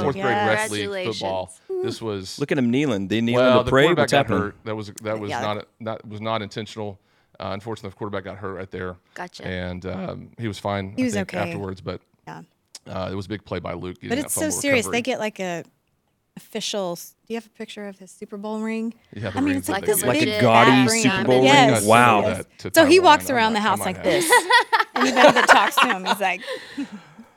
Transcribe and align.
Fourth 0.00 0.14
grade 0.14 0.24
rec 0.24 0.70
league 0.70 1.06
football. 1.06 1.52
This 1.82 2.00
was 2.00 2.38
Look 2.38 2.50
at 2.50 2.56
him 2.56 2.70
kneeling. 2.70 3.08
They 3.08 3.20
kneeling 3.20 3.44
well, 3.44 3.58
to 3.58 3.64
the 3.64 3.70
pray. 3.70 3.82
quarterback 3.84 4.02
What's 4.04 4.12
got 4.12 4.16
happening? 4.18 4.38
hurt. 4.40 4.56
That 4.64 4.74
was 4.74 4.90
that 5.02 5.20
was 5.20 5.28
Yeah. 5.30 5.40
not 5.42 5.66
that 5.82 6.08
was 6.08 6.20
not 6.22 6.40
intentional. 6.40 6.98
Uh, 7.38 7.50
unfortunately, 7.52 7.90
the 7.90 7.96
quarterback 7.96 8.24
got 8.24 8.38
hurt 8.38 8.54
right 8.54 8.70
there. 8.70 8.96
Gotcha. 9.14 9.46
And 9.46 9.84
um, 9.84 10.30
he 10.38 10.48
was 10.48 10.58
fine. 10.58 10.94
He 10.96 11.02
I 11.02 11.04
was 11.06 11.14
think, 11.14 11.34
okay. 11.34 11.50
afterwards, 11.50 11.82
but 11.82 12.00
Yeah. 12.26 12.42
uh, 12.86 13.10
it 13.12 13.14
was 13.14 13.26
a 13.26 13.28
big 13.28 13.44
play 13.44 13.58
by 13.58 13.74
Luke. 13.74 13.98
But 14.02 14.16
it's 14.16 14.32
so 14.32 14.48
serious. 14.48 14.86
recovery. 14.86 14.96
They 14.98 15.02
get 15.02 15.18
like 15.18 15.40
a 15.40 15.64
official. 16.38 16.94
Do 16.94 17.02
you 17.28 17.36
have 17.36 17.44
a 17.46 17.50
picture 17.50 17.86
of 17.86 17.98
his 17.98 18.10
Super 18.10 18.38
Bowl 18.38 18.60
ring? 18.60 18.94
Yeah, 19.14 19.28
the 19.28 19.38
I 19.38 19.40
mean, 19.42 19.56
it's 19.56 19.68
like 19.68 19.82
they 19.84 19.92
this 19.92 20.00
get. 20.00 20.08
Like 20.08 20.22
a 20.22 20.24
big 20.24 20.40
gaudy 20.40 20.70
fat 20.70 20.88
Super 20.88 21.16
ring. 21.16 21.26
Bowl 21.26 21.34
ring? 21.36 21.44
Yes. 21.44 21.84
Wow. 21.84 22.20
yes. 22.22 22.44
That 22.62 22.74
So 22.74 22.86
he 22.86 22.98
walks 22.98 23.28
around 23.28 23.52
the 23.52 23.60
house 23.60 23.80
like 23.80 24.02
this. 24.02 24.24
Anybody 24.94 25.32
that 25.32 25.48
talks 25.48 25.76
to 25.76 25.86
him, 25.86 26.04
he's 26.06 26.20
like, 26.20 26.40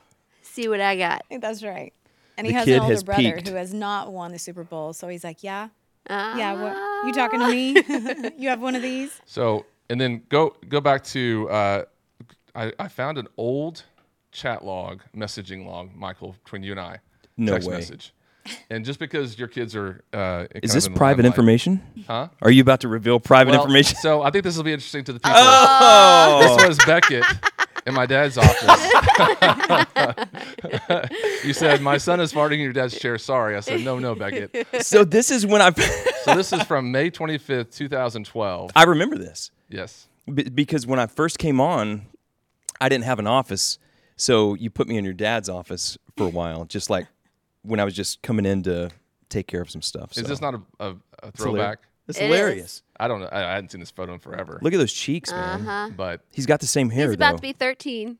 See 0.42 0.68
what 0.68 0.80
I 0.80 0.96
got. 0.96 1.22
"That's 1.40 1.62
right." 1.62 1.92
And 2.38 2.44
The 2.46 2.50
he 2.50 2.54
has 2.54 2.64
kid 2.66 2.74
an 2.74 2.80
older 2.82 2.92
has 2.94 3.02
brother 3.04 3.22
peaked. 3.22 3.48
who 3.48 3.54
has 3.54 3.72
not 3.72 4.12
won 4.12 4.32
the 4.32 4.38
Super 4.38 4.64
Bowl, 4.64 4.92
so 4.92 5.08
he's 5.08 5.24
like, 5.24 5.42
"Yeah, 5.42 5.68
yeah, 6.08 6.54
Ah. 6.54 7.00
what, 7.02 7.06
you 7.06 7.12
talking 7.12 7.40
to 7.40 7.48
me? 7.48 8.32
you 8.38 8.48
have 8.50 8.60
one 8.60 8.74
of 8.74 8.82
these?" 8.82 9.20
So 9.24 9.64
and 9.88 10.00
then 10.00 10.22
go 10.28 10.54
go 10.68 10.80
back 10.80 11.02
to 11.04 11.48
uh, 11.50 11.84
I, 12.54 12.72
I 12.78 12.88
found 12.88 13.18
an 13.18 13.28
old 13.36 13.84
chat 14.32 14.64
log, 14.64 15.02
messaging 15.16 15.66
log, 15.66 15.94
Michael, 15.94 16.36
between 16.44 16.62
you 16.62 16.72
and 16.72 16.80
I. 16.80 16.98
No 17.38 17.52
text 17.52 17.68
way. 17.68 17.76
message. 17.76 18.12
And 18.70 18.84
just 18.84 19.00
because 19.00 19.36
your 19.38 19.48
kids 19.48 19.74
are 19.74 20.04
uh, 20.12 20.46
Is 20.62 20.72
this 20.72 20.86
in 20.86 20.94
private 20.94 21.22
limelight- 21.22 21.32
information? 21.34 21.82
Huh? 22.06 22.28
Are 22.40 22.50
you 22.50 22.62
about 22.62 22.80
to 22.82 22.88
reveal 22.88 23.18
private 23.18 23.50
Well, 23.50 23.60
information? 23.62 23.96
So 23.96 24.22
I 24.22 24.30
think 24.30 24.44
this 24.44 24.56
will 24.56 24.62
be 24.62 24.72
interesting 24.72 25.02
to 25.04 25.12
the 25.12 25.18
people. 25.24 25.32
Oh, 25.36 26.56
This 26.56 26.68
was 26.68 26.78
Beckett 26.86 27.24
in 27.86 27.94
my 27.94 28.06
dad's 28.06 28.36
office. 28.36 28.62
you 31.44 31.52
said, 31.52 31.80
My 31.80 31.98
son 31.98 32.20
is 32.20 32.32
farting 32.32 32.54
in 32.54 32.60
your 32.60 32.72
dad's 32.72 32.98
chair. 32.98 33.18
Sorry. 33.18 33.56
I 33.56 33.60
said, 33.60 33.82
No, 33.82 33.98
no, 33.98 34.14
Beckett. 34.14 34.84
so 34.84 35.04
this 35.04 35.30
is 35.30 35.46
when 35.46 35.62
I 35.62 35.70
So 36.24 36.34
this 36.34 36.52
is 36.52 36.62
from 36.64 36.90
May 36.90 37.10
25th, 37.10 37.74
2012. 37.74 38.72
I 38.74 38.82
remember 38.84 39.16
this 39.16 39.50
Yes. 39.68 40.08
B- 40.32 40.44
because 40.44 40.86
when 40.86 40.98
I 40.98 41.06
first 41.06 41.38
came 41.38 41.60
on, 41.60 42.06
I 42.80 42.88
didn't 42.88 43.04
have 43.04 43.18
an 43.18 43.26
office, 43.26 43.78
so 44.16 44.54
you 44.54 44.70
put 44.70 44.88
me 44.88 44.98
in 44.98 45.04
your 45.04 45.14
dad's 45.14 45.48
office 45.48 45.96
for 46.16 46.24
a 46.24 46.30
while, 46.30 46.64
just 46.64 46.90
like 46.90 47.06
when 47.62 47.80
I 47.80 47.84
was 47.84 47.94
just 47.94 48.22
coming 48.22 48.44
in 48.44 48.62
to 48.64 48.90
take 49.28 49.46
care 49.46 49.60
of 49.60 49.70
some 49.70 49.82
stuff. 49.82 50.12
Is 50.12 50.18
so. 50.18 50.22
this 50.24 50.40
not 50.40 50.54
a, 50.54 50.60
a, 50.80 50.94
a 51.22 51.30
throwback? 51.32 51.78
It's 52.08 52.18
It 52.18 52.24
is. 52.30 52.36
hilarious. 52.36 52.82
I 52.98 53.08
don't 53.08 53.20
know. 53.20 53.28
I, 53.32 53.40
I 53.50 53.54
hadn't 53.54 53.72
seen 53.72 53.80
this 53.80 53.90
photo 53.90 54.12
in 54.14 54.18
forever. 54.20 54.58
Look 54.62 54.72
at 54.72 54.78
those 54.78 54.92
cheeks, 54.92 55.30
man. 55.32 55.60
Uh-huh. 55.62 55.90
But 55.96 56.20
He's 56.32 56.46
got 56.46 56.60
the 56.60 56.66
same 56.66 56.90
hair 56.90 57.06
He's 57.08 57.14
about 57.14 57.32
though. 57.32 57.36
to 57.36 57.42
be 57.42 57.52
13. 57.52 58.18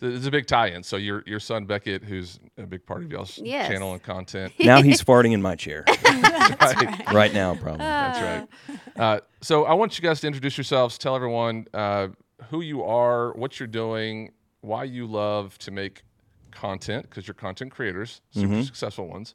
there's 0.00 0.26
a 0.26 0.30
big 0.30 0.46
tie-in. 0.48 0.82
So 0.82 0.96
your 0.96 1.22
your 1.26 1.38
son 1.38 1.64
Beckett, 1.66 2.02
who's 2.02 2.40
a 2.58 2.66
big 2.66 2.84
part 2.84 3.04
of 3.04 3.12
y'all's 3.12 3.38
Yes. 3.38 3.68
channel 3.68 3.92
and 3.92 4.02
content, 4.02 4.52
now 4.58 4.82
he's 4.82 5.02
farting 5.02 5.32
in 5.32 5.40
my 5.40 5.54
chair 5.54 5.84
right? 6.04 7.12
right 7.12 7.32
now, 7.32 7.54
probably. 7.54 7.78
That's 7.78 8.20
right. 8.68 8.78
Uh, 8.96 9.20
so 9.40 9.64
I 9.64 9.74
want 9.74 9.98
you 9.98 10.02
guys 10.02 10.20
to 10.22 10.26
introduce 10.26 10.56
yourselves. 10.56 10.98
Tell 10.98 11.14
everyone 11.14 11.66
uh, 11.72 12.08
who 12.50 12.60
you 12.60 12.82
are, 12.82 13.32
what 13.34 13.60
you're 13.60 13.66
doing, 13.68 14.32
why 14.62 14.82
you 14.84 15.06
love 15.06 15.56
to 15.58 15.70
make 15.70 16.02
content 16.50 17.08
because 17.08 17.26
you're 17.26 17.34
content 17.34 17.70
creators, 17.70 18.20
super 18.32 18.62
successful 18.64 19.06
ones, 19.08 19.34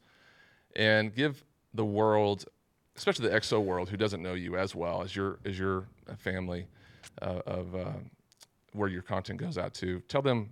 and 0.75 1.15
give 1.15 1.43
the 1.73 1.85
world, 1.85 2.45
especially 2.97 3.29
the 3.29 3.35
XO 3.35 3.63
world, 3.63 3.89
who 3.89 3.97
doesn't 3.97 4.21
know 4.21 4.33
you 4.33 4.57
as 4.57 4.75
well 4.75 5.01
as 5.01 5.15
your 5.15 5.39
as 5.45 5.57
your 5.57 5.85
family 6.17 6.67
uh, 7.21 7.41
of 7.45 7.75
uh, 7.75 7.91
where 8.73 8.89
your 8.89 9.01
content 9.01 9.39
goes 9.39 9.57
out 9.57 9.73
to. 9.75 10.01
Tell 10.07 10.21
them 10.21 10.49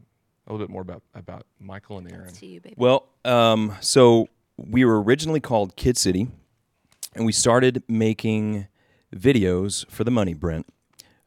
a 0.48 0.54
little 0.54 0.66
bit 0.66 0.72
more 0.72 0.82
about 0.82 1.02
about 1.14 1.46
Michael 1.60 1.98
and 1.98 2.10
Aryn. 2.10 2.38
To 2.40 2.46
you, 2.46 2.62
baby. 2.62 2.76
Well, 2.78 3.08
um, 3.26 3.76
so 3.82 4.30
we 4.58 4.86
were 4.86 5.02
originally 5.02 5.40
called 5.40 5.76
Kid 5.76 5.98
City, 5.98 6.28
and 7.16 7.26
we 7.26 7.32
started 7.32 7.84
making 7.88 8.68
videos 9.16 9.90
for 9.90 10.04
the 10.04 10.12
money, 10.12 10.34
Brent. 10.34 10.68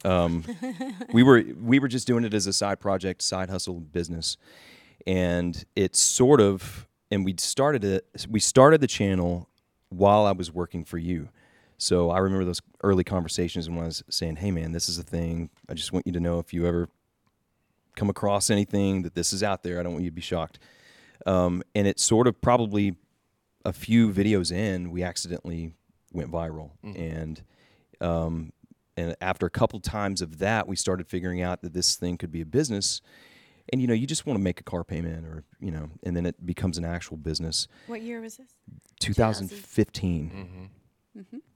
Um, 0.04 0.44
we 1.12 1.22
were 1.22 1.44
we 1.60 1.78
were 1.78 1.88
just 1.88 2.06
doing 2.06 2.24
it 2.24 2.32
as 2.32 2.46
a 2.46 2.52
side 2.52 2.80
project, 2.80 3.22
side 3.22 3.50
hustle 3.50 3.80
business, 3.80 4.36
and 5.06 5.64
it's 5.74 5.98
sort 6.00 6.40
of 6.40 6.86
and 7.10 7.24
we 7.24 7.34
started 7.38 7.84
it. 7.84 8.06
We 8.28 8.40
started 8.40 8.80
the 8.80 8.86
channel 8.86 9.47
while 9.91 10.26
I 10.26 10.32
was 10.32 10.53
working 10.53 10.84
for 10.84 10.99
you. 10.99 11.28
So 11.76 12.10
I 12.10 12.19
remember 12.19 12.44
those 12.44 12.60
early 12.82 13.04
conversations 13.04 13.66
and 13.66 13.76
when 13.76 13.84
I 13.84 13.88
was 13.88 14.03
saying, 14.10 14.37
"Hey, 14.37 14.50
man, 14.50 14.72
this 14.72 14.88
is 14.88 14.99
a 14.99 15.03
thing. 15.03 15.50
I 15.69 15.75
just 15.75 15.93
want 15.93 16.06
you 16.06 16.12
to 16.12 16.21
know 16.21 16.38
if 16.38 16.53
you 16.53 16.66
ever 16.66 16.88
come 17.97 18.10
across 18.10 18.50
anything 18.50 19.03
that 19.03 19.15
this 19.15 19.32
is 19.32 19.43
out 19.43 19.62
there. 19.62 19.78
I 19.78 19.82
don't 19.82 19.93
want 19.93 20.04
you 20.04 20.10
to 20.10 20.15
be 20.15 20.21
shocked." 20.21 20.59
Um, 21.27 21.62
and 21.75 21.87
it 21.87 22.00
sort 22.00 22.27
of 22.27 22.41
probably 22.41 22.97
a 23.65 23.72
few 23.72 24.10
videos 24.10 24.53
in, 24.53 24.91
we 24.91 25.03
accidentally 25.03 25.75
went 26.12 26.31
viral, 26.31 26.71
and 26.97 27.43
um, 28.00 28.53
and 28.97 29.15
after 29.21 29.47
a 29.47 29.50
couple 29.50 29.78
times 29.78 30.22
of 30.22 30.38
that, 30.38 30.66
we 30.66 30.75
started 30.75 31.06
figuring 31.06 31.41
out 31.43 31.62
that 31.62 31.72
this 31.72 31.97
thing 31.97 32.16
could 32.16 32.32
be 32.32 32.41
a 32.41 32.47
business. 32.47 33.00
And 33.70 33.80
you 33.80 33.86
know, 33.86 33.94
you 33.94 34.06
just 34.06 34.24
want 34.26 34.38
to 34.38 34.42
make 34.42 34.60
a 34.60 34.62
car 34.62 34.82
payment, 34.84 35.26
or 35.26 35.44
you 35.60 35.70
know, 35.70 35.90
and 36.02 36.16
then 36.16 36.24
it 36.26 36.44
becomes 36.46 36.78
an 36.78 36.84
actual 36.84 37.16
business. 37.16 37.68
What 37.86 38.02
year 38.02 38.20
was 38.20 38.36
this? 38.38 38.48
2015. 39.00 40.70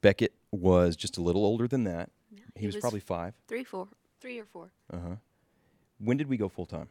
Beckett 0.01 0.33
was 0.51 0.97
just 0.97 1.17
a 1.19 1.23
little 1.23 1.45
older 1.45 1.69
than 1.69 1.85
that. 1.85 2.11
he, 2.31 2.61
he 2.61 2.67
was, 2.67 2.75
was- 2.77 2.83
probably 2.83 3.01
five. 3.01 3.35
Three, 3.49 3.65
four, 3.65 3.89
three 4.21 4.39
or 4.39 4.45
four. 4.45 4.73
Uh 4.93 4.97
huh. 4.99 5.15
When 5.99 6.17
did 6.17 6.29
we 6.29 6.37
go 6.37 6.49
full 6.49 6.67
time? 6.67 6.89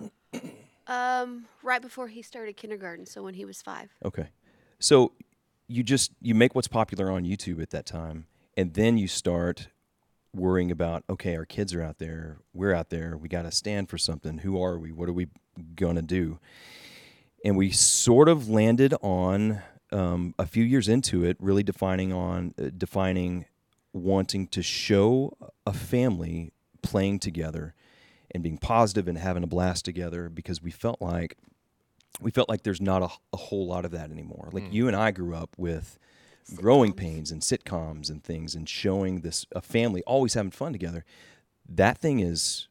Um, 0.90 1.44
right 1.62 1.82
before 1.82 2.08
he 2.08 2.22
started 2.22 2.56
kindergarten, 2.56 3.04
so 3.04 3.22
when 3.22 3.34
he 3.34 3.44
was 3.44 3.60
five. 3.60 3.90
Okay. 4.02 4.28
So 4.78 5.12
you 5.66 5.82
just 5.82 6.12
you 6.22 6.34
make 6.34 6.54
what's 6.54 6.66
popular 6.66 7.10
on 7.10 7.24
YouTube 7.24 7.60
at 7.60 7.68
that 7.70 7.84
time 7.84 8.26
and 8.56 8.72
then 8.72 8.96
you 8.96 9.06
start 9.06 9.68
worrying 10.34 10.70
about 10.70 11.04
okay, 11.08 11.36
our 11.36 11.44
kids 11.44 11.74
are 11.74 11.82
out 11.82 11.98
there, 11.98 12.38
we're 12.52 12.74
out 12.74 12.90
there, 12.90 13.16
we 13.16 13.28
got 13.28 13.42
to 13.42 13.50
stand 13.50 13.88
for 13.88 13.98
something. 13.98 14.38
Who 14.38 14.60
are 14.62 14.78
we? 14.78 14.92
What 14.92 15.08
are 15.08 15.12
we 15.12 15.28
going 15.74 15.96
to 15.96 16.02
do? 16.02 16.38
And 17.44 17.56
we 17.56 17.70
sort 17.70 18.28
of 18.28 18.48
landed 18.48 18.94
on 19.00 19.62
um, 19.92 20.34
a 20.38 20.46
few 20.46 20.64
years 20.64 20.88
into 20.88 21.24
it, 21.24 21.36
really 21.40 21.62
defining 21.62 22.12
on 22.12 22.54
uh, 22.60 22.70
defining 22.76 23.46
wanting 23.92 24.46
to 24.48 24.62
show 24.62 25.36
a 25.66 25.72
family 25.72 26.52
playing 26.82 27.18
together 27.18 27.74
and 28.30 28.42
being 28.42 28.58
positive 28.58 29.08
and 29.08 29.18
having 29.18 29.42
a 29.42 29.46
blast 29.46 29.84
together 29.84 30.28
because 30.28 30.62
we 30.62 30.70
felt 30.70 31.00
like 31.00 31.36
we 32.20 32.30
felt 32.30 32.48
like 32.48 32.62
there's 32.62 32.80
not 32.80 33.02
a, 33.02 33.08
a 33.32 33.36
whole 33.36 33.66
lot 33.66 33.84
of 33.84 33.92
that 33.92 34.10
anymore. 34.10 34.48
Like 34.52 34.72
you 34.72 34.88
and 34.88 34.96
I 34.96 35.10
grew 35.10 35.34
up 35.34 35.50
with 35.56 35.98
growing 36.54 36.92
pains 36.92 37.30
and 37.30 37.42
sitcoms 37.42 38.10
and 38.10 38.22
things 38.24 38.54
and 38.54 38.68
showing 38.68 39.20
this 39.20 39.46
a 39.52 39.60
family 39.60 40.02
always 40.06 40.34
having 40.34 40.50
fun 40.50 40.72
together. 40.72 41.04
That 41.68 41.98
thing 41.98 42.20
is 42.20 42.68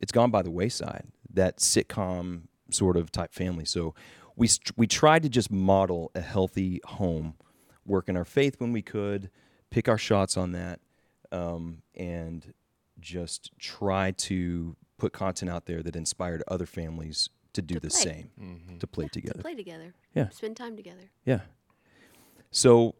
it's 0.00 0.12
gone 0.12 0.30
by 0.30 0.42
the 0.42 0.50
wayside. 0.50 1.06
That 1.32 1.58
sitcom 1.58 2.42
sort 2.70 2.96
of 2.96 3.10
type 3.10 3.32
family. 3.34 3.64
So 3.64 3.94
we 4.36 4.48
we 4.76 4.86
tried 4.86 5.22
to 5.24 5.28
just 5.28 5.50
model 5.50 6.10
a 6.14 6.20
healthy 6.20 6.80
home, 6.84 7.34
work 7.84 8.08
in 8.08 8.16
our 8.16 8.24
faith 8.24 8.60
when 8.60 8.72
we 8.72 8.82
could, 8.82 9.30
pick 9.70 9.88
our 9.88 9.98
shots 9.98 10.36
on 10.36 10.52
that, 10.52 10.80
um, 11.32 11.82
and 11.96 12.52
just 13.00 13.50
try 13.58 14.10
to 14.12 14.76
put 14.96 15.12
content 15.12 15.50
out 15.50 15.66
there 15.66 15.82
that 15.82 15.94
inspired 15.96 16.42
other 16.48 16.66
families 16.66 17.30
to 17.52 17.62
do 17.62 17.74
To 17.74 17.80
the 17.80 17.88
play. 17.88 18.00
same, 18.38 18.76
to 18.80 18.86
play 18.86 19.06
To 19.06 19.10
together. 19.10 19.40
play 19.42 19.54
together. 19.54 19.94
Yeah. 20.14 20.28
Spend 20.30 20.56
time 20.56 20.76
together. 20.76 21.10
Yeah. 21.24 21.40
So 22.50 22.94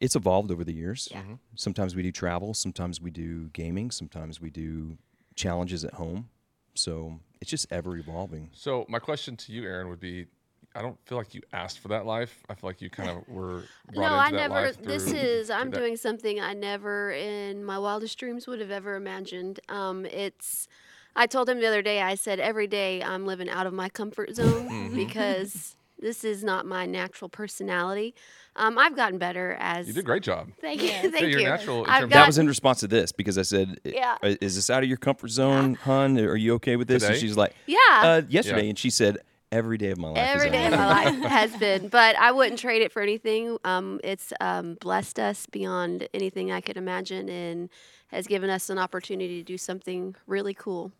it's 0.00 0.16
evolved 0.16 0.50
over 0.50 0.64
the 0.64 0.72
years. 0.72 1.08
Yeah. 1.10 1.22
Sometimes 1.54 1.94
we 1.94 2.02
do 2.02 2.10
travel, 2.12 2.54
sometimes 2.54 3.00
we 3.00 3.10
do 3.10 3.48
gaming, 3.52 3.90
sometimes 3.90 4.40
we 4.40 4.50
do 4.50 4.96
challenges 5.36 5.84
at 5.84 5.94
home. 5.94 6.28
So 6.74 7.20
it's 7.40 7.50
just 7.50 7.66
ever 7.70 7.96
evolving. 7.96 8.50
So 8.52 8.86
my 8.88 8.98
question 8.98 9.36
to 9.36 9.52
you, 9.52 9.62
Aryn, 9.62 9.88
would 9.88 10.00
be: 10.00 10.26
I 10.74 10.82
don't 10.82 10.96
feel 11.06 11.18
like 11.18 11.34
you 11.34 11.42
asked 11.52 11.80
for 11.80 11.88
that 11.88 12.06
life. 12.06 12.38
I 12.48 12.54
feel 12.54 12.68
like 12.70 12.80
you 12.80 12.88
kind 12.90 13.10
of 13.10 13.28
were 13.28 13.64
no, 13.92 14.02
into 14.02 14.06
I 14.06 14.30
that 14.30 14.36
never. 14.36 14.54
life 14.66 14.82
This 14.82 15.10
is. 15.12 15.50
I'm 15.50 15.70
that- 15.70 15.78
doing 15.78 15.96
something 15.96 16.40
I 16.40 16.54
never 16.54 17.10
in 17.10 17.64
my 17.64 17.78
wildest 17.78 18.18
dreams 18.18 18.46
would 18.46 18.60
have 18.60 18.70
ever 18.70 18.94
imagined. 18.96 19.60
Um, 19.68 20.06
it's. 20.06 20.68
I 21.16 21.26
told 21.26 21.48
him 21.48 21.58
the 21.60 21.66
other 21.66 21.82
day. 21.82 22.00
I 22.00 22.14
said 22.14 22.38
every 22.38 22.68
day 22.68 23.02
I'm 23.02 23.26
living 23.26 23.50
out 23.50 23.66
of 23.66 23.72
my 23.74 23.88
comfort 23.88 24.34
zone 24.36 24.68
Mm-hmm. 24.68 24.94
because 24.96 25.74
This 26.00 26.24
is 26.24 26.42
not 26.42 26.66
my 26.66 26.86
natural 26.86 27.28
personality. 27.28 28.14
Um, 28.56 28.78
I've 28.78 28.96
gotten 28.96 29.18
better 29.18 29.56
as. 29.60 29.86
You 29.86 29.92
did 29.94 30.00
a 30.00 30.02
great 30.02 30.22
job. 30.22 30.50
Thank 30.60 30.82
you. 30.82 30.88
Yeah, 30.88 31.02
Thank 31.10 31.20
you're 31.20 31.40
you. 31.40 31.44
natural 31.46 31.84
in 31.84 31.90
I've 31.90 32.02
got, 32.02 32.10
that 32.10 32.26
was 32.26 32.38
in 32.38 32.46
response 32.46 32.80
to 32.80 32.88
this 32.88 33.12
because 33.12 33.38
I 33.38 33.42
said, 33.42 33.78
Yeah. 33.84 34.16
uh, 34.22 34.34
"Is 34.40 34.56
this 34.56 34.70
out 34.70 34.82
of 34.82 34.88
your 34.88 34.98
comfort 34.98 35.28
zone, 35.28 35.74
hun? 35.74 36.18
Are 36.18 36.36
you 36.36 36.54
okay 36.54 36.76
with 36.76 36.88
this?" 36.88 37.02
And 37.04 37.16
she's 37.16 37.36
like, 37.36 37.54
Yeah. 37.66 37.76
uh, 37.90 38.22
yesterday," 38.28 38.62
Yeah. 38.64 38.68
and 38.70 38.78
she 38.78 38.90
said, 38.90 39.18
"Every 39.52 39.78
day 39.78 39.90
of 39.90 39.98
my 39.98 40.08
life." 40.08 40.18
is 40.18 40.34
Every 40.42 40.48
out 40.48 40.52
day 40.52 40.66
of 40.66 40.72
of 40.72 40.78
my 40.80 41.04
my 41.04 41.10
life 41.20 41.30
has 41.30 41.56
been, 41.56 41.88
but 41.88 42.16
I 42.16 42.32
wouldn't 42.32 42.58
trade 42.58 42.82
it 42.82 42.92
for 42.92 43.02
anything. 43.02 43.56
Um, 43.64 44.00
it's 44.02 44.32
um, 44.40 44.74
blessed 44.80 45.18
us 45.20 45.46
beyond 45.46 46.08
anything 46.12 46.50
I 46.50 46.60
could 46.60 46.76
imagine, 46.76 47.28
and 47.28 47.68
has 48.08 48.26
given 48.26 48.50
us 48.50 48.68
an 48.70 48.78
opportunity 48.78 49.38
to 49.38 49.44
do 49.44 49.56
something 49.58 50.16
really 50.26 50.54
cool. 50.54 50.90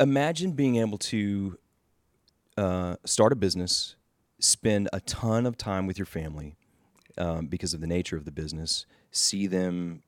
Imagine 0.00 0.52
being 0.52 0.76
able 0.76 0.98
to 0.98 1.56
uh, 2.56 2.96
start 3.04 3.32
a 3.32 3.36
business, 3.36 3.94
spend 4.40 4.88
a 4.92 5.00
ton 5.00 5.46
of 5.46 5.56
time 5.56 5.86
with 5.86 5.98
your 5.98 6.06
family 6.06 6.54
um, 7.16 7.46
because 7.46 7.74
of 7.74 7.80
the 7.80 7.86
nature 7.86 8.16
of 8.16 8.24
the 8.24 8.30
business, 8.32 8.86
see 9.10 9.46
them 9.46 10.02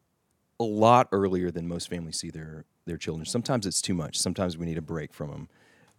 a 0.59 0.65
lot 0.65 1.09
earlier 1.12 1.50
than 1.50 1.67
most 1.67 1.88
families 1.88 2.19
see 2.19 2.31
their 2.31 2.65
their 2.87 2.97
children. 2.97 3.25
Sometimes 3.25 3.67
it's 3.67 3.81
too 3.82 3.94
much. 3.94 4.19
Sometimes 4.19 4.59
we 4.59 4.67
need 4.67 4.79
a 4.79 4.82
break 4.82 5.12
from 5.12 5.31
them. 5.31 5.49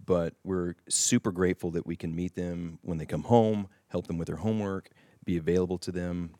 But 0.04 0.33
we're 0.44 0.75
super 0.89 1.31
grateful 1.31 1.69
that 1.72 1.86
we 1.86 1.95
can 1.95 2.16
meet 2.16 2.36
them 2.36 2.80
when 2.81 2.98
they 2.98 3.06
come 3.06 3.24
home, 3.24 3.68
help 3.89 4.07
them 4.07 4.18
with 4.18 4.28
their 4.28 4.38
homework, 4.38 4.89
be 5.24 5.38
available 5.38 5.78
to 5.78 5.92
them, 5.92 6.31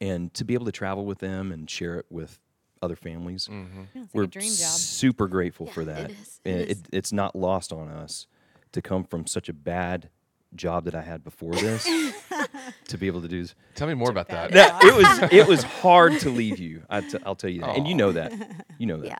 and 0.00 0.34
to 0.34 0.44
be 0.44 0.54
able 0.54 0.66
to 0.66 0.72
travel 0.72 1.06
with 1.06 1.18
them 1.20 1.52
and 1.52 1.70
share 1.70 1.98
it 2.00 2.06
with 2.10 2.40
other 2.82 2.96
families. 2.96 3.48
Yeah, 3.50 4.02
it's 4.02 4.12
We're 4.12 4.22
like 4.22 4.28
a 4.28 4.32
dream 4.32 4.48
job. 4.50 4.70
super 4.70 5.28
grateful 5.28 5.66
for 5.66 5.84
that. 5.84 6.08
that. 6.08 6.10
is, 6.10 6.40
it 6.44 6.50
And 6.50 6.60
is. 6.62 6.70
it, 6.70 6.78
it's 6.92 7.12
not 7.12 7.36
lost 7.36 7.72
on 7.72 7.88
us 7.88 8.26
to 8.72 8.82
come 8.82 9.04
from 9.04 9.26
such 9.26 9.48
a 9.48 9.52
bad 9.52 10.08
job 10.56 10.84
that 10.84 10.94
I 10.94 11.02
had 11.02 11.22
before 11.24 11.52
this 11.52 11.84
to 12.88 12.98
be 12.98 13.06
able 13.06 13.22
to 13.22 13.28
do 13.28 13.42
this. 13.42 13.54
Tell 13.74 13.86
me 13.88 13.94
more 13.94 14.10
about 14.10 14.28
that. 14.28 14.52
That, 14.52 14.82
it 14.84 14.94
was 14.94 15.32
it 15.32 15.46
was 15.46 15.62
hard 15.62 16.18
to 16.20 16.30
leave 16.30 16.58
you. 16.58 16.82
I 16.90 17.00
t- 17.02 17.18
I'll 17.24 17.34
tell 17.36 17.50
you 17.50 17.60
that, 17.60 17.76
and 17.76 17.86
you 17.86 17.94
know 17.94 18.12
that. 18.12 18.32
You 18.78 18.86
know 18.86 18.98
that. 18.98 19.06
Yeah. 19.06 19.18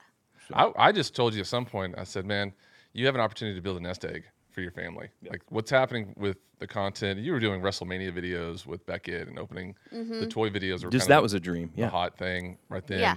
I, 0.52 0.88
I 0.88 0.92
just 0.92 1.14
told 1.14 1.34
you 1.34 1.40
at 1.40 1.46
some 1.46 1.64
point, 1.64 1.94
I 1.96 2.02
said, 2.04 2.26
man, 2.26 2.52
you 2.92 3.06
have 3.06 3.14
an 3.14 3.20
opportunity 3.20 3.56
to 3.56 3.62
build 3.62 3.76
a 3.76 3.80
nest 3.80 4.04
egg 4.04 4.24
for 4.50 4.62
your 4.62 4.72
family. 4.72 5.08
Like 5.28 5.42
what's 5.48 5.70
happening 5.70 6.12
with 6.16 6.38
the 6.58 6.66
content. 6.66 7.20
You 7.20 7.30
were 7.32 7.38
doing 7.38 7.60
WrestleMania 7.62 8.12
videos 8.12 8.66
with 8.66 8.84
Beckett 8.84 9.28
and 9.28 9.38
opening 9.38 9.76
the 9.92 10.26
toy 10.26 10.50
videos. 10.50 10.84
Were 10.84 10.90
Just 10.90 11.04
kind 11.04 11.12
that 11.12 11.16
of 11.18 11.22
was 11.22 11.34
a 11.34 11.40
dream. 11.40 11.70
the 11.74 11.82
Yeah. 11.82 11.88
hot 11.88 12.18
thing 12.18 12.58
right 12.68 12.84
then. 12.86 12.98
Yeah. 13.00 13.14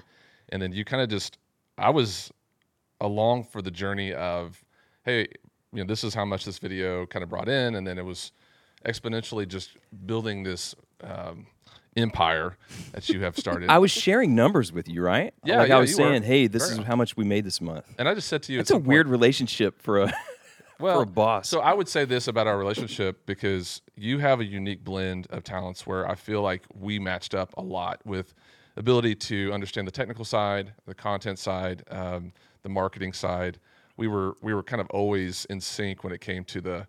And 0.49 0.61
then 0.61 0.71
you 0.73 0.85
kind 0.85 1.01
of 1.01 1.09
just, 1.09 1.39
I 1.77 1.89
was 1.89 2.31
along 3.01 3.45
for 3.45 3.61
the 3.63 3.71
journey 3.71 4.13
of, 4.13 4.63
hey, 5.03 5.27
you 5.73 5.83
know, 5.83 5.87
this 5.87 6.03
is 6.03 6.13
how 6.13 6.25
much 6.25 6.45
this 6.45 6.59
video 6.59 7.05
kind 7.05 7.23
of 7.23 7.29
brought 7.29 7.49
in. 7.49 7.75
And 7.75 7.85
then 7.87 7.97
it 7.97 8.05
was 8.05 8.31
exponentially 8.85 9.47
just 9.47 9.71
building 10.05 10.43
this 10.43 10.75
um, 11.03 11.47
empire 11.95 12.57
that 12.93 13.07
you 13.09 13.21
have 13.21 13.37
started. 13.37 13.69
I 13.71 13.79
was 13.79 13.91
sharing 13.91 14.35
numbers 14.35 14.71
with 14.71 14.87
you, 14.87 15.01
right? 15.01 15.33
Yeah, 15.43 15.59
Like 15.59 15.69
yeah, 15.69 15.77
I 15.77 15.79
was 15.79 15.91
you 15.91 15.97
were. 16.03 16.09
saying, 16.11 16.23
hey, 16.23 16.47
this 16.47 16.69
Very 16.69 16.81
is 16.81 16.85
how 16.87 16.95
much 16.95 17.15
we 17.17 17.23
made 17.23 17.45
this 17.45 17.61
month. 17.61 17.85
and 17.97 18.07
I 18.07 18.13
just 18.13 18.27
said 18.27 18.43
to 18.43 18.53
you, 18.53 18.59
It's 18.59 18.69
a 18.69 18.73
some 18.73 18.81
point- 18.81 18.87
weird 18.89 19.07
relationship 19.07 19.81
for 19.81 20.01
a 20.03 20.13
well, 20.79 20.97
for 20.97 21.03
a 21.03 21.05
boss. 21.05 21.47
So 21.49 21.59
I 21.61 21.73
would 21.73 21.87
say 21.87 22.05
this 22.05 22.27
about 22.27 22.47
our 22.47 22.57
relationship 22.57 23.25
because 23.25 23.81
you 23.95 24.19
have 24.19 24.39
a 24.39 24.45
unique 24.45 24.83
blend 24.83 25.27
of 25.29 25.43
talents 25.43 25.85
where 25.87 26.09
I 26.09 26.15
feel 26.15 26.41
like 26.41 26.63
we 26.73 26.99
matched 26.99 27.33
up 27.35 27.53
a 27.57 27.61
lot 27.61 28.01
with 28.05 28.33
ability 28.75 29.13
to 29.15 29.51
understand 29.53 29.87
the 29.87 29.91
technical 29.91 30.25
side, 30.25 30.73
the 30.87 30.95
content 30.95 31.37
side, 31.39 31.83
um, 31.91 32.33
the 32.63 32.69
marketing 32.69 33.13
side. 33.13 33.59
We 33.97 34.07
were 34.07 34.35
we 34.41 34.53
were 34.53 34.63
kind 34.63 34.81
of 34.81 34.89
always 34.89 35.45
in 35.45 35.61
sync 35.61 36.03
when 36.03 36.13
it 36.13 36.21
came 36.21 36.43
to 36.45 36.61
the 36.61 36.87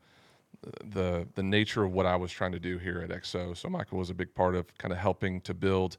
the 0.84 1.26
the 1.34 1.42
nature 1.42 1.84
of 1.84 1.92
what 1.92 2.06
I 2.06 2.16
was 2.16 2.32
trying 2.32 2.52
to 2.52 2.58
do 2.60 2.78
here 2.78 3.00
at 3.00 3.10
XO. 3.10 3.56
So 3.56 3.68
Michael 3.68 3.98
was 3.98 4.10
a 4.10 4.14
big 4.14 4.34
part 4.34 4.54
of 4.54 4.66
kind 4.78 4.92
of 4.92 4.98
helping 4.98 5.40
to 5.42 5.54
build 5.54 5.98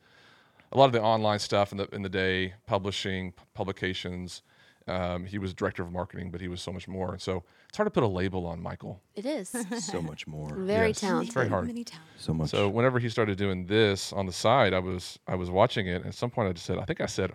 a 0.71 0.77
lot 0.77 0.85
of 0.85 0.91
the 0.93 1.01
online 1.01 1.39
stuff 1.39 1.71
in 1.71 1.77
the 1.77 1.87
in 1.93 2.01
the 2.01 2.09
day, 2.09 2.53
publishing, 2.65 3.31
p- 3.31 3.43
publications. 3.53 4.41
Um, 4.87 5.25
he 5.25 5.39
was 5.39 5.51
director 5.55 5.81
of 5.81 5.91
marketing, 5.91 6.29
but 6.29 6.41
he 6.41 6.47
was 6.47 6.61
so 6.61 6.71
much 6.71 6.87
more. 6.87 7.11
And 7.13 7.19
so 7.21 7.43
it's 7.67 7.75
hard 7.77 7.87
to 7.87 7.91
put 7.91 8.03
a 8.03 8.07
label 8.07 8.45
on 8.45 8.61
Michael. 8.61 9.01
It 9.15 9.25
is 9.25 9.49
so 9.79 9.99
much 9.99 10.27
more. 10.27 10.53
very 10.55 10.89
Yes. 10.89 10.99
talented. 10.99 11.27
It's 11.29 11.33
very 11.33 11.49
hard. 11.49 11.65
Many 11.65 11.83
talents. 11.83 12.07
So 12.23 12.35
much. 12.35 12.49
So 12.51 12.69
whenever 12.69 12.99
he 12.99 13.09
started 13.09 13.35
doing 13.35 13.65
this 13.65 14.13
on 14.13 14.27
the 14.27 14.31
side, 14.33 14.73
I 14.75 14.79
was 14.79 15.17
I 15.27 15.35
was 15.35 15.49
watching 15.49 15.87
it. 15.87 15.97
And 15.97 16.07
at 16.07 16.13
some 16.15 16.29
point, 16.29 16.49
I 16.49 16.53
just 16.53 16.65
said, 16.67 16.77
I 16.77 16.85
think 16.85 17.01
I 17.01 17.07
said, 17.07 17.31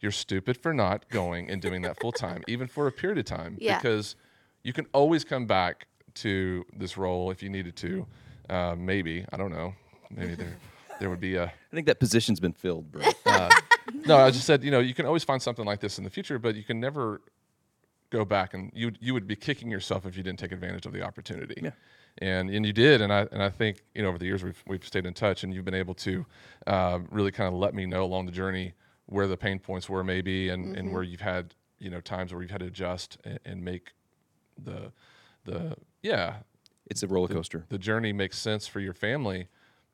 "You're 0.00 0.12
stupid 0.12 0.56
for 0.56 0.72
not 0.74 1.08
going 1.10 1.50
and 1.50 1.60
doing 1.62 1.82
that 1.82 1.98
full 2.00 2.12
time, 2.12 2.42
even 2.48 2.66
for 2.68 2.86
a 2.86 2.92
period 2.92 3.18
of 3.18 3.24
time, 3.24 3.56
Yeah. 3.60 3.78
because 3.78 4.16
you 4.62 4.72
can 4.72 4.86
always 4.92 5.24
come 5.24 5.46
back 5.46 5.86
to 6.14 6.64
this 6.76 6.96
role 6.96 7.30
if 7.30 7.42
you 7.42 7.48
needed 7.50 7.76
to. 7.76 8.06
Uh, 8.48 8.74
maybe 8.76 9.24
I 9.32 9.36
don't 9.36 9.52
know. 9.52 9.74
Maybe 10.10 10.34
there 10.34 10.56
there 11.00 11.10
would 11.10 11.20
be 11.20 11.36
a 11.36 11.44
I 11.44 11.74
think 11.74 11.86
that 11.86 12.00
position's 12.00 12.40
been 12.40 12.52
filled, 12.52 12.90
bro. 12.90 13.02
no, 14.06 14.16
I 14.18 14.30
just 14.30 14.46
said, 14.46 14.64
you 14.64 14.70
know, 14.70 14.80
you 14.80 14.94
can 14.94 15.04
always 15.06 15.24
find 15.24 15.40
something 15.42 15.64
like 15.64 15.80
this 15.80 15.98
in 15.98 16.04
the 16.04 16.10
future, 16.10 16.38
but 16.38 16.54
you 16.54 16.62
can 16.64 16.80
never 16.80 17.20
go 18.10 18.24
back 18.24 18.54
and 18.54 18.70
you 18.74 18.92
you 19.00 19.12
would 19.14 19.26
be 19.26 19.36
kicking 19.36 19.70
yourself 19.70 20.06
if 20.06 20.16
you 20.16 20.22
didn't 20.22 20.38
take 20.38 20.52
advantage 20.52 20.86
of 20.86 20.92
the 20.92 21.02
opportunity. 21.02 21.60
Yeah. 21.62 21.70
And 22.18 22.48
and 22.50 22.64
you 22.64 22.72
did, 22.72 23.02
and 23.02 23.12
I 23.12 23.26
and 23.32 23.42
I 23.42 23.50
think 23.50 23.82
you 23.94 24.02
know 24.02 24.08
over 24.08 24.16
the 24.18 24.24
years 24.24 24.42
we've 24.42 24.62
we've 24.66 24.86
stayed 24.86 25.04
in 25.06 25.12
touch, 25.12 25.44
and 25.44 25.52
you've 25.52 25.66
been 25.66 25.74
able 25.74 25.94
to 25.94 26.24
uh, 26.66 27.00
really 27.10 27.30
kind 27.30 27.52
of 27.52 27.60
let 27.60 27.74
me 27.74 27.84
know 27.84 28.04
along 28.04 28.24
the 28.26 28.32
journey 28.32 28.72
where 29.06 29.26
the 29.26 29.36
pain 29.36 29.58
points 29.58 29.88
were 29.88 30.04
maybe, 30.04 30.48
and 30.48 30.76
and 30.76 30.92
where 30.92 31.02
mm-hmm. 31.02 31.12
you've 31.12 31.20
had 31.20 31.54
you 31.78 31.90
know 31.90 32.00
times 32.00 32.32
where 32.32 32.42
you've 32.42 32.50
had 32.50 32.60
to 32.60 32.66
adjust 32.66 33.18
and, 33.24 33.38
and 33.44 33.64
make 33.64 33.92
the 34.62 34.92
the 35.44 35.76
yeah 36.02 36.36
it's 36.88 37.02
a 37.02 37.06
roller 37.06 37.28
coaster. 37.28 37.64
the 37.68 37.78
journey 37.78 38.12
makes 38.12 38.38
sense 38.38 38.66
for 38.66 38.80
your 38.80 38.94
family. 38.94 39.48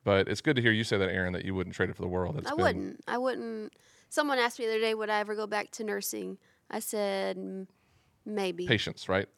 But 0.04 0.28
it's 0.28 0.40
good 0.40 0.56
to 0.56 0.62
hear 0.62 0.72
you 0.72 0.82
say 0.84 0.98
that, 0.98 1.08
Aryn, 1.10 1.32
that 1.32 1.44
you 1.44 1.54
wouldn't 1.54 1.76
trade 1.76 1.88
it 1.88 1.94
for 1.94 2.02
the 2.02 2.08
world. 2.08 2.36
It's 2.36 2.48
I 2.48 2.50
been, 2.50 2.64
wouldn't. 2.64 3.00
I 3.06 3.18
wouldn't. 3.18 3.72
Someone 4.08 4.38
asked 4.38 4.58
me 4.58 4.66
the 4.66 4.72
other 4.72 4.80
day, 4.80 4.94
would 4.94 5.10
I 5.10 5.20
ever 5.20 5.36
go 5.36 5.46
back 5.46 5.70
to 5.72 5.84
nursing? 5.84 6.38
I 6.68 6.80
said, 6.80 7.66
maybe. 8.26 8.66
patience, 8.66 9.08
right? 9.08 9.28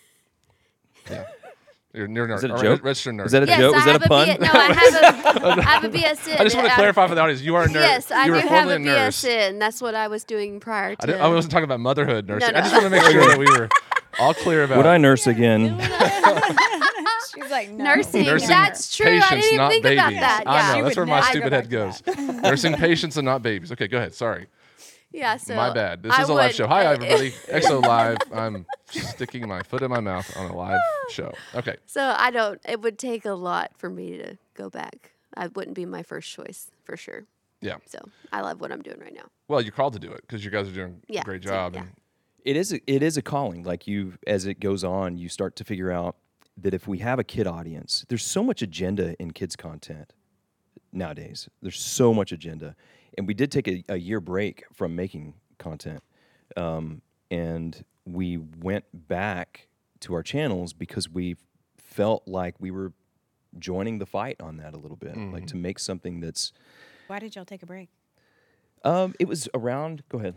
yeah. 1.10 1.26
You're, 1.92 2.08
you're 2.08 2.24
a 2.24 2.28
nurse. 2.28 2.42
that 2.42 2.50
a 2.52 2.54
or 2.54 2.62
joke? 2.62 2.84
Registered 2.84 3.14
nurse. 3.16 3.26
Is 3.26 3.32
that 3.32 3.42
a 3.42 3.46
Yes, 3.46 3.58
joke? 3.58 3.74
I 3.74 3.76
Was 3.78 3.84
that 3.86 3.96
a 4.04 4.08
pun? 4.08 4.26
B- 4.28 4.36
no, 4.38 4.50
I 4.52 4.72
have 4.72 4.94
a, 4.94 5.58
I 5.58 5.62
have 5.62 5.84
a 5.84 5.88
BSN. 5.88 6.38
I 6.40 6.44
just 6.44 6.54
want 6.54 6.68
to 6.68 6.74
clarify 6.74 7.08
for 7.08 7.14
the 7.16 7.20
audience. 7.20 7.42
You 7.42 7.56
are 7.56 7.64
a 7.64 7.66
nurse. 7.66 7.74
Yes, 7.82 8.10
I 8.12 8.20
you 8.26 8.26
do 8.26 8.32
were 8.32 8.40
have 8.42 8.48
formerly 8.48 8.76
a 8.76 8.78
nurse. 8.78 9.24
BSN. 9.24 9.58
That's 9.58 9.82
what 9.82 9.96
I 9.96 10.06
was 10.06 10.22
doing 10.22 10.60
prior 10.60 10.90
I, 10.92 10.94
to. 10.94 11.06
didn't, 11.08 11.20
I 11.22 11.28
wasn't 11.28 11.50
talking 11.50 11.64
about 11.64 11.80
motherhood 11.80 12.28
nursing. 12.28 12.52
no. 12.52 12.58
I 12.58 12.62
just 12.62 12.72
want 12.74 12.84
to 12.84 12.90
make 12.90 13.02
sure 13.02 13.26
that 13.28 13.38
we 13.38 13.46
were 13.46 13.68
all 14.20 14.34
clear 14.34 14.62
about 14.64 14.76
Would 14.76 14.86
I 14.86 14.98
nurse 14.98 15.26
again? 15.26 15.80
She's 17.34 17.50
like, 17.50 17.70
no. 17.70 17.84
Nursing. 17.84 18.26
nursing 18.26 18.48
That's 18.48 18.96
true. 18.96 19.06
I 19.06 19.20
patients, 19.20 19.30
didn't 19.30 19.44
even 19.46 19.56
not 19.56 19.70
think 19.72 19.82
babies. 19.84 19.98
about 19.98 20.12
that. 20.14 20.42
I 20.46 20.56
Yeah. 20.56 20.68
know. 20.68 20.74
She 20.76 20.82
That's 20.82 20.96
where 20.96 21.06
my 21.06 21.20
stupid 21.22 21.50
go 21.50 21.56
head 21.56 21.70
goes. 21.70 22.02
nursing 22.42 22.74
patients 22.74 23.16
and 23.16 23.24
not 23.24 23.42
babies. 23.42 23.72
Okay, 23.72 23.88
go 23.88 23.98
ahead. 23.98 24.14
Sorry. 24.14 24.46
Yeah. 25.12 25.36
So 25.36 25.54
my 25.56 25.72
bad. 25.72 26.02
This 26.02 26.12
I 26.12 26.22
is 26.22 26.28
a 26.28 26.34
live 26.34 26.54
show. 26.54 26.66
Hi, 26.66 26.84
everybody. 26.84 27.30
XO 27.48 27.82
Live. 27.82 28.18
I'm 28.32 28.66
sticking 28.90 29.48
my 29.48 29.62
foot 29.62 29.82
in 29.82 29.90
my 29.90 30.00
mouth 30.00 30.30
on 30.36 30.50
a 30.50 30.56
live 30.56 30.80
show. 31.10 31.32
Okay. 31.54 31.76
So 31.86 32.14
I 32.16 32.30
don't. 32.30 32.60
It 32.68 32.80
would 32.80 32.98
take 32.98 33.24
a 33.24 33.32
lot 33.32 33.72
for 33.76 33.90
me 33.90 34.18
to 34.18 34.36
go 34.54 34.70
back. 34.70 35.12
I 35.36 35.48
wouldn't 35.48 35.74
be 35.74 35.86
my 35.86 36.02
first 36.02 36.30
choice 36.30 36.70
for 36.84 36.96
sure. 36.96 37.24
Yeah. 37.60 37.76
So 37.86 37.98
I 38.32 38.40
love 38.40 38.60
what 38.60 38.72
I'm 38.72 38.82
doing 38.82 39.00
right 39.00 39.14
now. 39.14 39.26
Well, 39.48 39.60
you're 39.60 39.72
called 39.72 39.92
to 39.94 39.98
do 39.98 40.10
it 40.12 40.22
because 40.22 40.44
you 40.44 40.50
guys 40.50 40.68
are 40.68 40.72
doing 40.72 41.02
Yeah, 41.08 41.20
a 41.22 41.24
great 41.24 41.42
so, 41.42 41.50
job. 41.50 41.74
yeah. 41.74 41.84
It 42.44 42.56
is 42.56 42.72
a, 42.72 42.80
it 42.90 43.02
is 43.02 43.16
a 43.18 43.22
calling 43.22 43.64
like 43.64 43.86
you 43.86 44.14
as 44.26 44.46
it 44.46 44.60
goes 44.60 44.82
on 44.82 45.18
you 45.18 45.28
start 45.28 45.56
to 45.56 45.64
figure 45.64 45.90
out 45.92 46.16
that 46.56 46.72
if 46.72 46.88
we 46.88 46.98
have 46.98 47.18
a 47.18 47.24
kid 47.24 47.46
audience 47.46 48.06
there's 48.08 48.24
so 48.24 48.42
much 48.42 48.62
agenda 48.62 49.14
in 49.20 49.32
kids 49.32 49.56
content 49.56 50.14
nowadays 50.90 51.50
there's 51.60 51.78
so 51.78 52.14
much 52.14 52.32
agenda 52.32 52.74
and 53.16 53.26
we 53.26 53.34
did 53.34 53.50
take 53.50 53.68
a, 53.68 53.84
a 53.88 53.96
year 53.96 54.20
break 54.20 54.64
from 54.72 54.94
making 54.94 55.34
content 55.58 56.02
um, 56.56 57.02
and 57.30 57.84
we 58.06 58.36
went 58.36 58.84
back 58.92 59.68
to 60.00 60.14
our 60.14 60.22
channels 60.22 60.72
because 60.72 61.08
we 61.08 61.36
felt 61.76 62.26
like 62.26 62.54
we 62.58 62.70
were 62.70 62.92
joining 63.58 63.98
the 63.98 64.06
fight 64.06 64.40
on 64.40 64.56
that 64.58 64.74
a 64.74 64.78
little 64.78 64.96
bit 64.96 65.16
like 65.16 65.46
to 65.46 65.56
make 65.56 65.78
something 65.78 66.20
that's 66.20 66.52
Why 67.08 67.18
did 67.18 67.34
y'all 67.34 67.44
take 67.44 67.62
a 67.62 67.66
break? 67.66 67.88
um, 68.84 69.14
it 69.18 69.26
was 69.28 69.48
around 69.54 70.02
go 70.08 70.18
ahead 70.18 70.34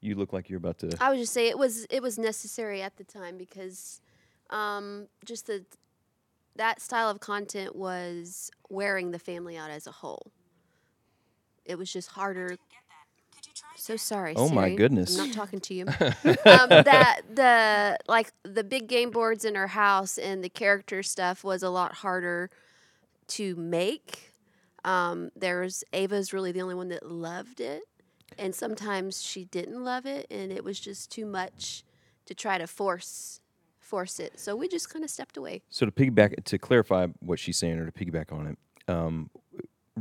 you 0.00 0.14
look 0.14 0.32
like 0.32 0.48
you're 0.48 0.58
about 0.58 0.78
to 0.78 0.96
I 1.00 1.10
would 1.10 1.18
just 1.18 1.32
say 1.32 1.48
it 1.48 1.58
was 1.58 1.84
it 1.90 2.02
was 2.02 2.18
necessary 2.18 2.82
at 2.82 2.96
the 2.96 3.04
time 3.04 3.36
because 3.36 4.00
um, 4.50 5.08
just 5.24 5.46
the 5.46 5.64
that 6.56 6.80
style 6.80 7.08
of 7.08 7.20
content 7.20 7.76
was 7.76 8.50
wearing 8.68 9.12
the 9.12 9.18
family 9.18 9.56
out 9.56 9.70
as 9.70 9.86
a 9.86 9.92
whole. 9.92 10.32
It 11.68 11.78
was 11.78 11.92
just 11.92 12.10
harder. 12.10 12.56
So 13.76 13.96
sorry. 13.96 14.34
Oh 14.36 14.48
my 14.48 14.74
goodness. 14.74 15.18
I'm 15.18 15.28
not 15.28 15.34
talking 15.34 15.60
to 15.60 15.74
you. 15.74 15.86
um, 15.86 16.68
that 16.68 17.20
the 17.32 17.98
like 18.08 18.32
the 18.42 18.64
big 18.64 18.88
game 18.88 19.10
boards 19.10 19.44
in 19.44 19.56
our 19.56 19.68
house 19.68 20.18
and 20.18 20.42
the 20.42 20.48
character 20.48 21.02
stuff 21.02 21.44
was 21.44 21.62
a 21.62 21.70
lot 21.70 21.94
harder 21.94 22.50
to 23.28 23.54
make. 23.56 24.32
Um, 24.84 25.30
there's 25.36 25.84
Ava's 25.92 26.32
really 26.32 26.52
the 26.52 26.62
only 26.62 26.74
one 26.74 26.88
that 26.88 27.10
loved 27.10 27.60
it, 27.60 27.82
and 28.38 28.54
sometimes 28.54 29.22
she 29.22 29.44
didn't 29.44 29.84
love 29.84 30.06
it, 30.06 30.26
and 30.30 30.50
it 30.50 30.64
was 30.64 30.80
just 30.80 31.10
too 31.10 31.26
much 31.26 31.84
to 32.26 32.34
try 32.34 32.58
to 32.58 32.66
force 32.66 33.40
force 33.78 34.20
it. 34.20 34.38
So 34.38 34.54
we 34.54 34.68
just 34.68 34.90
kind 34.90 35.04
of 35.04 35.10
stepped 35.10 35.36
away. 35.36 35.62
So 35.70 35.86
to 35.86 35.92
piggyback, 35.92 36.44
to 36.44 36.58
clarify 36.58 37.06
what 37.20 37.38
she's 37.38 37.56
saying, 37.56 37.78
or 37.78 37.90
to 37.90 37.92
piggyback 37.92 38.32
on 38.32 38.46
it, 38.48 38.58
um, 38.92 39.30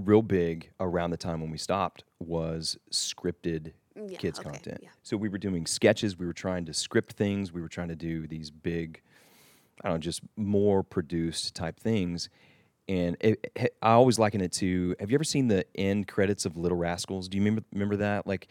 real 0.05 0.21
big 0.21 0.71
around 0.79 1.11
the 1.11 1.17
time 1.17 1.41
when 1.41 1.51
we 1.51 1.57
stopped 1.57 2.03
was 2.19 2.77
scripted 2.91 3.73
Yeah, 3.95 4.17
kids 4.17 4.39
okay, 4.39 4.49
content. 4.49 4.79
yeah. 4.83 4.89
So 5.03 5.17
we 5.17 5.29
were 5.29 5.37
doing 5.37 5.65
sketches. 5.65 6.17
We 6.17 6.25
were 6.25 6.33
trying 6.33 6.65
to 6.65 6.73
script 6.73 7.13
things. 7.13 7.51
We 7.51 7.61
were 7.61 7.67
trying 7.69 7.87
to 7.89 7.95
do 7.95 8.27
these 8.27 8.49
big, 8.51 9.01
I 9.83 9.89
don't 9.89 9.95
know, 9.95 9.99
just 9.99 10.21
more 10.35 10.83
produced 10.83 11.55
type 11.55 11.79
things. 11.79 12.29
And 12.87 13.17
it, 13.19 13.51
it- 13.55 13.75
I 13.81 13.91
always 13.91 14.17
liken 14.19 14.41
it 14.41 14.51
to. 14.53 14.95
Have 14.99 15.09
you 15.11 15.15
ever 15.15 15.23
seen 15.23 15.47
the 15.47 15.65
end 15.75 16.07
credits 16.07 16.45
of 16.45 16.55
Little 16.57 16.77
Rascals? 16.77 17.27
Do 17.27 17.37
you 17.37 17.43
remember 17.43 17.63
remember 17.73 17.97
that? 17.97 18.25
Like 18.27 18.47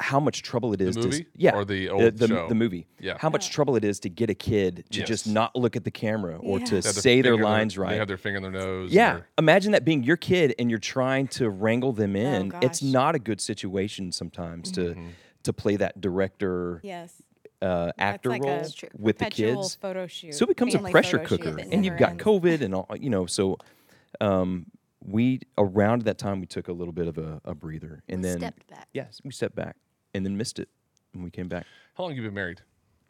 how 0.00 0.18
much 0.18 0.42
trouble 0.42 0.72
it 0.72 0.80
is 0.80 0.96
to 0.96 1.02
movie? 1.04 1.26
yeah 1.36 1.54
Or 1.54 1.64
the 1.64 1.86
the, 1.86 1.88
old 1.90 2.18
the, 2.18 2.26
show? 2.28 2.48
the 2.48 2.54
movie 2.54 2.86
Yeah. 2.98 3.16
how 3.18 3.30
much 3.30 3.50
trouble 3.50 3.76
it 3.76 3.84
is 3.84 4.00
to 4.00 4.08
get 4.10 4.28
a 4.28 4.34
kid 4.34 4.84
to 4.90 5.04
just 5.04 5.26
not 5.26 5.54
look 5.54 5.76
at 5.76 5.84
the 5.84 5.90
camera 5.90 6.36
or 6.38 6.58
Yeah. 6.58 6.64
to 6.66 6.74
They 6.76 6.80
They 6.80 6.90
say 6.90 7.20
their 7.22 7.32
finger 7.34 7.44
in 7.46 7.50
lines 7.50 7.74
They 7.74 7.80
right 7.82 7.98
have 7.98 8.08
their 8.08 8.16
finger 8.16 8.38
in 8.38 8.42
their 8.42 8.50
nose. 8.52 8.92
yeah 8.92 9.12
their- 9.14 9.28
imagine 9.38 9.72
that 9.72 9.84
being 9.84 10.02
your 10.02 10.16
kid 10.16 10.54
and 10.58 10.68
you're 10.68 10.78
trying 10.80 11.28
to 11.28 11.48
wrangle 11.48 11.92
them 11.92 12.16
in 12.16 12.52
it's 12.60 12.82
not 12.82 13.14
a 13.14 13.18
good 13.20 13.40
situation 13.40 14.10
sometimes 14.12 14.70
to 14.72 14.80
Mm-hmm. 14.80 15.08
to 15.44 15.52
play 15.52 15.76
that 15.76 16.00
director 16.00 16.80
Yes. 16.82 17.22
uh, 17.62 17.92
actor 17.96 18.30
like 18.30 18.42
role 18.42 18.64
with 18.98 19.18
the 19.18 19.26
Perpetual 19.26 19.62
kids 19.62 19.74
photo 19.76 20.06
shoot. 20.08 20.34
so 20.34 20.44
it 20.44 20.48
becomes 20.48 20.74
a 20.74 20.80
pressure 20.80 21.18
cooker 21.20 21.56
and 21.70 21.84
you've 21.84 21.98
got 21.98 22.16
covid 22.18 22.62
and 22.62 22.74
all 22.74 22.88
you 22.98 23.10
know 23.10 23.26
so 23.26 23.58
um, 24.20 24.66
we 25.04 25.40
around 25.58 26.02
that 26.02 26.18
time 26.18 26.40
we 26.40 26.46
took 26.46 26.68
a 26.68 26.72
little 26.72 26.92
bit 26.92 27.06
of 27.06 27.18
a, 27.18 27.40
a 27.44 27.54
breather 27.54 28.02
and 28.08 28.22
We 28.22 28.28
then 28.28 28.38
stepped 28.38 28.66
back. 28.68 28.88
yes 28.92 29.20
we 29.24 29.30
stepped 29.32 29.54
back 29.54 29.76
and 30.14 30.24
then 30.24 30.36
missed 30.36 30.58
it 30.58 30.68
and 31.12 31.22
we 31.22 31.30
came 31.30 31.48
back 31.48 31.66
How 31.94 32.04
long 32.04 32.10
have 32.12 32.16
you 32.18 32.24
been 32.24 32.34
married? 32.34 32.60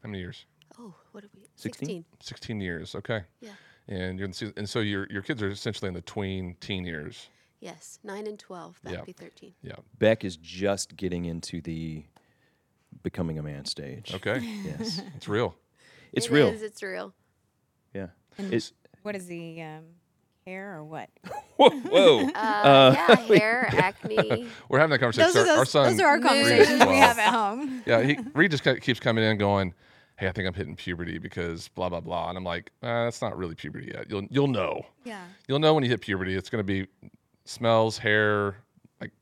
How 0.02 0.08
many 0.08 0.18
years? 0.20 0.44
Oh, 0.78 0.92
what 1.12 1.24
are 1.24 1.30
we? 1.34 1.42
16? 1.56 2.04
16 2.20 2.60
years. 2.60 2.94
Okay. 2.96 3.22
Yeah. 3.40 3.50
And 3.88 4.18
you're 4.18 4.26
in, 4.26 4.32
the 4.32 4.52
and 4.56 4.68
so 4.68 4.80
your 4.80 5.06
your 5.10 5.22
kids 5.22 5.40
are 5.42 5.48
essentially 5.48 5.88
in 5.88 5.94
the 5.94 6.00
tween 6.02 6.56
teen 6.60 6.84
years. 6.84 7.28
Yes, 7.60 7.98
nine 8.02 8.26
and 8.26 8.38
twelve. 8.38 8.78
That'd 8.82 8.98
Yeah. 8.98 9.04
be 9.04 9.12
thirteen. 9.12 9.54
Yeah. 9.62 9.76
beck 9.98 10.24
is 10.24 10.36
just 10.36 10.96
getting 10.96 11.24
into 11.26 11.60
the 11.62 12.04
becoming 13.02 13.38
a 13.38 13.42
man 13.42 13.64
stage 13.64 14.14
Okay. 14.14 14.40
yes 14.64 15.00
it's 15.16 15.28
real. 15.28 15.54
it's 16.12 16.26
It 16.26 16.32
real 16.32 16.48
is, 16.48 16.62
It's 16.62 16.82
real. 16.82 17.12
yeah 17.94 18.08
And 18.38 18.52
it's 18.52 18.72
what 19.02 19.14
is 19.16 19.26
the 19.26 19.62
um, 19.62 19.84
hair 20.46 20.76
or 20.76 20.84
what? 20.84 21.08
whoa, 21.56 21.70
whoa. 21.70 22.28
Uh, 22.34 22.92
yeah, 22.94 23.14
hair, 23.38 23.68
acne. 23.72 24.46
We're 24.68 24.78
having 24.78 24.90
that 24.90 24.98
conversation. 24.98 25.32
Those 25.32 25.36
are, 25.36 25.50
Our- 25.50 25.50
our 25.52 25.56
those, 25.58 25.70
son, 25.70 25.90
those 25.92 26.00
are 26.00 26.06
our 26.08 26.16
Mood. 26.18 26.26
conversations 26.26 26.80
we 26.86 26.96
have 26.96 27.18
at 27.18 27.32
home. 27.32 27.82
yeah, 27.86 28.02
he 28.02 28.18
Reed 28.34 28.50
just 28.50 28.64
keeps 28.82 29.00
coming 29.00 29.24
in 29.24 29.38
going, 29.38 29.74
"Hey, 30.16 30.28
I 30.28 30.32
think 30.32 30.46
I'm 30.46 30.54
hitting 30.54 30.76
puberty 30.76 31.18
because 31.18 31.68
blah 31.68 31.88
blah 31.88 32.00
blah," 32.00 32.28
and 32.28 32.38
I'm 32.38 32.44
like, 32.44 32.70
uh, 32.82 33.04
"That's 33.04 33.22
not 33.22 33.36
really 33.36 33.54
puberty 33.54 33.92
yet. 33.94 34.10
You'll 34.10 34.24
you'll 34.30 34.48
know. 34.48 34.84
Yeah. 35.04 35.24
You'll 35.48 35.58
know 35.60 35.74
when 35.74 35.82
you 35.84 35.90
hit 35.90 36.00
puberty. 36.00 36.34
It's 36.34 36.50
going 36.50 36.60
to 36.60 36.64
be 36.66 36.86
smells, 37.44 37.98
hair, 37.98 38.56
like 39.00 39.12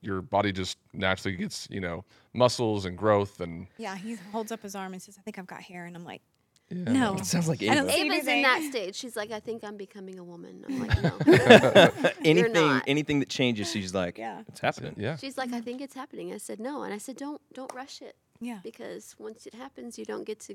your 0.00 0.20
body 0.22 0.52
just 0.52 0.78
naturally 0.92 1.36
gets 1.36 1.68
you 1.70 1.80
know 1.80 2.04
muscles 2.34 2.84
and 2.84 2.96
growth 2.96 3.40
and 3.40 3.66
Yeah. 3.78 3.96
He 3.96 4.16
holds 4.32 4.52
up 4.52 4.62
his 4.62 4.74
arm 4.74 4.92
and 4.92 5.02
says, 5.02 5.16
I 5.18 5.22
think 5.22 5.38
I've 5.38 5.46
got 5.46 5.62
hair. 5.62 5.86
And 5.86 5.96
I'm 5.96 6.04
like, 6.04 6.22
yeah. 6.70 6.92
no. 6.92 7.14
It 7.16 7.24
sounds 7.26 7.48
like 7.48 7.62
I 7.62 7.74
don't 7.74 7.88
Ava. 7.90 8.14
Ava's 8.14 8.26
in 8.26 8.42
that 8.42 8.62
stage. 8.70 8.94
She's 8.94 9.16
like, 9.16 9.30
I 9.30 9.40
think 9.40 9.64
I'm 9.64 9.76
becoming 9.76 10.18
a 10.18 10.24
woman. 10.24 10.64
I'm 10.68 10.80
like, 10.86 11.02
no. 11.02 12.10
anything 12.24 12.52
not. 12.52 12.84
anything 12.86 13.20
that 13.20 13.28
changes 13.28 13.70
she's 13.70 13.94
like 13.94 14.18
Yeah. 14.18 14.42
it's 14.48 14.60
happening 14.60 14.94
Yeah. 14.96 15.16
She's 15.16 15.38
like, 15.38 15.52
I 15.52 15.60
think 15.60 15.80
it's 15.80 15.94
happening. 15.94 16.32
I 16.32 16.38
said, 16.38 16.60
no, 16.60 16.82
and 16.82 16.92
I 16.92 16.98
said, 16.98 17.16
don't 17.16 17.40
don't 17.54 17.72
rush 17.74 18.02
it 18.02 18.16
Yeah. 18.40 18.58
because 18.62 19.14
once 19.18 19.46
it 19.46 19.54
happens, 19.54 19.98
you 19.98 20.04
don't 20.04 20.24
get 20.24 20.40
to 20.40 20.54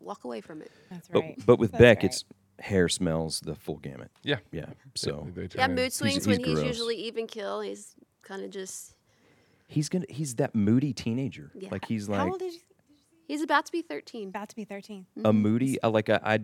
walk 0.00 0.24
away 0.24 0.40
from 0.40 0.62
it. 0.62 0.70
That's 0.90 1.08
but 1.08 1.20
right. 1.22 1.46
but 1.46 1.58
with 1.58 1.72
That's 1.72 1.80
beck 1.82 1.98
right. 1.98 2.04
it's 2.06 2.24
hair 2.58 2.88
smells 2.88 3.40
the 3.40 3.54
full 3.54 3.78
gamut 3.78 4.10
Yeah. 4.22 4.38
yeah 4.52 4.66
so 4.94 5.26
They- 5.34 5.46
they 5.46 5.58
Yeah, 5.58 5.68
mood 5.68 5.92
swings 5.92 6.14
he's 6.14 6.26
when 6.26 6.38
he's 6.44 6.54
gross. 6.54 6.66
usually 6.66 6.96
even 6.96 7.26
kill. 7.26 7.60
He's 7.60 7.94
kind 8.22 8.42
of 8.44 8.50
just. 8.50 8.94
he's 9.68 9.88
gonna 9.88 10.06
he's 10.08 10.34
that 10.36 10.54
moody 10.54 10.92
teenager 10.92 11.50
Yeah. 11.54 11.68
like 11.70 11.84
he's 11.86 12.08
like. 12.08 12.18
How 12.20 12.30
old 12.30 12.42
is 12.42 12.54
he? 12.54 12.60
He's 13.26 13.42
about 13.42 13.66
to 13.66 13.72
be 13.72 13.82
13. 13.82 14.28
About 14.28 14.48
to 14.50 14.56
be 14.56 14.64
13. 14.64 15.06
Mm-hmm. 15.18 15.26
a 15.26 15.32
moody 15.32 15.82
I 15.82 15.88
like 15.88 16.08
I, 16.10 16.20
I 16.22 16.38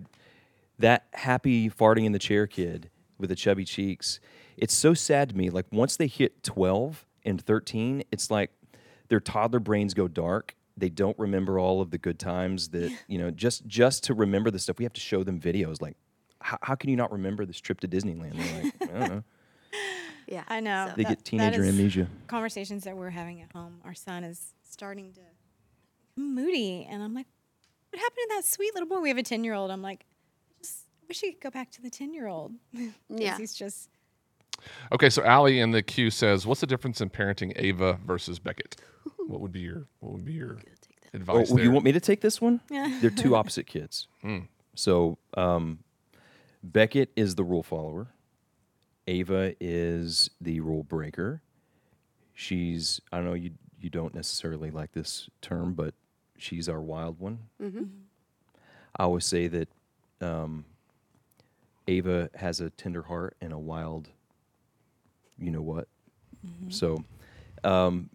that 0.79 1.07
happy 1.13 1.69
farting 1.69 2.05
in 2.05 2.13
the 2.13 2.19
chair 2.19 2.47
kid 2.47 2.91
with 3.19 3.31
the 3.31 3.37
chubby 3.37 3.65
cheeks 3.65 4.21
it's 4.57 4.75
so 4.75 4.95
sad 4.95 5.31
to 5.31 5.37
me 5.37 5.51
like 5.51 5.67
once 5.73 5.97
they 5.97 6.07
hit 6.07 6.43
12 6.45 7.05
and 7.25 7.41
13 7.41 8.05
it's 8.13 8.31
like 8.31 8.51
their 9.09 9.19
toddler 9.21 9.59
brains 9.59 9.93
go 9.93 10.07
dark 10.07 10.55
they 10.77 10.89
don't 10.89 11.19
remember 11.19 11.59
all 11.59 11.81
of 11.81 11.91
the 11.91 11.99
good 11.99 12.19
times 12.19 12.69
that 12.69 12.93
you 13.09 13.19
know 13.19 13.31
just 13.33 13.67
just 13.67 14.05
to 14.05 14.15
remember 14.15 14.51
the 14.53 14.59
stuff 14.59 14.79
we 14.79 14.85
have 14.85 14.93
to 14.93 15.01
show 15.01 15.25
them 15.25 15.41
videos 15.41 15.83
like 15.83 15.97
how, 16.41 16.57
how 16.63 16.75
can 16.77 16.91
you 16.91 16.97
not 16.97 17.11
remember 17.11 17.45
this 17.45 17.61
trip 17.61 17.81
to 17.81 17.89
disneyland 17.89 18.37
They're 18.37 18.63
like 18.63 18.75
i 18.83 18.99
don't 18.99 19.09
know 19.11 19.25
Yeah, 20.31 20.45
I 20.47 20.61
know. 20.61 20.89
so- 20.91 20.95
they 20.97 21.05
That- 21.05 21.09
get 21.09 21.19
that 21.19 21.25
teenager 21.25 21.63
is 21.65 21.69
amnesia 21.71 22.07
Conversations 22.27 22.85
that 22.85 22.95
we're 22.97 23.09
having 23.11 23.41
at 23.41 23.51
home. 23.53 23.81
Our 23.83 23.95
son 23.95 24.25
is 24.25 24.53
starting 24.63 25.13
to 25.15 25.21
become 25.21 25.33
moody. 26.19 26.87
And 26.91 27.03
I'm 27.03 27.15
like, 27.15 27.27
what 27.91 28.01
happened 28.01 28.19
to 28.31 28.35
that 28.37 28.45
sweet 28.45 28.75
little 28.75 28.89
boy? 28.89 29.01
We 29.01 29.09
have 29.09 29.19
a 29.19 29.23
10 29.23 29.45
year 29.45 29.55
old. 29.55 29.71
I'm 29.71 29.83
like, 29.83 30.05
I 30.51 30.63
just 30.63 30.85
wish 31.09 31.21
he 31.21 31.33
could 31.33 31.41
go 31.43 31.51
back 31.51 31.71
to 31.73 31.83
the 31.83 31.91
10 31.91 32.13
year 32.13 32.27
old. 32.27 32.53
Yeah. 33.09 33.37
He's 33.39 33.55
just, 33.55 33.89
Okay, 34.93 35.09
so 35.09 35.23
Allie 35.23 35.61
in 35.61 35.71
the 35.71 35.83
queue 35.85 36.11
says, 36.11 36.45
"What's 36.45 36.61
the 36.61 36.67
difference 36.67 37.01
in 37.01 37.11
parenting 37.11 37.53
Ava 37.57 37.99
versus 38.05 38.39
Beckett? 38.41 38.77
What 39.29 39.41
would 39.41 39.53
be 39.53 39.61
your 39.61 39.87
What 40.01 40.13
would 40.15 40.25
be 40.25 40.33
your 40.33 40.57
Oh, 40.59 41.17
advice 41.17 41.49
well, 41.49 41.57
there? 41.57 41.65
you 41.65 41.71
want 41.71 41.85
me 41.85 41.93
to 41.93 42.01
take 42.01 42.21
this 42.21 42.41
one? 42.41 42.61
They're 42.69 43.11
two 43.11 43.37
opposite 43.37 43.67
kids. 43.67 44.09
So 44.75 45.19
um, 45.35 45.79
Beckett 46.63 47.11
is 47.17 47.35
the 47.37 47.45
rule 47.45 47.63
follower. 47.63 48.09
Ava 49.07 49.55
is 49.61 50.29
the 50.41 50.59
rule 50.61 50.83
breaker. 50.83 51.41
She's 52.35 53.01
I 53.13 53.17
don't 53.19 53.27
know 53.27 53.35
you 53.35 53.53
you 53.81 53.91
don't 53.91 54.15
necessarily 54.15 54.71
like 54.71 54.93
this 54.93 55.29
term, 55.41 55.75
but 55.75 55.95
she's 56.39 56.69
our 56.69 56.81
wild 56.81 57.19
one. 57.21 57.39
I 58.97 59.05
always 59.05 59.25
say 59.25 59.49
that 59.49 59.69
um, 60.21 60.65
Ava 61.87 62.31
has 62.35 62.61
a 62.61 62.71
tender 62.71 63.03
heart 63.03 63.37
and 63.41 63.53
a 63.53 63.59
wild, 63.59 64.09
you 65.39 65.51
know 65.51 65.63
what. 65.63 65.89
So 66.71 67.05
um, 67.65 68.11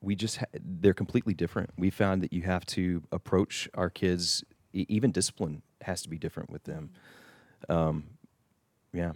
we 0.00 0.14
just 0.14 0.38
ha- 0.38 0.46
they're 0.80 0.94
completely 0.94 1.34
different. 1.34 1.70
We 1.76 1.90
found 1.90 2.22
that 2.22 2.32
you 2.32 2.42
have 2.42 2.64
to 2.66 3.02
approach 3.12 3.68
our 3.74 3.90
kids, 3.90 4.44
e- 4.72 4.86
even 4.88 5.10
discipline 5.12 5.62
has 5.82 6.02
to 6.02 6.08
be 6.08 6.18
different 6.18 6.50
with 6.50 6.64
them. 6.64 6.90
Um, 7.68 8.04
yeah, 8.92 9.12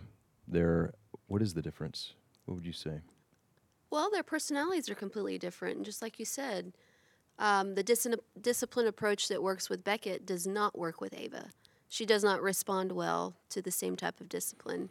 they're. 0.48 0.92
What 1.28 1.40
is 1.42 1.54
the 1.54 1.62
difference? 1.62 2.14
What 2.44 2.56
would 2.56 2.66
you 2.66 2.72
say? 2.72 3.00
Well, 3.90 4.10
their 4.10 4.22
personalities 4.22 4.88
are 4.90 4.94
completely 4.94 5.38
different. 5.38 5.76
And 5.76 5.84
just 5.84 6.02
like 6.02 6.18
you 6.18 6.24
said, 6.24 6.72
um, 7.38 7.74
the 7.74 7.82
dis- 7.82 8.06
discipline 8.40 8.86
approach 8.86 9.28
that 9.28 9.42
works 9.42 9.68
with 9.68 9.84
Beckett 9.84 10.26
does 10.26 10.46
not 10.46 10.78
work 10.78 11.00
with 11.00 11.14
Ava. 11.14 11.50
She 11.88 12.06
does 12.06 12.24
not 12.24 12.40
respond 12.42 12.92
well 12.92 13.34
to 13.50 13.60
the 13.60 13.70
same 13.70 13.96
type 13.96 14.20
of 14.20 14.28
discipline. 14.28 14.90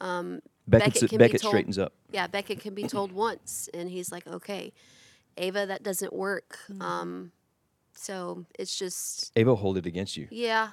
Um, 0.00 0.40
Beckett's, 0.68 0.94
Beckett 1.00 1.10
can 1.10 1.18
Beckett 1.18 1.32
be 1.32 1.38
told, 1.38 1.50
straightens 1.52 1.78
up. 1.78 1.92
Yeah, 2.10 2.26
Beckett 2.26 2.60
can 2.60 2.74
be 2.74 2.84
told 2.84 3.12
once, 3.26 3.68
and 3.74 3.90
he's 3.90 4.12
like, 4.12 4.26
okay. 4.26 4.72
Ava, 5.38 5.66
that 5.66 5.82
doesn't 5.82 6.12
work. 6.12 6.58
Um, 6.80 7.32
so 7.94 8.46
it's 8.58 8.78
just, 8.78 9.32
Ava 9.36 9.50
will 9.50 9.56
hold 9.56 9.76
it 9.76 9.86
against 9.86 10.16
you. 10.16 10.28
yeah, 10.30 10.70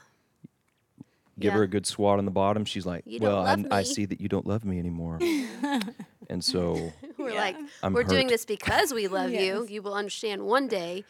Give 1.39 1.53
her 1.53 1.63
a 1.63 1.67
good 1.67 1.85
swat 1.85 2.19
on 2.19 2.25
the 2.25 2.31
bottom. 2.31 2.63
She's 2.63 2.85
like, 2.85 3.03
You 3.05 3.19
"Well, 3.19 3.45
I, 3.45 3.63
I 3.71 3.83
see 3.83 4.05
that 4.05 4.21
you 4.21 4.29
don't 4.29 4.45
love 4.45 4.63
me 4.65 4.77
anymore." 4.77 5.19
and 6.29 6.43
so, 6.43 6.93
we're 7.17 7.33
like, 7.33 7.55
I'm 7.81 7.93
we're 7.93 8.03
doing 8.03 8.27
this 8.27 8.45
because 8.45 8.93
we 8.93 9.07
love 9.07 9.31
you. 9.31 9.61
Yes. 9.61 9.71
You 9.71 9.81
will 9.81 9.95
understand 9.95 10.43
one 10.43 10.67
day, 10.67 11.05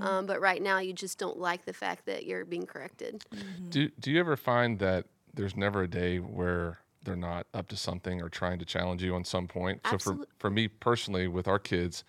um, 0.00 0.26
but 0.26 0.40
right 0.40 0.60
now 0.60 0.80
you 0.80 0.92
just 0.92 1.18
don't 1.18 1.38
like 1.38 1.64
the 1.64 1.72
fact 1.72 2.06
that 2.06 2.26
you're 2.26 2.44
being 2.44 2.66
corrected. 2.66 3.24
Do 3.68 3.88
Do 4.00 4.10
you 4.10 4.18
ever 4.18 4.36
find 4.36 4.78
that 4.80 5.06
there's 5.34 5.56
never 5.56 5.82
a 5.82 5.88
day 5.88 6.18
where 6.18 6.78
they're 7.04 7.16
not 7.16 7.46
up 7.54 7.68
to 7.68 7.76
something 7.76 8.20
or 8.20 8.28
trying 8.28 8.58
to 8.58 8.64
challenge 8.64 9.02
you 9.02 9.14
on 9.14 9.24
some 9.24 9.46
point? 9.46 9.80
So 9.90 9.98
for 9.98 10.18
for 10.38 10.50
me 10.50 10.66
personally, 10.66 11.28
with 11.28 11.46
our 11.46 11.60
kids, 11.60 12.02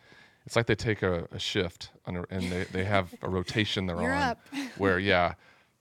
it's 0.46 0.56
like 0.56 0.66
they 0.66 0.76
take 0.76 1.04
a, 1.04 1.28
a 1.32 1.38
shift 1.38 1.92
on 2.08 2.16
a, 2.16 2.26
and 2.32 2.52
they, 2.52 2.64
they 2.66 2.84
have 2.84 3.14
a 3.22 3.30
rotation 3.30 3.86
they're 3.86 4.02
You're 4.02 4.12
on 4.12 4.30
up. 4.30 4.40
where 4.78 4.98
yeah, 4.98 5.36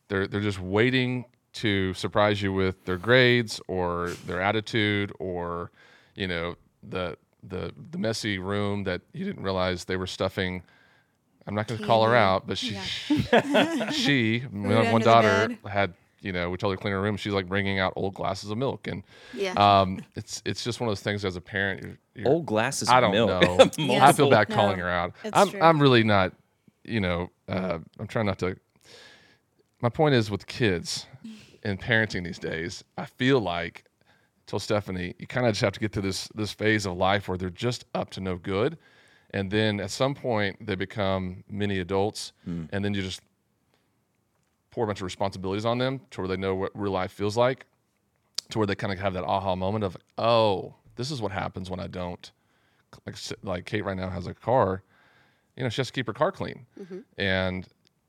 they're 0.09 0.27
they're 0.27 0.43
just 0.43 0.61
waiting 0.61 1.25
to 1.63 1.95
surprise 1.95 2.41
you 2.43 2.53
with 2.53 2.85
their 2.85 2.97
grades 2.97 3.61
or 3.69 4.13
their 4.27 4.41
attitude 4.41 5.13
or 5.19 5.71
you 6.15 6.27
know 6.27 6.57
the 6.89 7.17
the 7.43 7.73
the 7.91 7.99
messy 7.99 8.39
room 8.39 8.85
that 8.85 9.01
you 9.13 9.25
didn't 9.25 9.43
realize 9.43 9.85
they 9.85 9.97
were 9.97 10.07
stuffing. 10.07 10.63
I'm 11.47 11.55
not 11.55 11.67
going 11.67 11.81
to 11.81 11.87
call 11.87 12.05
her 12.05 12.15
out, 12.15 12.47
but 12.47 12.59
she 12.59 12.77
she 13.93 14.43
my 14.53 14.77
under 14.77 14.93
one 14.93 15.01
daughter 15.03 15.49
had 15.67 15.95
you 16.21 16.33
know 16.33 16.51
we 16.51 16.57
told 16.57 16.73
her 16.73 16.77
to 16.77 16.81
clean 16.81 16.93
her 16.93 17.01
room. 17.01 17.17
She's 17.17 17.33
like 17.33 17.49
bringing 17.49 17.79
out 17.79 17.93
old 17.97 18.15
glasses 18.15 18.51
of 18.51 18.59
milk, 18.59 18.87
and 18.87 19.03
Yeah. 19.33 19.53
um, 19.57 20.01
it's 20.15 20.43
it's 20.45 20.63
just 20.63 20.81
one 20.81 20.89
of 20.89 20.91
those 20.93 21.03
things 21.03 21.25
as 21.25 21.37
a 21.37 21.41
parent. 21.41 21.83
You're, 21.83 21.99
you're, 22.15 22.29
old 22.29 22.47
glasses. 22.47 22.89
I 22.89 23.01
don't 23.01 23.13
milk. 23.13 23.29
know. 23.29 23.71
I 24.01 24.13
feel 24.13 24.29
bad 24.31 24.49
No, 24.49 24.55
calling 24.55 24.79
her 24.79 24.89
out. 24.89 25.13
I'm 25.33 25.51
true. 25.51 25.61
I'm 25.61 25.81
really 25.81 26.05
not. 26.05 26.33
You 26.85 27.01
know, 27.01 27.31
uh, 27.49 27.79
I'm 27.99 28.07
trying 28.07 28.27
not 28.27 28.39
to. 28.41 28.57
my 29.81 29.89
point 29.89 30.15
is 30.15 30.31
with 30.31 30.47
kids 30.47 31.07
and 31.69 31.81
parenting 31.81 32.25
these 32.25 32.39
days, 32.39 32.83
I 32.97 33.05
feel 33.05 33.41
like 33.41 33.85
told 34.47 34.63
Stephanie, 34.63 35.15
you 35.19 35.27
kind 35.27 35.47
of 35.47 35.53
just 35.53 35.61
have 35.61 35.75
to 35.75 35.81
get 35.81 35.93
through 35.93 36.03
this 36.03 36.29
this 36.35 36.53
phase 36.53 36.87
of 36.87 36.97
life 36.97 37.29
where 37.29 37.39
they're 37.39 37.51
just 37.51 37.85
up 37.95 38.11
to 38.11 38.21
no 38.21 38.37
good, 38.37 38.79
and 39.31 39.51
then 39.51 39.79
at 39.79 39.91
some 39.91 40.15
point 40.15 40.67
they 40.67 40.75
become 40.75 41.45
mini 41.49 41.79
adults, 41.79 42.33
hmm. 42.45 42.65
and 42.73 42.85
then 42.85 42.95
you 42.95 43.03
just 43.03 43.21
pour 44.71 44.85
a 44.85 44.87
bunch 44.87 45.01
of 45.01 45.05
responsibilities 45.05 45.65
on 45.65 45.79
them 45.79 46.01
to 46.11 46.21
where 46.21 46.29
they 46.29 46.37
know 46.37 46.55
what 46.55 46.73
real 46.75 46.93
life 46.93 47.13
feels 47.13 47.37
like, 47.37 47.67
to 48.51 48.59
where 48.59 48.67
they 48.67 48.75
kind 48.75 48.93
of 48.93 48.99
have 48.99 49.13
that 49.15 49.25
aha 49.25 49.55
moment 49.55 49.85
of, 49.85 49.97
oh, 50.17 50.75
this 50.97 51.11
is 51.11 51.21
what 51.21 51.33
happens 51.33 51.71
when 51.71 51.81
I 51.81 51.87
don't. 51.87 52.31
Like 53.07 53.17
like 53.43 53.67
Kate 53.67 53.85
right 53.85 53.97
now 53.97 54.09
has 54.09 54.27
a 54.27 54.35
car, 54.35 54.83
you 55.57 55.63
know, 55.63 55.69
she 55.69 55.81
has 55.81 55.89
to 55.89 55.93
keep 55.93 56.07
her 56.07 56.15
car 56.15 56.33
clean, 56.33 56.65
mm-hmm. 56.81 57.01
and 57.19 57.69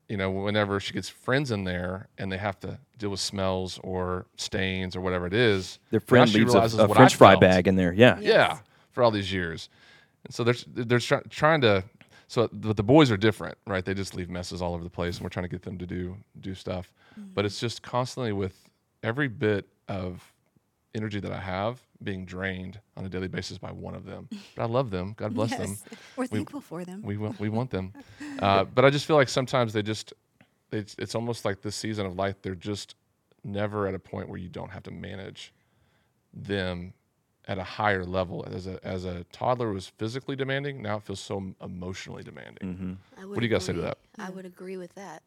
you 0.09 0.17
know, 0.17 0.31
whenever 0.31 0.79
she 0.79 0.93
gets 0.93 1.07
friends 1.07 1.51
in 1.51 1.63
there 1.63 2.07
and 2.17 2.31
they 2.31 2.37
have 2.37 2.59
to 2.61 2.79
deal 2.97 3.11
with 3.11 3.19
smells 3.19 3.79
or 3.83 4.25
stains 4.35 4.95
or 4.95 5.01
whatever 5.01 5.27
it 5.27 5.33
is, 5.33 5.77
Their 5.91 5.99
now 5.99 6.05
friend 6.07 6.33
leaves 6.33 6.55
a, 6.55 6.61
a 6.61 6.87
French 6.87 7.15
fry 7.15 7.35
bag 7.35 7.67
in 7.67 7.75
there. 7.75 7.93
Yeah. 7.93 8.19
Yeah, 8.19 8.57
for 8.91 9.03
all 9.03 9.11
these 9.11 9.31
years, 9.31 9.69
and 10.25 10.33
so 10.33 10.43
they're 10.43 10.55
they're 10.67 10.99
try, 10.99 11.21
trying 11.29 11.61
to. 11.61 11.83
So 12.27 12.47
the, 12.51 12.75
the 12.75 12.83
boys 12.83 13.09
are 13.09 13.17
different, 13.17 13.57
right? 13.65 13.83
They 13.83 13.95
just 13.95 14.15
leave 14.15 14.29
messes 14.29 14.61
all 14.61 14.75
over 14.75 14.83
the 14.83 14.89
place, 14.89 15.17
and 15.17 15.23
we're 15.23 15.29
trying 15.29 15.45
to 15.45 15.49
get 15.49 15.61
them 15.61 15.77
to 15.77 15.85
do 15.85 16.17
do 16.41 16.53
stuff. 16.53 16.91
Mm-hmm. 17.19 17.29
But 17.33 17.45
it's 17.45 17.59
just 17.59 17.81
constantly 17.81 18.33
with 18.33 18.69
every 19.03 19.27
bit 19.27 19.67
of 19.87 20.33
energy 20.96 21.19
that 21.19 21.31
I 21.31 21.39
have 21.39 21.79
being 22.01 22.25
drained 22.25 22.79
on 22.98 23.05
a 23.05 23.10
daily 23.10 23.27
basis 23.27 23.58
by 23.58 23.72
one 23.72 23.96
of 23.96 24.05
them. 24.05 24.27
But 24.55 24.63
I 24.63 24.65
love 24.65 24.89
them. 24.89 25.13
God 25.17 25.34
bless 25.34 25.55
them 25.55 25.77
We're 26.15 26.27
thankful 26.27 26.62
for 26.62 26.84
them. 26.86 27.01
we 27.03 27.17
want 27.17 27.39
we 27.39 27.50
want 27.50 27.69
them. 27.72 27.93
Uh, 28.39 28.63
but 28.63 28.86
I 28.86 28.89
just 28.89 29.05
feel 29.05 29.17
like 29.17 29.27
sometimes 29.27 29.74
they 29.74 29.81
just 29.81 30.13
it's 30.72 30.96
it's 30.98 31.13
almost 31.13 31.43
like 31.43 31.62
this 31.62 31.75
season 31.75 32.05
of 32.05 32.15
life 32.15 32.41
they're 32.41 32.55
just 32.55 32.96
never 33.43 33.86
at 33.88 33.93
a 33.93 34.00
point 34.00 34.29
where 34.29 34.39
you 34.39 34.48
don't 34.48 34.69
have 34.72 34.84
to 34.84 34.91
manage 34.91 35.53
them 36.34 36.93
at 37.50 37.58
a 37.58 37.63
higher 37.63 38.05
level. 38.05 38.46
As 38.50 38.65
a 38.67 38.79
as 38.86 39.03
a 39.05 39.25
toddler 39.31 39.74
was 39.74 39.88
physically 39.88 40.36
demanding, 40.36 40.81
now 40.81 40.98
it 40.98 41.03
feels 41.03 41.19
so 41.19 41.53
emotionally 41.62 42.24
demanding. 42.24 42.98
I 43.17 43.25
would 43.25 43.29
What 43.31 43.39
do 43.39 43.46
you 43.46 43.51
guys 43.51 43.65
say 43.65 43.74
to 43.74 43.81
that? 43.81 43.98
I 44.17 44.29
would 44.29 44.46
agree 44.46 44.77
with 44.77 44.93
that. 44.96 45.24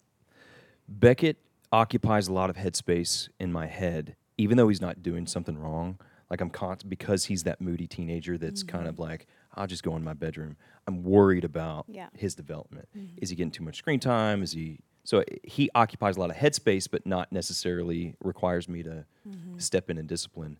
Beckett 0.89 1.37
occupies 1.71 2.29
a 2.29 2.33
lot 2.33 2.49
of 2.51 2.57
headspace 2.57 3.29
in 3.41 3.53
my 3.53 3.67
head, 3.67 4.17
even 4.39 4.57
though 4.57 4.69
he's 4.69 4.81
not 4.81 5.03
doing 5.03 5.27
something 5.27 5.59
wrong. 5.59 5.99
Like 6.31 6.41
I'm 6.41 6.51
const- 6.51 6.89
because 6.89 7.27
he's 7.27 7.43
that 7.43 7.61
moody 7.61 7.87
teenager 7.87 8.39
that's 8.39 8.63
kind 8.63 8.87
of 8.87 8.95
mm-hmm. 8.95 9.03
like, 9.03 9.27
I'll 9.55 9.67
just 9.67 9.83
go 9.83 9.97
in 9.97 10.05
my 10.05 10.15
bedroom. 10.15 10.57
I'm 10.87 11.03
worried 11.03 11.45
about 11.45 11.85
Yeah. 11.89 12.09
his 12.17 12.35
development. 12.35 12.89
Mm-hmm. 12.97 13.19
Is 13.19 13.31
he 13.31 13.37
getting 13.37 13.51
too 13.51 13.63
much 13.63 13.77
screen 13.77 14.01
time? 14.01 14.43
Is 14.43 14.53
he 14.53 14.79
so 15.05 15.19
eh, 15.19 15.37
he 15.45 15.71
occupies 15.75 16.17
a 16.17 16.21
lot 16.21 16.31
of 16.31 16.37
headspace, 16.37 16.89
but 16.91 17.07
not 17.07 17.33
necessarily 17.33 18.15
requires 18.23 18.69
me 18.69 18.83
to 18.83 19.05
mm-hmm. 19.29 19.59
step 19.59 19.91
in 19.91 19.99
and 19.99 20.09
discipline. 20.09 20.59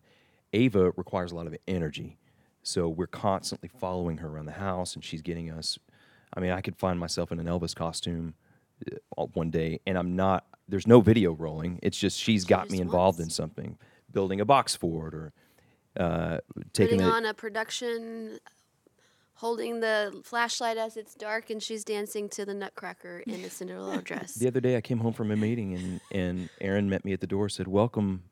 Ava 0.53 0.91
requires 0.91 1.31
a 1.31 1.35
lot 1.35 1.47
of 1.47 1.55
energy. 1.67 2.17
So 2.61 2.87
we're 2.87 3.07
constantly 3.07 3.69
following 3.79 4.19
her 4.19 4.27
around 4.27 4.45
the 4.45 4.53
house 4.53 4.95
and 4.95 5.03
she's 5.03 5.21
getting 5.21 5.49
us. 5.51 5.77
I 6.35 6.39
mean, 6.39 6.51
I 6.51 6.61
could 6.61 6.77
find 6.77 6.99
myself 6.99 7.31
in 7.31 7.39
an 7.39 7.45
Elvis 7.47 7.75
costume 7.75 8.35
one 9.15 9.49
day 9.49 9.79
and 9.85 9.97
I'm 9.97 10.15
not, 10.15 10.45
there's 10.67 10.87
no 10.87 11.01
video 11.01 11.33
rolling. 11.33 11.79
It's 11.83 11.97
just 11.97 12.19
she's 12.19 12.45
got 12.45 12.69
me 12.69 12.77
just 12.77 12.83
involved 12.83 13.19
in 13.19 13.29
something, 13.29 13.77
building 14.11 14.39
a 14.41 14.45
box 14.45 14.75
fort 14.75 15.13
or 15.13 15.33
uh, 15.97 16.37
taking 16.73 16.97
Putting 16.97 17.07
it. 17.07 17.11
on 17.11 17.25
a 17.25 17.33
production, 17.33 18.39
holding 19.35 19.79
the 19.79 20.21
flashlight 20.23 20.77
as 20.77 20.97
it's 20.97 21.13
dark, 21.15 21.49
and 21.49 21.61
she's 21.61 21.83
dancing 21.83 22.29
to 22.29 22.45
the 22.45 22.53
Nutcracker 22.53 23.23
in 23.27 23.43
a 23.43 23.49
Cinderella 23.49 24.01
dress. 24.03 24.33
The 24.35 24.47
other 24.47 24.59
day, 24.61 24.77
I 24.77 24.81
came 24.81 24.99
home 24.99 25.13
from 25.13 25.31
a 25.31 25.35
meeting 25.35 25.75
and, 25.75 26.01
and 26.11 26.49
Aryn 26.61 26.87
met 26.87 27.05
me 27.05 27.13
at 27.13 27.21
the 27.21 27.27
door. 27.27 27.49
Said, 27.49 27.67
"Welcome, 27.67 28.23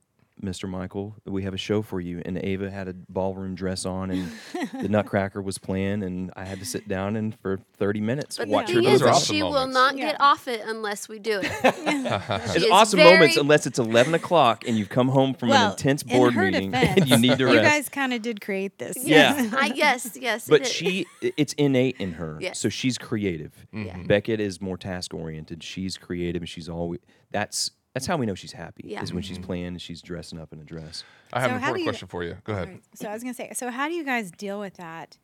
Mr. 0.41 0.67
Michael. 0.69 1.15
We 1.25 1.43
have 1.43 1.53
a 1.53 1.57
show 1.57 1.81
for 1.81 1.99
you." 2.01 2.21
And 2.25 2.37
Ava 2.43 2.69
had 2.69 2.87
a 2.87 2.93
ballroom 3.09 3.55
dress 3.55 3.85
on, 3.85 4.11
and 4.11 4.31
the 4.79 4.89
Nutcracker 4.89 5.41
was 5.41 5.57
playing, 5.57 6.03
and 6.03 6.31
I 6.35 6.45
had 6.45 6.59
to 6.59 6.65
sit 6.65 6.87
down 6.87 7.15
and 7.15 7.37
for 7.39 7.59
thirty 7.77 8.01
minutes 8.01 8.37
But 8.37 8.47
watch 8.47 8.67
the 8.67 8.73
her 8.73 8.79
thing 8.81 8.89
do 8.89 8.93
is, 8.95 8.99
Those 8.99 9.01
are 9.01 9.05
that 9.05 9.11
that. 9.11 9.17
awesome 9.17 9.35
she 9.35 9.43
will 9.43 9.67
not 9.67 9.97
Yeah. 9.97 10.11
get 10.11 10.21
off 10.21 10.47
it 10.47 10.61
unless 10.65 11.07
we 11.09 11.19
do 11.19 11.39
it. 11.43 11.51
It's 12.55 12.65
awesome 12.71 12.99
moments 12.99 13.37
unless 13.37 13.65
it's 13.65 13.79
eleven 13.79 14.13
o'clock 14.13 14.63
and 14.67 14.77
you've 14.77 14.89
come 14.89 15.07
home 15.07 15.33
from 15.33 15.51
an 15.51 15.71
intense 15.71 16.03
board 16.03 16.33
in 16.35 16.39
meeting 16.39 16.71
defense, 16.71 17.01
and 17.01 17.09
you 17.09 17.17
need 17.17 17.37
to 17.37 17.51
You 17.53 17.61
guys 17.61 17.89
kind 17.89 18.13
of 18.13 18.21
did 18.21 18.41
create 18.41 18.77
this. 18.77 18.97
Yeah. 19.03 19.49
I 19.57 19.71
yes, 19.75 20.17
yes. 20.19 20.47
but 20.47 20.61
is. 20.61 20.71
she 20.71 21.05
it's 21.21 21.53
innate 21.53 21.95
in 21.99 22.13
her 22.13 22.37
Yes. 22.39 22.59
so 22.59 22.69
she's 22.69 22.97
creative 22.97 23.65
mm-hmm. 23.73 23.85
Yeah. 23.87 23.97
beckett 24.07 24.39
is 24.39 24.61
more 24.61 24.77
task 24.77 25.13
oriented 25.13 25.63
she's 25.63 25.97
creative 25.97 26.47
she's 26.47 26.69
always 26.69 26.99
that's 27.31 27.71
that's 27.93 28.05
how 28.05 28.17
we 28.17 28.25
know 28.25 28.35
she's 28.35 28.53
happy 28.53 28.83
Yeah. 28.85 29.01
is 29.01 29.13
when 29.13 29.23
she's 29.23 29.37
mm-hmm. 29.37 29.45
playing 29.45 29.65
and 29.67 29.81
she's 29.81 30.01
dressing 30.01 30.39
up 30.39 30.53
in 30.53 30.59
a 30.59 30.63
dress 30.63 31.03
I 31.33 31.41
have 31.41 31.49
So 31.49 31.55
an 31.55 31.61
how 31.61 31.67
do 31.67 31.79
important 31.79 31.79
you- 31.79 31.85
question 31.85 32.07
for 32.07 32.23
you. 32.23 32.37
Go 32.43 32.53
ahead. 32.53 32.67
Right. 32.67 32.83
So 32.95 33.09
I 33.09 33.13
was 33.13 33.23
gonna 33.23 33.33
say, 33.33 33.51
so 33.53 33.69
how 33.69 33.87
do 33.87 33.93
you 33.93 34.03
guys 34.03 34.31
deal 34.31 34.59
with 34.59 34.75
that, 34.75 35.17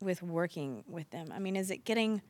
with 0.00 0.22
working 0.22 0.84
with 0.88 1.10
them? 1.10 1.32
I 1.32 1.38
mean, 1.38 1.56
is 1.56 1.70
it 1.70 1.84
getting 1.84 2.22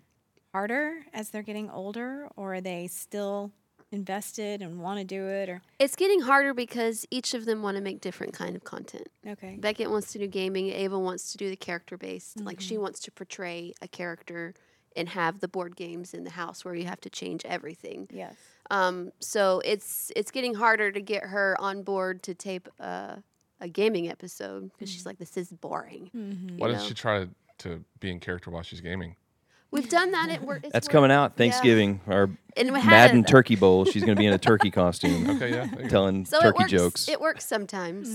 harder 0.53 1.05
as 1.13 1.31
they're 1.31 1.43
getting 1.43 1.69
older, 1.71 2.29
or 2.37 2.55
are 2.55 2.61
they 2.61 2.87
still 2.87 3.53
invested 3.91 4.61
and 4.63 4.81
want 4.81 4.99
to 4.99 5.05
do 5.05 5.27
it? 5.27 5.49
Or 5.49 5.63
it's 5.79 5.97
getting 5.97 6.21
harder 6.21 6.55
because 6.55 7.07
each 7.11 7.35
of 7.35 7.45
them 7.45 7.63
want 7.63 7.77
to 7.77 7.83
make 7.83 8.01
different 8.01 8.33
kind 8.33 8.55
of 8.55 8.65
content. 8.65 9.09
okay, 9.27 9.57
Beckett 9.59 9.91
wants 9.91 10.13
to 10.13 10.19
do 10.19 10.27
gaming. 10.27 10.69
Ava 10.69 10.99
wants 10.99 11.33
to 11.33 11.39
do 11.39 11.49
the 11.49 11.57
character 11.57 11.97
based. 11.97 12.41
Like 12.41 12.61
she 12.61 12.75
mm-hmm. 12.75 12.83
wants 12.83 13.01
to 13.01 13.11
portray 13.11 13.73
a 13.81 13.89
character 13.89 14.55
and 14.97 15.09
have 15.09 15.41
the 15.41 15.49
board 15.49 15.77
games 15.77 16.15
in 16.15 16.25
the 16.25 16.31
house 16.31 16.65
where 16.65 16.75
you 16.75 16.85
have 16.87 17.01
to 17.01 17.11
change 17.11 17.45
everything. 17.45 18.09
yes, 18.13 18.35
Um, 18.71 19.13
so 19.21 19.61
it's 19.65 20.13
it's 20.17 20.31
getting 20.31 20.55
harder 20.55 20.93
to 20.93 21.01
get 21.01 21.25
her 21.25 21.57
on 21.61 21.83
board 21.83 22.23
to 22.25 22.35
tape 22.35 22.69
a, 22.79 23.23
a 23.61 23.69
gaming 23.69 24.09
episode 24.09 24.71
because 24.73 24.89
she's 24.91 25.05
like, 25.07 25.19
this 25.19 25.37
is 25.37 25.49
boring. 25.53 26.11
Mm-hmm. 26.17 26.59
Why 26.59 26.69
you 26.69 26.75
doesn't 26.75 26.89
she 26.89 26.95
try 26.95 27.25
to, 27.25 27.29
to 27.59 27.85
be 28.01 28.11
in 28.11 28.21
character 28.21 28.51
while 28.51 28.63
she's 28.63 28.81
gaming? 28.81 29.17
We've 29.71 29.89
done 29.89 30.13
that. 30.13 30.29
It 30.35 30.43
worked. 30.43 30.71
that's 30.73 30.87
coming 30.87 31.11
out 31.11 31.37
thanksgiving 31.37 32.01
our 32.07 32.31
And 32.57 32.71
madden 32.73 33.21
it- 33.21 33.27
turkey 33.27 33.57
bowl 33.57 33.85
she's 33.85 34.05
going 34.05 34.15
to 34.15 34.21
be 34.21 34.27
in 34.27 34.33
a 34.33 34.39
turkey 34.51 34.71
costume 34.71 35.29
Okay, 35.31 35.51
yeah. 35.51 35.67
there 35.67 35.77
you 35.83 35.83
go. 35.83 35.89
telling 35.89 36.25
So 36.25 36.39
it 36.39 36.43
turkey 36.43 36.59
works. 36.63 36.71
jokes 36.71 37.09
It 37.09 37.21
works 37.21 37.45
sometimes, 37.45 38.07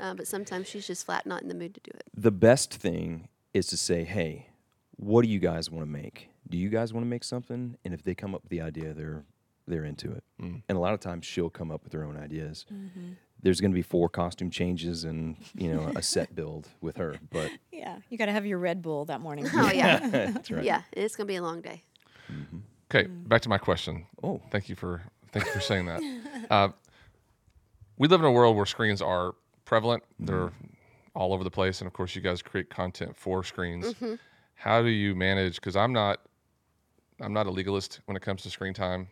uh, 0.00 0.14
but 0.14 0.26
sometimes 0.26 0.66
she's 0.68 0.86
just 0.88 1.06
flat 1.06 1.24
not 1.26 1.42
in 1.42 1.48
the 1.48 1.54
mood 1.54 1.74
to 1.74 1.80
do 1.80 1.92
it. 1.94 2.02
the 2.16 2.32
best 2.32 2.74
thing 2.74 3.28
is 3.52 3.66
to 3.68 3.76
say 3.76 4.02
hey 4.02 4.48
what 4.96 5.22
do 5.22 5.28
you 5.28 5.38
guys 5.38 5.70
want 5.70 5.84
to 5.84 5.90
make 5.90 6.28
do 6.48 6.58
you 6.58 6.68
guys 6.68 6.92
want 6.92 7.04
to 7.04 7.08
make 7.08 7.24
something 7.24 7.76
and 7.84 7.94
if 7.94 8.02
they 8.02 8.14
come 8.14 8.34
up 8.34 8.42
with 8.42 8.50
the 8.50 8.60
idea 8.60 8.92
they're 8.94 9.24
they're 9.66 9.84
into 9.84 10.12
it 10.12 10.22
Mm. 10.40 10.62
and 10.68 10.76
a 10.76 10.80
lot 10.80 10.94
of 10.94 11.00
times 11.00 11.24
she'll 11.24 11.48
come 11.48 11.70
up 11.70 11.84
with 11.84 11.92
her 11.92 12.04
own 12.04 12.16
ideas 12.16 12.66
mm-hmm. 12.72 13.12
there's 13.40 13.60
going 13.60 13.70
to 13.70 13.74
be 13.74 13.82
four 13.82 14.08
costume 14.08 14.50
changes 14.50 15.04
and 15.04 15.36
you 15.54 15.72
know 15.72 15.92
a 15.96 16.02
set 16.02 16.34
build 16.36 16.68
with 16.80 16.96
her 16.96 17.18
but 17.30 17.50
yeah. 17.84 17.98
You 18.08 18.16
got 18.16 18.26
to 18.26 18.32
have 18.32 18.46
your 18.46 18.58
Red 18.58 18.80
Bull 18.80 19.04
that 19.06 19.20
morning. 19.20 19.46
Oh 19.52 19.70
yeah, 19.70 19.98
that's 20.08 20.50
right 20.50 20.64
yeah. 20.64 20.82
It's 20.92 21.16
gonna 21.16 21.26
be 21.26 21.36
a 21.36 21.42
long 21.42 21.60
day. 21.60 21.82
Mm-hmm. 22.32 22.58
Okay, 22.90 23.08
mm. 23.08 23.28
back 23.28 23.42
to 23.42 23.48
my 23.48 23.58
question. 23.58 24.06
Oh. 24.22 24.40
thank 24.50 24.68
you 24.68 24.74
for 24.74 25.02
thank 25.32 25.44
you 25.44 25.52
for 25.52 25.60
saying 25.60 25.86
that. 25.86 26.00
Uh, 26.50 26.68
we 27.98 28.08
live 28.08 28.20
in 28.20 28.26
a 28.26 28.32
world 28.32 28.56
where 28.56 28.66
screens 28.66 29.02
are 29.02 29.34
prevalent; 29.66 30.02
mm-hmm. 30.02 30.26
they're 30.26 30.52
all 31.14 31.34
over 31.34 31.44
the 31.44 31.50
place, 31.50 31.80
and 31.80 31.86
of 31.86 31.92
course, 31.92 32.14
you 32.16 32.22
guys 32.22 32.40
create 32.40 32.70
content 32.70 33.16
for 33.16 33.44
screens. 33.44 33.94
How 34.64 34.80
do 34.80 34.88
you 34.88 35.14
manage? 35.14 35.56
Because 35.56 35.76
I'm 35.76 35.92
not, 35.92 36.20
I'm 37.20 37.34
not 37.34 37.46
a 37.46 37.50
legalist 37.50 38.00
when 38.06 38.16
it 38.16 38.22
comes 38.22 38.42
to 38.44 38.50
screen 38.50 38.72
time, 38.72 39.08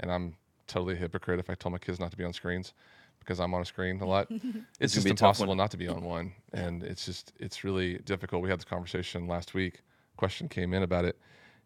and 0.00 0.10
I'm 0.10 0.34
totally 0.66 0.94
a 0.94 0.96
hypocrite 0.96 1.38
if 1.38 1.48
I 1.48 1.54
tell 1.54 1.70
my 1.70 1.78
kids 1.78 2.00
not 2.00 2.10
to 2.10 2.16
be 2.16 2.24
on 2.24 2.32
screens 2.32 2.72
because 3.20 3.38
I'm 3.38 3.54
on 3.54 3.62
a 3.62 3.64
screen 3.64 4.00
a 4.00 4.04
lot. 4.04 4.26
it's 4.30 4.42
gonna 4.42 4.58
just 4.80 5.04
be 5.04 5.10
a 5.10 5.14
tough 5.14 5.36
impossible 5.36 5.54
not 5.54 5.70
to 5.70 5.76
be 5.76 5.86
on 5.86 6.02
one, 6.02 6.32
and 6.52 6.82
it's 6.82 7.06
just 7.06 7.32
it's 7.38 7.62
really 7.62 7.98
difficult. 7.98 8.42
We 8.42 8.50
had 8.50 8.58
this 8.58 8.64
conversation 8.64 9.28
last 9.28 9.54
week. 9.54 9.82
Question 10.16 10.48
came 10.48 10.74
in 10.74 10.82
about 10.82 11.04
it, 11.04 11.16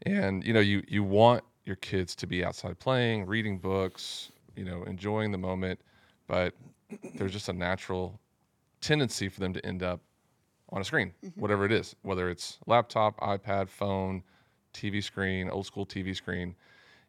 and 0.02 0.44
you 0.44 0.52
know 0.52 0.60
you 0.60 0.82
you 0.86 1.02
want 1.02 1.42
your 1.64 1.76
kids 1.76 2.14
to 2.16 2.26
be 2.26 2.44
outside 2.44 2.78
playing, 2.80 3.24
reading 3.24 3.56
books, 3.56 4.30
you 4.56 4.66
know, 4.66 4.82
enjoying 4.82 5.32
the 5.32 5.38
moment, 5.38 5.80
but 6.26 6.52
there's 7.14 7.32
just 7.32 7.48
a 7.48 7.54
natural 7.54 8.20
tendency 8.82 9.30
for 9.30 9.40
them 9.40 9.54
to 9.54 9.64
end 9.64 9.82
up 9.82 10.02
on 10.72 10.80
a 10.80 10.84
screen, 10.84 11.12
mm-hmm. 11.24 11.40
whatever 11.40 11.64
it 11.64 11.72
is, 11.72 11.94
whether 12.02 12.30
it's 12.30 12.58
laptop, 12.66 13.20
iPad, 13.20 13.68
phone, 13.68 14.22
TV 14.72 15.02
screen, 15.02 15.50
old 15.50 15.66
school 15.66 15.84
TV 15.84 16.16
screen. 16.16 16.54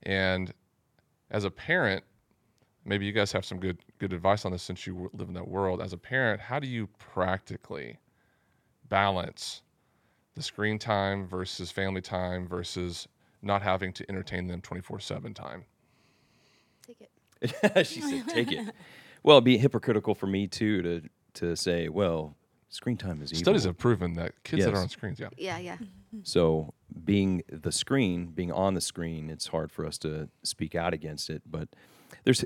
And 0.03 0.53
as 1.31 1.45
a 1.45 1.49
parent, 1.49 2.03
maybe 2.85 3.05
you 3.05 3.13
guys 3.13 3.31
have 3.31 3.45
some 3.45 3.59
good 3.59 3.77
good 3.99 4.11
advice 4.11 4.45
on 4.45 4.51
this 4.51 4.61
since 4.61 4.85
you 4.85 5.09
live 5.13 5.29
in 5.29 5.33
that 5.35 5.47
world. 5.47 5.81
As 5.81 5.93
a 5.93 5.97
parent, 5.97 6.41
how 6.41 6.59
do 6.59 6.67
you 6.67 6.87
practically 6.99 7.99
balance 8.89 9.61
the 10.35 10.43
screen 10.43 10.77
time 10.77 11.25
versus 11.25 11.71
family 11.71 12.01
time 12.01 12.47
versus 12.47 13.07
not 13.41 13.61
having 13.61 13.93
to 13.93 14.05
entertain 14.09 14.47
them 14.47 14.61
24/7 14.61 15.33
time? 15.33 15.65
Take 16.85 17.01
it. 17.01 17.09
she 17.85 18.01
said 18.01 18.27
take 18.29 18.51
it 18.53 18.73
well 19.21 19.37
it'd 19.37 19.43
be 19.43 19.57
hypocritical 19.57 20.15
for 20.15 20.27
me 20.27 20.47
too 20.47 20.81
to 20.81 21.01
to 21.33 21.55
say 21.57 21.89
well 21.89 22.37
screen 22.73 22.97
time 22.97 23.21
is 23.21 23.31
evil. 23.31 23.43
Studies 23.43 23.63
have 23.65 23.77
proven 23.77 24.13
that 24.15 24.33
kids 24.43 24.65
that 24.65 24.73
are 24.73 24.81
on 24.81 24.89
screens, 24.89 25.19
yeah. 25.19 25.29
Yeah, 25.37 25.57
yeah. 25.59 25.77
So 26.23 26.73
being 27.03 27.43
the 27.49 27.71
screen, 27.71 28.27
being 28.27 28.51
on 28.51 28.73
the 28.73 28.81
screen, 28.81 29.29
it's 29.29 29.47
hard 29.47 29.71
for 29.71 29.85
us 29.85 29.97
to 29.99 30.29
speak 30.43 30.75
out 30.75 30.93
against 30.93 31.29
it. 31.29 31.43
But 31.49 31.69
there's 32.23 32.43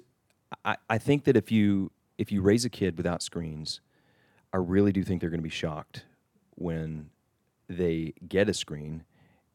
I, 0.64 0.78
I 0.90 0.98
think 0.98 1.26
that 1.26 1.36
if 1.36 1.52
you 1.52 1.92
if 2.18 2.32
you 2.32 2.42
raise 2.42 2.66
a 2.66 2.70
kid 2.70 2.98
without 2.98 3.22
screens, 3.22 3.82
I 4.54 4.58
really 4.58 4.92
do 4.92 5.04
think 5.04 5.22
they're 5.22 5.30
going 5.30 5.40
to 5.40 5.44
be 5.44 5.50
shocked 5.50 6.06
when 6.56 7.10
they 7.70 8.14
get 8.28 8.50
a 8.50 8.54
screen 8.54 9.04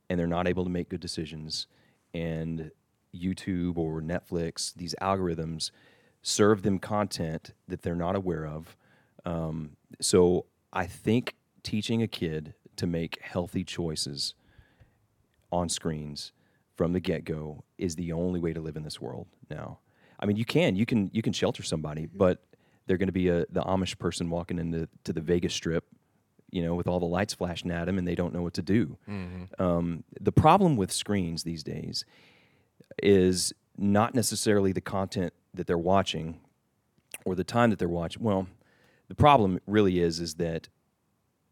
and 0.09 0.19
they're 0.19 0.27
not 0.27 0.47
able 0.47 0.65
to 0.65 0.71
make 0.71 0.89
good 0.89 1.01
decisions 1.01 1.67
and 2.15 2.71
YouTube 3.15 3.77
or 3.77 4.01
Netflix, 4.01 4.75
these 4.75 4.95
algorithms 5.01 5.71
serve 6.23 6.63
them 6.63 6.79
content 6.79 7.53
that 7.69 7.83
they're 7.83 7.95
not 7.95 8.15
aware 8.15 8.47
of. 8.47 8.77
Um, 9.25 9.77
so 10.01 10.47
I 10.73 10.87
think 10.87 11.35
teaching 11.63 12.03
a 12.03 12.09
kid 12.09 12.55
to 12.77 12.87
make 12.87 13.21
healthy 13.23 13.65
choices 13.65 14.35
on 15.51 15.69
screens 15.69 16.33
from 16.77 16.93
the 16.93 17.01
get 17.01 17.25
go 17.25 17.65
is 17.79 17.97
the 17.97 18.13
only 18.13 18.41
way 18.41 18.53
to 18.53 18.61
live 18.61 18.77
in 18.77 18.83
this 18.83 19.01
world 19.01 19.27
now. 19.51 19.79
I 20.19 20.27
mean, 20.27 20.37
you 20.37 20.45
can 20.45 20.77
you 20.77 20.87
can 20.87 21.11
you 21.13 21.21
can 21.21 21.33
shelter 21.33 21.63
somebody, 21.63 22.07
but 22.07 22.43
they're 22.87 22.97
going 22.97 23.09
to 23.09 23.13
be 23.13 23.29
a 23.29 23.41
the 23.51 23.63
Amish 23.63 23.99
person 23.99 24.31
walking 24.31 24.59
into 24.59 24.89
to 25.05 25.13
the 25.13 25.21
Vegas 25.21 25.53
Strip, 25.53 25.85
you 26.51 26.63
know, 26.63 26.75
with 26.75 26.87
all 26.87 27.01
the 27.01 27.07
lights 27.07 27.35
flashing 27.35 27.71
at 27.71 27.85
them, 27.85 27.99
and 27.99 28.07
they 28.09 28.15
don't 28.15 28.33
know 28.33 28.43
what 28.43 28.55
to 28.55 28.63
do. 28.63 28.97
Um, 29.59 30.05
the 30.21 30.33
problem 30.33 30.77
with 30.77 30.91
screens 30.93 31.43
these 31.43 31.63
days 31.63 32.05
is 33.03 33.53
not 33.77 34.15
necessarily 34.15 34.73
the 34.73 34.81
content 34.81 35.33
that 35.55 35.67
they're 35.67 35.79
watching 35.79 36.41
or 37.25 37.35
the 37.35 37.45
time 37.45 37.71
that 37.71 37.79
they're 37.79 37.89
watching. 37.89 38.23
Well, 38.23 38.47
the 39.13 39.17
problem 39.17 39.61
really 39.67 40.01
is 40.01 40.21
is 40.21 40.37
that 40.37 40.69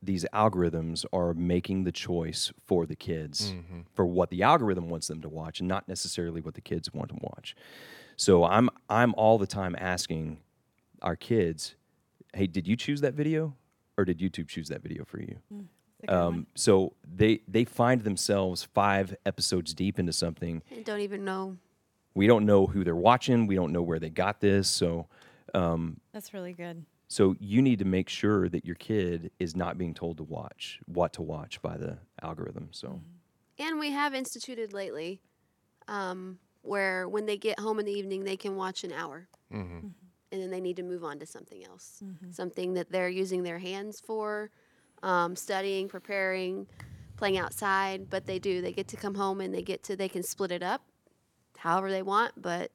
these 0.02 0.24
algorithms 0.32 1.04
are 1.12 1.34
making 1.34 1.84
the 1.84 1.92
choice 1.92 2.50
for 2.66 2.86
the 2.86 2.96
kids 2.96 3.52
mm-hmm. 3.52 3.80
for 3.92 4.06
what 4.06 4.30
the 4.30 4.42
algorithm 4.42 4.88
wants 4.88 5.08
them 5.08 5.20
to 5.20 5.28
watch 5.28 5.60
and 5.60 5.68
not 5.68 5.86
necessarily 5.86 6.40
what 6.40 6.54
the 6.54 6.62
kids 6.62 6.90
want 6.94 7.10
to 7.10 7.16
watch. 7.20 7.54
So 8.16 8.44
I'm 8.44 8.70
I'm 8.88 9.14
all 9.16 9.36
the 9.36 9.46
time 9.46 9.76
asking 9.78 10.38
our 11.02 11.16
kids, 11.16 11.74
"Hey, 12.32 12.46
did 12.46 12.66
you 12.66 12.76
choose 12.76 13.02
that 13.02 13.12
video 13.12 13.54
or 13.98 14.06
did 14.06 14.20
YouTube 14.20 14.48
choose 14.48 14.70
that 14.70 14.82
video 14.82 15.04
for 15.04 15.20
you?" 15.20 15.36
Mm, 15.52 16.10
um, 16.10 16.46
so 16.54 16.94
they 17.14 17.42
they 17.46 17.66
find 17.66 18.04
themselves 18.04 18.64
five 18.72 19.14
episodes 19.26 19.74
deep 19.74 19.98
into 19.98 20.14
something. 20.14 20.62
I 20.74 20.80
don't 20.80 21.00
even 21.00 21.26
know. 21.26 21.58
We 22.14 22.26
don't 22.26 22.46
know 22.46 22.66
who 22.66 22.84
they're 22.84 22.96
watching. 22.96 23.46
We 23.46 23.54
don't 23.54 23.70
know 23.70 23.82
where 23.82 23.98
they 23.98 24.08
got 24.08 24.40
this. 24.40 24.66
So 24.66 25.08
um, 25.52 26.00
That's 26.14 26.32
really 26.32 26.54
good. 26.54 26.86
So 27.10 27.34
you 27.40 27.60
need 27.60 27.80
to 27.80 27.84
make 27.84 28.08
sure 28.08 28.48
that 28.48 28.64
your 28.64 28.76
kid 28.76 29.32
is 29.40 29.56
not 29.56 29.76
being 29.76 29.94
told 29.94 30.16
to 30.18 30.22
watch 30.22 30.78
what 30.86 31.12
to 31.14 31.22
watch 31.22 31.60
by 31.60 31.76
the 31.76 31.98
algorithm. 32.22 32.68
So 32.70 33.00
And 33.58 33.80
we 33.80 33.90
have 33.90 34.14
instituted 34.14 34.72
lately 34.72 35.20
um, 35.88 36.38
where 36.62 37.08
when 37.08 37.26
they 37.26 37.36
get 37.36 37.58
home 37.58 37.80
in 37.80 37.84
the 37.84 37.92
evening, 37.92 38.22
they 38.22 38.36
can 38.36 38.54
watch 38.54 38.84
an 38.84 38.92
hour. 38.92 39.26
And 40.30 40.40
then 40.40 40.50
they 40.50 40.60
need 40.60 40.76
to 40.76 40.84
move 40.84 41.02
on 41.02 41.18
to 41.18 41.26
something 41.26 41.66
else. 41.66 42.00
Something 42.30 42.74
that 42.74 42.92
they're 42.92 43.08
using 43.08 43.42
their 43.42 43.58
hands 43.58 44.00
for, 44.00 44.52
um, 45.02 45.34
studying, 45.34 45.88
preparing, 45.88 46.68
playing 47.16 47.38
outside. 47.38 48.08
But 48.08 48.24
they 48.26 48.38
do. 48.38 48.62
They 48.62 48.72
get 48.72 48.86
to 48.86 48.96
come 48.96 49.16
home 49.16 49.40
and 49.40 49.52
they 49.52 49.62
get 49.62 49.82
to, 49.84 49.96
they 49.96 50.08
can 50.08 50.22
split 50.22 50.52
it 50.52 50.62
up 50.62 50.82
however 51.58 51.90
they 51.90 52.02
want. 52.02 52.40
But 52.40 52.70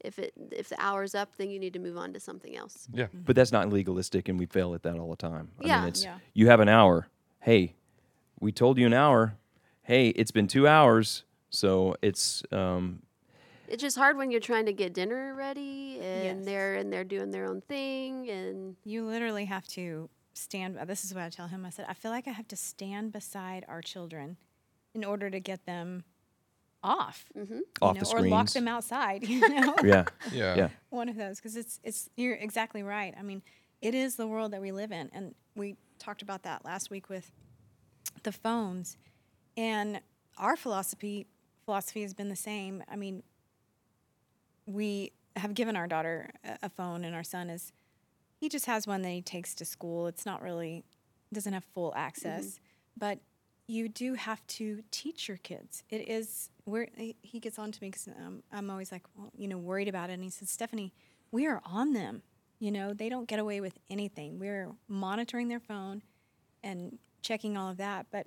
if 0.00 0.18
it 0.18 0.32
if 0.52 0.68
the 0.68 0.80
hour's 0.80 1.14
up, 1.14 1.36
then 1.36 1.50
you 1.50 1.58
need 1.58 1.72
to 1.72 1.78
move 1.78 1.96
on 1.96 2.12
to 2.12 2.20
something 2.20 2.56
else. 2.56 2.88
Yeah. 2.92 3.06
but 3.12 3.34
that's 3.36 3.52
not 3.52 3.68
legalistic 3.70 4.28
and 4.28 4.38
we 4.38 4.46
fail 4.46 4.74
at 4.74 4.82
that 4.82 4.96
all 4.98 5.10
the 5.10 5.16
time. 5.16 5.50
I 5.62 5.66
Yeah. 5.66 5.78
mean 5.80 5.88
it's 5.88 6.04
Yeah. 6.04 6.18
you 6.34 6.48
have 6.48 6.60
an 6.60 6.68
hour. 6.68 7.08
Hey, 7.40 7.74
we 8.40 8.52
told 8.52 8.78
you 8.78 8.86
an 8.86 8.92
hour. 8.92 9.36
Hey, 9.82 10.08
it's 10.10 10.30
been 10.32 10.48
two 10.48 10.66
hours. 10.68 11.24
So 11.50 11.96
it's 12.02 12.42
um, 12.52 13.02
It's 13.68 13.80
just 13.82 13.96
hard 13.96 14.16
when 14.16 14.30
you're 14.30 14.40
trying 14.40 14.66
to 14.66 14.72
get 14.72 14.92
dinner 14.94 15.34
ready 15.34 15.98
and 16.00 16.38
Yes. 16.40 16.44
they're 16.44 16.74
and 16.74 16.92
they're 16.92 17.04
doing 17.04 17.30
their 17.30 17.46
own 17.48 17.60
thing 17.62 18.28
and 18.30 18.76
You 18.84 19.06
literally 19.06 19.44
have 19.46 19.66
to 19.68 20.08
stand. 20.34 20.76
This 20.86 21.04
is 21.04 21.14
what 21.14 21.22
I 21.24 21.30
tell 21.30 21.48
him. 21.48 21.64
I 21.64 21.70
said, 21.70 21.86
I 21.88 21.94
feel 21.94 22.10
like 22.10 22.28
I 22.28 22.32
have 22.32 22.48
to 22.48 22.56
stand 22.56 23.12
beside 23.12 23.64
our 23.68 23.80
children 23.80 24.36
in 24.94 25.04
order 25.04 25.30
to 25.30 25.40
get 25.40 25.64
them 25.66 26.04
off, 26.86 27.24
you 27.34 27.42
mm-hmm. 27.42 27.58
off 27.82 27.96
know, 27.96 28.00
the 28.00 28.16
or 28.16 28.28
lock 28.28 28.48
them 28.50 28.68
outside. 28.68 29.22
You 29.28 29.40
know, 29.40 29.74
Yeah. 29.84 30.04
Yeah. 30.32 30.54
Yeah. 30.56 30.68
one 30.90 31.08
of 31.08 31.16
those 31.16 31.38
because 31.38 31.56
it's 31.56 31.80
it's 31.82 32.08
you're 32.16 32.34
exactly 32.34 32.82
right. 32.82 33.14
I 33.18 33.22
mean, 33.22 33.42
it 33.82 33.94
is 33.94 34.16
the 34.16 34.26
world 34.26 34.52
that 34.52 34.60
we 34.60 34.72
live 34.72 34.92
in, 34.92 35.10
and 35.12 35.34
we 35.54 35.76
talked 35.98 36.22
about 36.22 36.44
that 36.44 36.64
last 36.64 36.90
week 36.90 37.08
with 37.08 37.30
the 38.22 38.32
phones, 38.32 38.96
and 39.56 40.00
our 40.38 40.56
philosophy 40.56 41.26
philosophy 41.64 42.02
has 42.02 42.14
been 42.14 42.28
the 42.28 42.36
same. 42.36 42.82
I 42.88 42.96
mean, 42.96 43.22
we 44.66 45.12
have 45.36 45.54
given 45.54 45.76
our 45.76 45.86
daughter 45.86 46.30
a, 46.44 46.58
a 46.64 46.68
phone, 46.68 47.04
and 47.04 47.14
our 47.14 47.24
son 47.24 47.50
is 47.50 47.72
he 48.38 48.48
just 48.48 48.66
has 48.66 48.86
one 48.86 49.02
that 49.02 49.10
he 49.10 49.22
takes 49.22 49.54
to 49.56 49.64
school. 49.64 50.06
It's 50.06 50.24
not 50.24 50.42
really 50.42 50.84
doesn't 51.32 51.52
have 51.52 51.64
full 51.74 51.92
access, 51.96 52.44
mm-hmm. 52.44 52.98
but 52.98 53.18
you 53.66 53.88
do 53.88 54.14
have 54.14 54.46
to 54.46 54.82
teach 54.90 55.28
your 55.28 55.38
kids. 55.38 55.82
It 55.90 56.08
is 56.08 56.50
where 56.64 56.88
he 56.96 57.16
he 57.22 57.40
gets 57.40 57.58
on 57.58 57.72
to 57.72 57.82
me 57.82 57.88
because 57.88 58.08
um, 58.08 58.42
I'm 58.52 58.70
always 58.70 58.92
like, 58.92 59.02
well, 59.16 59.30
you 59.36 59.48
know, 59.48 59.58
worried 59.58 59.88
about 59.88 60.10
it. 60.10 60.14
And 60.14 60.22
he 60.22 60.30
says, 60.30 60.50
Stephanie, 60.50 60.92
we 61.32 61.46
are 61.46 61.60
on 61.64 61.92
them. 61.92 62.22
You 62.58 62.70
know, 62.70 62.94
they 62.94 63.08
don't 63.08 63.28
get 63.28 63.38
away 63.38 63.60
with 63.60 63.78
anything. 63.90 64.38
We're 64.38 64.70
monitoring 64.88 65.48
their 65.48 65.60
phone 65.60 66.02
and 66.62 66.98
checking 67.22 67.56
all 67.56 67.70
of 67.70 67.76
that. 67.78 68.06
But 68.10 68.26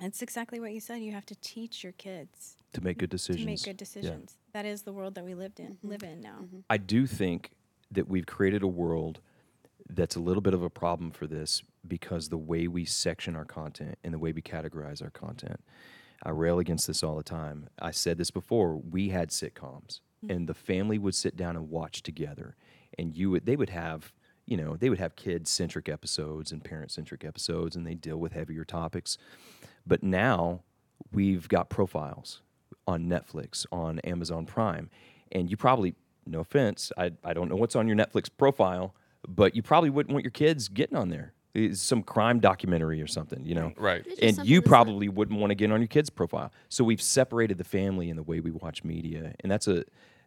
it's 0.00 0.22
exactly 0.22 0.58
what 0.58 0.72
you 0.72 0.80
said. 0.80 1.02
You 1.02 1.12
have 1.12 1.26
to 1.26 1.36
teach 1.36 1.82
your 1.84 1.92
kids 1.92 2.56
to 2.72 2.80
make 2.82 2.98
good 2.98 3.10
decisions. 3.10 3.42
to 3.44 3.46
make 3.46 3.62
good 3.62 3.70
Yeah. 3.70 3.76
decisions. 3.76 4.36
That 4.52 4.66
is 4.66 4.82
the 4.82 4.92
world 4.92 5.14
that 5.14 5.24
we 5.24 5.34
lived 5.34 5.60
in, 5.60 5.78
live 5.82 6.02
in 6.02 6.20
now. 6.20 6.44
I 6.70 6.78
do 6.78 7.06
think 7.06 7.52
that 7.90 8.08
we've 8.08 8.26
created 8.26 8.62
a 8.62 8.66
world 8.68 9.20
that's 9.88 10.16
a 10.16 10.20
little 10.20 10.40
bit 10.40 10.54
of 10.54 10.62
a 10.62 10.70
problem 10.70 11.10
for 11.12 11.26
this 11.26 11.62
because 11.88 12.28
the 12.28 12.38
way 12.38 12.68
we 12.68 12.84
section 12.84 13.36
our 13.36 13.44
content 13.44 13.98
and 14.04 14.12
the 14.12 14.18
way 14.18 14.32
we 14.32 14.42
categorize 14.42 15.02
our 15.02 15.10
content. 15.10 15.60
I 16.22 16.30
rail 16.30 16.58
against 16.58 16.86
this 16.86 17.02
all 17.02 17.16
the 17.16 17.22
time. 17.22 17.68
I 17.78 17.90
said 17.90 18.18
this 18.18 18.30
before. 18.30 18.76
We 18.76 19.10
had 19.10 19.30
sitcoms, 19.30 20.00
mm-hmm. 20.24 20.30
and 20.30 20.48
the 20.48 20.54
family 20.54 20.98
would 20.98 21.14
sit 21.14 21.36
down 21.36 21.56
and 21.56 21.70
watch 21.70 22.02
together, 22.02 22.56
and 22.98 23.14
you 23.14 23.30
would 23.30 23.46
they 23.46 23.56
would 23.56 23.70
have 23.70 24.12
you 24.46 24.56
know 24.56 24.76
they 24.76 24.88
would 24.88 24.98
have 24.98 25.16
kid 25.16 25.46
centric 25.46 25.88
episodes 25.88 26.52
and 26.52 26.64
parent 26.64 26.90
centric 26.90 27.24
episodes, 27.24 27.76
and 27.76 27.86
they 27.86 27.94
deal 27.94 28.16
with 28.16 28.32
heavier 28.32 28.64
topics. 28.64 29.18
But 29.86 30.02
now 30.02 30.62
we've 31.12 31.48
got 31.48 31.68
profiles 31.70 32.42
on 32.86 33.06
Netflix, 33.06 33.66
on 33.70 33.98
Amazon 34.00 34.46
Prime, 34.46 34.90
and 35.32 35.50
you 35.50 35.56
probably, 35.56 35.94
no 36.26 36.40
offense, 36.40 36.92
I, 36.96 37.12
I 37.24 37.34
don't 37.34 37.48
know 37.48 37.56
what's 37.56 37.76
on 37.76 37.86
your 37.86 37.96
Netflix 37.96 38.28
profile, 38.34 38.94
but 39.26 39.54
you 39.54 39.62
probably 39.62 39.90
wouldn't 39.90 40.12
want 40.12 40.24
your 40.24 40.30
kids 40.30 40.68
getting 40.68 40.96
on 40.96 41.08
there. 41.08 41.32
It's 41.56 41.80
some 41.80 42.02
crime 42.02 42.38
documentary 42.40 43.00
or 43.00 43.06
something, 43.06 43.44
you 43.46 43.54
know? 43.54 43.72
Right. 43.78 44.02
It's 44.06 44.38
And 44.38 44.46
you 44.48 44.58
that's 44.60 44.66
not- 44.66 44.70
probably 44.70 45.08
wouldn't 45.08 45.38
want 45.40 45.50
to 45.52 45.54
get 45.54 45.72
on 45.72 45.80
your 45.80 45.88
kid's 45.88 46.10
profile. 46.10 46.52
So 46.68 46.84
we've 46.84 47.00
separated 47.00 47.56
the 47.58 47.64
family 47.64 48.10
in 48.10 48.16
the 48.16 48.22
way 48.22 48.40
we 48.40 48.50
watch 48.50 48.84
media, 48.84 49.34
and 49.40 49.50
that's 49.50 49.66
a 49.68 49.84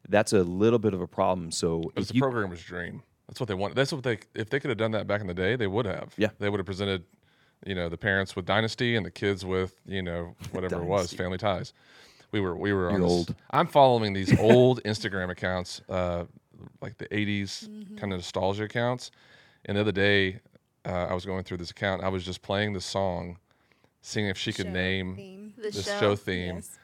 that's 0.08 0.32
a 0.34 0.44
little 0.44 0.80
bit 0.80 0.94
of 0.94 1.02
a 1.02 1.08
problem. 1.08 1.52
So 1.52 1.82
But 1.94 2.02
it's 2.02 2.10
if 2.10 2.14
a 2.14 2.16
you, 2.16 2.22
programmer's 2.22 2.64
dream. 2.64 3.04
That's 3.28 3.40
what 3.40 3.48
they 3.48 3.54
want. 3.54 3.76
That's 3.76 3.92
what 3.94 4.02
they. 4.04 4.18
If 4.34 4.50
they 4.50 4.60
could 4.60 4.70
have 4.70 4.78
done 4.78 4.92
that 4.92 5.06
back 5.08 5.22
in 5.22 5.28
the 5.28 5.34
day, 5.34 5.56
they 5.56 5.68
would 5.68 5.86
have. 5.86 6.14
Yeah. 6.18 6.30
They 6.40 6.50
would 6.50 6.60
have 6.60 6.66
presented, 6.66 7.04
you 7.66 7.76
know, 7.76 7.90
the 7.90 7.98
parents 7.98 8.36
with 8.36 8.46
Dynasty 8.46 8.96
and 8.96 9.06
the 9.06 9.12
kids 9.12 9.46
with, 9.46 9.76
you 9.86 10.02
know, 10.02 10.36
whatever 10.52 10.78
it 10.82 10.86
was, 10.86 11.14
Family 11.14 11.38
Ties. 11.38 11.74
We 12.32 12.40
were 12.40 12.56
we 12.56 12.74
were 12.74 12.88
on 12.88 12.94
You're 12.94 13.02
this- 13.02 13.12
old. 13.12 13.36
I'm 13.52 13.68
following 13.68 14.14
these 14.14 14.36
old 14.40 14.82
Instagram 14.84 15.30
accounts, 15.30 15.82
uh, 15.90 16.26
like 16.82 16.98
the 16.98 17.06
'80s 17.10 17.68
Mm-hmm. 17.68 17.98
kind 17.98 18.14
of 18.14 18.20
nostalgia 18.20 18.64
accounts. 18.64 19.12
And 19.66 19.76
the 19.78 19.82
other 19.82 19.92
day, 19.92 20.40
uh, 20.86 21.08
I 21.10 21.14
was 21.14 21.26
going 21.26 21.44
through 21.44 21.58
this 21.58 21.72
account. 21.72 22.04
I 22.04 22.10
was 22.10 22.24
just 22.26 22.42
playing 22.42 22.74
the 22.74 22.82
song, 22.82 23.38
seeing 24.02 24.28
if 24.28 24.38
she 24.38 24.54
could 24.54 24.68
Show 24.68 24.72
name 24.72 25.16
theme. 25.16 25.54
The 25.58 25.72
the 25.72 25.82
show, 25.84 26.00
show 26.00 26.16
theme 26.16 26.56
Yes. 26.56 26.80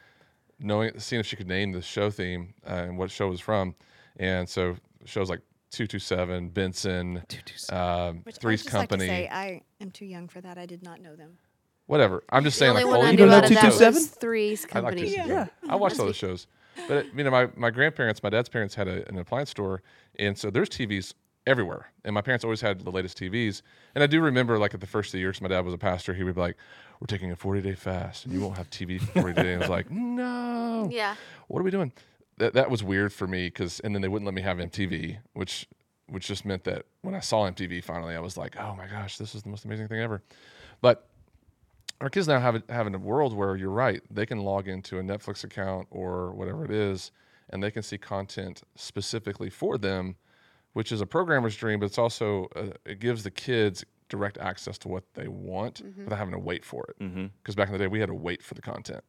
knowing 0.59 0.99
seeing 0.99 1.19
if 1.19 1.25
she 1.25 1.35
could 1.35 1.47
name 1.47 1.71
the 1.71 1.81
show 1.81 2.09
theme 2.09 2.53
uh, 2.67 2.73
and 2.73 2.97
what 2.97 3.09
show 3.11 3.27
it 3.27 3.31
was 3.31 3.39
from, 3.41 3.75
and 4.17 4.47
so 4.49 4.75
shows 5.05 5.29
like 5.29 5.41
two 5.71 5.87
two 5.87 5.99
seven, 5.99 6.49
Benson, 6.49 7.23
um, 7.71 8.19
Which 8.23 8.37
Three's 8.37 8.61
I'd 8.61 8.63
just 8.63 8.69
Company, 8.69 9.07
Like 9.07 9.17
to 9.17 9.23
say, 9.23 9.29
I 9.29 9.61
am 9.81 9.91
too 9.91 10.05
young 10.05 10.27
for 10.27 10.41
that. 10.41 10.57
I 10.57 10.65
did 10.65 10.83
not 10.83 11.01
know 11.01 11.15
them. 11.15 11.37
whatever. 11.87 12.23
I'm 12.29 12.43
just 12.43 12.55
The 12.57 12.65
saying 12.65 12.69
only 12.71 12.83
like 12.83 12.89
one 12.91 12.97
old. 12.97 13.05
I 13.07 13.11
you 13.11 13.17
knew 13.17 13.23
don't 13.25 13.29
know 13.29 13.37
out 13.37 13.43
of 13.45 13.49
that 13.49 13.61
227? 13.61 13.93
was 13.93 14.07
Three's 14.07 14.65
I 14.73 14.79
like 14.79 14.95
Company. 14.95 15.15
Yeah. 15.15 15.47
I 15.69 15.75
watched 15.75 15.99
all 15.99 16.05
the 16.07 16.13
shows, 16.13 16.47
but 16.87 17.05
you 17.15 17.23
know 17.23 17.31
my 17.31 17.49
my 17.55 17.69
grandparents, 17.71 18.21
my 18.23 18.29
dad's 18.29 18.49
parents 18.49 18.75
had 18.75 18.87
a, 18.87 19.07
an 19.09 19.17
appliance 19.17 19.49
store, 19.51 19.81
and 20.19 20.37
so 20.37 20.49
there's 20.49 20.69
TVs 20.69 21.13
everywhere, 21.47 21.91
and 22.03 22.13
my 22.13 22.21
parents 22.21 22.43
always 22.43 22.61
had 22.61 22.81
the 22.81 22.91
latest 22.91 23.17
TVs. 23.19 23.61
And 23.93 24.03
I 24.03 24.07
do 24.07 24.21
remember 24.21 24.57
like 24.57 24.73
at 24.73 24.79
the 24.81 24.87
first 24.87 25.09
of 25.09 25.13
the 25.13 25.19
years, 25.19 25.41
my 25.41 25.47
dad 25.47 25.63
was 25.65 25.73
a 25.73 25.77
pastor. 25.77 26.13
He 26.13 26.23
would 26.23 26.35
be 26.35 26.41
like, 26.41 26.57
"We're 26.99 27.07
taking 27.07 27.31
a 27.31 27.35
40 27.35 27.61
day 27.61 27.75
fast, 27.75 28.25
and 28.25 28.33
you 28.33 28.41
won't 28.41 28.57
have 28.57 28.69
TV 28.69 28.99
for 28.99 29.11
40 29.21 29.33
days." 29.33 29.45
And 29.45 29.55
I 29.55 29.59
was 29.59 29.69
like, 29.69 29.89
"No, 29.91 30.89
Yeah. 30.91 31.15
what 31.47 31.59
are 31.59 31.63
we 31.63 31.71
doing?" 31.71 31.91
That 32.37 32.53
that 32.53 32.69
was 32.69 32.83
weird 32.83 33.13
for 33.13 33.27
me 33.27 33.47
because, 33.47 33.79
and 33.81 33.93
then 33.95 34.01
they 34.01 34.07
wouldn't 34.07 34.25
let 34.25 34.33
me 34.33 34.41
have 34.41 34.57
MTV, 34.57 35.17
which 35.33 35.67
which 36.07 36.27
just 36.27 36.45
meant 36.45 36.63
that 36.65 36.85
when 37.01 37.15
I 37.15 37.19
saw 37.19 37.49
MTV 37.49 37.83
finally, 37.83 38.15
I 38.15 38.19
was 38.19 38.37
like, 38.37 38.55
"Oh 38.59 38.75
my 38.75 38.87
gosh, 38.87 39.17
this 39.17 39.33
is 39.35 39.43
the 39.43 39.49
most 39.49 39.65
amazing 39.65 39.87
thing 39.87 39.99
ever." 40.01 40.21
But 40.81 41.07
our 42.01 42.09
kids 42.09 42.27
now 42.27 42.39
have 42.39 42.55
a, 42.55 42.63
have 42.73 42.93
a 42.93 42.97
world 42.97 43.33
where 43.33 43.55
you're 43.55 43.69
right; 43.69 44.01
they 44.11 44.25
can 44.25 44.39
log 44.39 44.67
into 44.67 44.99
a 44.99 45.01
Netflix 45.01 45.43
account 45.43 45.87
or 45.91 46.31
whatever 46.33 46.65
it 46.65 46.71
is, 46.71 47.11
and 47.49 47.63
they 47.63 47.71
can 47.71 47.83
see 47.83 47.97
content 47.97 48.63
specifically 48.75 49.49
for 49.49 49.77
them, 49.77 50.17
which 50.75 50.91
is 50.91 50.99
a 50.99 51.05
programmer's 51.05 51.55
dream, 51.55 51.79
but 51.79 51.85
it's 51.85 51.97
also 51.97 52.49
uh, 52.53 52.65
it 52.85 52.99
gives 52.99 53.23
the 53.23 53.31
kids 53.31 53.85
direct 54.09 54.37
access 54.37 54.77
to 54.77 54.89
what 54.89 55.05
they 55.13 55.29
want 55.29 55.81
mm-hmm. 55.81 56.03
without 56.03 56.17
having 56.17 56.33
to 56.33 56.39
wait 56.39 56.65
for 56.65 56.85
it. 56.89 57.01
Mm-hmm. 57.01 57.27
Because 57.41 57.55
back 57.55 57.69
in 57.69 57.71
the 57.71 57.79
day, 57.79 57.87
we 57.87 58.01
had 58.01 58.09
to 58.09 58.13
wait 58.13 58.43
for 58.43 58.55
the 58.55 58.61
content. 58.61 59.01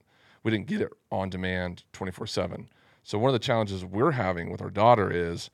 We 0.44 0.52
didn't 0.52 0.68
get 0.68 0.80
it 0.80 0.92
on 1.10 1.28
demand 1.28 1.82
24 1.92 2.28
7. 2.28 2.68
So, 3.02 3.18
one 3.18 3.28
of 3.28 3.32
the 3.32 3.40
challenges 3.40 3.84
we're 3.84 4.12
having 4.12 4.48
with 4.48 4.62
our 4.62 4.70
daughter 4.70 5.10
is 5.10 5.50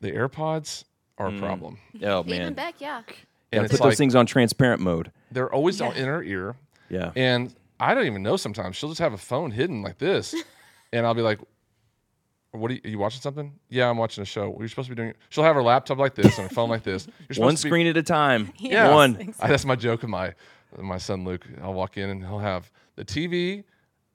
the 0.00 0.10
AirPods 0.10 0.82
are 1.18 1.28
a 1.28 1.30
mm. 1.30 1.38
problem. 1.38 1.78
Oh 2.02 2.24
man. 2.24 2.34
Even 2.34 2.38
man, 2.46 2.54
Beck, 2.54 2.74
yeah. 2.80 3.02
And 3.52 3.62
Gotta 3.62 3.68
put 3.68 3.80
like 3.80 3.90
those 3.90 3.98
things 3.98 4.16
on 4.16 4.26
transparent 4.26 4.82
mode. 4.82 5.12
they're 5.30 5.52
always 5.52 5.80
on 5.80 5.94
in 5.94 6.06
her 6.06 6.20
ear. 6.20 6.56
Yeah. 6.88 7.12
And 7.14 7.54
I 7.78 7.94
don't 7.94 8.06
even 8.06 8.24
know 8.24 8.36
sometimes. 8.36 8.74
She'll 8.74 8.88
just 8.88 9.00
have 9.00 9.12
a 9.12 9.18
phone 9.18 9.52
hidden 9.52 9.82
like 9.82 9.98
this. 9.98 10.34
and 10.92 11.06
I'll 11.06 11.14
be 11.14 11.22
like, 11.22 11.38
what 12.56 12.70
are 12.70 12.74
you, 12.74 12.80
are 12.84 12.88
you 12.88 12.98
watching 12.98 13.20
something? 13.20 13.52
Yeah, 13.68 13.88
I'm 13.88 13.96
watching 13.98 14.22
a 14.22 14.24
show. 14.24 14.48
What 14.50 14.60
are 14.60 14.62
you 14.62 14.68
supposed 14.68 14.88
to 14.88 14.94
be 14.94 15.00
doing? 15.00 15.14
She'll 15.28 15.44
have 15.44 15.54
her 15.56 15.62
laptop 15.62 15.98
like 15.98 16.14
this 16.14 16.38
and 16.38 16.48
her 16.48 16.54
phone 16.54 16.68
like 16.68 16.82
this. 16.82 17.06
You're 17.28 17.44
One 17.44 17.54
to 17.56 17.62
be- 17.62 17.68
screen 17.68 17.86
at 17.86 17.96
a 17.96 18.02
time. 18.02 18.52
Yeah. 18.58 18.92
One. 18.94 19.34
I, 19.40 19.48
that's 19.48 19.64
my 19.64 19.76
joke 19.76 20.02
with 20.02 20.10
my 20.10 20.34
my 20.78 20.98
son 20.98 21.24
Luke. 21.24 21.46
I'll 21.62 21.74
walk 21.74 21.96
in 21.96 22.10
and 22.10 22.24
he'll 22.24 22.38
have 22.40 22.70
the 22.96 23.04
TV, 23.04 23.64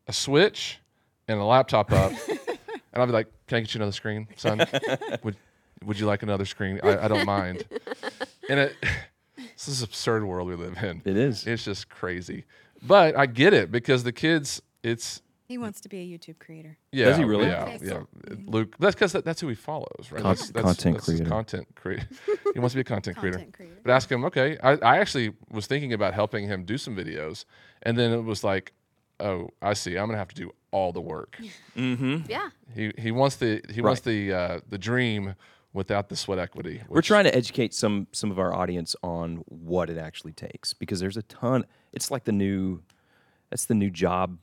a 0.08 0.13
switch, 0.13 0.80
and 1.27 1.39
a 1.39 1.43
laptop 1.43 1.91
up, 1.91 2.12
and 2.27 2.39
I'll 2.95 3.06
be 3.08 3.13
like, 3.13 3.27
"Can 3.47 3.58
I 3.58 3.60
get 3.62 3.73
you 3.73 3.77
another 3.80 3.91
screen, 3.93 4.27
son? 4.36 4.65
would 5.23 5.36
Would 5.86 5.99
you 5.99 6.06
like 6.06 6.23
another 6.23 6.45
screen? 6.45 6.80
I, 6.84 7.06
I 7.06 7.08
don't 7.08 7.25
mind." 7.25 7.63
And 8.49 8.60
it, 8.60 8.75
this 9.38 9.67
is 9.67 9.82
absurd 9.82 10.23
world 10.25 10.47
we 10.47 10.56
live 10.56 10.77
in. 10.84 11.01
It 11.06 11.15
is. 11.17 11.47
It's 11.47 11.63
just 11.63 11.89
crazy, 11.89 12.43
but 12.82 13.15
I 13.17 13.25
get 13.27 13.54
it 13.54 13.71
because 13.71 14.04
the 14.04 14.12
kids. 14.12 14.62
It's 14.84 15.21
He 15.52 15.58
wants 15.58 15.82
to 15.82 15.90
be 15.90 15.98
a 16.00 16.18
YouTube 16.18 16.40
creator. 16.40 16.78
yeah. 16.94 17.06
Does 17.08 17.18
he 17.18 17.26
really? 17.26 17.48
Yeah, 17.48 17.64
Okay, 17.64 17.80
yeah. 17.82 18.00
Luke. 18.46 18.74
That's 18.80 18.96
because 18.96 19.12
that, 19.12 19.26
that's 19.26 19.42
who 19.42 19.50
he 19.50 19.56
follows, 19.56 20.08
right? 20.10 20.22
Con- 20.22 20.32
that's, 20.32 20.50
that's, 20.50 20.64
content 20.66 20.96
that's 20.96 21.08
his 21.08 21.16
creator. 21.18 21.30
Content 21.30 21.68
creator. 21.76 22.08
he 22.54 22.60
wants 22.60 22.72
to 22.74 22.78
be 22.78 22.82
a 22.82 22.86
content, 22.86 23.18
creator. 23.18 23.38
Content 23.38 23.54
creator. 23.54 23.76
But 23.84 23.92
ask 23.92 24.10
him, 24.10 24.24
okay. 24.26 24.58
I, 24.64 24.72
I 24.78 24.98
actually 25.00 25.34
was 25.50 25.68
thinking 25.68 25.92
about 25.92 26.14
helping 26.14 26.48
him 26.48 26.64
do 26.64 26.78
some 26.78 26.96
videos, 26.96 27.44
and 27.84 27.98
then 27.98 28.12
it 28.14 28.24
was 28.24 28.46
like, 28.46 28.72
oh, 29.20 29.50
I 29.62 29.74
see. 29.74 29.98
I'm 29.98 30.08
gonna 30.08 30.18
have 30.18 30.30
to 30.30 30.36
do 30.36 30.52
all 30.72 30.94
the 30.94 31.02
work. 31.02 31.38
Mm-hmm. 31.76 32.30
Yeah. 32.30 32.50
he 32.74 32.94
he 32.98 33.12
wants 33.12 33.36
the 33.36 33.62
he 33.70 33.82
wants 33.82 34.02
the 34.02 34.34
uh, 34.34 34.60
the 34.70 34.78
dream 34.78 35.36
without 35.74 36.08
the 36.10 36.16
sweat 36.16 36.40
equity. 36.40 36.82
We're 36.88 37.02
trying 37.02 37.24
to 37.26 37.36
educate 37.36 37.74
some 37.74 38.08
some 38.14 38.32
of 38.32 38.40
our 38.40 38.54
audience 38.54 38.96
on 39.04 39.44
what 39.48 39.90
it 39.90 39.98
actually 39.98 40.34
takes 40.34 40.74
because 40.74 41.00
there's 41.02 41.18
a 41.18 41.24
ton. 41.24 41.66
It's 41.94 42.10
like 42.10 42.24
the 42.26 42.32
new, 42.32 42.84
that's 43.50 43.66
the 43.66 43.74
new 43.74 43.90
job 43.90 44.38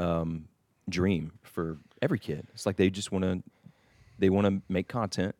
um, 0.00 0.46
dream 0.88 1.32
for 1.42 1.78
every 2.02 2.18
kid. 2.18 2.46
It's 2.54 2.66
like 2.66 2.76
they 2.76 2.90
just 2.90 3.12
want 3.12 3.24
to, 3.24 3.42
they 4.18 4.30
want 4.30 4.46
to 4.46 4.62
make 4.68 4.88
content, 4.88 5.34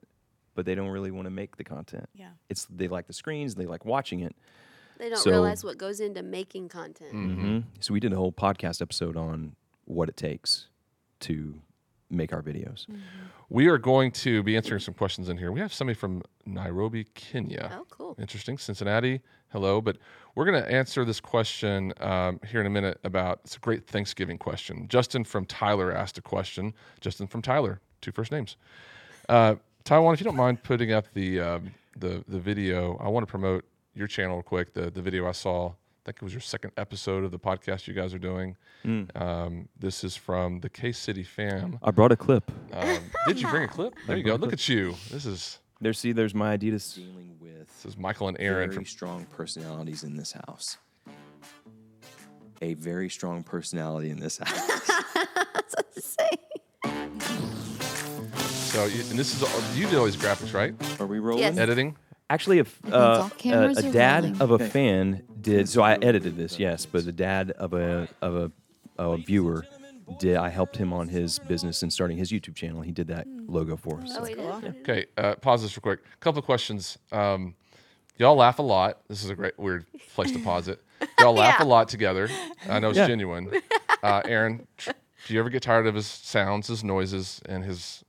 but 0.54 0.64
they 0.66 0.74
don't 0.74 0.88
really 0.88 1.10
want 1.10 1.26
to 1.26 1.30
make 1.30 1.56
the 1.56 1.64
content. 1.64 2.08
Yeah. 2.14 2.30
It's 2.48 2.66
they 2.70 2.88
like 2.88 3.06
the 3.06 3.12
screens, 3.12 3.54
they 3.54 3.66
like 3.66 3.84
watching 3.84 4.20
it. 4.20 4.34
They 4.98 5.08
don't 5.08 5.18
So- 5.18 5.30
realize 5.30 5.64
what 5.64 5.78
goes 5.78 6.00
into 6.00 6.22
making 6.22 6.68
content. 6.68 7.12
Mm-hmm. 7.14 7.58
So 7.80 7.94
we 7.94 8.00
did 8.00 8.12
a 8.12 8.16
whole 8.16 8.32
podcast 8.32 8.82
episode 8.82 9.16
on 9.16 9.56
what 9.86 10.08
it 10.08 10.16
takes 10.16 10.68
to 11.20 11.54
make 12.10 12.32
our 12.32 12.42
videos. 12.42 12.86
We 13.48 13.68
are 13.68 13.78
going 13.78 14.12
to 14.12 14.42
be 14.42 14.56
answering 14.56 14.80
some 14.80 14.94
questions 14.94 15.28
in 15.28 15.38
here. 15.38 15.52
We 15.52 15.60
have 15.60 15.72
somebody 15.72 15.98
from 15.98 16.22
Nairobi, 16.46 17.04
Kenya. 17.14 17.70
Oh, 17.72 17.86
cool. 17.90 18.16
Interesting. 18.18 18.58
Cincinnati, 18.58 19.20
hello. 19.52 19.80
But 19.80 19.96
we're 20.34 20.44
going 20.44 20.62
to 20.62 20.70
answer 20.70 21.04
this 21.04 21.20
question 21.20 21.92
um, 22.00 22.40
here 22.48 22.60
in 22.60 22.66
a 22.66 22.70
minute 22.70 23.00
about 23.04 23.40
it's 23.44 23.56
a 23.56 23.60
great 23.60 23.86
Thanksgiving 23.86 24.38
question. 24.38 24.86
Justin 24.88 25.24
from 25.24 25.44
Tyler 25.46 25.92
asked 25.92 26.18
a 26.18 26.22
question. 26.22 26.74
Justin 27.00 27.26
from 27.26 27.42
Tyler, 27.42 27.80
two 28.00 28.12
first 28.12 28.32
names. 28.32 28.56
Uh, 29.28 29.56
Taiwan, 29.84 30.14
if 30.14 30.20
you 30.20 30.24
don't 30.24 30.36
mind 30.36 30.62
putting 30.62 30.92
up 30.92 31.06
the 31.14 31.40
um, 31.40 31.70
the 31.96 32.24
the 32.28 32.38
video, 32.38 32.96
I 32.98 33.08
want 33.08 33.26
to 33.26 33.30
promote 33.30 33.64
your 33.94 34.06
channel 34.06 34.36
real 34.36 34.42
quick. 34.42 34.74
The 34.74 34.90
the 34.90 35.02
video 35.02 35.28
I 35.28 35.32
saw, 35.32 35.74
I 36.00 36.12
think 36.12 36.16
it 36.16 36.22
was 36.22 36.32
your 36.32 36.40
second 36.40 36.72
episode 36.78 37.24
of 37.24 37.30
the 37.30 37.38
podcast 37.38 37.86
you 37.86 37.92
guys 37.92 38.14
are 38.14 38.18
doing. 38.18 38.56
Um, 39.14 39.68
this 39.78 40.02
is 40.02 40.16
from 40.16 40.60
the 40.60 40.70
K 40.70 40.92
City 40.92 41.22
fam. 41.22 41.78
I 41.82 41.90
brought 41.90 42.10
a 42.10 42.16
clip. 42.16 42.50
Um, 42.72 42.98
did 43.26 43.38
you 43.40 43.46
bring 43.48 43.64
a 43.64 43.68
clip? 43.68 43.94
There 44.06 44.16
you 44.16 44.22
go. 44.24 44.36
Look 44.36 44.54
at 44.54 44.66
you. 44.68 44.94
This 45.10 45.26
is 45.26 45.58
There, 45.80 45.92
see, 45.92 46.12
there's 46.12 46.34
my 46.34 46.56
Adidas. 46.56 46.94
dealing 46.94 47.36
with 47.38 47.68
this 47.82 47.84
is 47.92 47.98
Michael 47.98 48.28
and 48.28 48.38
Aryn 48.38 48.54
very 48.54 48.70
from 48.72 48.86
strong 48.86 49.26
personalities 49.26 50.02
in 50.02 50.16
this 50.16 50.32
house. 50.32 50.78
A 52.62 52.72
very 52.74 53.10
strong 53.10 53.42
personality 53.42 54.08
in 54.10 54.18
this 54.20 54.38
house. 54.38 54.90
So, 58.70 58.84
you, 58.84 59.00
and 59.10 59.18
this 59.18 59.34
is 59.34 59.42
all- 59.42 59.74
you 59.74 59.86
did 59.86 59.96
all 59.96 60.04
these 60.04 60.16
graphics, 60.16 60.54
right? 60.54 60.72
Are 61.00 61.06
we 61.06 61.18
rolling? 61.18 61.42
Yes. 61.42 61.58
Editing. 61.58 61.96
Actually, 62.30 62.58
a, 62.58 62.62
f- 62.62 62.80
all 62.92 62.94
uh, 62.94 63.30
a, 63.44 63.70
a 63.76 63.82
dad 63.92 64.22
rolling. 64.24 64.40
of 64.40 64.50
a 64.52 64.58
fan 64.70 65.22
did. 65.40 65.68
So 65.68 65.82
I 65.82 65.94
edited 65.94 66.36
this, 66.36 66.58
yes, 66.58 66.86
but 66.86 67.04
the 67.04 67.12
dad 67.12 67.50
of 67.50 67.74
a 67.74 68.08
of 68.22 68.34
a, 68.36 68.52
a 69.02 69.16
viewer 69.18 69.66
did. 70.20 70.36
I 70.36 70.48
helped 70.48 70.76
him 70.76 70.92
on 70.92 71.08
his 71.08 71.38
business 71.40 71.82
and 71.82 71.92
starting 71.92 72.16
his 72.16 72.30
YouTube 72.30 72.54
channel. 72.54 72.82
He 72.82 72.92
did 72.92 73.08
that 73.08 73.26
logo 73.48 73.76
for 73.76 74.00
us. 74.00 74.16
Oh, 74.16 74.22
we. 74.22 74.36
Okay, 74.80 75.06
uh, 75.18 75.34
pause 75.34 75.62
this 75.62 75.76
real 75.76 75.82
quick. 75.82 76.00
a 76.14 76.16
couple 76.18 76.38
of 76.38 76.44
questions. 76.46 76.98
Um, 77.10 77.54
y'all 78.16 78.36
laugh 78.36 78.60
a 78.60 78.62
lot. 78.62 79.00
This 79.08 79.24
is 79.24 79.30
a 79.30 79.34
great 79.34 79.58
weird 79.58 79.84
place 80.14 80.30
to 80.32 80.38
pause 80.38 80.68
it. 80.68 80.80
Y'all 81.18 81.34
laugh 81.34 81.60
a 81.60 81.64
lot 81.64 81.88
together. 81.88 82.28
I 82.68 82.78
know 82.78 82.90
it's 82.90 82.98
Yeah. 82.98 83.06
genuine. 83.06 83.50
Uh, 84.02 84.20
Aryn, 84.22 84.66
tr- 84.76 84.90
do 85.26 85.34
you 85.34 85.40
ever 85.40 85.48
get 85.50 85.62
tired 85.62 85.86
of 85.86 85.94
his 85.94 86.06
sounds, 86.06 86.68
his 86.68 86.84
noises, 86.84 87.40
and 87.48 87.64
his? 87.64 88.04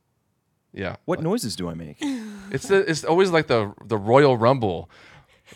Yeah. 0.74 0.96
What 1.06 1.22
noises 1.22 1.56
do 1.56 1.70
I 1.70 1.74
make? 1.74 1.98
It's 2.54 2.68
the 2.68 2.80
it's 2.90 3.06
always 3.06 3.30
like 3.32 3.48
the 3.48 3.74
the 3.86 3.98
Royal 3.98 4.36
Rumble, 4.36 4.90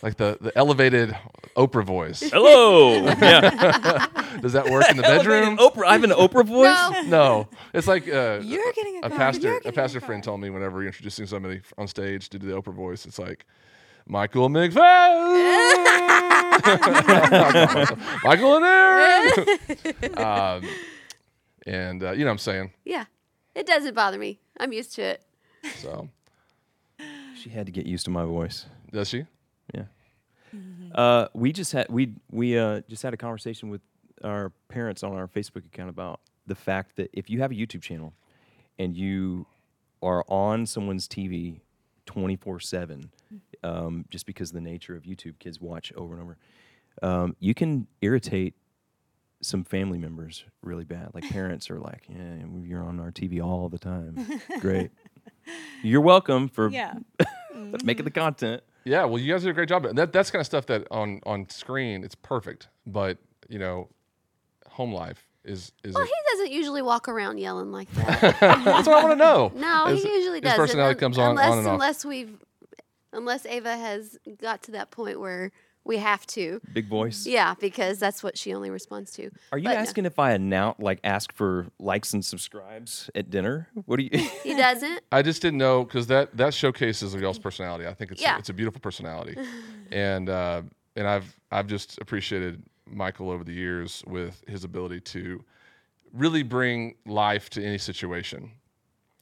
like 0.01 0.15
the 0.15 0.37
the 0.39 0.57
elevated 0.57 1.13
Oprah 1.57 1.83
voice. 1.83 2.21
Hello. 2.21 2.93
yeah. 3.21 4.07
Does 4.41 4.53
that 4.53 4.69
work 4.69 4.89
in 4.89 4.95
the 4.95 5.03
bedroom? 5.03 5.57
Oprah. 5.57 5.87
I 5.87 5.91
have 5.91 6.05
an 6.05 6.11
Oprah 6.11 6.45
voice. 6.45 6.69
No. 7.03 7.03
No, 7.07 7.47
it's 7.73 7.85
like 7.85 8.07
uh, 8.07 8.39
You're 8.41 8.71
getting 8.71 8.95
a 9.03 9.07
a 9.07 9.09
card. 9.09 9.13
pastor. 9.19 9.41
You're 9.47 9.57
A 9.57 9.59
getting 9.59 9.73
a 9.77 9.81
pastor 9.81 9.99
friend 9.99 10.23
told 10.23 10.39
me 10.39 10.49
whenever 10.49 10.77
you're 10.79 10.87
introducing 10.87 11.27
somebody 11.27 11.59
on 11.77 11.87
stage 11.89 12.29
to 12.29 12.39
do 12.39 12.47
the 12.47 12.53
Oprah 12.53 12.73
voice, 12.73 13.05
it's 13.05 13.19
like 13.19 13.45
Michael 14.07 14.47
McFadden, 14.47 14.83
Michael 18.23 18.55
and 18.55 18.65
Aryn, 18.65 20.17
um, 20.17 20.69
and 21.67 22.03
uh, 22.03 22.11
you 22.11 22.19
know 22.19 22.25
what 22.27 22.31
I'm 22.31 22.37
saying. 22.37 22.71
Yeah. 22.85 23.05
It 23.53 23.65
doesn't 23.65 23.95
bother 23.95 24.17
me. 24.17 24.39
I'm 24.59 24.73
used 24.73 24.93
to 24.95 25.01
it. 25.03 25.21
So 25.77 26.09
She 27.41 27.49
had 27.49 27.65
to 27.65 27.71
get 27.71 27.85
used 27.85 28.05
to 28.05 28.11
my 28.11 28.25
voice. 28.25 28.65
does 28.91 29.09
she? 29.09 29.25
Yeah. 29.73 29.83
Uh, 30.93 31.27
we 31.33 31.51
just 31.51 31.73
had 31.73 31.87
we 31.89 32.13
we 32.31 32.57
uh, 32.57 32.81
just 32.87 33.03
had 33.03 33.13
a 33.13 33.17
conversation 33.17 33.69
with 33.69 33.81
our 34.23 34.51
parents 34.69 35.03
on 35.03 35.11
our 35.13 35.27
Facebook 35.27 35.65
account 35.65 35.89
about 35.89 36.21
the 36.47 36.55
fact 36.55 36.95
that 36.95 37.09
if 37.11 37.29
you 37.29 37.41
have 37.41 37.51
a 37.51 37.55
YouTube 37.55 37.81
channel 37.81 38.13
and 38.79 38.95
you 38.95 39.45
are 40.01 40.23
on 40.29 40.65
someone's 40.65 41.07
TV 41.07 41.59
twenty 42.05 42.37
four 42.37 42.59
seven, 42.61 43.11
um, 43.63 44.05
just 44.09 44.25
because 44.25 44.51
of 44.51 44.55
the 44.55 44.61
nature 44.61 44.95
of 44.95 45.03
YouTube, 45.03 45.37
kids 45.39 45.59
watch 45.59 45.91
over 45.97 46.13
and 46.13 46.23
over, 46.23 46.37
um, 47.03 47.35
you 47.39 47.53
can 47.53 47.87
irritate 48.01 48.53
some 49.45 49.63
family 49.63 49.97
members 49.97 50.43
really 50.61 50.83
bad. 50.83 51.11
Like 51.13 51.29
parents 51.29 51.69
are 51.69 51.79
like, 51.79 52.03
"Yeah, 52.09 52.45
you're 52.63 52.83
on 52.83 52.99
our 52.99 53.11
TV 53.11 53.43
all 53.43 53.69
the 53.69 53.77
time. 53.79 54.41
Great, 54.59 54.91
you're 55.83 56.01
welcome 56.01 56.49
for 56.49 56.69
Yeah. 56.69 56.95
making 57.53 58.05
the 58.05 58.11
mm-hmm. 58.11 58.19
content." 58.19 58.63
Yeah. 58.83 59.05
Well, 59.05 59.19
you 59.19 59.31
guys 59.33 59.41
did 59.43 59.49
a 59.49 59.53
great 59.53 59.69
job. 59.69 59.83
That 59.95 60.11
that's 60.13 60.29
kind 60.31 60.41
of 60.41 60.45
stuff 60.45 60.65
that 60.67 60.87
on 60.91 61.19
on 61.25 61.49
screen 61.49 62.03
it's 62.03 62.15
perfect, 62.15 62.67
but 62.85 63.17
you 63.49 63.59
know, 63.59 63.89
home 64.69 64.93
life 64.93 65.25
is 65.43 65.71
is. 65.83 65.93
Well, 65.95 66.03
a- 66.03 66.07
he 66.07 66.13
doesn't 66.31 66.51
usually 66.51 66.81
walk 66.81 67.07
around 67.07 67.37
yelling 67.37 67.71
like 67.71 67.91
that. 67.93 68.19
that's 68.39 68.87
what 68.87 68.97
I 68.97 69.03
want 69.03 69.11
to 69.13 69.15
know. 69.15 69.51
No, 69.55 69.85
His- 69.87 70.03
he 70.03 70.09
usually 70.13 70.41
doesn't. 70.41 70.57
personality 70.57 70.95
un- 70.95 70.99
comes 70.99 71.17
on- 71.17 71.23
on 71.25 71.31
unless, 71.31 71.57
and 71.57 71.67
off. 71.67 71.73
Unless 71.73 72.05
we've, 72.05 72.37
unless 73.13 73.45
Ava 73.45 73.75
has 73.75 74.17
got 74.41 74.63
to 74.63 74.71
that 74.71 74.91
point 74.91 75.19
where 75.19 75.51
we 75.85 75.97
have 75.97 76.25
to. 76.27 76.59
Big 76.73 76.87
voice. 76.87 77.25
Yeah, 77.25 77.53
because 77.59 77.99
that's 77.99 78.23
what 78.23 78.37
she 78.37 78.53
only 78.53 78.69
responds 78.69 79.11
to. 79.13 79.29
Are 79.51 79.57
you 79.57 79.65
But 79.65 79.75
no, 79.75 79.79
asking 79.79 80.05
if 80.05 80.17
I 80.19 80.31
announce, 80.31 80.79
like, 80.79 80.99
ask 81.03 81.31
for 81.31 81.67
likes 81.79 82.13
and 82.13 82.25
subscribes 82.25 83.09
at 83.15 83.29
dinner? 83.29 83.69
What 83.85 83.97
do 83.97 84.03
you? 84.03 84.09
he 84.43 84.55
doesn't. 84.55 85.01
I 85.11 85.21
just 85.21 85.41
didn't 85.41 85.59
know 85.59 85.83
because 85.83 86.07
that 86.07 86.35
that 86.37 86.53
showcases 86.53 87.13
y'all's 87.15 87.39
personality. 87.39 87.87
I 87.87 87.93
think 87.93 88.11
it's 88.11 88.21
Yeah. 88.21 88.37
it's 88.37 88.49
a 88.49 88.53
beautiful 88.53 88.81
personality, 88.81 89.37
and 89.91 90.29
uh, 90.29 90.63
and 90.95 91.07
I've 91.07 91.33
I've 91.51 91.67
just 91.67 91.99
appreciated 92.01 92.63
Michael 92.87 93.29
over 93.29 93.43
the 93.43 93.53
years 93.53 94.03
with 94.07 94.43
his 94.47 94.63
ability 94.63 95.01
to 95.01 95.43
really 96.13 96.43
bring 96.43 96.95
life 97.05 97.49
to 97.51 97.63
any 97.63 97.77
situation. 97.77 98.51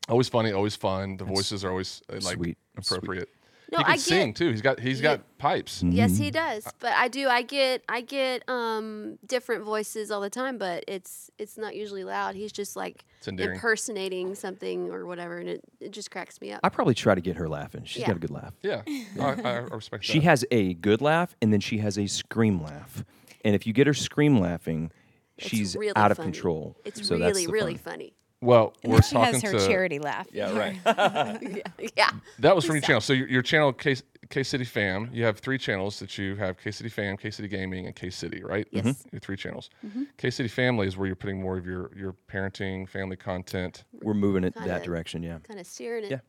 Always 0.09 0.29
funny, 0.29 0.51
always 0.51 0.75
fun. 0.75 1.17
The 1.17 1.23
voices 1.23 1.63
are 1.63 1.69
always 1.69 2.01
uh, 2.09 2.13
like 2.21 2.35
sweet. 2.37 2.57
That's 2.75 2.89
sweet. 2.89 3.27
Appropriate. 3.73 3.79
No, 3.79 3.79
he 3.79 3.83
can 3.83 3.93
I 3.93 3.97
sing 3.97 4.27
get. 4.29 4.35
too. 4.35 4.49
He's 4.51 4.61
got 4.61 4.79
he's 4.79 5.01
Yeah. 5.01 5.17
got 5.17 5.37
pipes. 5.37 5.83
Yes, 5.83 6.17
he 6.17 6.31
does. 6.31 6.67
But 6.79 6.93
I 6.93 7.07
do. 7.07 7.27
I 7.27 7.41
get. 7.41 7.83
I 7.89 8.01
get 8.01 8.47
um 8.49 9.17
different 9.25 9.63
voices 9.65 10.11
all 10.11 10.21
the 10.21 10.29
time, 10.29 10.57
but 10.57 10.83
it's 10.87 11.29
it's 11.37 11.57
not 11.57 11.75
usually 11.75 12.03
loud. 12.03 12.35
He's 12.35 12.51
just 12.51 12.75
like 12.75 13.05
impersonating 13.27 14.35
something 14.35 14.89
or 14.89 15.05
whatever, 15.05 15.37
and 15.37 15.49
it, 15.49 15.61
it 15.79 15.91
just 15.91 16.11
cracks 16.11 16.39
me 16.41 16.51
up. 16.51 16.59
I 16.63 16.69
probably 16.69 16.93
try 16.93 17.15
to 17.15 17.21
get 17.21 17.35
her 17.37 17.47
laughing. 17.47 17.83
She's 17.85 18.01
Yeah. 18.01 18.07
got 18.07 18.15
a 18.17 18.19
good 18.19 18.31
laugh. 18.31 18.53
Yeah, 18.61 18.81
I, 19.19 19.41
I 19.41 19.57
respect 19.59 20.03
that. 20.03 20.11
She 20.11 20.19
that. 20.19 20.25
has 20.25 20.45
a 20.51 20.73
good 20.75 21.01
laugh 21.01 21.35
and 21.41 21.51
then 21.53 21.59
she 21.59 21.77
has 21.79 21.97
a 21.97 22.07
scream 22.07 22.61
laugh. 22.61 23.03
And 23.45 23.55
if 23.55 23.67
you 23.67 23.73
get 23.73 23.87
her 23.87 23.93
scream 23.93 24.39
laughing, 24.39 24.91
It's 25.37 25.47
she's 25.47 25.75
really 25.75 25.93
out 25.95 26.11
of 26.11 26.17
control. 26.17 26.77
It's 26.85 27.05
So 27.05 27.17
really 27.17 27.45
the 27.45 27.51
really 27.51 27.75
fun. 27.75 27.93
funny. 27.93 28.13
Well, 28.43 28.73
And 28.83 28.91
we're 28.93 29.01
she 29.01 29.15
talking 29.15 29.33
has 29.39 29.43
her 29.43 29.51
to 29.59 29.67
charity 29.67 29.99
laugh. 29.99 30.27
Yeah, 30.31 30.51
right. 30.57 30.75
yeah, 30.85 31.87
yeah. 31.95 32.09
that 32.39 32.55
was 32.55 32.65
from 32.65 32.75
your 32.75 32.81
channel. 32.81 33.01
So 33.01 33.13
your, 33.13 33.27
your 33.27 33.41
channel 33.41 33.71
K 33.73 33.95
K 34.29 34.43
City 34.43 34.65
Fam. 34.65 35.09
You 35.13 35.23
have 35.25 35.39
three 35.39 35.57
channels 35.57 35.99
that 35.99 36.17
you 36.17 36.35
have: 36.35 36.57
K 36.57 36.71
City 36.71 36.89
Fam, 36.89 37.17
K 37.17 37.29
City 37.31 37.47
Gaming, 37.47 37.85
and 37.85 37.95
K 37.95 38.09
City. 38.09 38.43
Right? 38.43 38.67
Yes. 38.71 38.85
Mhm. 38.85 39.13
Your 39.13 39.19
three 39.19 39.37
channels. 39.37 39.69
K 40.17 40.29
City 40.29 40.49
Family 40.49 40.87
is 40.87 40.97
where 40.97 41.07
you're 41.07 41.15
putting 41.15 41.41
more 41.41 41.57
of 41.57 41.65
your 41.65 41.91
your 41.95 42.15
parenting, 42.31 42.87
family 42.87 43.15
content. 43.15 43.83
We're 44.01 44.13
moving 44.13 44.43
it 44.43 44.53
Kinda- 44.53 44.69
that 44.69 44.83
direction, 44.83 45.23
yeah. 45.23 45.39
Kind 45.47 45.59
of 45.59 45.65
steering 45.65 46.05
it. 46.05 46.11
Yeah. 46.11 46.19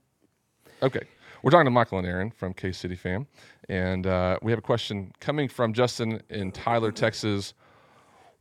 Okay. 0.83 1.03
We're 1.42 1.50
talking 1.50 1.66
to 1.66 1.70
Michael 1.70 1.98
and 1.98 2.07
Aryn 2.07 2.33
from 2.35 2.55
K 2.55 2.72
City 2.72 2.96
Fam. 2.96 3.27
And 3.68 4.07
uh, 4.07 4.38
we 4.42 4.50
have 4.53 4.59
a 4.59 4.62
question 4.62 5.12
coming 5.20 5.48
from 5.48 5.72
Justin 5.72 6.22
in 6.31 6.53
Tyler, 6.53 6.90
Texas. 6.92 7.55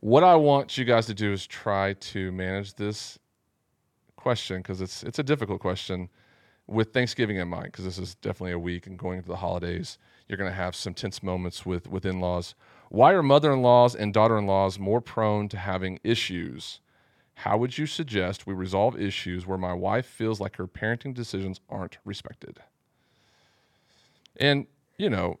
What 0.00 0.22
I 0.24 0.34
want 0.36 0.76
you 0.78 0.84
guys 0.84 1.06
to 1.06 1.14
do 1.14 1.32
is 1.32 1.46
try 1.46 1.94
to 1.94 2.30
manage 2.32 2.74
this 2.74 3.18
question 4.24 4.56
because 4.62 4.80
it's 4.80 5.02
it's 5.02 5.18
a 5.18 5.22
difficult 5.22 5.60
question 5.60 6.08
with 6.66 6.94
Thanksgiving 6.94 7.36
in 7.36 7.46
mind 7.46 7.66
because 7.66 7.84
this 7.84 7.98
is 7.98 8.14
definitely 8.14 8.52
a 8.52 8.58
week 8.58 8.86
and 8.86 8.98
going 8.98 9.18
into 9.18 9.28
the 9.28 9.36
holidays. 9.36 9.98
You're 10.26 10.38
going 10.38 10.50
to 10.50 10.56
have 10.56 10.74
some 10.74 10.94
tense 10.94 11.22
moments 11.22 11.66
with 11.66 11.86
with 11.88 12.06
in-laws. 12.06 12.54
Why 12.88 13.12
are 13.12 13.22
mother-in-laws 13.22 13.94
and 13.94 14.14
daughter-in-laws 14.14 14.78
more 14.78 15.02
prone 15.02 15.48
to 15.50 15.58
having 15.58 16.00
issues? 16.02 16.80
How 17.34 17.58
would 17.58 17.76
you 17.76 17.86
suggest 17.86 18.46
we 18.46 18.54
resolve 18.54 18.98
issues 18.98 19.46
where 19.46 19.58
my 19.58 19.74
wife 19.74 20.06
feels 20.06 20.40
like 20.40 20.56
her 20.56 20.66
parenting 20.66 21.12
decisions 21.12 21.60
aren't 21.68 21.98
respected? 22.06 22.60
And 24.36 24.66
you 24.96 25.10
know, 25.10 25.38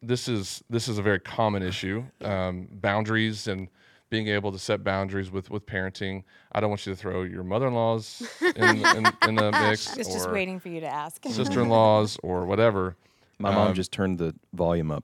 this 0.00 0.28
is 0.28 0.62
this 0.70 0.86
is 0.86 0.98
a 0.98 1.02
very 1.02 1.18
common 1.18 1.64
issue. 1.64 2.04
Um, 2.20 2.68
boundaries 2.70 3.48
and 3.48 3.68
being 4.12 4.28
able 4.28 4.52
to 4.52 4.58
set 4.58 4.84
boundaries 4.84 5.30
with 5.30 5.48
with 5.50 5.64
parenting. 5.64 6.22
I 6.52 6.60
don't 6.60 6.68
want 6.68 6.86
you 6.86 6.92
to 6.92 6.96
throw 6.96 7.22
your 7.22 7.42
mother-in-laws 7.42 8.22
in, 8.56 8.84
in, 8.84 9.06
in 9.26 9.34
the 9.36 9.50
mix 9.52 9.96
It's 9.96 10.12
just 10.12 10.28
or 10.28 10.32
waiting 10.34 10.60
for 10.60 10.68
you 10.68 10.80
to 10.80 10.86
ask. 10.86 11.24
sister-in-laws 11.24 12.18
or 12.22 12.44
whatever. 12.52 12.94
My 13.38 13.50
mom 13.50 13.68
Um, 13.68 13.74
just 13.74 13.90
turned 13.90 14.18
the 14.18 14.34
volume 14.52 14.90
up. 14.90 15.02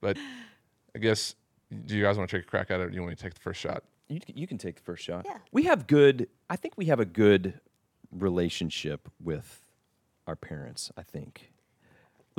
But 0.00 0.16
I 0.96 0.98
guess, 0.98 1.36
do 1.86 1.96
you 1.96 2.02
guys 2.02 2.18
want 2.18 2.28
to 2.28 2.36
take 2.36 2.46
a 2.46 2.50
crack 2.50 2.72
at 2.72 2.80
it, 2.80 2.82
or 2.82 2.88
do 2.88 2.96
you 2.96 3.00
want 3.02 3.10
me 3.10 3.16
to 3.16 3.22
take 3.22 3.34
the 3.34 3.40
first 3.40 3.60
shot? 3.60 3.84
You, 4.08 4.18
you 4.26 4.46
can 4.48 4.58
take 4.58 4.74
the 4.74 4.82
first 4.82 5.04
shot. 5.04 5.24
Yeah. 5.24 5.36
We 5.52 5.62
have 5.64 5.86
good, 5.86 6.28
I 6.48 6.56
think 6.56 6.74
we 6.76 6.86
have 6.86 6.98
a 6.98 7.04
good 7.04 7.60
relationship 8.10 9.08
with 9.22 9.64
our 10.26 10.34
parents, 10.34 10.90
I 10.96 11.02
think. 11.02 11.52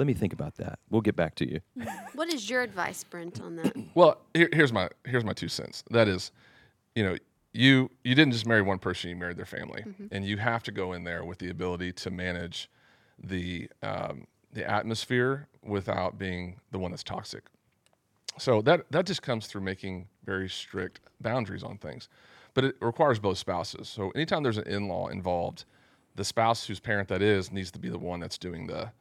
Let 0.01 0.07
me 0.07 0.15
think 0.15 0.33
about 0.33 0.55
that. 0.55 0.79
We'll 0.89 1.03
get 1.03 1.15
back 1.15 1.35
to 1.35 1.47
you. 1.47 1.59
What 2.15 2.33
is 2.33 2.49
your 2.49 2.63
advice, 2.63 3.03
Brent, 3.03 3.39
on 3.39 3.55
that? 3.57 3.75
Well, 3.93 4.17
here, 4.33 4.49
here's 4.51 4.73
my 4.73 4.89
here's 5.05 5.23
my 5.23 5.33
two 5.33 5.47
cents. 5.47 5.83
That 5.91 6.07
is, 6.07 6.31
you 6.95 7.03
know, 7.03 7.17
you 7.53 7.91
you 8.03 8.15
didn't 8.15 8.33
just 8.33 8.47
marry 8.47 8.63
one 8.63 8.79
person; 8.79 9.11
you 9.11 9.15
married 9.15 9.37
their 9.37 9.45
family, 9.45 9.85
and 10.11 10.25
you 10.25 10.37
have 10.37 10.63
to 10.63 10.71
go 10.71 10.93
in 10.93 11.03
there 11.03 11.23
with 11.23 11.37
the 11.37 11.51
ability 11.51 11.91
to 11.91 12.09
manage 12.09 12.67
the 13.23 13.69
um, 13.83 14.25
the 14.51 14.67
atmosphere 14.67 15.47
without 15.63 16.17
being 16.17 16.59
the 16.71 16.79
one 16.79 16.89
that's 16.89 17.03
toxic. 17.03 17.43
So 18.39 18.63
that 18.63 18.91
that 18.91 19.05
just 19.05 19.21
comes 19.21 19.45
through 19.45 19.61
making 19.61 20.07
very 20.25 20.49
strict 20.49 20.99
boundaries 21.19 21.61
on 21.61 21.77
things, 21.77 22.09
but 22.55 22.65
it 22.65 22.75
requires 22.81 23.19
both 23.19 23.37
spouses. 23.37 23.87
So 23.87 24.09
anytime 24.15 24.41
there's 24.41 24.57
an 24.57 24.67
in-law 24.67 25.09
involved, 25.09 25.65
the 26.15 26.25
spouse 26.25 26.65
whose 26.65 26.79
parent 26.79 27.07
that 27.09 27.21
is 27.21 27.51
needs 27.51 27.69
to 27.69 27.77
be 27.77 27.89
the 27.89 27.99
one 27.99 28.19
that's 28.19 28.39
doing 28.39 28.65
the 28.65 28.91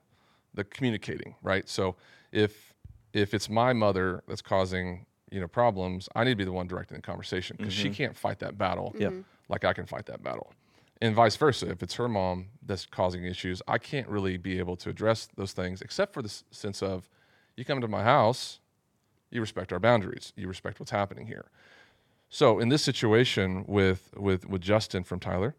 the 0.55 0.65
communicating, 0.65 1.35
right? 1.43 1.69
So 1.69 1.97
if 2.33 2.75
if 3.13 3.35
it's 3.35 3.49
my 3.49 3.73
mother 3.73 4.23
that's 4.29 4.43
causing 4.43 5.07
you 5.31 5.41
know 5.41 5.49
problems, 5.49 6.09
I 6.15 6.25
need 6.25 6.31
to 6.31 6.37
be 6.37 6.45
the 6.45 6.53
one 6.53 6.67
directing 6.67 6.97
the 6.97 7.03
conversation 7.03 7.57
because 7.59 7.73
she 7.75 7.91
can't 7.91 8.17
fight 8.17 8.39
that 8.41 8.57
battle 8.59 8.95
Yep. 8.99 9.15
like 9.49 9.65
I 9.65 9.73
can 9.73 9.87
fight 9.87 10.07
that 10.07 10.23
battle, 10.23 10.53
and 11.01 11.15
vice 11.15 11.37
versa. 11.37 11.69
If 11.71 11.83
it's 11.83 11.95
her 11.95 12.09
mom 12.09 12.47
that's 12.65 12.87
causing 12.87 13.25
issues, 13.25 13.63
I 13.69 13.79
can't 13.79 14.09
really 14.09 14.37
be 14.37 14.59
able 14.59 14.77
to 14.77 14.91
address 14.91 15.29
those 15.37 15.53
things 15.53 15.83
except 15.83 16.15
for 16.15 16.23
the 16.23 16.29
s- 16.29 16.45
sense 16.51 16.83
of 16.83 17.09
you 17.57 17.65
come 17.65 17.81
to 17.81 17.89
my 17.89 18.03
house, 18.05 18.61
you 19.31 19.41
respect 19.41 19.73
our 19.73 19.79
boundaries, 19.81 20.33
you 20.37 20.49
respect 20.49 20.79
what's 20.81 20.93
happening 20.93 21.27
here. 21.27 21.47
So 22.29 22.61
in 22.61 22.69
this 22.69 22.83
situation 22.83 23.65
with 23.67 24.15
with 24.17 24.49
with 24.49 24.63
Justin 24.63 25.03
from 25.05 25.19
Tyler, 25.21 25.55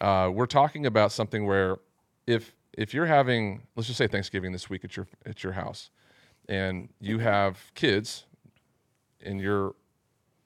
uh, 0.00 0.30
we're 0.32 0.46
talking 0.46 0.84
about 0.86 1.12
something 1.12 1.46
where 1.46 1.78
if 2.26 2.54
if 2.78 2.94
you're 2.94 3.06
having 3.06 3.62
let's 3.74 3.88
just 3.88 3.98
say 3.98 4.06
Thanksgiving 4.06 4.52
this 4.52 4.70
week 4.70 4.84
at 4.84 4.96
your 4.96 5.08
at 5.26 5.42
your 5.42 5.52
house, 5.52 5.90
and 6.48 6.88
you 7.00 7.18
have 7.18 7.72
kids, 7.74 8.24
and 9.20 9.40
your 9.40 9.74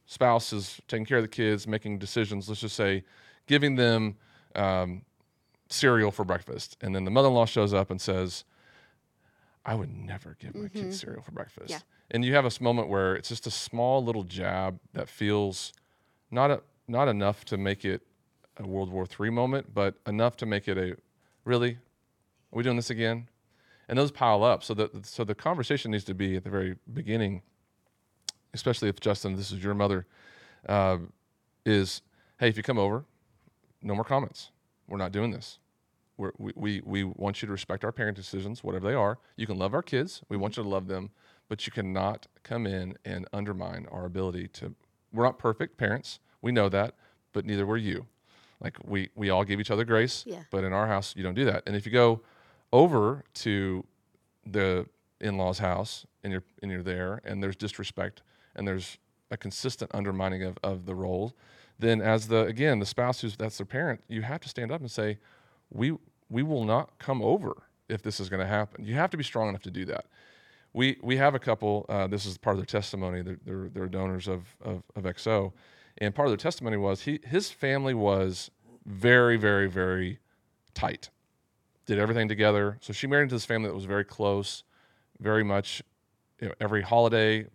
spouse 0.06 0.52
is 0.52 0.80
taking 0.88 1.04
care 1.04 1.18
of 1.18 1.24
the 1.24 1.28
kids, 1.28 1.66
making 1.66 1.98
decisions. 1.98 2.48
Let's 2.48 2.62
just 2.62 2.74
say 2.74 3.04
giving 3.46 3.76
them 3.76 4.16
um, 4.54 5.02
cereal 5.68 6.10
for 6.10 6.24
breakfast, 6.24 6.78
and 6.80 6.94
then 6.94 7.04
the 7.04 7.10
mother-in-law 7.10 7.44
shows 7.44 7.74
up 7.74 7.90
and 7.90 8.00
says, 8.00 8.44
"I 9.66 9.74
would 9.74 9.94
never 9.94 10.34
give 10.40 10.54
my 10.54 10.68
kids 10.68 11.00
cereal 11.00 11.22
for 11.22 11.32
breakfast." 11.32 11.70
Yeah. 11.70 11.80
And 12.10 12.24
you 12.24 12.34
have 12.34 12.44
this 12.44 12.62
moment 12.62 12.88
where 12.88 13.14
it's 13.14 13.28
just 13.28 13.46
a 13.46 13.50
small 13.50 14.02
little 14.02 14.24
jab 14.24 14.80
that 14.94 15.08
feels 15.08 15.74
not 16.30 16.50
a, 16.50 16.62
not 16.88 17.08
enough 17.08 17.44
to 17.46 17.58
make 17.58 17.84
it 17.84 18.02
a 18.56 18.66
World 18.66 18.90
War 18.90 19.06
III 19.20 19.30
moment, 19.30 19.74
but 19.74 19.96
enough 20.06 20.36
to 20.38 20.46
make 20.46 20.66
it 20.66 20.78
a 20.78 20.96
really 21.44 21.78
are 22.52 22.56
we 22.56 22.62
doing 22.62 22.76
this 22.76 22.90
again? 22.90 23.28
And 23.88 23.98
those 23.98 24.10
pile 24.10 24.44
up. 24.44 24.62
So 24.62 24.74
the 24.74 24.90
so 25.02 25.24
the 25.24 25.34
conversation 25.34 25.90
needs 25.90 26.04
to 26.04 26.14
be 26.14 26.36
at 26.36 26.44
the 26.44 26.50
very 26.50 26.76
beginning, 26.92 27.42
especially 28.54 28.88
if 28.88 29.00
Justin, 29.00 29.36
this 29.36 29.50
is 29.50 29.62
your 29.62 29.74
mother, 29.74 30.06
uh, 30.68 30.98
is 31.66 32.02
hey, 32.38 32.48
if 32.48 32.56
you 32.56 32.62
come 32.62 32.78
over, 32.78 33.04
no 33.82 33.94
more 33.94 34.04
comments. 34.04 34.50
We're 34.88 34.98
not 34.98 35.12
doing 35.12 35.30
this. 35.30 35.58
We're, 36.16 36.32
we, 36.38 36.52
we, 36.54 36.82
we 36.84 37.04
want 37.04 37.40
you 37.40 37.46
to 37.46 37.52
respect 37.52 37.84
our 37.84 37.92
parent 37.92 38.16
decisions, 38.16 38.62
whatever 38.62 38.86
they 38.86 38.94
are. 38.94 39.18
You 39.36 39.46
can 39.46 39.56
love 39.58 39.72
our 39.74 39.82
kids. 39.82 40.22
We 40.28 40.36
want 40.36 40.56
you 40.56 40.62
to 40.62 40.68
love 40.68 40.86
them, 40.86 41.10
but 41.48 41.64
you 41.66 41.72
cannot 41.72 42.26
come 42.42 42.66
in 42.66 42.96
and 43.04 43.26
undermine 43.32 43.86
our 43.90 44.04
ability 44.04 44.48
to. 44.48 44.74
We're 45.12 45.24
not 45.24 45.38
perfect 45.38 45.78
parents. 45.78 46.18
We 46.42 46.52
know 46.52 46.68
that, 46.68 46.94
but 47.32 47.46
neither 47.46 47.64
were 47.66 47.76
you. 47.78 48.06
Like 48.60 48.76
we, 48.84 49.08
we 49.14 49.30
all 49.30 49.44
give 49.44 49.60
each 49.60 49.70
other 49.70 49.84
grace, 49.84 50.24
Yeah. 50.26 50.42
but 50.50 50.64
in 50.64 50.72
our 50.72 50.86
house, 50.86 51.14
you 51.16 51.22
don't 51.22 51.34
do 51.34 51.44
that. 51.46 51.62
And 51.66 51.74
if 51.74 51.86
you 51.86 51.92
go 51.92 52.20
over 52.72 53.24
to 53.34 53.84
the 54.46 54.86
in-laws 55.20 55.58
house 55.58 56.06
and 56.24 56.32
you're 56.32 56.42
and 56.62 56.70
you're 56.70 56.82
there 56.82 57.20
and 57.24 57.42
there's 57.42 57.56
disrespect 57.56 58.22
and 58.56 58.66
there's 58.66 58.98
a 59.30 59.36
consistent 59.36 59.90
undermining 59.94 60.42
of, 60.42 60.58
of 60.62 60.84
the 60.84 60.94
role 60.94 61.32
then 61.78 62.00
as 62.00 62.28
the 62.28 62.44
again 62.46 62.78
the 62.80 62.86
spouse 62.86 63.20
who's 63.20 63.36
that's 63.36 63.58
their 63.58 63.66
parent 63.66 64.02
you 64.08 64.22
have 64.22 64.40
to 64.40 64.48
stand 64.48 64.72
up 64.72 64.80
and 64.80 64.90
say 64.90 65.18
we 65.70 65.96
we 66.28 66.42
will 66.42 66.64
not 66.64 66.98
come 66.98 67.22
over 67.22 67.62
if 67.88 68.02
this 68.02 68.18
is 68.18 68.28
going 68.28 68.40
to 68.40 68.46
happen. 68.46 68.84
You 68.84 68.94
have 68.94 69.10
to 69.10 69.16
be 69.16 69.22
strong 69.22 69.50
enough 69.50 69.62
to 69.62 69.70
do 69.70 69.84
that. 69.84 70.06
We 70.72 70.96
we 71.02 71.18
have 71.18 71.34
a 71.34 71.38
couple 71.38 71.84
uh, 71.88 72.06
this 72.06 72.24
is 72.24 72.38
part 72.38 72.54
of 72.54 72.60
their 72.60 72.80
testimony 72.80 73.20
they're, 73.20 73.38
they're, 73.44 73.68
they're 73.68 73.88
donors 73.88 74.26
of, 74.26 74.46
of, 74.62 74.82
of 74.96 75.02
XO 75.02 75.52
and 75.98 76.14
part 76.14 76.28
of 76.28 76.30
their 76.30 76.38
testimony 76.38 76.78
was 76.78 77.02
he 77.02 77.20
his 77.24 77.50
family 77.50 77.92
was 77.92 78.50
very 78.86 79.36
very 79.36 79.68
very 79.68 80.18
tight 80.72 81.10
did 81.92 82.00
everything 82.00 82.26
together. 82.26 82.78
So 82.80 82.92
she 82.92 83.06
married 83.06 83.24
into 83.24 83.34
this 83.34 83.44
family 83.44 83.68
that 83.68 83.74
was 83.74 83.84
very 83.84 84.04
close, 84.04 84.64
very 85.20 85.44
much 85.44 85.82
you 86.40 86.48
know, 86.48 86.54
every 86.58 86.80
holiday, 86.80 87.46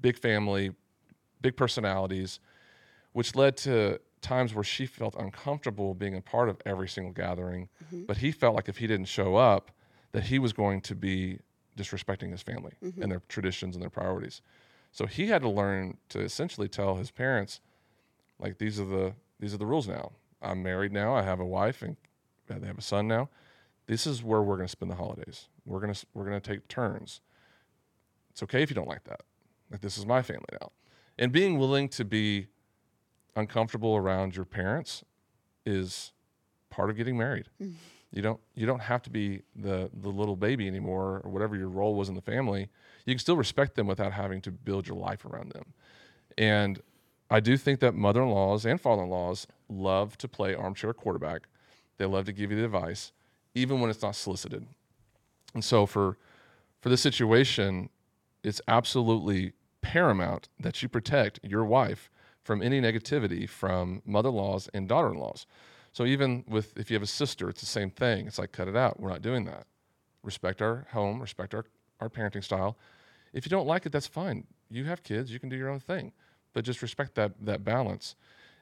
big 0.00 0.18
family, 0.18 0.72
big 1.42 1.54
personalities, 1.54 2.40
which 3.12 3.36
led 3.36 3.58
to 3.58 4.00
times 4.22 4.54
where 4.54 4.64
she 4.64 4.86
felt 4.86 5.14
uncomfortable 5.16 5.92
being 5.92 6.16
a 6.16 6.20
part 6.22 6.48
of 6.48 6.56
every 6.64 6.88
single 6.88 7.12
gathering. 7.12 7.68
Mm-hmm. 7.84 8.04
But 8.04 8.16
he 8.16 8.32
felt 8.32 8.56
like 8.56 8.70
if 8.70 8.78
he 8.78 8.86
didn't 8.86 9.06
show 9.06 9.36
up, 9.36 9.70
that 10.12 10.22
he 10.22 10.38
was 10.38 10.54
going 10.54 10.80
to 10.80 10.94
be 10.94 11.40
disrespecting 11.76 12.30
his 12.30 12.40
family 12.40 12.72
mm-hmm. 12.82 13.02
and 13.02 13.12
their 13.12 13.20
traditions 13.28 13.76
and 13.76 13.82
their 13.82 13.90
priorities. 13.90 14.40
So 14.92 15.06
he 15.06 15.26
had 15.26 15.42
to 15.42 15.50
learn 15.50 15.98
to 16.08 16.20
essentially 16.20 16.68
tell 16.68 16.96
his 16.96 17.10
parents, 17.10 17.60
like 18.38 18.56
these 18.58 18.80
are 18.80 18.86
the 18.86 19.12
these 19.40 19.52
are 19.52 19.58
the 19.58 19.66
rules 19.66 19.88
now. 19.88 20.12
I'm 20.40 20.62
married 20.62 20.92
now. 20.92 21.14
I 21.14 21.22
have 21.22 21.40
a 21.40 21.44
wife 21.44 21.82
and 21.82 21.96
they 22.46 22.66
have 22.66 22.78
a 22.78 22.82
son 22.82 23.08
now 23.08 23.28
this 23.86 24.06
is 24.06 24.22
where 24.22 24.42
we're 24.42 24.56
going 24.56 24.66
to 24.66 24.72
spend 24.72 24.90
the 24.90 24.96
holidays. 24.96 25.48
We're 25.64 25.80
going 25.80 25.92
to 25.92 26.06
we're 26.14 26.24
going 26.24 26.40
to 26.40 26.52
take 26.52 26.68
turns. 26.68 27.20
It's 28.30 28.42
okay 28.42 28.62
if 28.62 28.70
you 28.70 28.74
don't 28.74 28.88
like 28.88 29.04
that. 29.04 29.20
Like 29.70 29.80
this 29.80 29.98
is 29.98 30.06
my 30.06 30.22
family 30.22 30.46
now. 30.60 30.72
And 31.18 31.32
being 31.32 31.58
willing 31.58 31.88
to 31.90 32.04
be 32.04 32.48
uncomfortable 33.36 33.96
around 33.96 34.36
your 34.36 34.44
parents 34.44 35.04
is 35.64 36.12
part 36.70 36.90
of 36.90 36.96
getting 36.96 37.16
married. 37.16 37.48
Mm. 37.62 37.74
You 38.12 38.22
don't 38.22 38.40
you 38.54 38.66
don't 38.66 38.80
have 38.80 39.02
to 39.02 39.10
be 39.10 39.42
the 39.56 39.90
the 39.92 40.08
little 40.08 40.36
baby 40.36 40.68
anymore 40.68 41.20
or 41.24 41.30
whatever 41.30 41.56
your 41.56 41.68
role 41.68 41.94
was 41.94 42.08
in 42.08 42.14
the 42.14 42.22
family. 42.22 42.68
You 43.06 43.14
can 43.14 43.18
still 43.18 43.36
respect 43.36 43.74
them 43.74 43.86
without 43.86 44.12
having 44.12 44.40
to 44.42 44.52
build 44.52 44.86
your 44.86 44.96
life 44.96 45.24
around 45.24 45.52
them. 45.52 45.74
And 46.38 46.80
I 47.30 47.40
do 47.40 47.56
think 47.56 47.80
that 47.80 47.94
mother-in-laws 47.94 48.64
and 48.66 48.80
father-in-laws 48.80 49.46
love 49.68 50.16
to 50.18 50.28
play 50.28 50.54
armchair 50.54 50.92
quarterback. 50.92 51.48
They 51.96 52.06
love 52.06 52.26
to 52.26 52.32
give 52.32 52.50
you 52.50 52.56
the 52.56 52.64
advice, 52.64 53.12
even 53.54 53.80
when 53.80 53.90
it's 53.90 54.02
not 54.02 54.16
solicited. 54.16 54.66
And 55.54 55.64
so 55.64 55.86
for 55.86 56.18
for 56.80 56.88
this 56.90 57.00
situation, 57.00 57.88
it's 58.42 58.60
absolutely 58.68 59.52
paramount 59.80 60.48
that 60.60 60.82
you 60.82 60.88
protect 60.88 61.40
your 61.42 61.64
wife 61.64 62.10
from 62.42 62.60
any 62.60 62.80
negativity 62.80 63.48
from 63.48 64.02
mother-in-laws 64.04 64.68
and 64.74 64.86
daughter-in-laws. 64.86 65.46
So 65.92 66.04
even 66.04 66.44
with 66.46 66.76
if 66.76 66.90
you 66.90 66.94
have 66.94 67.02
a 67.02 67.06
sister, 67.06 67.48
it's 67.48 67.60
the 67.60 67.66
same 67.66 67.90
thing. 67.90 68.26
It's 68.26 68.38
like 68.38 68.52
cut 68.52 68.68
it 68.68 68.76
out. 68.76 69.00
We're 69.00 69.10
not 69.10 69.22
doing 69.22 69.44
that. 69.46 69.66
Respect 70.22 70.60
our 70.60 70.86
home, 70.90 71.20
respect 71.20 71.54
our, 71.54 71.64
our 72.00 72.08
parenting 72.08 72.44
style. 72.44 72.76
If 73.32 73.46
you 73.46 73.50
don't 73.50 73.66
like 73.66 73.86
it, 73.86 73.92
that's 73.92 74.06
fine. 74.06 74.46
You 74.70 74.84
have 74.84 75.02
kids, 75.02 75.30
you 75.30 75.38
can 75.38 75.48
do 75.48 75.56
your 75.56 75.70
own 75.70 75.80
thing. 75.80 76.12
But 76.52 76.64
just 76.64 76.82
respect 76.82 77.14
that 77.14 77.32
that 77.40 77.64
balance. 77.64 78.14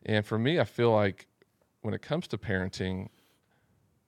And 0.05 0.25
for 0.25 0.39
me, 0.39 0.61
I 0.61 0.65
feel 0.65 0.93
like 0.93 1.27
when 1.83 1.95
it 1.95 2.03
comes 2.03 2.27
to 2.29 2.39
parenting, 2.39 3.09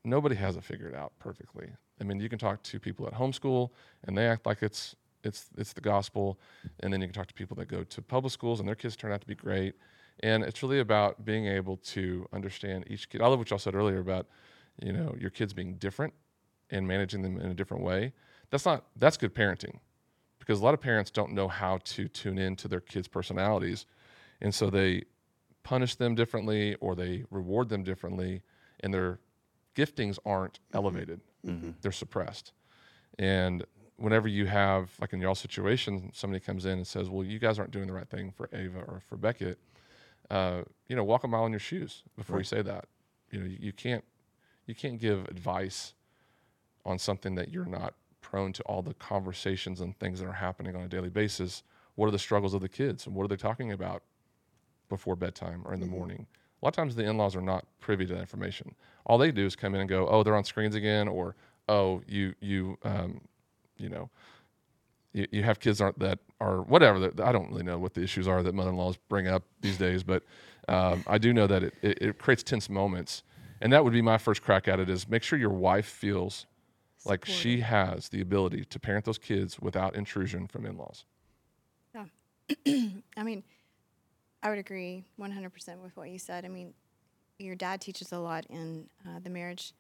nobody 0.05 0.35
has 0.37 0.57
it 0.57 0.65
figured 0.65 0.95
out 0.95 1.13
perfectly. 1.19 1.69
I 2.01 2.05
mean, 2.05 2.21
you 2.21 2.29
can 2.29 2.39
talk 2.39 2.63
to 2.65 2.79
people 2.79 3.07
at 3.07 3.15
homeschool 3.15 3.71
and 4.05 4.17
they 4.17 4.27
act 4.27 4.47
like 4.47 4.63
it's 4.63 4.95
it's 5.23 5.47
it's 5.57 5.73
the 5.73 5.81
gospel, 5.81 6.39
and 6.81 6.93
then 6.93 7.01
you 7.01 7.07
can 7.07 7.15
talk 7.15 7.27
to 7.29 7.35
people 7.35 7.57
that 7.57 7.67
go 7.67 7.83
to 7.83 8.03
public 8.03 8.33
schools 8.33 8.61
and 8.61 8.69
their 8.69 8.75
kids 8.75 8.95
turn 8.95 9.11
out 9.11 9.21
to 9.23 9.27
be 9.27 9.35
great. 9.35 9.75
And 10.21 10.45
it's 10.45 10.63
really 10.63 10.81
about 10.81 11.25
being 11.25 11.47
able 11.47 11.79
to 11.79 12.29
understand 12.33 12.85
each 12.89 13.09
kid. 13.09 13.21
I 13.21 13.27
love 13.27 13.39
what 13.39 13.51
y'all 13.51 13.59
said 13.59 13.75
earlier 13.75 13.99
about, 13.99 14.27
you 14.81 14.93
know, 14.93 15.15
your 15.19 15.31
kids 15.31 15.53
being 15.53 15.75
different 15.75 16.13
and 16.71 16.87
managing 16.87 17.23
them 17.23 17.41
in 17.41 17.51
a 17.51 17.55
different 17.55 17.83
way. 17.83 18.13
That's 18.51 18.67
not 18.67 18.85
that's 18.97 19.17
good 19.17 19.35
parenting, 19.35 19.79
because 20.39 20.61
a 20.61 20.65
lot 20.65 20.75
of 20.75 20.81
parents 20.81 21.11
don't 21.11 21.33
know 21.33 21.49
how 21.49 21.79
to 21.79 22.07
tune 22.09 22.39
in 22.39 22.55
to 22.57 22.69
their 22.69 22.81
kids' 22.81 23.09
personalities, 23.09 23.87
and 24.41 24.55
so 24.55 24.69
they 24.69 25.05
punish 25.63 25.95
them 25.95 26.15
differently 26.15 26.75
or 26.77 26.95
they 26.95 27.25
reward 27.31 27.71
them 27.71 27.83
differently, 27.83 28.43
and 28.81 28.93
their 28.93 29.19
giftings 29.75 30.19
aren't 30.25 30.55
mm-hmm. 30.55 30.77
elevated; 30.77 31.21
mm-hmm. 31.47 31.71
they're 31.81 31.93
suppressed. 31.93 32.53
And 33.19 33.65
whenever 33.97 34.29
you 34.29 34.47
have, 34.47 34.91
like 35.01 35.13
in 35.13 35.21
y'all 35.21 35.35
situation, 35.35 36.11
somebody 36.13 36.41
comes 36.41 36.65
in 36.65 36.73
and 36.73 36.87
says, 36.87 37.09
"Well, 37.09 37.25
you 37.25 37.39
guys 37.39 37.59
aren't 37.59 37.71
doing 37.71 37.87
the 37.87 37.93
right 37.93 38.09
thing 38.09 38.33
for 38.33 38.49
Ava 38.53 38.81
or 38.81 39.03
for 39.09 39.17
Beckett," 39.17 39.59
uh, 40.31 40.63
you 40.89 40.97
know, 40.97 41.05
walk 41.05 41.25
a 41.25 41.29
mile 41.29 41.47
in 41.47 41.53
your 41.53 41.61
shoes 41.61 42.03
before 42.17 42.39
you 42.39 42.45
say 42.45 42.63
that. 42.63 42.87
You 43.31 43.41
know, 43.41 43.47
you, 43.47 43.59
you 43.61 43.73
can't 43.73 44.05
you 44.67 44.75
can't 44.75 44.99
give 44.99 45.25
advice 45.27 45.95
on 46.85 46.99
something 46.99 47.35
that 47.35 47.51
you're 47.51 47.65
not 47.65 47.95
prone 48.21 48.53
to 48.53 48.63
all 48.65 48.83
the 48.83 48.95
conversations 48.95 49.81
and 49.81 49.99
things 49.99 50.21
that 50.21 50.27
are 50.27 50.33
happening 50.33 50.75
on 50.75 50.83
a 50.83 50.89
daily 50.89 51.11
basis. 51.11 51.63
What 51.95 52.07
are 52.07 52.11
the 52.11 52.19
struggles 52.19 52.55
of 52.55 52.61
the 52.61 52.69
kids, 52.69 53.07
and 53.07 53.15
what 53.15 53.25
are 53.25 53.29
they 53.29 53.37
talking 53.37 53.73
about 53.73 54.03
before 54.89 55.17
bedtime 55.17 55.63
or 55.65 55.73
in 55.73 55.81
the 55.81 55.87
mm-hmm. 55.87 55.95
morning? 55.95 56.27
A 56.65 56.67
lot 56.67 56.71
of 56.71 56.77
times 56.77 56.97
the 56.97 57.05
in-laws 57.05 57.37
are 57.37 57.43
not 57.43 57.67
privy 57.79 58.07
to 58.07 58.15
that 58.15 58.21
information. 58.21 58.75
All 59.05 59.19
they 59.19 59.31
do 59.31 59.45
is 59.45 59.55
come 59.55 59.75
in 59.75 59.83
and 59.83 59.89
go, 59.89 60.09
"Oh, 60.09 60.23
they're 60.23 60.35
on 60.35 60.45
screens 60.45 60.75
again," 60.75 61.09
or 61.09 61.37
"Oh, 61.69 62.01
you 62.09 62.35
you 62.41 62.79
um, 62.83 63.21
you 63.77 63.91
know." 63.91 64.09
You, 65.13 65.29
you 65.31 65.43
have 65.43 65.61
kids 65.61 65.83
aren't 65.83 65.99
that 65.99 66.21
are 66.41 66.63
whatever 66.63 66.99
that 67.01 67.21
I 67.21 67.33
don't 67.33 67.51
really 67.51 67.65
know 67.65 67.79
what 67.79 67.93
the 67.93 68.01
issues 68.01 68.27
are 68.27 68.43
that 68.43 68.55
mother-in-laws 68.55 68.97
bring 69.11 69.29
up 69.29 69.43
these 69.61 69.77
days, 69.77 70.03
but 70.03 70.23
um, 70.67 71.05
I 71.07 71.19
do 71.19 71.35
know 71.35 71.47
that 71.47 71.63
it, 71.65 71.75
it, 71.83 71.99
it 72.01 72.19
creates 72.19 72.43
tense 72.43 72.71
moments, 72.71 73.25
and 73.61 73.71
that 73.75 73.85
would 73.85 73.93
be 73.93 74.01
my 74.01 74.17
first 74.17 74.43
crack 74.43 74.67
at 74.67 74.81
it 74.81 74.89
is 74.89 75.07
make 75.07 75.23
sure 75.23 75.39
your 75.39 75.51
wife 75.51 75.87
feels 75.87 76.47
like 77.05 77.27
she 77.27 77.61
has 77.61 78.09
the 78.09 78.23
ability 78.23 78.65
to 78.65 78.81
parent 78.81 79.05
those 79.05 79.19
kids 79.19 79.61
without 79.61 79.95
intrusion 79.95 80.49
from 80.49 80.65
in-laws. 80.65 81.05
Yeah. 81.95 82.07
I 83.17 83.23
mean, 83.23 83.45
I 84.45 84.51
would 84.51 84.59
agree 84.59 85.05
100% 85.19 85.79
with 85.79 85.97
what 85.97 86.11
you 86.11 86.19
said. 86.19 86.45
I 86.45 86.49
mean, 86.49 86.75
your 87.39 87.55
dad 87.55 87.81
teaches 87.81 88.13
a 88.13 88.19
lot 88.19 88.45
in 88.51 88.87
uh, 89.07 89.19
the 89.23 89.31
marriage 89.31 89.73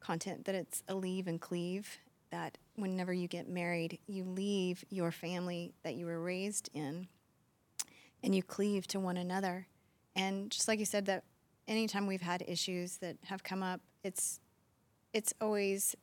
content 0.00 0.44
that 0.46 0.56
it's 0.56 0.82
a 0.88 0.94
leave 0.94 1.28
and 1.28 1.40
cleave, 1.40 1.98
that 2.32 2.58
whenever 2.74 3.12
you 3.12 3.28
get 3.28 3.48
married, 3.48 4.00
you 4.08 4.24
leave 4.24 4.84
your 4.90 5.12
family 5.12 5.72
that 5.84 5.94
you 5.94 6.04
were 6.04 6.20
raised 6.20 6.68
in 6.74 7.06
and 8.24 8.34
you 8.34 8.42
cleave 8.42 8.88
to 8.88 8.98
one 8.98 9.16
another. 9.16 9.68
And 10.16 10.50
just 10.50 10.66
like 10.66 10.80
you 10.80 10.84
said, 10.84 11.06
that 11.06 11.22
anytime 11.68 12.08
we've 12.08 12.20
had 12.20 12.42
issues 12.46 12.96
that 12.96 13.16
have 13.26 13.44
come 13.44 13.62
up, 13.62 13.80
it's 14.02 14.40
it's 15.14 15.32
always 15.40 15.94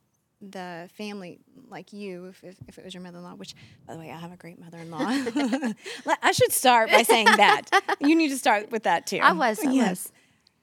the 0.42 0.90
family, 0.98 1.40
like 1.70 1.94
you, 1.94 2.26
if, 2.26 2.44
if, 2.44 2.56
if 2.68 2.78
it 2.78 2.84
was 2.84 2.94
your 2.94 3.04
mother 3.04 3.18
in 3.18 3.24
law, 3.24 3.36
which, 3.36 3.56
by 3.88 3.94
the 3.94 4.00
way, 4.00 4.12
I 4.12 4.18
have 4.18 4.32
a 4.32 4.38
great 4.38 4.60
mother 4.60 4.78
in 4.78 4.92
law. 4.92 5.00
I 6.22 6.32
should 6.32 6.52
start 6.52 6.92
by 6.92 7.04
saying 7.04 7.26
that. 7.26 7.70
You 8.00 8.16
need 8.16 8.30
to 8.30 8.38
start 8.38 8.72
with 8.72 8.84
that 8.84 9.08
too. 9.08 9.20
I 9.22 9.32
was, 9.32 9.60
I 9.66 9.72
yes. 9.72 9.90
was. 9.90 10.12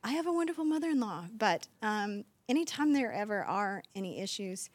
I 0.05 0.13
have 0.13 0.27
a 0.27 0.33
wonderful 0.33 0.65
mother 0.65 0.91
in 0.91 1.01
law, 1.01 1.25
but 1.37 1.69
um, 1.81 2.25
anytime 2.49 2.93
there 2.93 3.13
ever 3.13 3.43
are 3.45 3.83
any 3.95 4.21
issues, 4.21 4.69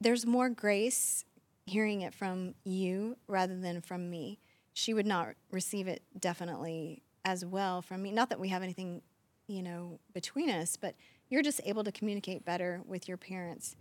there's 0.00 0.26
more 0.26 0.48
grace 0.48 1.24
hearing 1.66 2.02
it 2.02 2.14
from 2.14 2.54
you 2.64 3.16
rather 3.26 3.58
than 3.58 3.80
from 3.80 4.10
me. 4.10 4.38
She 4.72 4.92
would 4.92 5.06
not 5.06 5.34
receive 5.50 5.88
it 5.88 6.02
definitely 6.18 7.02
as 7.24 7.44
well 7.44 7.80
from 7.80 8.02
me. 8.02 8.10
Not 8.12 8.30
that 8.30 8.40
we 8.40 8.48
have 8.48 8.62
anything, 8.62 9.02
you 9.46 9.62
know, 9.62 9.98
between 10.12 10.50
us, 10.50 10.76
but 10.76 10.94
you're 11.28 11.42
just 11.42 11.60
able 11.64 11.84
to 11.84 11.92
communicate 11.92 12.44
better 12.44 12.82
with 12.86 13.08
your 13.08 13.16
parents 13.16 13.76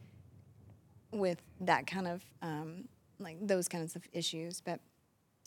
with 1.11 1.41
that 1.61 1.85
kind 1.85 2.07
of 2.07 2.23
um, 2.41 2.87
like 3.19 3.37
those 3.45 3.67
kinds 3.67 3.95
of 3.95 4.03
issues. 4.11 4.61
But 4.61 4.79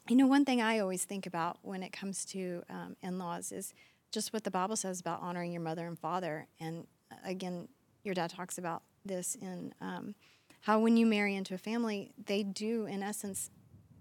you 0.09 0.15
know, 0.15 0.27
one 0.27 0.45
thing 0.45 0.63
I 0.63 0.79
always 0.79 1.05
think 1.05 1.27
about 1.27 1.59
when 1.63 1.83
it 1.83 1.93
comes 1.93 2.25
to 2.27 2.63
um, 2.71 2.97
in-laws 3.03 3.51
is 3.51 3.75
just 4.13 4.33
what 4.33 4.45
the 4.45 4.51
Bible 4.51 4.77
says 4.77 5.01
about 5.01 5.21
honoring 5.21 5.53
your 5.53 5.63
mother 5.63 5.87
and 5.87 5.99
father. 5.99 6.47
And 6.61 6.87
uh, 7.11 7.17
again, 7.25 7.69
your 8.05 8.15
dad 8.15 8.31
talks 8.31 8.57
about 8.57 8.83
this 9.05 9.35
in 9.35 9.75
um, 9.81 10.15
how 10.61 10.79
when 10.79 10.97
you 10.97 11.07
marry 11.07 11.35
into 11.35 11.55
a 11.55 11.59
family, 11.59 12.13
they 12.27 12.43
do, 12.43 12.87
in 12.87 13.03
essence, 13.03 13.51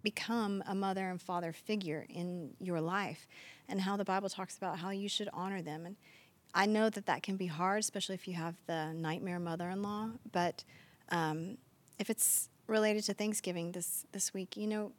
become 0.04 0.64
a 0.68 0.76
mother 0.76 1.10
and 1.10 1.20
father 1.20 1.52
figure 1.52 2.06
in 2.10 2.52
your 2.60 2.80
life, 2.80 3.28
and 3.68 3.82
how 3.82 3.98
the 3.98 4.06
Bible 4.06 4.30
talks 4.30 4.56
about 4.58 4.78
how 4.78 4.92
you 4.92 5.10
should 5.10 5.30
honor 5.34 5.64
them. 5.64 5.86
And 5.88 5.96
I 6.56 6.66
know 6.66 6.90
that 6.90 7.06
that 7.08 7.22
can 7.22 7.36
be 7.36 7.48
hard, 7.48 7.80
especially 7.80 8.16
if 8.16 8.28
you 8.28 8.34
have 8.36 8.56
the 8.66 8.94
nightmare 8.94 9.40
mother-in-law. 9.40 10.12
But 10.32 10.64
um, 11.10 11.58
if 12.00 12.10
it's 12.10 12.50
related 12.68 13.04
to 13.04 13.14
Thanksgiving 13.14 13.74
this 13.74 14.06
this 14.14 14.34
week, 14.34 14.56
you 14.56 14.66
know, 14.66 14.94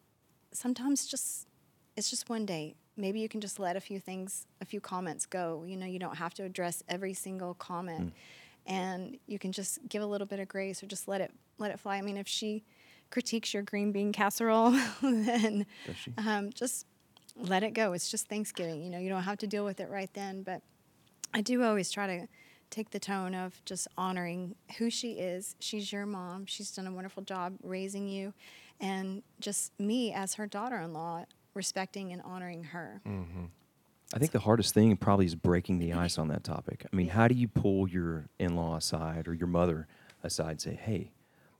sometimes 0.53 1.07
just 1.07 1.49
it's 1.97 2.11
just 2.11 2.29
one 2.29 2.45
day. 2.45 2.77
Maybe 2.99 3.21
you 3.21 3.29
can 3.29 3.41
just 3.41 3.59
let 3.59 3.77
a 3.77 3.81
few 3.81 3.99
things, 3.99 4.47
a 4.61 4.65
few 4.65 4.81
comments 4.81 5.27
go. 5.27 5.65
You 5.67 5.77
know, 5.77 5.87
you 5.87 5.99
don't 5.99 6.17
have 6.17 6.35
to 6.35 6.45
address 6.45 6.83
every 6.89 7.15
single 7.15 7.55
comment, 7.55 8.13
and 8.67 9.19
you 9.27 9.39
can 9.39 9.53
just 9.53 9.79
give 9.89 10.03
a 10.03 10.07
little 10.07 10.27
bit 10.27 10.41
of 10.41 10.49
grace 10.49 10.83
or 10.83 10.87
just 10.87 11.09
let 11.09 11.23
it 11.23 11.33
let 11.59 11.71
it 11.71 11.81
fly. 11.81 11.97
I 11.97 12.03
mean, 12.03 12.19
if 12.19 12.29
she 12.29 12.65
critiques 13.11 13.55
your 13.55 13.63
green 13.63 13.93
bean 13.93 14.13
casserole, 14.13 14.79
then 15.03 15.65
um, 16.19 16.51
just 16.53 16.87
let 17.35 17.63
it 17.63 17.73
go. 17.73 17.95
It's 17.95 18.11
just 18.11 18.29
Thanksgiving. 18.29 18.83
You 18.83 18.91
know, 18.91 18.99
you 18.99 19.09
don't 19.09 19.23
have 19.23 19.39
to 19.39 19.47
deal 19.47 19.65
with 19.65 19.81
it 19.81 19.89
right 19.89 20.13
then. 20.13 20.43
But 20.43 20.63
I 21.35 21.41
do 21.43 21.63
always 21.63 21.91
try 21.91 22.07
to 22.07 22.27
take 22.71 22.91
the 22.91 22.99
tone 22.99 23.35
of 23.35 23.65
just 23.65 23.87
honoring 23.97 24.55
who 24.79 24.91
she 24.91 25.13
is. 25.13 25.55
She's 25.61 25.93
your 25.93 26.07
mom. 26.07 26.47
She's 26.47 26.71
done 26.71 26.87
a 26.87 26.93
wonderful 26.93 27.23
job 27.23 27.55
raising 27.63 28.09
you, 28.09 28.33
and 28.81 29.23
just 29.41 29.79
me 29.79 30.13
as 30.13 30.35
her 30.35 30.47
daughter-in-law, 30.47 31.27
respecting 31.55 32.13
and 32.13 32.23
honoring 32.23 32.65
her. 32.65 33.01
I 34.15 34.19
think 34.19 34.33
the 34.33 34.41
hardest 34.41 34.73
thing 34.73 34.97
probably 34.97 35.27
is 35.27 35.35
breaking 35.35 35.79
the 35.79 35.93
ice 35.93 36.17
on 36.17 36.29
that 36.29 36.45
topic. 36.45 36.87
I 36.93 36.95
mean, 36.95 37.09
how 37.09 37.27
do 37.29 37.35
you 37.35 37.49
pull 37.49 37.89
your 37.89 38.29
in-law 38.39 38.77
aside 38.77 39.27
or 39.27 39.35
your 39.35 39.49
mother 39.49 39.89
aside 40.23 40.51
and 40.51 40.61
say, 40.61 40.75
"Hey, 40.75 41.11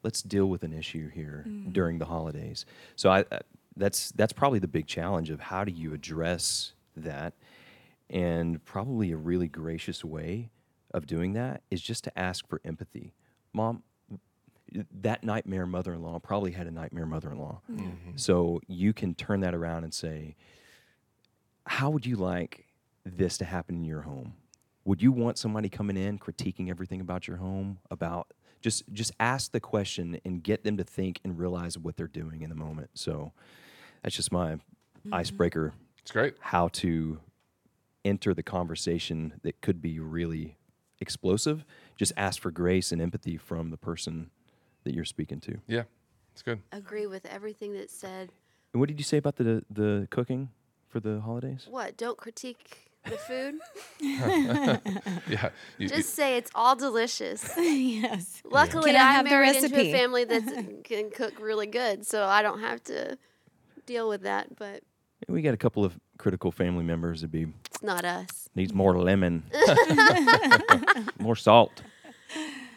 let's 0.03 0.23
deal 0.23 0.47
with 0.47 0.63
an 0.63 0.73
issue 0.73 1.09
here 1.09 1.45
during 1.73 1.99
the 1.99 2.05
holidays." 2.05 2.65
So 2.95 3.11
I, 3.11 3.25
uh, 3.33 3.41
that's 3.77 4.11
that's 4.13 4.33
probably 4.33 4.61
the 4.61 4.69
big 4.69 4.87
challenge 4.87 5.31
of 5.31 5.41
how 5.41 5.65
do 5.65 5.73
you 5.73 5.93
address 5.93 6.73
that, 6.97 7.35
and 8.11 8.65
probably 8.65 9.13
a 9.13 9.17
really 9.17 9.49
gracious 9.49 10.05
way 10.05 10.51
of 10.93 11.07
doing 11.07 11.33
that 11.35 11.63
is 11.71 11.81
just 11.83 12.05
to 12.05 12.19
ask 12.19 12.47
for 12.49 12.61
empathy. 12.65 13.15
Mom, 13.53 13.83
that 15.01 15.25
nightmare 15.25 15.67
mother-in-law 15.67 16.19
probably 16.21 16.53
had 16.53 16.67
a 16.67 16.71
nightmare 16.71 17.07
mother-in-law. 17.07 17.61
Mm-hmm. 17.71 18.17
So 18.17 18.61
you 18.67 18.93
can 18.93 19.15
turn 19.15 19.41
that 19.41 19.55
around 19.55 19.85
and 19.85 19.95
say, 19.95 20.37
how 21.67 21.91
would 21.91 22.07
you 22.07 22.17
like 22.17 22.67
this 23.05 23.39
to 23.39 23.45
happen 23.45 23.77
in 23.77 23.85
your 23.85 24.03
home? 24.03 24.35
Would 24.85 25.03
you 25.03 25.11
want 25.13 25.39
somebody 25.39 25.69
coming 25.69 25.97
in 25.97 26.19
critiquing 26.19 26.71
everything 26.71 27.01
about 27.01 27.27
your 27.27 27.39
home? 27.39 27.79
About 27.91 28.33
just 28.61 28.85
just 28.93 29.13
ask 29.19 29.53
the 29.53 29.61
question 29.61 30.21
and 30.25 30.43
get 30.43 30.65
them 30.65 30.77
to 30.77 30.85
think 30.85 31.21
and 31.25 31.39
realize 31.39 31.77
what 31.77 31.97
they're 31.97 32.07
doing 32.07 32.43
in 32.43 32.51
the 32.51 32.57
moment. 32.57 32.91
So 32.95 33.33
that's 34.03 34.15
just 34.15 34.31
my 34.31 34.55
mm-hmm. 34.55 35.15
icebreaker. 35.15 35.73
It's 36.03 36.13
great. 36.13 36.35
How 36.39 36.69
to 36.69 37.19
enter 38.07 38.33
the 38.35 38.43
conversation 38.43 39.35
that 39.43 39.61
could 39.61 39.83
be 39.83 39.99
really 40.01 40.57
explosive. 41.01 41.65
Just 41.97 42.13
ask 42.17 42.41
for 42.41 42.51
grace 42.51 42.93
and 42.93 43.03
empathy 43.03 43.37
from 43.37 43.71
the 43.71 43.77
person 43.77 44.31
that 44.85 44.95
you're 44.95 45.05
speaking 45.05 45.41
to. 45.41 45.59
Yeah, 45.67 45.83
it's 46.33 46.43
good. 46.43 46.61
Agree 46.73 47.07
with 47.07 47.27
everything 47.27 47.73
that's 47.75 47.95
said. 47.95 48.31
And 48.73 48.81
what 48.81 48.89
did 48.89 48.99
you 48.99 49.05
say 49.05 49.17
about 49.19 49.37
the 49.37 49.65
the 49.71 50.07
cooking 50.11 50.51
for 50.89 51.01
the 51.01 51.21
holidays? 51.21 51.67
What? 51.69 51.97
Don't 51.97 52.17
critique 52.17 52.91
the 53.05 53.17
food. 53.19 53.55
Yeah, 55.29 55.51
you- 55.79 55.85
you- 55.85 55.89
Just 55.89 56.15
say 56.15 56.37
it's 56.37 56.51
all 56.55 56.77
delicious. 56.77 57.51
yes. 57.57 58.43
Luckily, 58.45 58.93
Can 58.93 59.01
I 59.01 59.09
I'm 59.09 59.15
have 59.15 59.25
the 59.25 59.31
married 59.31 59.57
into 59.57 59.67
a 59.75 59.79
recipe? 59.79 59.93
family 59.93 60.25
that 60.25 60.81
can 60.85 61.11
cook 61.11 61.35
really 61.41 61.67
good, 61.67 62.07
so 62.07 62.25
I 62.27 62.43
don't 62.43 62.61
have 62.61 62.83
to 62.85 63.19
deal 63.87 64.09
with 64.09 64.23
that. 64.23 64.57
But 64.57 64.83
We 65.29 65.43
got 65.43 65.55
a 65.55 65.57
couple 65.59 65.85
of 65.85 65.99
critical 66.19 66.51
family 66.53 66.85
members 66.85 67.23
that 67.23 67.31
be 67.31 67.47
it's 67.67 67.83
not 67.83 68.05
us. 68.05 68.49
needs 68.55 68.73
more 68.75 68.99
lemon, 68.99 69.43
more 71.19 71.37
salt. 71.37 71.83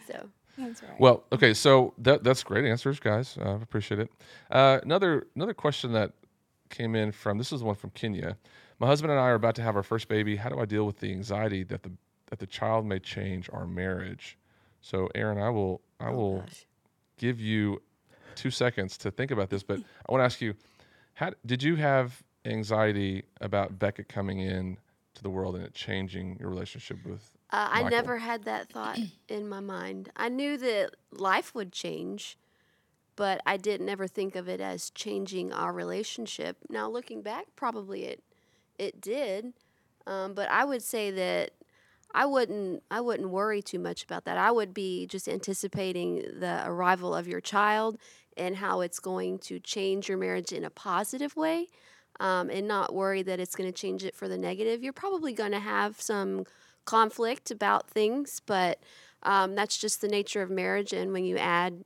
So 0.06 0.28
That's 0.58 0.82
right. 0.82 0.98
Well, 0.98 1.24
okay, 1.32 1.54
so 1.54 1.94
that 1.98 2.24
that's 2.24 2.42
great 2.42 2.64
answers, 2.64 2.98
guys. 2.98 3.36
Uh, 3.38 3.58
appreciate 3.62 4.00
it. 4.00 4.10
Uh, 4.50 4.80
another 4.82 5.26
another 5.36 5.54
question 5.54 5.92
that 5.92 6.12
came 6.70 6.94
in 6.94 7.12
from 7.12 7.38
this 7.38 7.52
is 7.52 7.60
the 7.60 7.66
one 7.66 7.74
from 7.76 7.90
Kenya. 7.90 8.36
My 8.78 8.86
husband 8.86 9.10
and 9.10 9.20
I 9.20 9.24
are 9.24 9.34
about 9.34 9.54
to 9.56 9.62
have 9.62 9.76
our 9.76 9.82
first 9.82 10.08
baby. 10.08 10.36
How 10.36 10.48
do 10.48 10.58
I 10.58 10.64
deal 10.64 10.86
with 10.86 10.98
the 11.00 11.10
anxiety 11.12 11.62
that 11.64 11.82
the 11.82 11.92
that 12.30 12.38
the 12.38 12.46
child 12.46 12.86
may 12.86 12.98
change 12.98 13.48
our 13.52 13.66
marriage? 13.66 14.38
So, 14.80 15.08
Aryn, 15.14 15.40
I 15.40 15.50
will 15.50 15.82
I 16.00 16.08
Oh, 16.08 16.12
will 16.16 16.44
give 17.18 17.38
you 17.40 17.82
two 18.34 18.50
seconds 18.50 18.96
to 18.98 19.10
think 19.10 19.30
about 19.30 19.50
this, 19.50 19.62
but 19.62 19.78
I 19.78 20.12
want 20.12 20.22
to 20.22 20.24
ask 20.24 20.40
you, 20.40 20.54
how 21.14 21.32
did 21.44 21.62
you 21.62 21.76
have 21.76 22.22
anxiety 22.44 23.24
about 23.40 23.78
Beckett 23.78 24.08
coming 24.08 24.40
in 24.40 24.76
to 25.14 25.22
the 25.22 25.30
world 25.30 25.56
and 25.56 25.64
it 25.64 25.74
changing 25.74 26.36
your 26.40 26.48
relationship 26.48 26.98
with? 27.04 27.30
uh, 27.52 27.68
I 27.70 27.82
never 27.88 28.18
had 28.18 28.44
that 28.44 28.68
thought 28.68 28.98
in 29.28 29.48
my 29.48 29.60
mind. 29.60 30.10
I 30.16 30.28
knew 30.28 30.56
that 30.58 30.94
life 31.10 31.54
would 31.54 31.72
change, 31.72 32.38
but 33.16 33.40
I 33.44 33.56
didn't 33.56 33.88
ever 33.88 34.06
think 34.06 34.36
of 34.36 34.48
it 34.48 34.60
as 34.60 34.90
changing 34.90 35.52
our 35.52 35.72
relationship. 35.72 36.58
Now, 36.68 36.88
looking 36.88 37.22
back, 37.22 37.46
probably 37.56 38.04
it 38.04 38.22
it 38.78 39.00
did, 39.00 39.52
um, 40.06 40.32
but 40.34 40.48
I 40.48 40.64
would 40.64 40.82
say 40.82 41.10
that 41.10 41.50
I 42.14 42.24
wouldn't 42.24 42.82
I 42.90 43.00
wouldn't 43.00 43.30
worry 43.30 43.62
too 43.62 43.78
much 43.78 44.04
about 44.04 44.24
that. 44.24 44.38
I 44.38 44.52
would 44.52 44.72
be 44.72 45.06
just 45.06 45.28
anticipating 45.28 46.22
the 46.38 46.62
arrival 46.64 47.14
of 47.14 47.26
your 47.26 47.40
child 47.40 47.98
and 48.36 48.56
how 48.56 48.80
it's 48.80 49.00
going 49.00 49.38
to 49.40 49.58
change 49.58 50.08
your 50.08 50.18
marriage 50.18 50.52
in 50.52 50.64
a 50.64 50.70
positive 50.70 51.36
way. 51.36 51.66
Um, 52.20 52.50
and 52.50 52.68
not 52.68 52.94
worry 52.94 53.22
that 53.22 53.40
it's 53.40 53.56
going 53.56 53.72
to 53.72 53.72
change 53.72 54.04
it 54.04 54.14
for 54.14 54.28
the 54.28 54.36
negative. 54.36 54.82
You're 54.82 54.92
probably 54.92 55.32
going 55.32 55.52
to 55.52 55.58
have 55.58 55.98
some 55.98 56.44
conflict 56.84 57.50
about 57.50 57.88
things, 57.88 58.42
but 58.44 58.78
um, 59.22 59.54
that's 59.54 59.78
just 59.78 60.02
the 60.02 60.08
nature 60.08 60.42
of 60.42 60.50
marriage. 60.50 60.92
And 60.92 61.12
when 61.12 61.24
you 61.24 61.38
add 61.38 61.82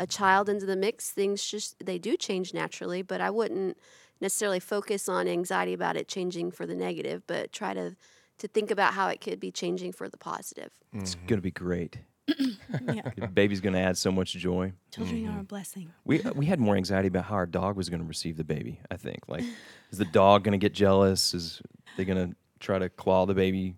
a 0.00 0.06
child 0.06 0.48
into 0.48 0.66
the 0.66 0.76
mix, 0.76 1.10
things 1.10 1.44
just 1.46 1.76
they 1.84 1.98
do 1.98 2.16
change 2.16 2.52
naturally. 2.52 3.02
But 3.02 3.20
I 3.20 3.30
wouldn't 3.30 3.78
necessarily 4.20 4.60
focus 4.60 5.08
on 5.08 5.28
anxiety 5.28 5.72
about 5.72 5.96
it 5.96 6.08
changing 6.08 6.50
for 6.50 6.66
the 6.66 6.74
negative, 6.74 7.22
but 7.26 7.52
try 7.52 7.74
to 7.74 7.96
to 8.38 8.48
think 8.48 8.70
about 8.70 8.92
how 8.92 9.08
it 9.08 9.20
could 9.20 9.40
be 9.40 9.50
changing 9.50 9.92
for 9.92 10.08
the 10.08 10.18
positive. 10.18 10.70
It's 10.92 11.14
gonna 11.26 11.40
be 11.40 11.50
great. 11.50 11.98
yeah. 12.92 13.26
Baby's 13.32 13.60
gonna 13.60 13.78
add 13.80 13.96
so 13.96 14.10
much 14.10 14.32
joy. 14.32 14.72
Children 14.90 15.28
are 15.28 15.40
a 15.40 15.44
blessing. 15.44 15.92
We 16.04 16.20
we 16.34 16.46
had 16.46 16.58
more 16.60 16.76
anxiety 16.76 17.08
about 17.08 17.24
how 17.24 17.36
our 17.36 17.46
dog 17.46 17.76
was 17.76 17.88
going 17.88 18.00
to 18.00 18.06
receive 18.06 18.36
the 18.36 18.44
baby. 18.44 18.80
I 18.90 18.96
think 18.96 19.28
like, 19.28 19.44
is 19.90 19.98
the 19.98 20.04
dog 20.04 20.44
going 20.44 20.52
to 20.52 20.58
get 20.58 20.72
jealous? 20.74 21.34
Is 21.34 21.62
they 21.96 22.04
going 22.04 22.30
to 22.30 22.36
try 22.60 22.78
to 22.78 22.88
claw 22.88 23.26
the 23.26 23.34
baby? 23.34 23.76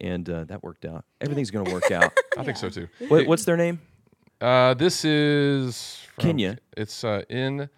And 0.00 0.28
uh, 0.30 0.44
that 0.44 0.62
worked 0.62 0.84
out. 0.84 1.04
Everything's 1.20 1.50
going 1.50 1.64
to 1.64 1.72
work 1.72 1.90
out. 1.90 2.12
I 2.38 2.44
think 2.44 2.56
so 2.56 2.70
too. 2.70 2.88
what, 3.08 3.26
what's 3.26 3.44
their 3.44 3.56
name? 3.56 3.80
Uh, 4.40 4.74
this 4.74 5.04
is 5.04 5.98
from, 6.14 6.22
Kenya. 6.22 6.58
It's 6.76 7.02
uh, 7.02 7.22
in 7.28 7.68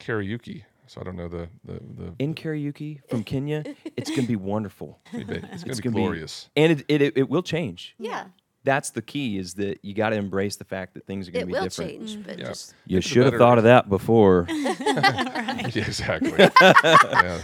karaoke, 0.00 0.64
so 0.88 1.00
I 1.00 1.04
don't 1.04 1.14
know 1.16 1.28
the 1.28 1.48
the 1.64 1.74
the. 1.74 2.14
In 2.18 2.34
karaoke 2.34 3.00
from 3.08 3.22
Kenya. 3.22 3.62
It's 3.96 4.10
going 4.10 4.22
to 4.22 4.26
be 4.28 4.34
wonderful. 4.36 4.98
it's 5.12 5.24
gonna 5.24 5.40
be, 5.40 5.48
it's 5.52 5.62
be 5.62 5.70
gonna 5.70 5.94
be- 5.94 6.02
glorious. 6.02 6.48
and 6.56 6.72
it, 6.72 6.84
it, 6.88 7.02
it, 7.02 7.12
it 7.16 7.28
will 7.28 7.42
change. 7.42 7.94
Yeah, 7.98 8.24
That's 8.68 8.90
the 8.90 9.00
key. 9.02 9.38
Is 9.38 9.54
that 9.54 9.78
you 9.82 9.94
got 9.94 10.10
to 10.10 10.16
embrace 10.16 10.56
the 10.56 10.64
fact 10.64 10.92
that 10.94 11.06
things 11.06 11.26
are 11.26 11.30
going 11.32 11.46
to 11.46 11.52
be 11.52 11.54
It 11.54 11.56
will 11.56 11.64
different. 11.64 11.90
change, 11.90 12.26
but 12.26 12.38
Yeah. 12.38 12.48
just 12.48 12.74
You 12.86 13.00
should 13.00 13.22
have 13.24 13.32
better. 13.32 13.38
thought 13.38 13.56
of 13.58 13.64
that 13.64 13.88
before. 13.88 14.46
yeah, 14.50 15.66
exactly. 15.66 16.32
yeah. 16.60 17.40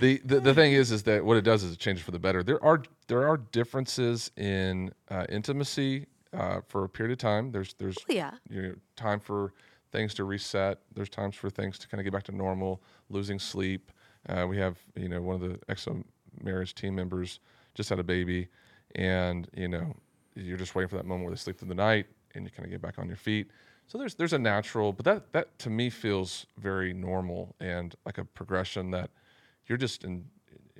The, 0.00 0.20
the 0.24 0.40
the 0.40 0.54
thing 0.54 0.72
is, 0.74 0.92
is 0.92 1.02
that 1.04 1.24
what 1.24 1.38
it 1.38 1.44
does 1.44 1.62
is 1.64 1.72
it 1.72 1.78
changes 1.78 2.04
for 2.04 2.10
the 2.10 2.18
better. 2.18 2.42
There 2.42 2.62
are 2.62 2.82
there 3.08 3.26
are 3.26 3.38
differences 3.38 4.30
in 4.36 4.92
uh, 5.10 5.24
intimacy 5.30 6.04
uh, 6.34 6.60
for 6.68 6.84
a 6.84 6.88
period 6.88 7.12
of 7.12 7.18
time. 7.18 7.50
There's 7.52 7.72
there's 7.78 7.96
yeah. 8.08 8.32
you 8.50 8.62
know, 8.62 8.74
time 8.96 9.20
for 9.20 9.54
things 9.92 10.12
to 10.14 10.24
reset. 10.24 10.80
There's 10.94 11.08
times 11.08 11.34
for 11.36 11.48
things 11.48 11.78
to 11.78 11.88
kind 11.88 12.00
of 12.00 12.04
get 12.04 12.12
back 12.12 12.24
to 12.24 12.32
normal. 12.32 12.82
Losing 13.08 13.38
sleep. 13.38 13.90
Uh, 14.28 14.44
we 14.46 14.58
have 14.58 14.76
you 14.94 15.08
know 15.08 15.22
one 15.22 15.36
of 15.36 15.40
the 15.40 15.56
XO 15.74 16.04
marriage 16.42 16.74
team 16.74 16.94
members 16.94 17.40
just 17.74 17.88
had 17.88 17.98
a 17.98 18.04
baby, 18.04 18.48
and 18.96 19.48
you 19.56 19.68
know 19.68 19.94
you're 20.36 20.56
just 20.56 20.74
waiting 20.74 20.88
for 20.88 20.96
that 20.96 21.06
moment 21.06 21.24
where 21.24 21.34
they 21.34 21.38
sleep 21.38 21.58
through 21.58 21.68
the 21.68 21.74
night 21.74 22.06
and 22.34 22.44
you 22.44 22.50
kind 22.50 22.64
of 22.64 22.70
get 22.70 22.82
back 22.82 22.98
on 22.98 23.08
your 23.08 23.16
feet. 23.16 23.50
So 23.88 23.98
there's 23.98 24.14
there's 24.14 24.32
a 24.32 24.38
natural, 24.38 24.92
but 24.92 25.04
that 25.04 25.32
that 25.32 25.58
to 25.60 25.70
me 25.70 25.90
feels 25.90 26.46
very 26.58 26.92
normal 26.92 27.54
and 27.60 27.94
like 28.04 28.18
a 28.18 28.24
progression 28.24 28.90
that 28.90 29.10
you're 29.66 29.78
just 29.78 30.04
in 30.04 30.26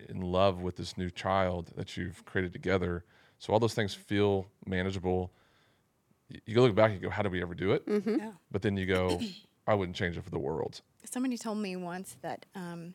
in 0.09 0.21
love 0.21 0.61
with 0.61 0.77
this 0.77 0.99
new 0.99 1.11
child 1.11 1.71
that 1.77 1.97
you've 1.97 2.25
created 2.25 2.53
together. 2.53 3.05
So 3.39 3.53
all 3.53 3.59
those 3.59 3.75
things 3.75 3.95
feel 3.95 4.47
manageable. 4.67 5.33
You 6.29 6.55
go 6.55 6.63
look 6.63 6.75
back 6.75 6.91
and 6.91 7.01
go, 7.01 7.09
how 7.11 7.23
did 7.23 7.33
we 7.33 7.41
ever 7.41 7.55
do 7.55 7.73
it? 7.73 7.85
Yeah. 7.87 8.33
But 8.51 8.63
then 8.63 8.77
you 8.77 8.85
go, 8.87 9.21
I 9.67 9.75
wouldn't 9.75 9.97
change 9.97 10.17
it 10.17 10.25
for 10.25 10.31
the 10.31 10.39
world. 10.39 10.81
Somebody 11.05 11.39
told 11.39 11.59
me 11.59 11.77
once 11.77 12.17
that 12.23 12.47
um, 12.55 12.95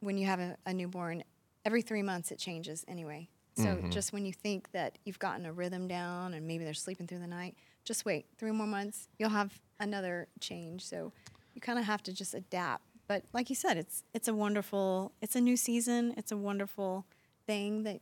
when 0.00 0.18
you 0.18 0.26
have 0.26 0.40
a, 0.40 0.56
a 0.66 0.74
newborn, 0.74 1.22
every 1.64 1.82
three 1.82 2.02
months 2.02 2.32
it 2.32 2.38
changes 2.38 2.84
anyway. 2.88 3.28
So 3.56 3.64
mm-hmm. 3.64 3.90
just 3.90 4.12
when 4.12 4.26
you 4.26 4.32
think 4.32 4.72
that 4.72 4.98
you've 5.04 5.18
gotten 5.18 5.46
a 5.46 5.52
rhythm 5.52 5.86
down 5.86 6.34
and 6.34 6.46
maybe 6.46 6.64
they're 6.64 6.74
sleeping 6.74 7.06
through 7.06 7.20
the 7.20 7.26
night, 7.26 7.54
just 7.84 8.04
wait 8.04 8.26
three 8.36 8.50
more 8.50 8.66
months. 8.66 9.08
You'll 9.18 9.30
have 9.30 9.60
another 9.78 10.28
change. 10.40 10.84
So 10.84 11.12
you 11.54 11.60
kind 11.60 11.78
of 11.78 11.84
have 11.84 12.02
to 12.04 12.12
just 12.12 12.34
adapt. 12.34 12.82
But 13.06 13.24
like 13.32 13.50
you 13.50 13.56
said, 13.56 13.76
it's 13.76 14.02
it's 14.12 14.28
a 14.28 14.34
wonderful. 14.34 15.12
It's 15.20 15.36
a 15.36 15.40
new 15.40 15.56
season. 15.56 16.14
It's 16.16 16.32
a 16.32 16.36
wonderful 16.36 17.06
thing 17.46 17.82
that 17.84 18.00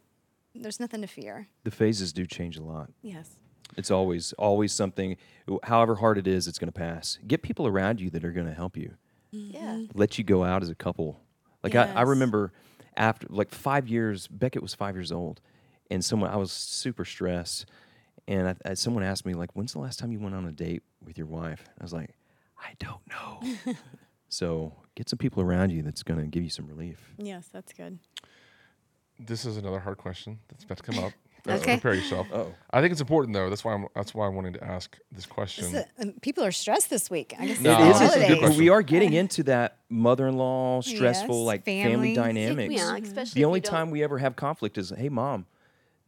there's 0.54 0.78
nothing 0.78 1.00
to 1.00 1.06
fear. 1.06 1.48
the 1.64 1.70
phases 1.70 2.12
do 2.12 2.26
change 2.26 2.56
a 2.56 2.62
lot. 2.62 2.90
Yes. 3.02 3.36
It's 3.76 3.90
always 3.90 4.32
always 4.34 4.72
something. 4.72 5.16
However 5.64 5.96
hard 5.96 6.18
it 6.18 6.26
is, 6.26 6.46
it's 6.46 6.58
going 6.58 6.72
to 6.72 6.78
pass. 6.78 7.18
Get 7.26 7.42
people 7.42 7.66
around 7.66 8.00
you 8.00 8.10
that 8.10 8.24
are 8.24 8.32
going 8.32 8.46
to 8.46 8.54
help 8.54 8.76
you. 8.76 8.94
Mm-hmm. 9.34 9.54
Yeah. 9.54 9.86
Let 9.94 10.18
you 10.18 10.24
go 10.24 10.44
out 10.44 10.62
as 10.62 10.68
a 10.68 10.74
couple. 10.74 11.20
Like 11.62 11.74
I, 11.74 11.92
I 11.92 12.02
remember 12.02 12.52
after 12.96 13.26
like 13.30 13.50
five 13.50 13.88
years, 13.88 14.26
Beckett 14.28 14.62
was 14.62 14.74
five 14.74 14.94
years 14.94 15.12
old, 15.12 15.40
and 15.90 16.04
someone 16.04 16.30
I 16.30 16.36
was 16.36 16.52
super 16.52 17.04
stressed, 17.04 17.66
and 18.28 18.48
I, 18.48 18.70
I, 18.70 18.74
someone 18.74 19.02
asked 19.02 19.26
me 19.26 19.34
like, 19.34 19.50
"When's 19.54 19.72
the 19.72 19.78
last 19.78 19.98
time 19.98 20.12
you 20.12 20.20
went 20.20 20.34
on 20.34 20.46
a 20.46 20.52
date 20.52 20.82
with 21.04 21.18
your 21.18 21.26
wife?" 21.26 21.64
I 21.80 21.84
was 21.84 21.92
like, 21.92 22.10
"I 22.58 22.74
don't 22.78 23.02
know." 23.08 23.74
so 24.28 24.74
get 24.94 25.08
some 25.08 25.18
people 25.18 25.42
around 25.42 25.70
you 25.70 25.82
that's 25.82 26.02
going 26.02 26.20
to 26.20 26.26
give 26.26 26.42
you 26.42 26.50
some 26.50 26.66
relief. 26.66 27.14
Yes, 27.18 27.48
that's 27.52 27.72
good. 27.72 27.98
This 29.18 29.44
is 29.44 29.56
another 29.56 29.78
hard 29.78 29.98
question 29.98 30.40
that's 30.48 30.64
about 30.64 30.78
to 30.78 30.82
come 30.82 30.98
up. 30.98 31.12
Okay. 31.48 31.72
Prepare 31.78 31.94
yourself. 31.94 32.28
Oh, 32.32 32.54
I 32.70 32.80
think 32.80 32.92
it's 32.92 33.00
important 33.00 33.34
though. 33.34 33.48
That's 33.50 33.64
why 33.64 33.72
I'm. 33.74 33.86
That's 33.96 34.14
why 34.14 34.26
I 34.26 34.28
wanted 34.28 34.54
to 34.54 34.64
ask 34.64 34.96
this 35.10 35.26
question. 35.26 35.72
This 35.72 35.84
is- 35.98 36.06
um, 36.08 36.12
people 36.20 36.44
are 36.44 36.52
stressed 36.52 36.88
this 36.88 37.10
week. 37.10 37.34
I 37.38 37.46
guess 37.46 37.60
No, 37.60 37.76
it's 37.90 37.98
the 37.98 38.04
this 38.06 38.14
a 38.16 38.28
good 38.28 38.38
question. 38.38 38.58
we 38.58 38.68
are 38.68 38.82
getting 38.82 39.12
into 39.12 39.42
that 39.44 39.78
mother-in-law 39.88 40.82
stressful 40.82 41.38
Yes, 41.40 41.46
like 41.46 41.64
family, 41.64 42.14
family. 42.14 42.14
dynamics. 42.14 42.74
Yeah, 42.74 42.96
especially 42.96 43.40
the 43.40 43.44
only 43.44 43.60
time 43.60 43.90
we 43.90 44.04
ever 44.04 44.18
have 44.18 44.36
conflict 44.36 44.78
is 44.78 44.92
hey 44.96 45.08
mom 45.08 45.46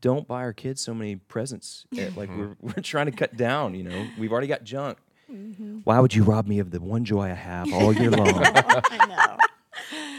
don't 0.00 0.28
buy 0.28 0.42
our 0.42 0.52
kids 0.52 0.80
so 0.82 0.92
many 0.94 1.16
presents 1.16 1.84
Eh, 1.96 2.10
like 2.16 2.28
Mm-hmm. 2.28 2.38
we're, 2.38 2.56
we're 2.76 2.82
trying 2.82 3.06
to 3.06 3.12
cut 3.12 3.36
down 3.36 3.74
you 3.74 3.82
know 3.82 4.06
we've 4.18 4.30
already 4.32 4.46
got 4.46 4.62
junk 4.64 4.98
Mm-hmm. 5.32 5.78
why 5.84 5.98
would 6.00 6.14
you 6.14 6.22
rob 6.22 6.46
me 6.46 6.58
of 6.58 6.70
the 6.70 6.78
one 6.80 7.04
joy 7.04 7.22
i 7.22 7.28
have 7.32 7.72
all 7.72 7.92
year 7.94 8.10
long 8.10 8.28
I 8.34 9.06
know. 9.08 9.36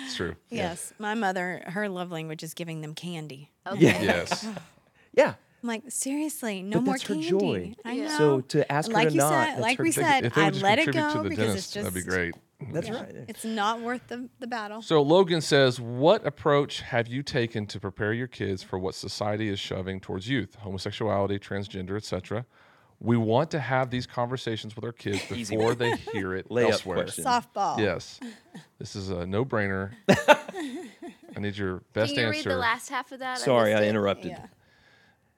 It's 0.04 0.16
true. 0.16 0.36
Yes, 0.50 0.94
my 1.00 1.14
mother, 1.14 1.62
her 1.68 1.88
love 1.90 2.12
language 2.12 2.42
is 2.44 2.54
giving 2.54 2.82
them 2.82 2.94
candy. 2.96 3.52
Okay. 3.68 3.80
Yes. 4.04 4.48
yeah 5.16 5.36
I'm 5.64 5.70
like, 5.70 5.84
seriously, 5.90 6.62
no 6.62 6.78
But 6.78 6.84
more 6.84 6.94
that's 6.94 7.08
her 7.08 7.16
candy. 7.16 7.30
joy. 7.30 7.76
I 7.84 7.96
know. 7.98 8.18
so 8.20 8.42
to 8.42 8.72
ask 8.72 8.92
like 8.92 9.06
her 9.06 9.10
to 9.10 9.16
you 9.16 9.22
not 9.22 9.30
said, 9.32 9.48
that's 9.54 9.62
like 9.62 9.78
her 9.80 9.84
we 9.84 9.90
big- 9.90 9.94
said, 9.96 10.26
if 10.26 10.36
they 10.36 10.42
I 10.42 10.46
would 10.46 10.54
just 10.54 10.64
let 10.64 10.78
it 10.78 10.84
contribute 10.84 11.08
go 11.14 11.18
to 11.18 11.24
the 11.24 11.30
because 11.30 11.46
dentist, 11.48 11.66
it's 11.66 11.74
just 11.74 11.94
that'd 11.96 12.06
be 12.06 12.08
great. 12.08 12.36
that's 12.72 12.88
yeah, 12.88 12.94
right 13.02 13.16
It's 13.28 13.44
not 13.46 13.82
worth 13.82 14.08
the, 14.08 14.30
the 14.40 14.46
battle. 14.46 14.84
So 14.84 15.02
Logan 15.02 15.42
says, 15.42 15.80
"What 15.82 16.24
approach 16.26 16.82
have 16.82 17.08
you 17.08 17.24
taken 17.24 17.66
to 17.66 17.80
prepare 17.80 18.14
your 18.14 18.28
kids 18.28 18.62
for 18.62 18.78
what 18.78 18.94
society 18.94 19.50
is 19.50 19.60
shoving 19.60 20.00
towards 20.00 20.30
youth, 20.30 20.54
homosexuality, 20.56 21.40
transgender, 21.40 21.96
etc.? 21.98 22.46
We 23.00 23.18
want 23.18 23.50
to 23.52 23.60
have 23.60 23.90
these 23.90 24.06
conversations 24.06 24.76
with 24.76 24.86
our 24.86 24.92
kids 24.94 25.24
before 25.28 25.74
they 25.74 25.96
hear 26.14 26.36
it 26.36 26.48
Layup 26.50 26.72
elsewhere. 26.74 26.98
question. 27.04 27.26
Softball. 27.26 27.80
Yes, 27.80 28.20
this 28.78 28.96
is 28.96 29.10
a 29.10 29.26
no-brainer. 29.26 29.94
I 30.08 31.40
need 31.40 31.58
your 31.58 31.82
best 31.94 32.12
answer. 32.12 32.16
Can 32.16 32.16
you 32.22 32.28
answer. 32.38 32.50
read 32.50 32.56
the 32.56 32.60
last 32.60 32.90
half 32.90 33.12
of 33.12 33.20
that? 33.20 33.40
sorry 33.40 33.72
missed 33.72 33.82
i 33.82 33.86
it. 33.86 33.90
interrupted 33.90 34.32
Yeah. 34.32 34.46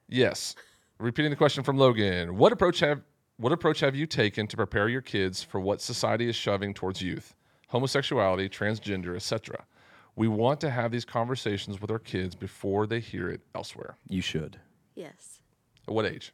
Yes. 0.08 0.54
Repeating 0.98 1.30
the 1.30 1.36
question 1.36 1.62
from 1.62 1.76
Logan. 1.76 2.36
What 2.36 2.52
approach 2.52 2.80
have 2.80 3.02
what 3.36 3.52
approach 3.52 3.80
have 3.80 3.94
you 3.94 4.06
taken 4.06 4.48
to 4.48 4.56
prepare 4.56 4.88
your 4.88 5.00
kids 5.00 5.44
for 5.44 5.60
what 5.60 5.80
society 5.80 6.28
is 6.28 6.34
shoving 6.34 6.74
towards 6.74 7.00
youth? 7.00 7.36
Homosexuality, 7.68 8.48
transgender, 8.48 9.14
etc. 9.14 9.64
We 10.16 10.26
want 10.26 10.60
to 10.62 10.70
have 10.70 10.90
these 10.90 11.04
conversations 11.04 11.80
with 11.80 11.92
our 11.92 12.00
kids 12.00 12.34
before 12.34 12.88
they 12.88 12.98
hear 12.98 13.28
it 13.28 13.42
elsewhere. 13.54 13.96
You 14.08 14.22
should. 14.22 14.58
Yes. 14.96 15.40
At 15.86 15.94
what 15.94 16.04
age? 16.04 16.32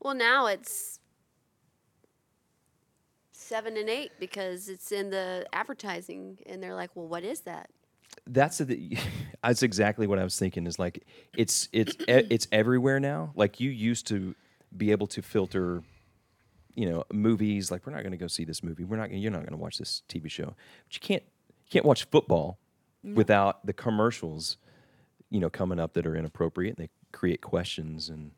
Well, 0.00 0.14
now 0.14 0.46
it's 0.46 1.00
seven 3.30 3.78
and 3.78 3.88
eight 3.88 4.10
because 4.20 4.68
it's 4.68 4.92
in 4.92 5.08
the 5.08 5.46
advertising, 5.54 6.38
and 6.44 6.62
they're 6.62 6.74
like, 6.74 6.90
"Well, 6.94 7.08
what 7.08 7.24
is 7.24 7.40
that?" 7.42 7.70
That's 8.26 8.58
the 8.58 8.96
that's 9.42 9.62
exactly 9.62 10.06
what 10.06 10.18
I 10.18 10.24
was 10.24 10.38
thinking 10.38 10.66
is 10.66 10.78
like 10.78 11.04
it's 11.36 11.68
it's 11.72 11.96
it's 12.08 12.46
everywhere 12.52 13.00
now. 13.00 13.32
Like 13.34 13.60
you 13.60 13.70
used 13.70 14.06
to 14.08 14.34
be 14.76 14.90
able 14.90 15.06
to 15.08 15.22
filter 15.22 15.82
you 16.74 16.88
know 16.88 17.04
movies 17.12 17.70
like 17.70 17.86
we're 17.86 17.92
not 17.92 18.02
going 18.02 18.12
to 18.12 18.18
go 18.18 18.26
see 18.26 18.44
this 18.44 18.62
movie. 18.62 18.84
We're 18.84 18.96
not 18.96 19.08
gonna, 19.08 19.18
you're 19.18 19.30
not 19.30 19.40
going 19.40 19.52
to 19.52 19.56
watch 19.56 19.78
this 19.78 20.02
TV 20.08 20.30
show. 20.30 20.54
But 20.86 20.94
you 20.94 21.00
can't 21.00 21.22
you 21.22 21.70
can't 21.70 21.84
watch 21.84 22.04
football 22.04 22.58
without 23.02 23.66
the 23.66 23.72
commercials 23.72 24.58
you 25.30 25.40
know 25.40 25.50
coming 25.50 25.80
up 25.80 25.94
that 25.94 26.06
are 26.06 26.14
inappropriate 26.14 26.78
and 26.78 26.86
they 26.86 26.90
create 27.12 27.40
questions 27.40 28.08
and 28.08 28.30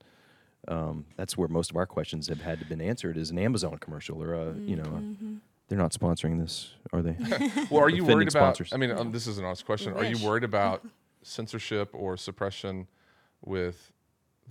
um, 0.67 1.05
that's 1.17 1.37
where 1.37 1.49
most 1.49 1.71
of 1.71 1.77
our 1.77 1.85
questions 1.85 2.29
have 2.29 2.41
had 2.41 2.59
to 2.59 2.65
been 2.65 2.81
answered 2.81 3.19
is 3.19 3.31
an 3.31 3.39
Amazon 3.39 3.77
commercial 3.79 4.23
or 4.23 4.33
a 4.33 4.55
you 4.55 4.77
know 4.77 4.85
a, 4.85 4.99
they're 5.69 5.79
not 5.79 5.93
sponsoring 5.93 6.39
this 6.41 6.75
are 6.93 7.03
they 7.03 7.17
Well, 7.71 7.83
are 7.83 7.89
you 7.89 8.05
worried 8.05 8.29
about? 8.29 8.57
sponsors. 8.57 8.73
I 8.73 8.77
mean, 8.77 8.91
um, 8.91 9.13
this 9.13 9.27
is 9.27 9.39
an 9.39 9.45
honest 9.45 9.65
question. 9.65 9.93
Are 9.95 10.05
you 10.05 10.25
worried 10.25 10.45
about 10.45 10.85
censorship 11.23 11.91
or 11.93 12.17
suppression 12.17 12.87
with 13.43 13.91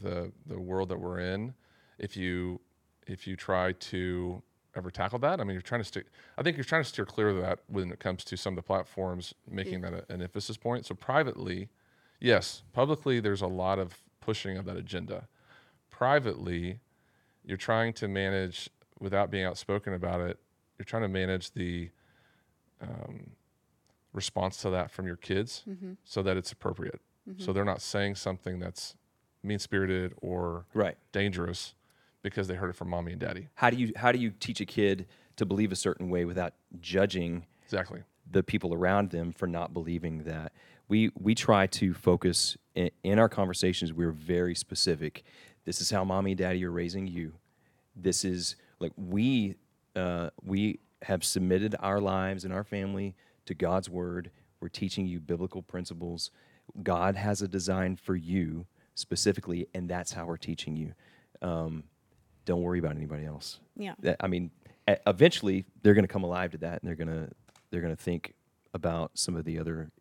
the 0.01 0.31
the 0.45 0.59
world 0.59 0.89
that 0.89 0.99
we're 0.99 1.19
in? 1.19 1.53
If 1.99 2.17
you 2.17 2.59
if 3.07 3.27
you 3.27 3.35
try 3.35 3.73
to 3.73 4.41
ever 4.75 4.89
tackle 4.89 5.19
that, 5.19 5.39
I 5.39 5.43
mean, 5.43 5.53
you're 5.53 5.61
trying 5.61 5.81
to 5.81 5.87
stick. 5.87 6.07
I 6.37 6.41
think 6.41 6.57
you're 6.57 6.63
trying 6.63 6.81
to 6.83 6.89
steer 6.89 7.05
clear 7.05 7.29
of 7.29 7.39
that 7.41 7.59
when 7.67 7.91
it 7.91 7.99
comes 7.99 8.23
to 8.25 8.35
some 8.35 8.53
of 8.53 8.55
the 8.55 8.63
platforms 8.63 9.33
making 9.49 9.81
that 9.81 9.93
a, 9.93 10.11
an 10.11 10.21
emphasis 10.21 10.57
point. 10.57 10.85
So 10.87 10.95
privately, 10.95 11.69
yes, 12.19 12.63
publicly, 12.73 13.19
there's 13.19 13.41
a 13.41 13.47
lot 13.47 13.77
of 13.77 14.01
pushing 14.19 14.57
of 14.57 14.65
that 14.65 14.77
agenda. 14.77 15.27
Privately, 15.91 16.79
you're 17.45 17.57
trying 17.57 17.93
to 17.93 18.07
manage 18.07 18.69
without 18.99 19.29
being 19.29 19.45
outspoken 19.45 19.93
about 19.93 20.21
it. 20.21 20.39
You're 20.77 20.85
trying 20.85 21.03
to 21.03 21.07
manage 21.07 21.51
the 21.51 21.89
um, 22.81 23.31
response 24.13 24.57
to 24.57 24.69
that 24.71 24.91
from 24.91 25.07
your 25.07 25.15
kids 25.15 25.63
so 26.03 26.21
that 26.23 26.37
it's 26.37 26.51
appropriate. 26.51 26.99
So 27.37 27.53
they're 27.53 27.63
not 27.65 27.81
saying 27.81 28.15
something 28.15 28.59
that's 28.59 28.95
mean 29.43 29.59
spirited 29.59 30.13
or 30.21 30.65
right 30.73 30.97
dangerous 31.11 31.73
because 32.21 32.47
they 32.47 32.55
heard 32.55 32.69
it 32.69 32.75
from 32.75 32.89
mommy 32.89 33.11
and 33.11 33.19
daddy. 33.19 33.47
how 33.55 33.69
do 33.69 33.75
you 33.77 33.91
how 33.97 34.11
do 34.11 34.17
you 34.19 34.31
teach 34.31 34.61
a 34.61 34.65
kid 34.65 35.05
to 35.35 35.45
believe 35.45 35.71
a 35.71 35.75
certain 35.75 36.09
way 36.09 36.23
without 36.25 36.53
judging 36.79 37.45
Exactly. 37.65 38.03
the 38.31 38.41
people 38.43 38.73
around 38.73 39.09
them 39.11 39.33
for 39.33 39.45
not 39.47 39.73
believing 39.73 40.23
that 40.23 40.53
we 40.87 41.11
we 41.19 41.35
try 41.35 41.67
to 41.67 41.93
focus 41.93 42.55
in, 42.75 42.89
in 43.03 43.19
our 43.19 43.27
conversations 43.27 43.91
we're 43.91 44.11
very 44.11 44.55
specific 44.55 45.23
this 45.65 45.81
is 45.81 45.89
how 45.91 46.05
mommy 46.05 46.31
and 46.31 46.37
daddy 46.37 46.63
are 46.63 46.71
raising 46.71 47.05
you 47.07 47.33
this 47.97 48.23
is 48.23 48.55
like 48.79 48.93
we 48.95 49.55
uh, 49.95 50.29
we 50.43 50.79
have 51.03 51.23
submitted 51.23 51.75
our 51.79 51.99
lives 51.99 52.45
and 52.45 52.53
our 52.53 52.63
family 52.63 53.15
to 53.45 53.53
god's 53.53 53.89
word 53.89 54.31
we're 54.61 54.69
teaching 54.69 55.05
you 55.05 55.19
biblical 55.19 55.61
principles 55.61 56.31
god 56.81 57.15
has 57.15 57.41
a 57.41 57.47
design 57.47 57.95
for 57.95 58.15
you 58.15 58.65
specifically 58.95 59.67
and 59.73 59.89
that's 59.89 60.13
how 60.13 60.25
we're 60.25 60.37
teaching 60.37 60.75
you 60.75 60.93
um, 61.41 61.83
don't 62.45 62.61
worry 62.61 62.79
about 62.79 62.95
anybody 62.95 63.25
else 63.25 63.59
Yeah. 63.75 63.95
that 63.99 64.17
I 64.19 64.27
mean, 64.27 64.51
eventually 65.07 65.65
they're 65.81 65.93
going 65.93 66.03
to 66.05 66.11
come 66.11 66.23
alive 66.23 66.51
to 66.51 66.57
that, 66.59 66.81
and 66.81 66.87
they're 66.87 66.95
going 66.95 67.07
to 67.07 67.29
they're 67.69 67.81
going 67.81 67.95
to 67.95 68.01
think 68.01 68.33
about 68.73 69.11
some 69.13 69.35
of 69.35 69.45
the 69.45 69.57
other 69.59 69.91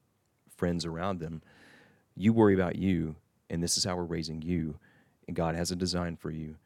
friends 0.57 0.85
around 0.85 1.21
them. 1.21 1.43
You 2.17 2.33
worry 2.33 2.55
about 2.55 2.77
you, 2.77 3.17
and 3.51 3.63
this 3.63 3.77
is 3.79 3.85
how 3.85 3.97
we're 3.97 4.05
raising 4.05 4.43
you, 4.43 4.77
and 5.27 5.35
God 5.37 5.55
has 5.55 5.71
a 5.71 5.77
design 5.77 6.17
for 6.17 6.31
you. 6.31 6.57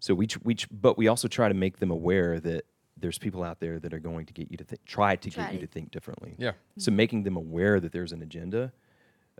So 0.00 0.14
we 0.14 0.28
we 0.44 0.56
but 0.70 0.96
we 0.98 1.08
also 1.08 1.28
try 1.28 1.48
to 1.48 1.54
make 1.54 1.78
them 1.78 1.90
aware 1.90 2.40
that 2.40 2.64
there's 2.96 3.18
people 3.18 3.42
out 3.42 3.58
there 3.60 3.78
that 3.80 3.92
are 3.94 3.98
going 3.98 4.26
to 4.26 4.32
get 4.32 4.50
you 4.50 4.56
to 4.56 4.64
think, 4.64 4.84
try 4.84 5.16
to 5.16 5.30
Try 5.30 5.44
get 5.44 5.52
you 5.54 5.60
to- 5.60 5.66
to 5.66 5.72
think 5.72 5.90
differently. 5.90 6.34
Yeah. 6.38 6.52
So 6.78 6.90
making 6.90 7.22
them 7.24 7.36
aware 7.36 7.80
that 7.80 7.92
there's 7.92 8.12
an 8.12 8.22
agenda, 8.22 8.72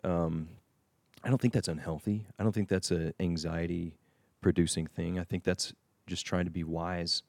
um, 0.04 0.48
I 1.22 1.28
don't 1.28 1.40
think 1.40 1.54
that's 1.54 1.68
unhealthy. 1.68 2.26
I 2.38 2.42
don't 2.42 2.52
think 2.52 2.68
that's 2.68 2.90
an 2.90 3.14
anxiety 3.20 3.94
producing 4.40 4.86
thing. 4.86 5.18
I 5.18 5.24
think 5.24 5.44
that's 5.44 5.72
just 6.06 6.26
trying 6.26 6.46
to 6.46 6.50
be 6.50 6.64
wise 6.64 7.22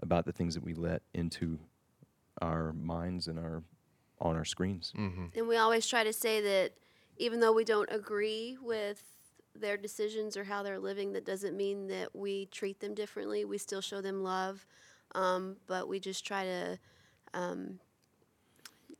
about 0.00 0.24
the 0.26 0.32
things 0.32 0.54
that 0.54 0.62
we 0.62 0.74
let 0.74 1.02
into 1.14 1.58
our 2.40 2.72
minds 2.72 3.26
and 3.28 3.38
our 3.38 3.62
on 4.20 4.36
our 4.36 4.44
screens. 4.44 4.92
And 4.96 5.48
we 5.48 5.56
always 5.56 5.84
try 5.88 6.04
to 6.04 6.12
say 6.12 6.40
that 6.40 6.74
even 7.16 7.40
though 7.40 7.52
we 7.52 7.64
don't 7.64 7.88
agree 7.90 8.56
with 8.62 9.02
their 9.58 9.76
decisions 9.76 10.36
or 10.36 10.44
how 10.44 10.62
they're 10.62 10.78
living, 10.78 11.12
that 11.14 11.24
doesn't 11.26 11.56
mean 11.56 11.88
that 11.88 12.14
we 12.14 12.46
treat 12.46 12.78
them 12.78 12.94
differently. 12.94 13.44
We 13.44 13.58
still 13.58 13.80
show 13.80 14.00
them 14.00 14.22
love, 14.22 14.64
um, 15.14 15.56
but 15.66 15.88
we 15.88 16.00
just 16.00 16.26
try 16.26 16.44
to 16.44 16.78
um, 17.34 17.78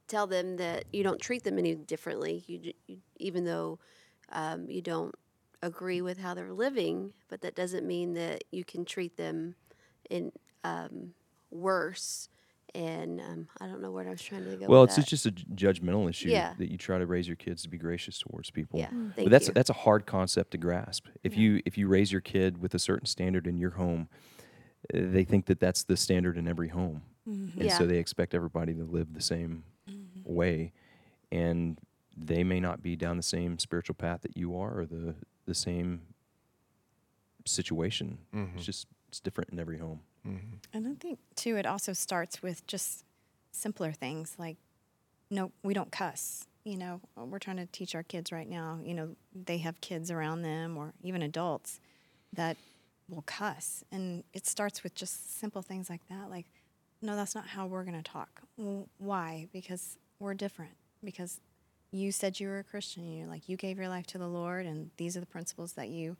tell 0.09 0.27
them 0.27 0.57
that 0.57 0.85
you 0.93 1.03
don't 1.03 1.21
treat 1.21 1.45
them 1.45 1.59
any 1.59 1.75
differently. 1.75 2.45
You, 2.47 2.73
you 2.87 2.99
even 3.19 3.45
though 3.45 3.79
um, 4.31 4.69
you 4.69 4.83
don't 4.83 5.15
agree 5.63 6.03
with 6.03 6.19
how 6.19 6.35
they're 6.35 6.53
living, 6.53 7.13
but 7.29 7.41
that 7.43 7.55
doesn't 7.55 7.87
mean 7.87 8.15
that 8.15 8.45
you 8.51 8.65
can 8.65 8.85
treat 8.85 9.17
them 9.17 9.55
in 10.11 10.33
um, 10.65 11.15
worse. 11.51 12.29
And 12.75 13.21
um, 13.21 13.49
I 13.61 13.67
don't 13.67 13.83
know 13.83 13.91
where 13.91 14.07
I 14.07 14.11
was 14.11 14.23
trying 14.23 14.45
to 14.45 14.57
go. 14.57 14.67
Well, 14.67 14.81
with 14.81 14.91
it's 14.91 14.97
that. 14.97 15.07
just 15.07 15.27
a 15.27 15.31
judgmental 15.31 16.09
issue 16.09 16.31
Yeah. 16.31 16.55
that 16.57 16.71
you 16.71 16.79
try 16.79 16.99
to 16.99 17.05
raise 17.07 17.27
your 17.29 17.37
kids 17.37 17.63
to 17.63 17.69
be 17.69 17.77
gracious 17.77 18.19
towards 18.19 18.51
people. 18.51 18.81
Yeah, 18.81 18.89
but 18.93 19.17
thank 19.17 19.31
that's 19.31 19.49
you. 19.49 19.53
that's 19.55 19.69
a 19.71 19.75
hard 19.75 20.07
concept 20.07 20.53
to 20.53 20.59
grasp. 20.59 21.07
If 21.23 21.37
you 21.37 21.61
if 21.67 21.77
you 21.77 21.87
raise 21.87 22.11
your 22.11 22.23
kid 22.23 22.63
with 22.63 22.75
a 22.75 22.79
certain 22.79 23.07
standard 23.07 23.47
in 23.47 23.59
your 23.59 23.73
home, 23.73 24.09
they 24.93 25.25
think 25.25 25.47
that 25.47 25.61
that's 25.61 25.85
the 25.85 25.97
standard 25.97 26.37
in 26.37 26.49
every 26.49 26.69
home, 26.69 27.03
mm-hmm. 27.29 27.59
and 27.59 27.69
Yeah. 27.69 27.79
so 27.79 27.87
they 27.87 27.99
expect 27.99 28.35
everybody 28.35 28.75
to 28.75 28.85
live 28.85 29.15
the 29.15 29.21
same 29.21 29.65
mm-hmm. 29.89 30.35
way, 30.35 30.73
and 31.31 31.79
they 32.17 32.45
may 32.45 32.61
not 32.61 32.83
be 32.83 32.97
down 32.97 33.17
the 33.17 33.23
same 33.23 33.59
spiritual 33.59 33.95
path 33.95 34.23
that 34.23 34.37
you 34.37 34.57
are, 34.57 34.81
or 34.81 34.87
the 34.87 35.15
the 35.47 35.55
same 35.55 36.03
situation. 37.45 38.19
Mm-hmm. 38.35 38.57
It's 38.57 38.67
just 38.67 38.87
it's 39.09 39.21
different 39.21 39.51
in 39.51 39.59
every 39.59 39.79
home. 39.79 40.01
And 40.73 40.87
I 40.87 40.95
think 41.01 41.19
too, 41.35 41.57
it 41.57 41.67
also 41.67 41.93
starts 41.93 42.43
with 42.43 42.65
just 42.69 43.05
simpler 43.51 43.91
things 43.93 44.37
like, 44.39 44.57
no, 45.31 45.51
we 45.65 45.75
don't 45.75 45.91
cuss. 45.91 46.47
You 46.65 46.77
know, 46.77 47.01
we're 47.17 47.41
trying 47.41 47.57
to 47.57 47.67
teach 47.67 47.97
our 47.97 48.05
kids 48.05 48.31
right 48.31 48.49
now. 48.49 48.79
You 48.85 48.95
know, 48.95 49.17
they 49.35 49.59
have 49.59 49.81
kids 49.81 50.13
around 50.13 50.43
them 50.43 50.77
or 50.77 50.93
even 51.03 51.23
adults 51.23 51.81
that 52.33 52.57
will 53.09 53.23
cuss, 53.23 53.85
and 53.93 54.25
it 54.33 54.47
starts 54.47 54.83
with 54.83 54.95
just 54.95 55.39
simple 55.39 55.63
things 55.63 55.91
like 55.91 56.07
that. 56.09 56.31
Like, 56.31 56.47
no, 57.03 57.17
that's 57.17 57.35
not 57.35 57.47
how 57.49 57.67
we're 57.67 57.85
going 57.85 58.01
to 58.01 58.11
talk. 58.11 58.43
Well, 58.57 58.89
why? 58.99 59.49
Because 59.53 59.99
we're 60.19 60.35
different. 60.35 60.73
Because 61.05 61.41
you 61.91 62.13
said 62.13 62.41
you 62.41 62.49
were 62.49 62.59
a 62.61 62.65
Christian. 62.65 63.11
You 63.11 63.27
like 63.27 63.49
you 63.49 63.57
gave 63.57 63.79
your 63.79 63.89
life 63.89 64.07
to 64.09 64.19
the 64.19 64.29
Lord, 64.29 64.67
and 64.67 64.91
these 64.97 65.17
are 65.17 65.21
the 65.21 65.27
principles 65.27 65.73
that 65.75 65.89
you 65.89 66.17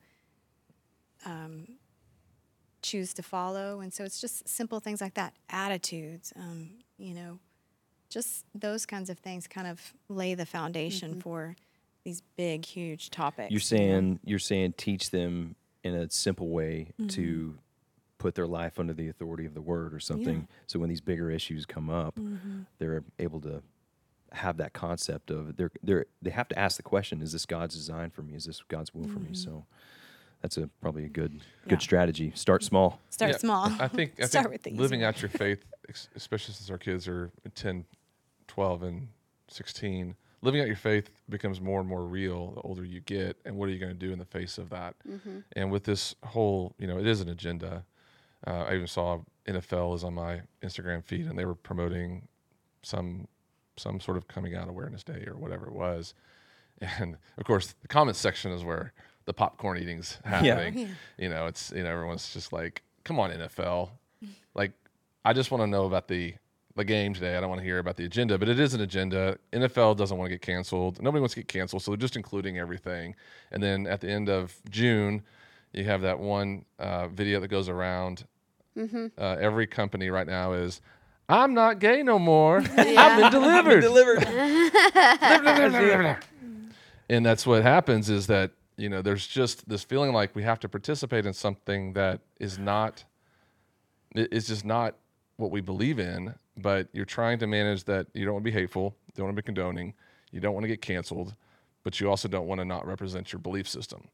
choose 2.83 3.15
to 3.15 3.23
follow. 3.23 3.81
And 3.81 3.93
so 3.93 4.05
it's 4.05 4.21
just 4.21 4.49
simple 4.49 4.81
things 4.81 5.01
like 5.01 5.15
that 5.15 5.35
attitudes, 5.49 6.33
um, 6.37 6.71
you 6.99 7.15
know, 7.15 7.39
just 8.11 8.45
those 8.55 8.85
kinds 8.85 9.09
of 9.09 9.19
things 9.19 9.47
kind 9.47 9.67
of 9.67 9.95
lay 10.09 10.35
the 10.35 10.45
foundation 10.45 11.21
for 11.21 11.57
these 12.05 12.23
big, 12.37 12.65
huge 12.65 13.11
topics. 13.11 13.51
You're 13.51 13.61
saying 13.61 14.21
you're 14.25 14.39
saying 14.39 14.75
teach 14.77 15.11
them 15.11 15.55
in 15.85 15.95
a 15.95 16.11
simple 16.11 16.49
way 16.49 16.93
to 17.09 17.21
mm-hmm. 17.21 17.57
put 18.19 18.35
their 18.35 18.47
life 18.47 18.79
under 18.79 18.93
the 18.93 19.09
authority 19.09 19.47
of 19.47 19.55
the 19.55 19.61
word 19.61 19.95
or 19.95 20.01
something. 20.01 20.47
So 20.67 20.79
when 20.79 20.89
these 20.89 21.01
bigger 21.01 21.31
issues 21.31 21.67
come 21.67 21.91
up, 21.91 22.17
mm-hmm. 22.17 22.63
they're 22.79 23.05
able 23.19 23.41
to 23.43 23.63
have 24.33 24.57
that 24.57 24.73
concept 24.73 25.31
of 25.31 25.57
they're 25.57 25.71
they're 25.83 26.07
they 26.23 26.31
have 26.31 26.49
to 26.49 26.59
ask 26.59 26.77
the 26.77 26.83
question: 26.83 27.21
Is 27.23 27.33
this 27.33 27.47
God's 27.47 27.75
design 27.75 28.11
for 28.11 28.23
me? 28.23 28.35
Is 28.35 28.45
this 28.45 28.63
God's 28.69 28.95
will 28.95 29.05
for 29.05 29.19
me? 29.19 29.33
Mm-hmm. 29.33 29.35
So 29.35 29.67
that's 30.41 30.57
a 30.57 30.69
probably 30.81 31.05
a 31.05 31.09
good 31.09 31.41
good 31.69 31.83
strategy. 31.83 32.33
Start 32.35 32.63
small. 32.65 33.01
Start 33.11 33.33
Yeah, 33.33 33.39
small. 33.39 33.73
I 33.79 33.89
think 33.89 34.15
I 34.21 34.27
Start 34.27 34.45
think 34.45 34.53
with 34.53 34.63
the 34.63 34.71
easy 34.71 34.79
living 34.81 35.05
out 35.05 35.23
your 35.23 35.29
faith, 35.29 35.65
especially 36.15 36.55
since 36.55 36.71
our 36.71 36.79
kids 36.79 37.07
are 37.09 37.31
10, 37.55 37.85
12, 38.49 38.83
and 38.83 39.09
16, 39.49 40.17
living 40.43 40.61
out 40.61 40.67
your 40.67 40.77
faith 40.77 41.11
becomes 41.29 41.61
more 41.61 41.81
and 41.81 41.89
more 41.89 42.05
real 42.05 42.53
the 42.53 42.61
older 42.63 42.85
you 42.85 43.01
get. 43.01 43.37
And 43.45 43.57
what 43.57 43.69
are 43.69 43.73
you 43.73 43.79
going 43.79 43.93
to 43.93 44.07
do 44.07 44.13
in 44.13 44.19
the 44.19 44.25
face 44.25 44.59
of 44.59 44.71
that? 44.71 44.95
And 45.57 45.71
with 45.71 45.85
this 45.85 46.15
whole, 46.25 46.75
you 46.79 46.87
know, 46.87 46.99
it 46.99 47.07
is 47.07 47.21
an 47.21 47.29
agenda. 47.29 47.85
Uh, 48.47 48.65
I 48.69 48.75
even 48.75 48.87
saw 48.89 49.21
NFL 49.47 49.95
is 49.95 50.05
on 50.05 50.15
my 50.15 50.43
Instagram 50.63 51.05
feed, 51.05 51.27
and 51.27 51.39
they 51.39 51.45
were 51.45 51.55
promoting 51.55 52.27
some 52.83 53.29
some 53.79 54.01
sort 54.01 54.19
of 54.19 54.29
coming 54.29 54.55
out 54.55 54.69
awareness 54.69 55.03
day 55.03 55.25
or 55.27 55.37
whatever 55.37 55.67
it 55.67 55.73
was. 55.73 56.15
And 56.99 57.17
of 57.39 57.45
course, 57.45 57.75
the 57.81 57.89
comments 57.89 58.19
section 58.19 58.51
is 58.51 58.65
where 58.65 58.93
the 59.25 59.33
popcorn 59.33 59.79
eating's 59.79 60.19
happening. 60.25 60.79
yeah. 60.79 60.87
You 61.17 61.29
know, 61.29 61.47
it's 61.47 61.71
you 61.75 61.85
know 61.85 61.91
everyone's 61.91 62.33
just 62.33 62.53
like, 62.53 62.83
come 63.05 63.21
on 63.21 63.31
NFL, 63.31 63.91
like 64.55 64.73
I 65.25 65.33
just 65.33 65.51
want 65.53 65.63
to 65.63 65.67
know 65.69 65.85
about 65.85 66.09
the 66.09 66.35
the 66.75 66.85
game 66.85 67.15
today. 67.15 67.37
I 67.37 67.41
don't 67.41 67.49
want 67.51 67.61
to 67.61 67.65
hear 67.65 67.79
about 67.79 67.97
the 67.97 68.05
agenda, 68.05 68.39
but 68.39 68.49
it 68.49 68.59
is 68.59 68.75
an 68.75 68.81
agenda. 68.81 69.37
NFL 69.53 69.97
doesn't 69.97 70.17
want 70.17 70.29
to 70.29 70.35
get 70.35 70.43
canceled. 70.43 71.03
Nobody 71.03 71.21
wants 71.21 71.35
to 71.35 71.41
get 71.41 71.49
canceled, 71.49 71.83
so 71.83 71.91
they're 71.91 71.99
just 71.99 72.17
including 72.17 72.59
everything. 72.59 73.15
And 73.51 73.63
then 73.63 73.87
at 73.87 74.01
the 74.01 74.09
end 74.11 74.29
of 74.29 74.55
June, 74.71 75.23
you 75.73 75.85
have 75.85 76.03
that 76.03 76.19
one 76.19 76.65
uh, 76.79 77.09
video 77.09 77.41
that 77.41 77.49
goes 77.49 77.69
around. 77.69 78.25
Uh, 79.19 79.37
every 79.39 79.67
company 79.67 80.09
right 80.09 80.27
now 80.27 80.53
is, 80.55 80.81
I'm 81.29 81.53
not 81.55 81.79
gay 81.79 82.03
no 82.03 82.19
more. 82.19 82.59
I've 82.59 83.19
been 83.21 83.31
delivered. 83.33 83.81
Delivered. 83.83 84.25
and 87.11 87.25
that's 87.27 87.47
what 87.47 87.63
happens 87.63 88.09
is 88.09 88.27
that 88.29 88.53
you 88.79 88.89
know 88.89 89.03
there's 89.03 89.27
just 89.27 89.69
this 89.69 89.85
feeling 89.85 90.13
like 90.13 90.35
we 90.35 90.43
have 90.43 90.59
to 90.61 90.69
participate 90.69 91.27
in 91.27 91.35
something 91.35 91.93
that 91.93 92.21
is 92.41 92.59
not 92.59 93.05
it- 94.15 94.29
it's 94.33 94.49
just 94.49 94.65
not 94.65 94.95
what 95.37 95.51
we 95.51 95.61
believe 95.61 95.99
in 95.99 96.35
but 96.57 96.89
you're 96.93 97.05
trying 97.05 97.39
to 97.39 97.47
manage 97.47 97.85
that 97.85 98.07
you 98.15 98.25
don't 98.25 98.35
want 98.35 98.45
to 98.45 98.51
be 98.51 98.57
hateful 98.57 98.97
you 99.07 99.13
don't 99.17 99.27
want 99.27 99.37
to 99.37 99.43
be 99.43 99.45
condoning 99.45 99.95
you 100.31 100.41
don't 100.41 100.55
want 100.55 100.65
to 100.65 100.69
get 100.69 100.81
canceled 100.81 101.35
but 101.85 101.99
you 102.01 102.09
also 102.09 102.29
don't 102.29 102.47
want 102.47 102.61
to 102.61 102.65
not 102.65 102.87
represent 102.87 103.33
your 103.33 103.41
belief 103.41 103.69
system 103.69 104.09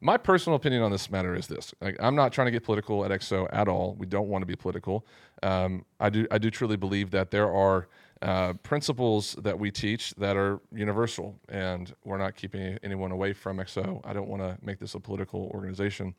my 0.00 0.16
personal 0.16 0.56
opinion 0.56 0.82
on 0.82 0.90
this 0.90 1.10
matter 1.10 1.34
is 1.34 1.46
this 1.46 1.74
like, 1.80 1.96
i'm 2.00 2.14
not 2.14 2.32
trying 2.32 2.46
to 2.46 2.50
get 2.50 2.64
political 2.64 3.04
at 3.04 3.10
XO 3.10 3.48
at 3.52 3.68
all 3.68 3.94
we 3.98 4.06
don't 4.06 4.28
want 4.28 4.42
to 4.42 4.46
be 4.46 4.56
political 4.56 5.06
um, 5.42 5.84
i 6.00 6.10
do 6.10 6.26
i 6.30 6.38
do 6.38 6.50
truly 6.50 6.76
believe 6.76 7.10
that 7.10 7.30
there 7.30 7.52
are 7.52 7.88
uh, 8.24 8.54
principles 8.62 9.34
that 9.42 9.58
we 9.58 9.70
teach 9.70 10.14
that 10.14 10.34
are 10.34 10.58
universal, 10.72 11.38
and 11.50 11.94
we're 12.04 12.16
not 12.16 12.34
keeping 12.34 12.78
anyone 12.82 13.12
away 13.12 13.34
from 13.34 13.58
XO. 13.58 14.00
I 14.02 14.14
don't 14.14 14.28
want 14.28 14.40
to 14.40 14.56
make 14.64 14.78
this 14.78 14.94
a 14.94 15.00
political 15.00 15.50
organization, 15.52 16.14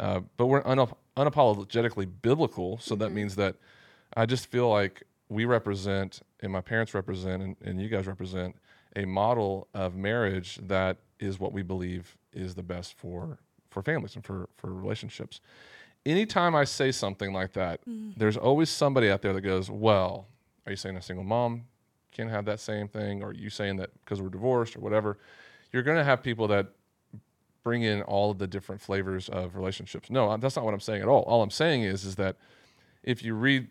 uh, 0.00 0.20
but 0.36 0.46
we're 0.46 0.64
unap- 0.64 0.96
unapologetically 1.16 2.10
biblical. 2.22 2.78
So 2.78 2.96
that 2.96 3.10
means 3.12 3.36
that 3.36 3.54
I 4.16 4.26
just 4.26 4.50
feel 4.50 4.68
like 4.68 5.04
we 5.34 5.44
represent, 5.44 6.20
and 6.40 6.52
my 6.52 6.60
parents 6.60 6.94
represent, 6.94 7.42
and, 7.42 7.56
and 7.64 7.80
you 7.80 7.88
guys 7.88 8.06
represent 8.06 8.56
a 8.96 9.04
model 9.04 9.68
of 9.74 9.96
marriage 9.96 10.58
that 10.62 10.98
is 11.18 11.40
what 11.40 11.52
we 11.52 11.62
believe 11.62 12.16
is 12.32 12.54
the 12.54 12.62
best 12.62 12.96
for 12.96 13.38
for 13.70 13.82
families 13.82 14.14
and 14.14 14.24
for 14.24 14.48
for 14.56 14.72
relationships. 14.72 15.40
Anytime 16.06 16.54
I 16.54 16.64
say 16.64 16.92
something 16.92 17.32
like 17.32 17.54
that, 17.54 17.84
mm. 17.86 18.14
there's 18.16 18.36
always 18.36 18.70
somebody 18.70 19.10
out 19.10 19.22
there 19.22 19.32
that 19.32 19.40
goes, 19.40 19.70
"Well, 19.70 20.28
are 20.66 20.72
you 20.72 20.76
saying 20.76 20.96
a 20.96 21.02
single 21.02 21.24
mom 21.24 21.64
can't 22.12 22.30
have 22.30 22.44
that 22.46 22.60
same 22.60 22.88
thing? 22.88 23.22
Or 23.22 23.28
are 23.28 23.34
you 23.34 23.50
saying 23.50 23.76
that 23.76 23.90
because 24.04 24.22
we're 24.22 24.28
divorced 24.28 24.76
or 24.76 24.80
whatever? 24.80 25.18
You're 25.72 25.82
going 25.82 25.98
to 25.98 26.04
have 26.04 26.22
people 26.22 26.48
that 26.48 26.68
bring 27.64 27.82
in 27.82 28.02
all 28.02 28.30
of 28.30 28.38
the 28.38 28.46
different 28.46 28.80
flavors 28.80 29.28
of 29.28 29.56
relationships. 29.56 30.10
No, 30.10 30.36
that's 30.36 30.56
not 30.56 30.64
what 30.64 30.74
I'm 30.74 30.80
saying 30.80 31.02
at 31.02 31.08
all. 31.08 31.22
All 31.22 31.42
I'm 31.42 31.50
saying 31.50 31.82
is 31.82 32.04
is 32.04 32.14
that 32.16 32.36
if 33.02 33.22
you 33.22 33.34
read 33.34 33.68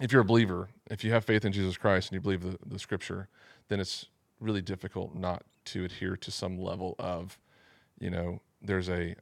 if 0.00 0.12
you're 0.12 0.22
a 0.22 0.24
believer, 0.24 0.68
if 0.90 1.04
you 1.04 1.12
have 1.12 1.24
faith 1.24 1.44
in 1.44 1.52
Jesus 1.52 1.76
Christ 1.76 2.10
and 2.10 2.16
you 2.16 2.20
believe 2.20 2.42
the, 2.42 2.58
the 2.66 2.78
scripture, 2.78 3.28
then 3.68 3.80
it's 3.80 4.06
really 4.40 4.62
difficult 4.62 5.14
not 5.14 5.44
to 5.66 5.84
adhere 5.84 6.16
to 6.16 6.30
some 6.30 6.58
level 6.58 6.94
of, 6.98 7.38
you 7.98 8.10
know, 8.10 8.40
there's 8.60 8.88
a 8.88 9.14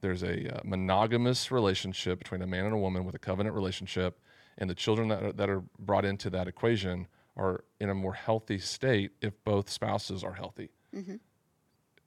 there's 0.00 0.22
a 0.22 0.54
uh, 0.54 0.60
monogamous 0.64 1.50
relationship 1.50 2.18
between 2.18 2.42
a 2.42 2.46
man 2.46 2.66
and 2.66 2.74
a 2.74 2.78
woman 2.78 3.06
with 3.06 3.14
a 3.14 3.18
covenant 3.18 3.54
relationship, 3.54 4.20
and 4.58 4.68
the 4.68 4.74
children 4.74 5.08
that 5.08 5.22
are, 5.22 5.32
that 5.32 5.48
are 5.48 5.62
brought 5.78 6.04
into 6.04 6.28
that 6.28 6.46
equation 6.46 7.06
are 7.36 7.64
in 7.80 7.88
a 7.88 7.94
more 7.94 8.12
healthy 8.12 8.58
state 8.58 9.12
if 9.22 9.32
both 9.44 9.70
spouses 9.70 10.22
are 10.22 10.34
healthy. 10.34 10.68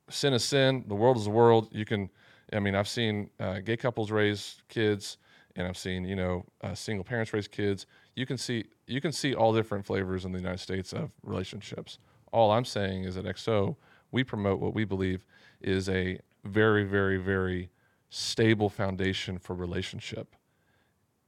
Sin 0.10 0.34
is 0.34 0.44
sin. 0.44 0.86
The 0.88 0.96
world 0.96 1.18
is 1.18 1.24
the 1.24 1.32
world. 1.32 1.70
You 1.72 1.86
can, 1.86 2.10
I 2.54 2.60
mean, 2.60 2.76
I've 2.76 2.88
seen 2.88 3.30
uh, 3.40 3.60
gay 3.60 3.78
couples 3.78 4.12
raise 4.12 4.62
kids, 4.70 5.18
and 5.58 5.68
I've 5.68 5.78
seen 5.78 6.06
you 6.06 6.16
know 6.16 6.46
uh, 6.62 6.74
single 6.74 7.04
parents 7.04 7.34
raise 7.34 7.48
kids. 7.48 7.86
You 8.16 8.26
can 8.26 8.38
see 8.38 8.66
you 8.86 9.02
can 9.02 9.12
see 9.12 9.34
all 9.34 9.54
different 9.54 9.86
flavors 9.86 10.24
in 10.24 10.32
the 10.32 10.40
United 10.40 10.60
States 10.60 10.94
of 10.94 11.12
relationships. 11.24 12.00
All 12.32 12.52
I'm 12.52 12.66
saying 12.66 13.04
is 13.04 13.18
at 13.18 13.26
XO, 13.26 13.76
we 14.12 14.24
promote 14.24 14.60
what 14.60 14.74
we 14.74 14.86
believe 14.86 15.26
is 15.62 15.90
a 15.90 16.20
very, 16.44 16.84
very, 16.84 17.18
very 17.18 17.70
stable 18.10 18.70
foundation 18.70 19.38
for 19.38 19.54
relationship. 19.54 20.36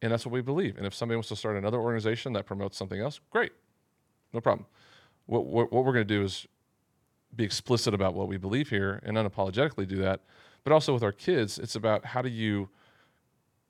And 0.02 0.12
that's 0.12 0.26
what 0.26 0.32
we 0.32 0.42
believe. 0.42 0.78
And 0.78 0.86
if 0.86 0.94
somebody 0.94 1.18
wants 1.18 1.30
to 1.30 1.36
start 1.36 1.58
another 1.58 1.80
organization 1.80 2.34
that 2.34 2.46
promotes 2.46 2.78
something 2.78 3.02
else, 3.02 3.20
great. 3.32 3.52
No 4.34 4.40
problem. 4.40 4.66
What, 5.26 5.46
what, 5.46 5.74
what 5.74 5.84
we're 5.84 5.94
going 5.94 6.08
to 6.08 6.16
do 6.16 6.24
is 6.24 6.48
be 7.36 7.44
explicit 7.44 7.94
about 7.94 8.14
what 8.14 8.28
we 8.28 8.38
believe 8.38 8.70
here 8.70 9.02
and 9.04 9.18
unapologetically 9.18 9.88
do 9.88 9.98
that. 9.98 10.22
But 10.64 10.74
also 10.74 10.94
with 10.94 11.04
our 11.04 11.12
kids, 11.12 11.60
it's 11.60 11.76
about 11.76 12.06
how 12.06 12.22
do 12.22 12.30
you 12.30 12.70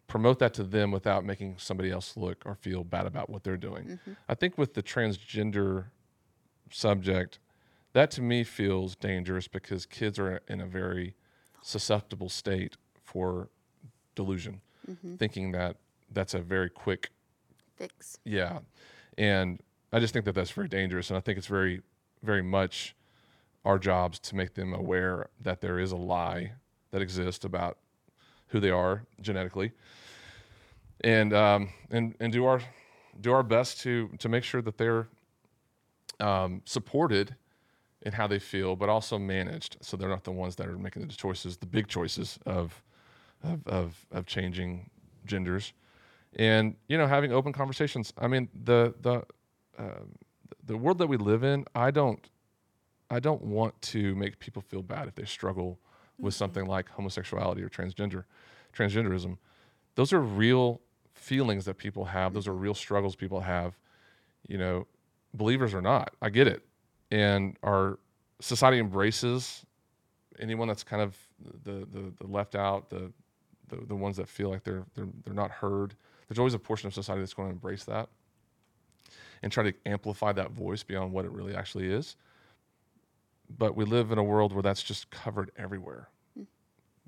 promote 0.09 0.39
that 0.39 0.53
to 0.55 0.63
them 0.63 0.91
without 0.91 1.23
making 1.23 1.55
somebody 1.57 1.91
else 1.91 2.17
look 2.17 2.43
or 2.45 2.55
feel 2.55 2.83
bad 2.83 3.05
about 3.05 3.29
what 3.29 3.43
they're 3.43 3.55
doing. 3.55 3.85
Mm-hmm. 3.85 4.13
I 4.27 4.35
think 4.35 4.57
with 4.57 4.73
the 4.73 4.83
transgender 4.83 5.85
subject, 6.71 7.39
that 7.93 8.11
to 8.11 8.21
me 8.21 8.43
feels 8.43 8.95
dangerous 8.95 9.47
because 9.47 9.85
kids 9.85 10.19
are 10.19 10.41
in 10.47 10.59
a 10.59 10.65
very 10.65 11.15
susceptible 11.61 12.27
state 12.27 12.75
for 13.03 13.49
delusion, 14.15 14.61
mm-hmm. 14.89 15.15
thinking 15.15 15.51
that 15.53 15.77
that's 16.11 16.33
a 16.33 16.39
very 16.39 16.69
quick 16.69 17.11
Fix. 17.77 18.17
yeah, 18.25 18.59
and 19.17 19.61
I 19.93 19.99
just 19.99 20.13
think 20.13 20.25
that 20.25 20.33
that's 20.33 20.51
very 20.51 20.67
dangerous, 20.67 21.09
and 21.09 21.17
I 21.17 21.19
think 21.21 21.37
it's 21.37 21.47
very, 21.47 21.81
very 22.23 22.41
much 22.41 22.95
our 23.63 23.77
jobs 23.77 24.19
to 24.19 24.35
make 24.35 24.55
them 24.55 24.73
aware 24.73 25.29
that 25.39 25.61
there 25.61 25.79
is 25.79 25.91
a 25.91 25.97
lie 25.97 26.53
that 26.91 27.01
exists 27.01 27.45
about 27.45 27.77
who 28.49 28.59
they 28.59 28.69
are 28.69 29.03
genetically, 29.21 29.71
and 31.01 31.33
um, 31.33 31.69
and 31.91 32.15
and 32.19 32.31
do 32.31 32.45
our 32.45 32.61
do 33.21 33.31
our 33.31 33.43
best 33.43 33.81
to 33.81 34.09
to 34.19 34.29
make 34.29 34.43
sure 34.43 34.61
that 34.61 34.77
they're 34.77 35.07
um, 36.19 36.61
supported 36.65 37.35
in 38.03 38.13
how 38.13 38.27
they 38.27 38.39
feel, 38.39 38.75
but 38.75 38.87
also 38.87 39.17
managed, 39.17 39.77
so 39.81 39.97
they're 39.97 40.09
not 40.09 40.23
the 40.23 40.31
ones 40.31 40.55
that 40.55 40.67
are 40.67 40.77
making 40.77 41.05
the 41.05 41.13
choices, 41.13 41.57
the 41.57 41.65
big 41.65 41.87
choices 41.87 42.39
of 42.45 42.81
of 43.43 43.65
of, 43.67 44.05
of 44.11 44.25
changing 44.25 44.89
genders. 45.25 45.73
And 46.35 46.75
you 46.87 46.97
know 46.97 47.07
having 47.07 47.31
open 47.31 47.53
conversations. 47.53 48.13
I 48.17 48.27
mean 48.27 48.49
the 48.63 48.93
the 49.01 49.23
um, 49.77 50.15
the 50.69 50.77
world 50.77 50.99
that 50.99 51.07
we 51.07 51.17
live 51.17 51.43
in 51.43 51.65
i 51.73 51.89
don't 51.89 52.29
i 53.09 53.19
don't 53.19 53.41
want 53.41 53.79
to 53.81 54.15
make 54.15 54.39
people 54.39 54.61
feel 54.61 54.83
bad 54.83 55.07
if 55.07 55.15
they 55.15 55.25
struggle 55.25 55.79
with 56.19 56.33
something 56.33 56.65
like 56.65 56.89
homosexuality 56.89 57.61
or 57.63 57.69
transgender 57.69 58.23
transgenderism 58.73 59.37
those 59.95 60.13
are 60.13 60.21
real 60.21 60.81
feelings 61.13 61.65
that 61.65 61.77
people 61.77 62.05
have. 62.05 62.33
Those 62.33 62.47
are 62.47 62.53
real 62.53 62.73
struggles 62.73 63.15
people 63.15 63.41
have. 63.41 63.77
You 64.47 64.57
know 64.57 64.87
believers 65.33 65.75
or 65.75 65.81
not 65.81 66.15
i 66.21 66.29
get 66.29 66.47
it. 66.47 66.63
And 67.11 67.57
our 67.61 67.99
society 68.39 68.79
embraces 68.79 69.65
anyone 70.39 70.67
that's 70.67 70.83
kind 70.83 71.01
of 71.01 71.17
the 71.65 71.85
the, 71.91 72.13
the 72.17 72.27
left 72.27 72.55
out 72.55 72.89
the, 72.89 73.11
the 73.67 73.75
the 73.87 73.95
ones 73.95 74.15
that 74.17 74.29
feel 74.29 74.49
like 74.49 74.63
they're 74.63 74.85
they're 74.95 75.09
they're 75.25 75.33
not 75.33 75.51
heard. 75.51 75.95
There's 76.27 76.39
always 76.39 76.53
a 76.53 76.59
portion 76.59 76.87
of 76.87 76.93
society 76.93 77.21
that's 77.21 77.33
going 77.33 77.49
to 77.49 77.53
embrace 77.53 77.83
that 77.83 78.07
and 79.43 79.51
try 79.51 79.63
to 79.63 79.73
amplify 79.85 80.31
that 80.31 80.51
voice 80.51 80.81
beyond 80.83 81.11
what 81.11 81.25
it 81.25 81.31
really 81.31 81.55
actually 81.55 81.91
is. 81.91 82.15
But 83.57 83.75
we 83.75 83.85
live 83.85 84.11
in 84.11 84.17
a 84.17 84.23
world 84.23 84.53
where 84.53 84.61
that's 84.61 84.83
just 84.83 85.09
covered 85.09 85.51
everywhere. 85.57 86.09
Hmm. 86.35 86.43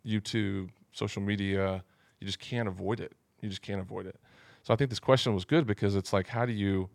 YouTube, 0.06 0.70
social 0.92 1.22
media, 1.22 1.84
you 2.20 2.26
just 2.26 2.40
can't 2.40 2.68
avoid 2.68 3.00
it. 3.00 3.14
You 3.42 3.50
just 3.50 3.62
can't 3.62 3.82
avoid 3.82 4.06
it. 4.06 4.20
So 4.64 4.74
I 4.74 4.78
think 4.78 4.90
this 4.90 5.00
question 5.00 5.34
was 5.34 5.46
good 5.46 5.66
because 5.66 5.96
it's 5.96 6.14
like 6.14 6.28
how 6.28 6.46
do 6.46 6.54
you 6.54 6.90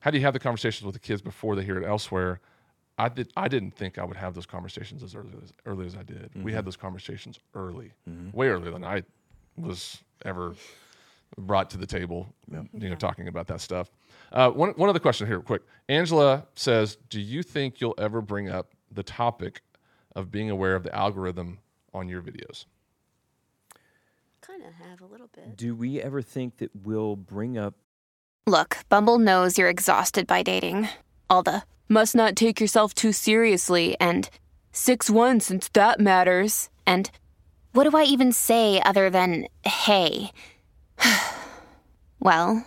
how 0.00 0.10
do 0.10 0.18
you 0.18 0.24
have 0.24 0.34
the 0.34 0.40
conversations 0.40 0.84
with 0.84 0.94
the 0.94 1.00
kids 1.00 1.22
before 1.22 1.56
they 1.56 1.64
hear 1.64 1.78
it 1.78 1.86
elsewhere? 1.86 2.40
I 2.98 3.08
did 3.08 3.32
I 3.36 3.48
didn't 3.48 3.72
think 3.72 3.98
I 3.98 4.04
would 4.04 4.16
have 4.16 4.34
those 4.34 4.46
conversations 4.46 5.02
as 5.02 5.14
early 5.14 5.30
as 5.42 5.52
early 5.64 5.86
as 5.86 5.96
I 5.96 6.02
did. 6.02 6.30
We 6.34 6.52
had 6.52 6.60
mm-hmm. 6.60 6.66
those 6.66 6.76
conversations 6.76 7.38
early. 7.54 7.92
Mm-hmm. 8.08 8.36
Way 8.36 8.48
earlier 8.48 8.70
than 8.70 8.84
I 8.84 9.02
was 9.56 9.98
ever 10.24 10.54
brought 11.38 11.70
to 11.70 11.78
the 11.78 11.86
table, 11.86 12.34
you 12.50 12.90
know, 12.90 12.94
talking 12.96 13.28
about 13.28 13.46
that 13.46 13.60
stuff. 13.60 13.90
Uh, 14.32 14.50
one, 14.50 14.70
one 14.70 14.88
other 14.88 14.98
question 14.98 15.26
here, 15.26 15.40
quick. 15.40 15.62
Angela 15.88 16.46
says, 16.54 16.96
"Do 17.08 17.20
you 17.20 17.42
think 17.42 17.80
you'll 17.80 17.94
ever 17.98 18.20
bring 18.20 18.48
up 18.48 18.74
the 18.90 19.02
topic 19.02 19.62
of 20.14 20.30
being 20.30 20.50
aware 20.50 20.74
of 20.74 20.82
the 20.82 20.94
algorithm 20.94 21.58
on 21.92 22.08
your 22.08 22.22
videos?" 22.22 22.66
Kind 24.40 24.62
of 24.64 24.74
have 24.74 25.00
a 25.00 25.06
little 25.06 25.28
bit. 25.28 25.56
Do 25.56 25.74
we 25.74 26.00
ever 26.00 26.22
think 26.22 26.58
that 26.58 26.70
we'll 26.74 27.16
bring 27.16 27.58
up 27.58 27.74
Look, 28.46 28.78
Bumble 28.88 29.18
knows 29.18 29.58
you're 29.58 29.68
exhausted 29.68 30.26
by 30.26 30.42
dating. 30.42 30.88
All 31.28 31.42
the 31.42 31.62
must 31.88 32.14
not 32.14 32.34
take 32.36 32.60
yourself 32.60 32.94
too 32.94 33.12
seriously 33.12 33.96
and 34.00 34.28
6 34.72 35.10
1 35.10 35.40
since 35.40 35.68
that 35.68 36.00
matters. 36.00 36.68
And 36.86 37.10
what 37.72 37.88
do 37.88 37.96
I 37.96 38.02
even 38.04 38.32
say 38.32 38.80
other 38.82 39.10
than 39.10 39.46
hey? 39.64 40.32
well, 42.18 42.66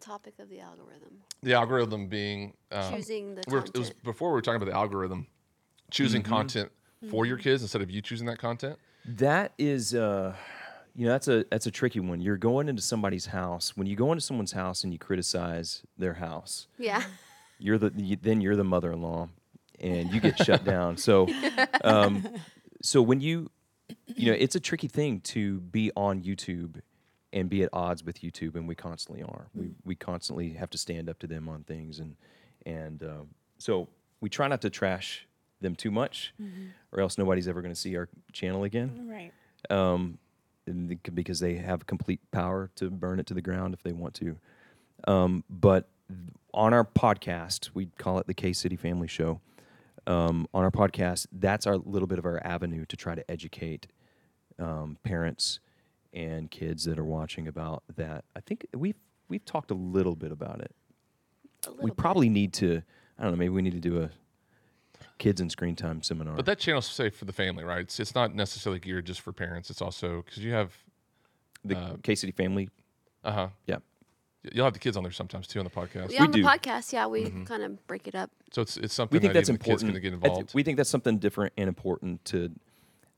Topic 0.00 0.34
of 0.38 0.48
the 0.48 0.60
algorithm. 0.60 1.18
The 1.42 1.54
algorithm 1.54 2.08
being 2.08 2.54
um, 2.72 2.94
Choosing 2.94 3.34
the 3.34 3.42
we 3.48 3.54
were- 3.54 3.64
it 3.64 3.78
was 3.78 3.90
before 4.02 4.30
we 4.30 4.34
were 4.34 4.42
talking 4.42 4.60
about 4.60 4.70
the 4.70 4.76
algorithm, 4.76 5.26
choosing 5.90 6.22
content 6.22 6.70
for 7.10 7.26
your 7.26 7.36
kids 7.36 7.62
instead 7.62 7.82
of 7.82 7.90
you 7.90 8.00
choosing 8.02 8.26
that 8.26 8.38
content. 8.38 8.78
That 9.04 9.52
is, 9.58 9.94
uh, 9.94 10.34
you 10.94 11.06
know, 11.06 11.12
that's 11.12 11.28
a 11.28 11.44
that's 11.50 11.66
a 11.66 11.70
tricky 11.70 12.00
one. 12.00 12.20
You're 12.20 12.36
going 12.36 12.68
into 12.68 12.82
somebody's 12.82 13.26
house. 13.26 13.76
When 13.76 13.86
you 13.86 13.96
go 13.96 14.12
into 14.12 14.20
someone's 14.22 14.52
house 14.52 14.84
and 14.84 14.92
you 14.92 14.98
criticize 14.98 15.82
their 15.96 16.14
house, 16.14 16.66
Yeah. 16.78 17.02
you're 17.58 17.78
the 17.78 17.92
you, 17.96 18.16
then 18.20 18.40
you're 18.40 18.56
the 18.56 18.64
mother-in-law, 18.64 19.28
and 19.80 20.12
you 20.12 20.20
get 20.20 20.38
shut 20.38 20.64
down. 20.64 20.96
So, 20.96 21.28
um, 21.84 22.26
so 22.82 23.00
when 23.02 23.20
you, 23.20 23.50
you 24.06 24.30
know, 24.30 24.36
it's 24.38 24.54
a 24.54 24.60
tricky 24.60 24.88
thing 24.88 25.20
to 25.20 25.60
be 25.60 25.90
on 25.96 26.22
YouTube 26.22 26.80
and 27.32 27.48
be 27.48 27.62
at 27.62 27.68
odds 27.72 28.04
with 28.04 28.20
YouTube, 28.22 28.54
and 28.56 28.66
we 28.66 28.74
constantly 28.74 29.22
are. 29.22 29.46
We 29.54 29.70
we 29.84 29.94
constantly 29.94 30.50
have 30.54 30.70
to 30.70 30.78
stand 30.78 31.08
up 31.08 31.18
to 31.20 31.26
them 31.26 31.48
on 31.48 31.62
things, 31.64 31.98
and 32.00 32.16
and 32.66 33.02
um, 33.02 33.28
so 33.58 33.88
we 34.20 34.28
try 34.28 34.48
not 34.48 34.60
to 34.62 34.70
trash 34.70 35.26
them 35.60 35.74
too 35.76 35.90
much, 35.90 36.32
or 36.92 37.00
else 37.00 37.18
nobody's 37.18 37.46
ever 37.48 37.60
going 37.62 37.74
to 37.74 37.80
see 37.80 37.96
our 37.96 38.08
channel 38.32 38.64
again 38.64 39.06
Right. 39.08 39.32
um, 39.70 40.18
and 40.66 40.88
they 40.88 40.94
c- 40.94 41.12
because 41.12 41.38
they 41.40 41.54
have 41.56 41.86
complete 41.86 42.20
power 42.30 42.70
to 42.76 42.88
burn 42.90 43.20
it 43.20 43.26
to 43.26 43.34
the 43.34 43.42
ground 43.42 43.74
if 43.74 43.82
they 43.82 43.92
want 43.92 44.14
to. 44.14 44.36
Um, 45.06 45.44
but 45.50 45.88
on 46.54 46.72
our 46.74 46.84
podcast, 46.84 47.70
we 47.74 47.86
call 47.98 48.18
it 48.18 48.26
the 48.26 48.34
K 48.34 48.52
City 48.52 48.76
Family 48.76 49.06
Show. 49.08 49.40
Um, 50.06 50.48
on 50.54 50.64
our 50.64 50.70
podcast, 50.70 51.26
that's 51.30 51.66
our 51.66 51.76
little 51.76 52.08
bit 52.08 52.18
of 52.18 52.24
our 52.24 52.44
avenue 52.44 52.86
to 52.86 52.96
try 52.96 53.14
to 53.14 53.30
educate 53.30 53.86
um, 54.58 54.96
parents 55.02 55.60
and 56.12 56.50
kids 56.50 56.84
that 56.84 56.98
are 56.98 57.04
watching 57.04 57.46
about 57.48 57.82
that. 57.96 58.24
I 58.36 58.40
think 58.40 58.66
we've 58.74 58.96
we've 59.28 59.44
talked 59.44 59.70
a 59.70 59.74
little 59.74 60.16
bit 60.16 60.32
about 60.32 60.60
it. 60.60 60.74
A 61.66 61.72
We 61.72 61.90
bit. 61.90 61.96
probably 61.96 62.28
need 62.28 62.52
to. 62.54 62.82
I 63.18 63.22
don't 63.22 63.32
know. 63.32 63.38
Maybe 63.38 63.50
we 63.50 63.62
need 63.62 63.72
to 63.74 63.80
do 63.80 64.02
a 64.02 64.10
kids 65.18 65.40
and 65.40 65.50
screen 65.52 65.76
time 65.76 66.02
seminar. 66.02 66.34
But 66.34 66.46
that 66.46 66.58
channel's 66.58 66.86
safe 66.86 67.14
for 67.14 67.26
the 67.26 67.32
family, 67.32 67.64
right? 67.64 67.80
It's, 67.82 68.00
it's 68.00 68.14
not 68.14 68.34
necessarily 68.34 68.80
geared 68.80 69.04
just 69.04 69.20
for 69.20 69.32
parents. 69.32 69.70
It's 69.70 69.82
also 69.82 70.22
because 70.22 70.38
you 70.42 70.52
have, 70.52 70.72
the 71.64 71.98
K 72.02 72.14
City 72.14 72.32
Family. 72.32 72.70
uh 73.22 73.32
huh. 73.32 73.48
Yeah. 73.66 73.76
You'll 74.50 74.64
have 74.64 74.72
the 74.72 74.78
kids 74.78 74.96
on 74.96 75.02
there 75.02 75.12
sometimes 75.12 75.46
too 75.46 75.58
on 75.58 75.64
the 75.66 75.70
podcast. 75.70 76.10
Yeah, 76.12 76.22
on 76.22 76.30
do. 76.30 76.42
the 76.42 76.48
podcast, 76.48 76.94
yeah, 76.94 77.06
we 77.06 77.28
kind 77.44 77.62
of 77.62 77.86
break 77.86 78.08
it 78.08 78.14
up. 78.14 78.30
So 78.52 78.62
it's 78.62 78.78
it's 78.78 78.94
something 78.94 79.16
we 79.16 79.20
think 79.20 79.34
that 79.34 79.40
that's 79.40 79.50
even 79.50 79.60
important. 79.60 79.92
can 80.02 80.18
get 80.20 80.30
I 80.32 80.34
th- 80.36 80.54
we 80.54 80.62
think 80.62 80.78
that's 80.78 80.88
something 80.88 81.18
different 81.18 81.52
and 81.58 81.68
important 81.68 82.24
to 82.26 82.50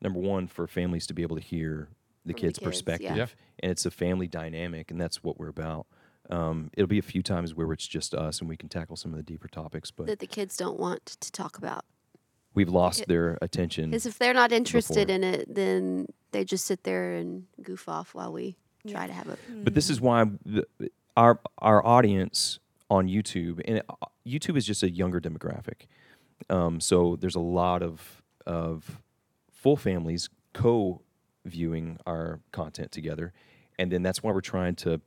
number 0.00 0.18
one 0.18 0.48
for 0.48 0.66
families 0.66 1.06
to 1.06 1.14
be 1.14 1.22
able 1.22 1.36
to 1.36 1.42
hear 1.42 1.88
the 2.24 2.34
kids' 2.34 2.58
kids, 2.58 2.68
perspective, 2.68 3.16
Yeah. 3.16 3.26
and 3.60 3.70
it's 3.72 3.84
a 3.86 3.90
family 3.90 4.26
dynamic, 4.28 4.90
and 4.90 5.00
that's 5.00 5.22
what 5.24 5.38
we're 5.38 5.48
about. 5.48 5.86
Um, 6.30 6.70
it'll 6.74 6.86
be 6.88 6.98
a 6.98 7.02
few 7.02 7.22
times 7.22 7.54
where 7.54 7.70
it's 7.72 7.86
just 7.86 8.14
us, 8.14 8.40
and 8.40 8.48
we 8.48 8.56
can 8.56 8.68
tackle 8.68 8.96
some 8.96 9.10
of 9.12 9.16
the 9.16 9.22
deeper 9.24 9.48
topics, 9.48 9.90
but 9.90 10.06
that 10.06 10.20
the 10.20 10.26
kids 10.26 10.56
don't 10.56 10.78
want 10.78 11.04
to 11.06 11.32
talk 11.32 11.58
about. 11.58 11.84
we've 12.54 12.68
lost 12.68 13.00
it- 13.00 13.08
their 13.08 13.38
attention. 13.42 13.90
Because 13.90 14.06
if 14.06 14.18
they're 14.18 14.34
not 14.34 14.52
interested 14.52 15.08
before. 15.08 15.14
in 15.16 15.24
it, 15.24 15.54
then 15.54 16.06
they 16.32 16.44
just 16.44 16.64
sit 16.66 16.84
there 16.84 17.14
and 17.14 17.46
goof 17.62 17.88
off 17.88 18.14
while 18.14 18.30
we 18.32 18.56
try 18.86 19.06
to 19.06 19.12
have 19.12 19.28
a. 19.28 19.38
But 19.64 19.74
this 19.74 19.88
is 19.90 20.00
why 20.00 20.26
the, 20.44 20.66
our 21.16 21.40
our 21.58 21.84
audience 21.84 22.58
on 22.90 23.08
YouTube 23.08 23.60
and 23.66 23.78
it- 23.78 23.86
YouTube 24.26 24.56
is 24.56 24.64
just 24.66 24.82
a 24.82 24.90
younger 24.90 25.18
demographic. 25.20 25.86
Um, 26.50 26.78
so 26.78 27.16
there's 27.16 27.34
a 27.36 27.40
lot 27.40 27.82
of 27.82 28.22
of 28.46 29.00
full 29.50 29.76
families 29.76 30.28
co-viewing 31.44 31.98
our 32.06 32.40
content 32.52 32.92
together, 32.92 33.32
and 33.78 33.90
then 33.90 34.02
that's 34.02 34.22
why 34.22 34.32
we're 34.32 34.40
trying 34.40 34.74
to 34.76 35.00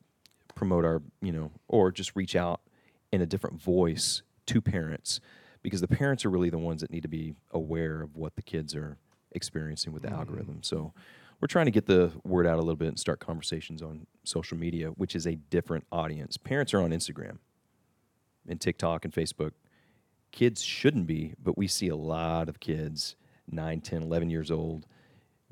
promote 0.56 0.86
our 0.86 1.02
you 1.22 1.32
know 1.32 1.52
or 1.68 1.92
just 1.92 2.16
reach 2.16 2.36
out 2.36 2.62
in 3.12 3.22
a 3.22 3.26
different 3.26 3.62
voice 3.62 4.22
to 4.46 4.62
parents 4.62 5.20
because 5.62 5.82
the 5.82 5.88
parents 5.88 6.26
are 6.26 6.30
really 6.30 6.50
the 6.50 6.58
ones 6.58 6.82
that 6.82 6.92
need 6.92 7.02
to 7.02 7.08
be 7.08 7.34
aware 7.52 8.02
of 8.02 8.16
what 8.16 8.36
the 8.36 8.42
kids 8.42 8.76
are 8.76 8.98
experiencing 9.32 9.92
with 9.92 10.04
the 10.04 10.08
mm-hmm. 10.08 10.18
algorithm. 10.18 10.60
So 10.62 10.94
we're 11.42 11.48
trying 11.48 11.66
to 11.66 11.72
get 11.72 11.88
the 11.88 12.12
word 12.24 12.46
out 12.46 12.56
a 12.56 12.62
little 12.62 12.76
bit 12.76 12.90
and 12.90 13.00
start 13.00 13.20
conversations 13.20 13.82
on 13.82 14.06
social 14.24 14.58
media, 14.58 14.90
which 14.90 15.16
is 15.16 15.26
a 15.26 15.36
different 15.36 15.86
audience. 15.92 16.38
Parents 16.38 16.74
are 16.74 16.82
on 16.82 16.92
Instagram 16.92 17.40
and 18.48 18.62
TikTok 18.62 19.06
and 19.06 19.14
Facebook. 19.14 19.52
Kids 20.32 20.62
shouldn't 20.62 21.08
be, 21.08 21.34
but 21.42 21.58
we 21.58 21.68
see 21.68 21.88
a 21.88 21.96
lot 21.96 22.48
of 22.48 22.60
kids 22.60 23.16
9, 23.50 23.82
10, 23.82 24.04
11 24.04 24.30
years 24.30 24.52
old 24.52 24.86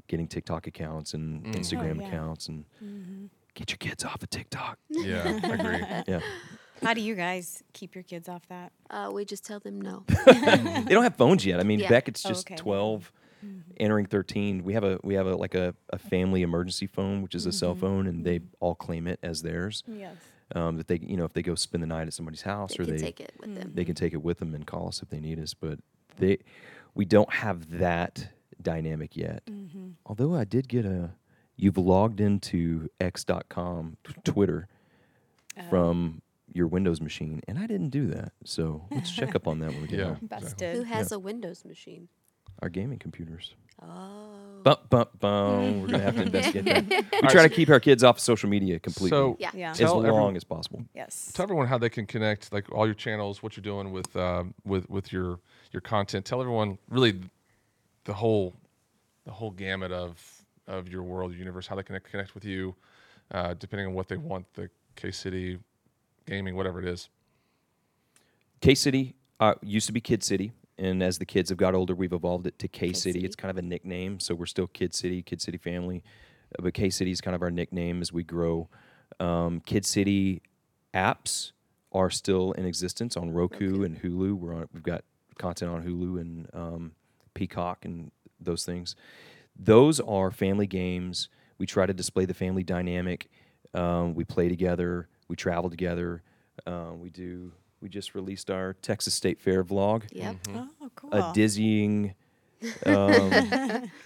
getting 0.08 0.28
TikTok 0.28 0.68
accounts 0.68 1.14
and 1.14 1.44
mm. 1.44 1.54
Instagram 1.54 2.00
oh, 2.00 2.02
yeah. 2.02 2.08
accounts 2.08 2.48
and 2.48 2.66
mm-hmm. 2.84 3.26
get 3.54 3.72
your 3.72 3.78
kids 3.78 4.04
off 4.04 4.22
of 4.22 4.30
TikTok. 4.30 4.78
yeah, 4.90 5.40
I 5.44 5.54
agree. 5.54 6.04
Yeah. 6.08 6.20
How 6.82 6.94
do 6.94 7.02
you 7.02 7.16
guys 7.16 7.64
keep 7.72 7.96
your 7.96 8.04
kids 8.04 8.28
off 8.28 8.46
that? 8.50 8.74
Uh, 8.90 9.10
we 9.14 9.24
just 9.24 9.46
tell 9.46 9.60
them 9.60 9.80
no. 9.80 10.04
they 10.26 10.84
don't 10.90 11.04
have 11.04 11.16
phones 11.16 11.46
yet. 11.46 11.60
I 11.60 11.64
mean, 11.64 11.80
Yeah. 11.80 11.88
Beckett's 11.88 12.26
Oh, 12.26 12.30
just 12.30 12.48
okay. 12.48 12.56
12 12.56 13.12
mm-hmm. 13.46 13.60
entering 13.78 14.06
13. 14.06 14.64
We 14.64 14.74
have 14.74 14.84
a 14.84 15.00
we 15.02 15.14
have 15.14 15.28
a 15.28 15.36
like 15.36 15.56
a, 15.56 15.76
a 15.92 15.98
family 15.98 16.42
emergency 16.42 16.88
phone, 16.88 17.22
which 17.22 17.36
is 17.36 17.46
a 17.46 17.54
cell 17.54 17.72
mm-hmm. 17.72 17.82
phone 17.82 18.08
and 18.08 18.26
they 18.26 18.42
all 18.60 18.76
claim 18.76 19.08
it 19.08 19.20
as 19.24 19.44
theirs. 19.44 19.84
Yes. 19.88 20.16
Um, 20.56 20.78
that 20.78 20.88
they, 20.88 21.00
you 21.02 21.16
know, 21.16 21.24
if 21.24 21.34
they 21.34 21.42
go 21.42 21.56
spend 21.56 21.82
the 21.82 21.88
night 21.88 22.08
at 22.08 22.14
somebody's 22.14 22.42
house 22.42 22.76
They 22.76 22.84
or 22.84 22.86
they 22.86 22.98
take 22.98 23.22
it 23.22 23.34
with 23.40 23.56
them. 23.56 23.72
they 23.74 23.86
can 23.86 23.96
take 23.96 24.14
it 24.14 24.22
with 24.22 24.40
them 24.40 24.54
and 24.54 24.68
call 24.68 24.90
us 24.90 25.02
if 25.02 25.10
they 25.10 25.20
need 25.20 25.40
us. 25.40 25.54
But 25.54 25.80
they, 26.18 26.40
we 26.94 27.06
don't 27.06 27.32
have 27.32 27.80
that 27.80 28.28
dynamic 28.62 29.16
yet. 29.16 29.44
Although 30.06 30.36
I 30.36 30.44
did 30.44 30.68
get 30.68 30.86
a, 30.86 31.12
you've 31.56 31.78
logged 31.78 32.20
into 32.20 32.90
x.com, 33.00 33.98
t- 34.04 34.14
Twitter, 34.24 34.68
from 35.70 36.22
your 36.52 36.68
Windows 36.68 37.02
machine, 37.02 37.42
and 37.48 37.58
I 37.58 37.68
didn't 37.68 37.90
do 37.90 38.08
that. 38.08 38.32
So 38.44 38.86
let's 38.92 39.12
check 39.12 39.36
up 39.36 39.48
on 39.48 39.60
that 39.60 39.72
when 39.72 39.82
we 39.82 39.88
get 39.88 40.00
Yeah. 40.00 40.06
home. 40.16 40.20
Busted. 40.30 40.76
Who 40.78 40.84
has 40.84 41.12
a 41.12 41.20
Windows 41.20 41.66
machine? 41.66 42.08
Our 42.62 42.70
gaming 42.70 43.00
computers. 43.00 43.54
Oh. 43.82 44.30
Bump, 44.64 44.90
bump, 44.90 45.20
bump. 45.20 45.82
We're 45.82 45.88
gonna 45.88 46.00
have 46.04 46.16
to 46.16 46.22
investigate 46.22 46.66
that. 46.90 47.06
We 47.24 47.28
try 47.30 47.44
to 47.44 47.50
keep 47.50 47.70
our 47.70 47.80
kids 47.80 48.04
off 48.04 48.20
social 48.20 48.48
media 48.50 48.80
completely, 48.80 49.10
So 49.10 49.36
Yeah. 49.40 49.50
Yeah. 49.54 49.72
as 49.72 49.78
Tell 49.80 49.96
long 49.96 50.06
everyone- 50.06 50.36
as 50.38 50.44
possible. 50.44 50.86
Yes. 50.94 51.32
tell 51.34 51.44
everyone 51.44 51.68
how 51.68 51.78
they 51.78 51.90
can 51.90 52.06
connect, 52.06 52.54
like 52.54 52.72
all 52.72 52.86
your 52.86 52.94
channels, 52.96 53.42
what 53.44 53.58
you're 53.58 53.64
doing 53.64 53.92
with 53.92 54.16
um, 54.16 54.54
with 54.64 54.90
with 54.90 55.12
your 55.12 55.40
your 55.72 55.82
content. 55.82 56.26
Tell 56.26 56.40
everyone 56.40 56.78
really 56.88 57.20
the 58.06 58.14
whole 58.14 58.56
the 59.26 59.32
whole 59.32 59.52
gamut 59.52 59.92
of 59.92 60.22
of 60.68 60.88
your 60.88 61.04
world, 61.04 61.32
your 61.32 61.40
universe, 61.40 61.68
how 61.68 61.76
they 61.76 61.84
can 61.84 62.00
connect 62.00 62.36
with 62.36 62.46
you, 62.46 62.76
uh, 63.32 63.54
depending 63.56 63.88
on 63.88 63.94
what 63.94 64.08
they 64.08 64.18
want. 64.18 64.46
The 64.54 64.70
K 64.96 65.12
City 65.12 65.60
gaming, 66.26 66.56
whatever 66.56 66.80
it 66.80 66.88
is. 66.88 67.10
K 68.62 68.76
City 68.76 69.16
uh, 69.40 69.56
used 69.62 69.88
to 69.88 69.94
be 69.94 70.00
Kid 70.02 70.24
City, 70.24 70.54
and 70.78 71.04
as 71.04 71.18
the 71.18 71.26
kids 71.26 71.50
have 71.50 71.58
got 71.58 71.76
older, 71.76 71.94
we've 71.94 72.14
evolved 72.14 72.48
it 72.48 72.58
to 72.60 72.68
K 72.68 72.94
City. 72.94 73.14
City. 73.14 73.26
It's 73.26 73.36
kind 73.36 73.52
of 73.52 73.58
a 73.58 73.62
nickname, 73.62 74.20
so 74.20 74.36
we're 74.36 74.46
still 74.46 74.68
Kid 74.68 74.94
City, 74.94 75.22
Kid 75.22 75.42
City 75.42 75.58
Family, 75.58 76.04
uh, 76.58 76.62
but 76.62 76.74
K 76.74 76.90
City 76.90 77.12
is 77.12 77.22
kind 77.22 77.36
of 77.36 77.42
our 77.42 77.52
nickname 77.52 78.02
as 78.02 78.14
we 78.14 78.24
grow. 78.24 78.70
Um, 79.20 79.62
Kid 79.66 79.86
City 79.86 80.42
apps 80.94 81.52
are 81.92 82.10
still 82.10 82.54
in 82.54 82.66
existence 82.66 83.16
on 83.18 83.32
Roku, 83.32 83.84
and 83.84 84.02
Hulu. 84.02 84.34
We're 84.34 84.56
on. 84.56 84.68
We've 84.74 84.84
got 84.84 85.04
content 85.38 85.72
on 85.72 85.84
Hulu 85.84 86.22
and 86.22 86.48
um, 86.54 86.92
Peacock 87.34 87.86
and 87.86 88.12
those 88.40 88.66
things. 88.66 88.96
Those 89.58 90.00
are 90.00 90.32
family 90.32 90.68
games. 90.68 91.30
We 91.58 91.66
try 91.66 91.86
to 91.86 91.94
display 91.94 92.26
the 92.26 92.34
family 92.34 92.64
dynamic. 92.64 93.30
Um, 93.74 94.16
we 94.16 94.24
play 94.24 94.50
together. 94.50 95.08
We 95.28 95.36
travel 95.36 95.70
together. 95.70 96.24
Um, 96.66 97.00
we 97.00 97.10
do. 97.10 97.52
We 97.82 97.90
just 97.90 98.16
released 98.16 98.50
our 98.50 98.74
Texas 98.74 99.14
State 99.14 99.40
Fair 99.42 99.64
vlog. 99.64 100.04
Yep. 100.12 100.36
Oh, 100.56 100.70
cool. 100.96 101.10
A 101.12 101.32
dizzying, 101.34 102.14
um, 102.86 103.32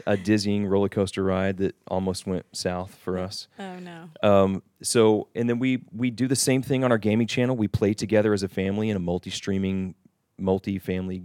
a 0.05 0.17
dizzying 0.23 0.65
roller 0.65 0.89
coaster 0.89 1.23
ride 1.23 1.57
that 1.57 1.75
almost 1.87 2.25
went 2.25 2.45
south 2.53 2.95
for 2.95 3.17
us. 3.17 3.47
oh 3.59 3.79
no. 3.79 4.09
Um, 4.23 4.63
so, 4.81 5.27
and 5.35 5.49
then 5.49 5.59
we 5.59 5.83
we 5.95 6.09
do 6.09 6.27
the 6.27 6.35
same 6.35 6.61
thing 6.61 6.83
on 6.83 6.91
our 6.91 6.97
gaming 6.97 7.27
channel. 7.27 7.55
We 7.55 7.67
play 7.67 7.93
together 7.93 8.33
as 8.33 8.43
a 8.43 8.49
family 8.49 8.89
in 8.89 8.97
a 8.97 8.99
multi-streaming, 8.99 9.95
multi-family 10.39 11.23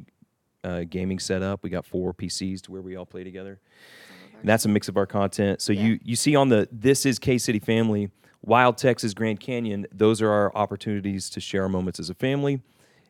uh, 0.64 0.84
gaming 0.88 1.18
setup. 1.18 1.62
We 1.62 1.70
got 1.70 1.84
four 1.86 2.12
PCs 2.14 2.62
to 2.62 2.72
where 2.72 2.82
we 2.82 2.96
all 2.96 3.06
play 3.06 3.24
together, 3.24 3.58
And 4.40 4.48
that's 4.48 4.64
a 4.64 4.68
mix 4.68 4.88
of 4.88 4.96
our 4.96 5.06
content. 5.06 5.60
So 5.60 5.72
Yeah. 5.72 5.82
you 5.82 6.00
you 6.04 6.16
see 6.16 6.34
on 6.36 6.48
the 6.48 6.68
this 6.72 7.04
is 7.06 7.18
K 7.18 7.38
City 7.38 7.58
Family, 7.58 8.10
Wild 8.42 8.76
Texas, 8.78 9.14
Grand 9.14 9.40
Canyon. 9.40 9.86
Those 9.92 10.20
are 10.22 10.30
our 10.30 10.54
opportunities 10.54 11.30
to 11.30 11.40
share 11.40 11.62
our 11.64 11.68
moments 11.68 11.98
as 12.00 12.10
a 12.10 12.14
family. 12.14 12.60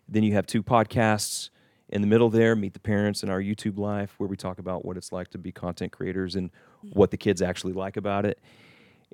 Then 0.09 0.23
you 0.25 0.33
have 0.35 0.47
two 0.47 0.63
podcasts 0.63 1.51
in 1.89 2.01
the 2.01 2.07
middle 2.07 2.31
there, 2.31 2.57
Meet 2.57 2.73
the 2.75 2.81
Parents 2.81 3.23
and 3.23 3.31
our 3.31 3.41
YouTube 3.41 3.79
life, 3.79 4.15
where 4.19 4.29
we 4.29 4.37
talk 4.37 4.59
about 4.59 4.85
what 4.85 4.97
it's 4.97 5.13
like 5.13 5.29
to 5.29 5.39
be 5.39 5.53
content 5.53 5.93
creators 5.93 6.37
and 6.37 6.51
what 6.93 7.11
the 7.11 7.17
kids 7.19 7.41
actually 7.43 7.73
like 7.75 7.97
about 7.99 8.25
it. 8.27 8.39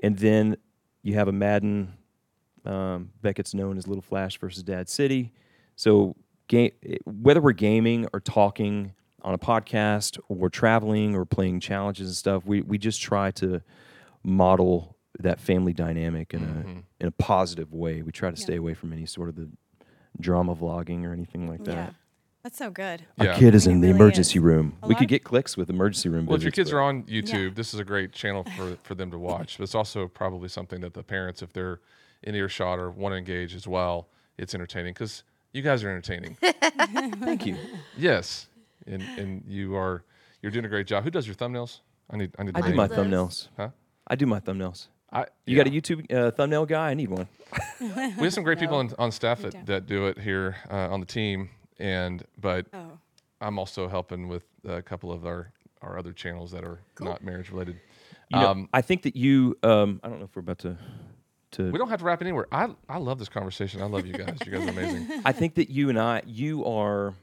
And 0.03 0.17
then 0.19 0.57
you 1.03 1.15
have 1.15 1.29
a 1.29 1.33
Madden. 1.33 1.93
Um, 2.65 3.11
Beckett's 3.23 3.55
known 3.55 3.79
as 3.79 3.87
Little 3.87 4.03
Flash 4.03 4.39
versus 4.39 4.63
Dad 4.63 4.89
City. 4.89 5.33
So 5.77 6.17
ga- 6.49 6.73
whether 7.05 7.41
we're 7.41 7.53
gaming 7.53 8.07
or 8.13 8.21
talking 8.21 8.95
on 9.23 9.35
a 9.35 9.39
podcast 9.39 10.19
or 10.29 10.49
traveling 10.49 11.15
or 11.15 11.25
playing 11.25 11.61
challenges 11.61 12.09
and 12.09 12.17
stuff, 12.17 12.45
we, 12.45 12.63
we 12.63 12.79
just 12.79 13.01
try 13.01 13.31
to 13.33 13.61
model 14.23 14.97
that 15.21 15.41
family 15.41 15.73
dynamic 15.73 16.33
in 16.35 16.43
a 16.43 16.47
mm-hmm. 16.47 16.79
in 17.01 17.07
a 17.09 17.11
positive 17.11 17.73
way. 17.73 18.03
We 18.03 18.13
try 18.13 18.31
to 18.31 18.37
stay 18.37 18.57
away 18.57 18.75
from 18.75 18.93
any 18.93 19.07
sort 19.07 19.29
of 19.29 19.37
the 19.37 19.49
drama 20.21 20.55
vlogging 20.55 21.05
or 21.05 21.13
anything 21.13 21.49
like 21.49 21.65
that. 21.65 21.75
Yeah. 21.75 21.91
That's 22.43 22.57
so 22.57 22.71
good. 22.71 23.05
Our 23.19 23.27
Yeah. 23.27 23.39
kid 23.39 23.55
is 23.55 23.67
It 23.67 23.73
in 23.73 23.81
the 23.81 23.89
really 23.89 23.99
emergency 23.99 24.39
is. 24.39 24.45
room. 24.45 24.79
A 24.83 24.87
We 24.87 24.95
could 24.95 25.09
get 25.09 25.25
clicks 25.25 25.57
with 25.57 25.69
emergency 25.69 26.09
room. 26.09 26.27
Well, 26.27 26.37
if 26.37 26.43
your 26.43 26.53
kids 26.53 26.71
but- 26.71 26.77
are 26.77 26.81
on 26.83 27.03
YouTube, 27.05 27.57
this 27.57 27.75
is 27.75 27.81
a 27.81 27.85
great 27.85 28.13
channel 28.13 28.45
for, 28.57 28.77
for 28.85 28.95
them 28.95 29.11
to 29.11 29.19
watch. 29.19 29.59
But 29.59 29.65
it's 29.65 29.75
also 29.75 30.07
probably 30.07 30.49
something 30.49 30.81
that 30.81 30.95
the 30.95 31.03
parents, 31.03 31.43
if 31.43 31.53
they're 31.53 31.81
in 32.23 32.35
earshot 32.35 32.79
or 32.79 32.91
want 32.91 33.13
to 33.13 33.17
engage 33.17 33.55
as 33.55 33.67
well, 33.67 34.09
it's 34.39 34.55
entertaining 34.55 34.95
because 34.95 35.25
you 35.59 35.65
guys 35.65 35.83
are 35.85 35.91
entertaining. 35.91 36.37
Thank 37.21 37.45
you. 37.47 37.57
yes, 37.97 38.47
and 38.87 39.03
and 39.03 39.45
you 39.47 39.75
are 39.77 40.05
you're 40.41 40.53
doing 40.53 40.65
a 40.65 40.69
great 40.69 40.87
job. 40.87 41.05
Who 41.05 41.11
does 41.11 41.27
your 41.27 41.35
thumbnails? 41.37 41.81
I 42.11 42.17
need 42.17 42.31
I 42.39 42.45
need. 42.45 42.57
I 42.57 42.61
to 42.61 42.63
do 42.63 42.69
name 42.69 42.77
my 42.77 42.89
thumbnails. 42.89 43.49
Huh? 43.57 43.71
I 44.07 44.15
do 44.17 44.25
my 44.27 44.41
thumbnails. 44.41 44.87
I, 45.13 45.21
You 45.47 45.57
yeah. 45.57 45.65
got 45.65 45.67
a 45.67 45.71
YouTube 45.71 46.13
uh, 46.15 46.31
thumbnail 46.31 46.67
guy? 46.67 46.91
I 46.91 46.95
need 46.95 47.11
one. 47.11 47.29
We 47.81 47.89
have 48.25 48.33
some 48.35 48.45
great 48.45 48.59
people 48.59 48.77
on, 48.77 48.93
on 48.99 49.11
staff 49.13 49.41
that, 49.45 49.67
that 49.67 49.87
do 49.87 50.07
it 50.07 50.19
here 50.19 50.57
uh, 50.71 50.93
on 50.93 51.01
the 51.01 51.07
team, 51.07 51.51
and 51.79 52.23
but 52.41 52.67
Oh. 52.73 52.99
I'm 53.41 53.59
also 53.59 53.89
helping 53.89 54.29
with 54.29 54.45
a 54.67 54.83
couple 54.83 55.11
of 55.13 55.25
our 55.27 55.53
our 55.83 55.99
other 55.99 56.13
channels 56.13 56.51
that 56.53 56.65
are 56.65 56.81
not 57.01 57.23
marriage 57.25 57.51
related. 57.51 57.77
You 58.31 58.39
know, 58.41 58.49
um, 58.51 58.69
I 58.75 58.83
think 58.83 59.03
that 59.03 59.17
you. 59.17 59.57
Um, 59.63 60.01
I 60.03 60.09
don't 60.09 60.19
know 60.19 60.25
if 60.27 60.37
we're 60.37 60.41
about 60.41 60.59
to. 60.61 60.77
To 61.53 61.71
we 61.71 61.79
don't 61.79 61.89
have 61.89 62.01
to 62.01 62.05
wrap 62.05 62.21
it 62.21 62.27
anywhere. 62.27 62.47
I 62.53 62.69
I 62.89 62.99
love 62.99 63.19
this 63.19 63.29
conversation. 63.29 63.81
I 63.81 63.87
love 63.87 64.07
you 64.07 64.13
guys. 64.13 64.37
You 64.45 64.53
guys 64.53 64.67
are 64.67 64.71
amazing. 64.71 65.09
I 65.25 65.33
think 65.33 65.55
that 65.55 65.71
you 65.71 65.89
and 65.89 65.99
I, 65.99 66.23
you 66.27 66.65
are 66.67 67.15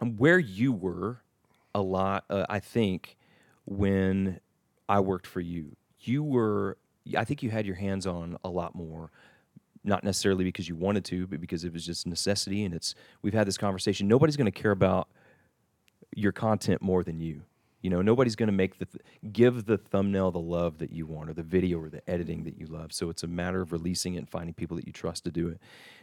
um, 0.00 0.16
where 0.16 0.38
you 0.38 0.72
were 0.72 1.20
a 1.74 1.82
lot. 1.82 2.24
Uh, 2.30 2.46
I 2.48 2.60
think 2.60 3.16
when 3.66 4.40
I 4.88 5.00
worked 5.00 5.26
for 5.26 5.40
you, 5.40 5.76
you 6.00 6.22
were. 6.22 6.78
I 7.16 7.24
think 7.24 7.42
you 7.42 7.50
had 7.50 7.66
your 7.66 7.76
hands 7.76 8.06
on 8.06 8.38
a 8.44 8.48
lot 8.48 8.74
more. 8.74 9.10
Not 9.82 10.04
necessarily 10.04 10.44
because 10.44 10.68
you 10.68 10.76
wanted 10.76 11.04
to, 11.06 11.26
but 11.26 11.40
because 11.40 11.64
it 11.64 11.72
was 11.72 11.84
just 11.84 12.06
necessity. 12.06 12.64
And 12.64 12.74
it's 12.74 12.94
we've 13.22 13.34
had 13.34 13.46
this 13.46 13.58
conversation. 13.58 14.08
Nobody's 14.08 14.36
going 14.36 14.50
to 14.50 14.62
care 14.62 14.70
about 14.70 15.08
your 16.14 16.32
content 16.32 16.82
more 16.82 17.02
than 17.02 17.20
you. 17.20 17.42
You 17.82 17.88
know, 17.90 18.02
nobody's 18.02 18.36
going 18.36 18.48
to 18.48 18.52
make 18.52 18.78
the 18.78 18.84
th- 18.84 19.02
give 19.32 19.64
the 19.64 19.78
thumbnail 19.78 20.30
the 20.30 20.38
love 20.38 20.78
that 20.78 20.90
you 20.92 21.06
want 21.06 21.30
or 21.30 21.32
the 21.32 21.42
video 21.42 21.78
or 21.78 21.88
the 21.88 22.08
editing 22.08 22.44
that 22.44 22.58
you 22.58 22.66
love. 22.66 22.92
So 22.92 23.08
it's 23.08 23.22
a 23.22 23.26
matter 23.26 23.62
of 23.62 23.72
releasing 23.72 24.14
it 24.14 24.18
and 24.18 24.28
finding 24.28 24.52
people 24.52 24.76
that 24.76 24.86
you 24.86 24.92
trust 24.92 25.24
to 25.24 25.30
do 25.30 25.48
it. 25.48 25.58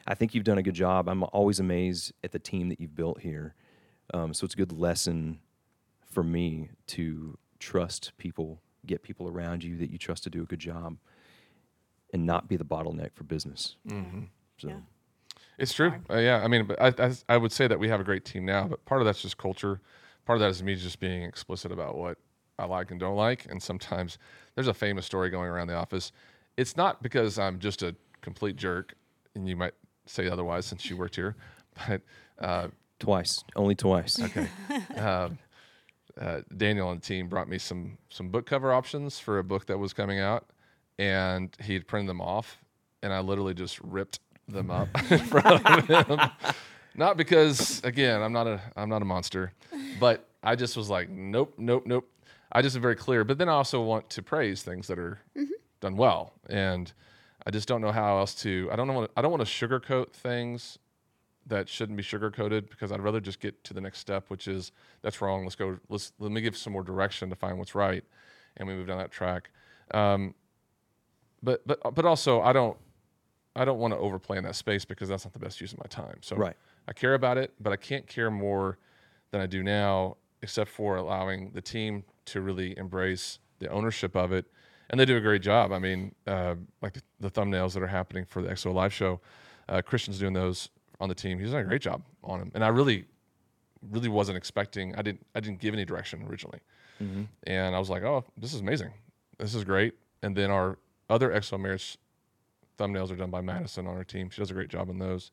I 0.07 0.15
think 0.15 0.33
you've 0.33 0.43
done 0.43 0.57
a 0.57 0.63
good 0.63 0.73
job. 0.73 1.07
I'm 1.07 1.23
always 1.23 1.59
amazed 1.59 2.13
at 2.23 2.31
the 2.31 2.39
team 2.39 2.69
that 2.69 2.79
you've 2.81 2.95
built 2.95 3.21
here. 3.21 3.53
Um, 4.13 4.33
so 4.33 4.45
it's 4.45 4.53
a 4.55 4.57
good 4.57 4.71
lesson 4.71 5.39
for 6.09 6.23
me 6.23 6.69
to 6.87 7.37
trust 7.59 8.11
people, 8.17 8.61
get 8.85 9.03
people 9.03 9.27
around 9.27 9.63
you 9.63 9.77
that 9.77 9.91
you 9.91 9.97
trust 9.97 10.23
to 10.23 10.29
do 10.31 10.41
a 10.41 10.45
good 10.45 10.59
job, 10.59 10.97
and 12.13 12.25
not 12.25 12.47
be 12.47 12.55
the 12.55 12.65
bottleneck 12.65 13.13
for 13.13 13.23
business. 13.23 13.75
So. 14.57 14.69
It's 15.59 15.73
true. 15.73 15.93
Uh, 16.09 16.17
yeah, 16.17 16.43
I 16.43 16.47
mean, 16.47 16.65
but 16.65 16.81
I, 16.81 17.07
I 17.07 17.13
I 17.29 17.37
would 17.37 17.51
say 17.51 17.67
that 17.67 17.79
we 17.79 17.89
have 17.89 17.99
a 17.99 18.03
great 18.03 18.25
team 18.25 18.45
now, 18.45 18.67
but 18.67 18.83
part 18.85 19.01
of 19.01 19.05
that's 19.05 19.21
just 19.21 19.37
culture. 19.37 19.81
Part 20.27 20.37
of 20.37 20.41
that 20.41 20.49
is 20.49 20.61
me 20.61 20.75
just 20.75 20.99
being 20.99 21.23
explicit 21.23 21.71
about 21.71 21.95
what 21.97 22.17
I 22.59 22.65
like 22.65 22.91
and 22.91 22.99
don't 22.99 23.15
like. 23.15 23.45
And 23.49 23.63
sometimes 23.63 24.17
there's 24.55 24.67
a 24.67 24.73
famous 24.73 25.05
story 25.05 25.29
going 25.29 25.49
around 25.49 25.67
the 25.67 25.75
office. 25.75 26.11
It's 26.57 26.75
not 26.75 27.01
because 27.01 27.39
I'm 27.39 27.59
just 27.59 27.81
a 27.81 27.95
complete 28.21 28.57
jerk, 28.57 28.93
and 29.35 29.47
you 29.47 29.55
might 29.55 29.73
say 30.05 30.27
otherwise 30.27 30.65
since 30.65 30.89
you 30.89 30.97
worked 30.97 31.15
here, 31.15 31.35
but 31.87 32.01
uh, 32.39 32.67
Twice, 32.99 33.43
only 33.55 33.75
twice. 33.75 34.19
Okay. 34.23 34.47
um, 34.99 35.37
uh, 36.19 36.41
Daniel 36.57 36.89
and 36.91 36.99
the 36.99 37.05
team 37.05 37.29
brought 37.29 37.47
me 37.47 37.57
some 37.59 37.97
some 38.09 38.29
book 38.29 38.45
cover 38.47 38.73
options 38.73 39.19
for 39.19 39.37
a 39.37 39.43
book 39.43 39.67
that 39.67 39.77
was 39.77 39.93
coming 39.93 40.19
out, 40.19 40.49
and 40.97 41.55
he 41.61 41.73
had 41.73 41.87
printed 41.87 42.09
them 42.09 42.19
off, 42.21 42.57
and 43.03 43.13
I 43.13 43.19
literally 43.19 43.53
just 43.53 43.79
ripped 43.81 44.19
them 44.47 44.71
up 44.71 44.89
in 45.11 45.19
front 45.19 45.63
of 45.65 45.85
him. 46.07 46.19
Not 46.97 47.15
because, 47.15 47.81
again, 47.83 48.21
I'm 48.23 48.33
not 48.33 48.47
a 48.47 48.59
I'm 48.75 48.89
not 48.89 49.03
a 49.03 49.05
monster, 49.05 49.53
but 49.99 50.27
I 50.43 50.55
just 50.55 50.75
was 50.75 50.89
like, 50.89 51.09
nope, 51.09 51.53
nope, 51.57 51.83
nope. 51.85 52.09
I 52.51 52.61
just 52.63 52.75
am 52.75 52.81
very 52.81 52.95
clear. 52.95 53.23
But 53.23 53.37
then 53.37 53.49
I 53.49 53.53
also 53.53 53.81
want 53.81 54.09
to 54.11 54.23
praise 54.23 54.63
things 54.63 54.87
that 54.87 54.97
are 54.97 55.19
done 55.79 55.95
well, 55.95 56.33
and 56.49 56.91
I 57.45 57.51
just 57.51 57.67
don't 57.67 57.81
know 57.81 57.91
how 57.91 58.17
else 58.17 58.33
to. 58.41 58.67
I 58.71 58.75
don't 58.75 58.87
know. 58.87 59.07
I 59.15 59.21
don't 59.21 59.31
want 59.31 59.45
to 59.45 59.67
sugarcoat 59.67 60.11
things 60.11 60.79
that 61.45 61.69
shouldn't 61.69 61.95
be 61.97 62.03
sugarcoated 62.03 62.69
because 62.69 62.91
I'd 62.91 62.99
rather 62.99 63.21
just 63.21 63.39
get 63.39 63.63
to 63.65 63.73
the 63.73 63.79
next 63.81 63.99
step, 63.99 64.25
which 64.29 64.47
is 64.47 64.71
that's 65.03 65.21
wrong. 65.21 65.43
Let's 65.43 65.55
go. 65.55 65.77
Let's 65.89 66.13
let 66.19 66.31
me 66.31 66.41
give 66.41 66.57
some 66.57 66.73
more 66.73 66.83
direction 66.83 67.29
to 67.29 67.35
find 67.35 67.59
what's 67.59 67.75
right, 67.75 68.03
and 68.57 68.67
we 68.67 68.73
move 68.73 68.87
down 68.87 68.97
that 68.97 69.11
track. 69.11 69.51
Um, 69.91 70.33
but 71.43 71.65
but 71.67 71.79
but 71.93 72.05
also 72.05 72.41
I 72.41 72.53
don't 72.53 72.77
I 73.55 73.65
don't 73.65 73.79
want 73.79 73.93
to 73.93 73.99
overplay 73.99 74.37
in 74.37 74.43
that 74.45 74.55
space 74.55 74.83
because 74.85 75.09
that's 75.09 75.25
not 75.25 75.33
the 75.33 75.39
best 75.39 75.61
use 75.61 75.73
of 75.73 75.79
my 75.79 75.85
time. 75.89 76.17
So 76.21 76.35
Right. 76.35 76.55
I 76.87 76.93
care 76.93 77.13
about 77.13 77.37
it, 77.37 77.53
but 77.59 77.73
I 77.73 77.75
can't 77.75 78.07
care 78.07 78.31
more 78.31 78.77
than 79.31 79.41
I 79.41 79.45
do 79.45 79.61
now, 79.63 80.17
except 80.41 80.69
for 80.69 80.95
allowing 80.95 81.51
the 81.51 81.61
team 81.61 82.03
to 82.25 82.41
really 82.41 82.77
embrace 82.77 83.39
the 83.59 83.69
ownership 83.69 84.15
of 84.15 84.31
it. 84.31 84.45
And 84.89 84.99
they 84.99 85.05
do 85.05 85.17
a 85.17 85.21
great 85.21 85.41
job. 85.41 85.71
I 85.73 85.79
mean, 85.79 86.15
uh, 86.25 86.55
like 86.81 86.93
the, 86.93 87.01
the 87.19 87.29
thumbnails 87.29 87.73
that 87.73 87.83
are 87.83 87.87
happening 87.87 88.23
for 88.25 88.41
the 88.41 88.49
XO 88.49 88.73
Live 88.73 88.93
show, 88.93 89.19
uh, 89.67 89.81
Christian's 89.81 90.17
doing 90.19 90.33
those 90.33 90.69
on 90.99 91.09
the 91.09 91.15
team. 91.15 91.39
He's 91.39 91.51
done 91.51 91.61
a 91.61 91.65
great 91.65 91.81
job 91.81 92.01
on 92.23 92.39
them. 92.39 92.51
And 92.55 92.63
I 92.63 92.69
really, 92.69 93.05
really 93.91 94.07
wasn't 94.07 94.37
expecting. 94.37 94.95
I 94.95 95.01
didn't. 95.01 95.25
I 95.35 95.41
didn't 95.41 95.59
give 95.59 95.73
any 95.73 95.83
direction 95.83 96.25
originally, 96.29 96.59
and 97.43 97.75
I 97.75 97.79
was 97.79 97.89
like, 97.89 98.03
"Oh, 98.03 98.23
this 98.37 98.53
is 98.53 98.61
amazing. 98.61 98.91
This 99.37 99.53
is 99.53 99.63
great." 99.63 99.93
And 100.23 100.35
then 100.35 100.49
our 100.49 100.77
other 101.09 101.29
XO 101.31 101.59
marriage 101.59 101.97
thumbnails 102.79 103.11
are 103.11 103.15
done 103.15 103.29
by 103.29 103.41
Madison 103.41 103.87
on 103.87 103.95
our 103.95 104.03
team. 104.03 104.29
She 104.29 104.41
does 104.41 104.51
a 104.51 104.53
great 104.53 104.69
job 104.69 104.89
on 104.89 104.99
those. 104.99 105.31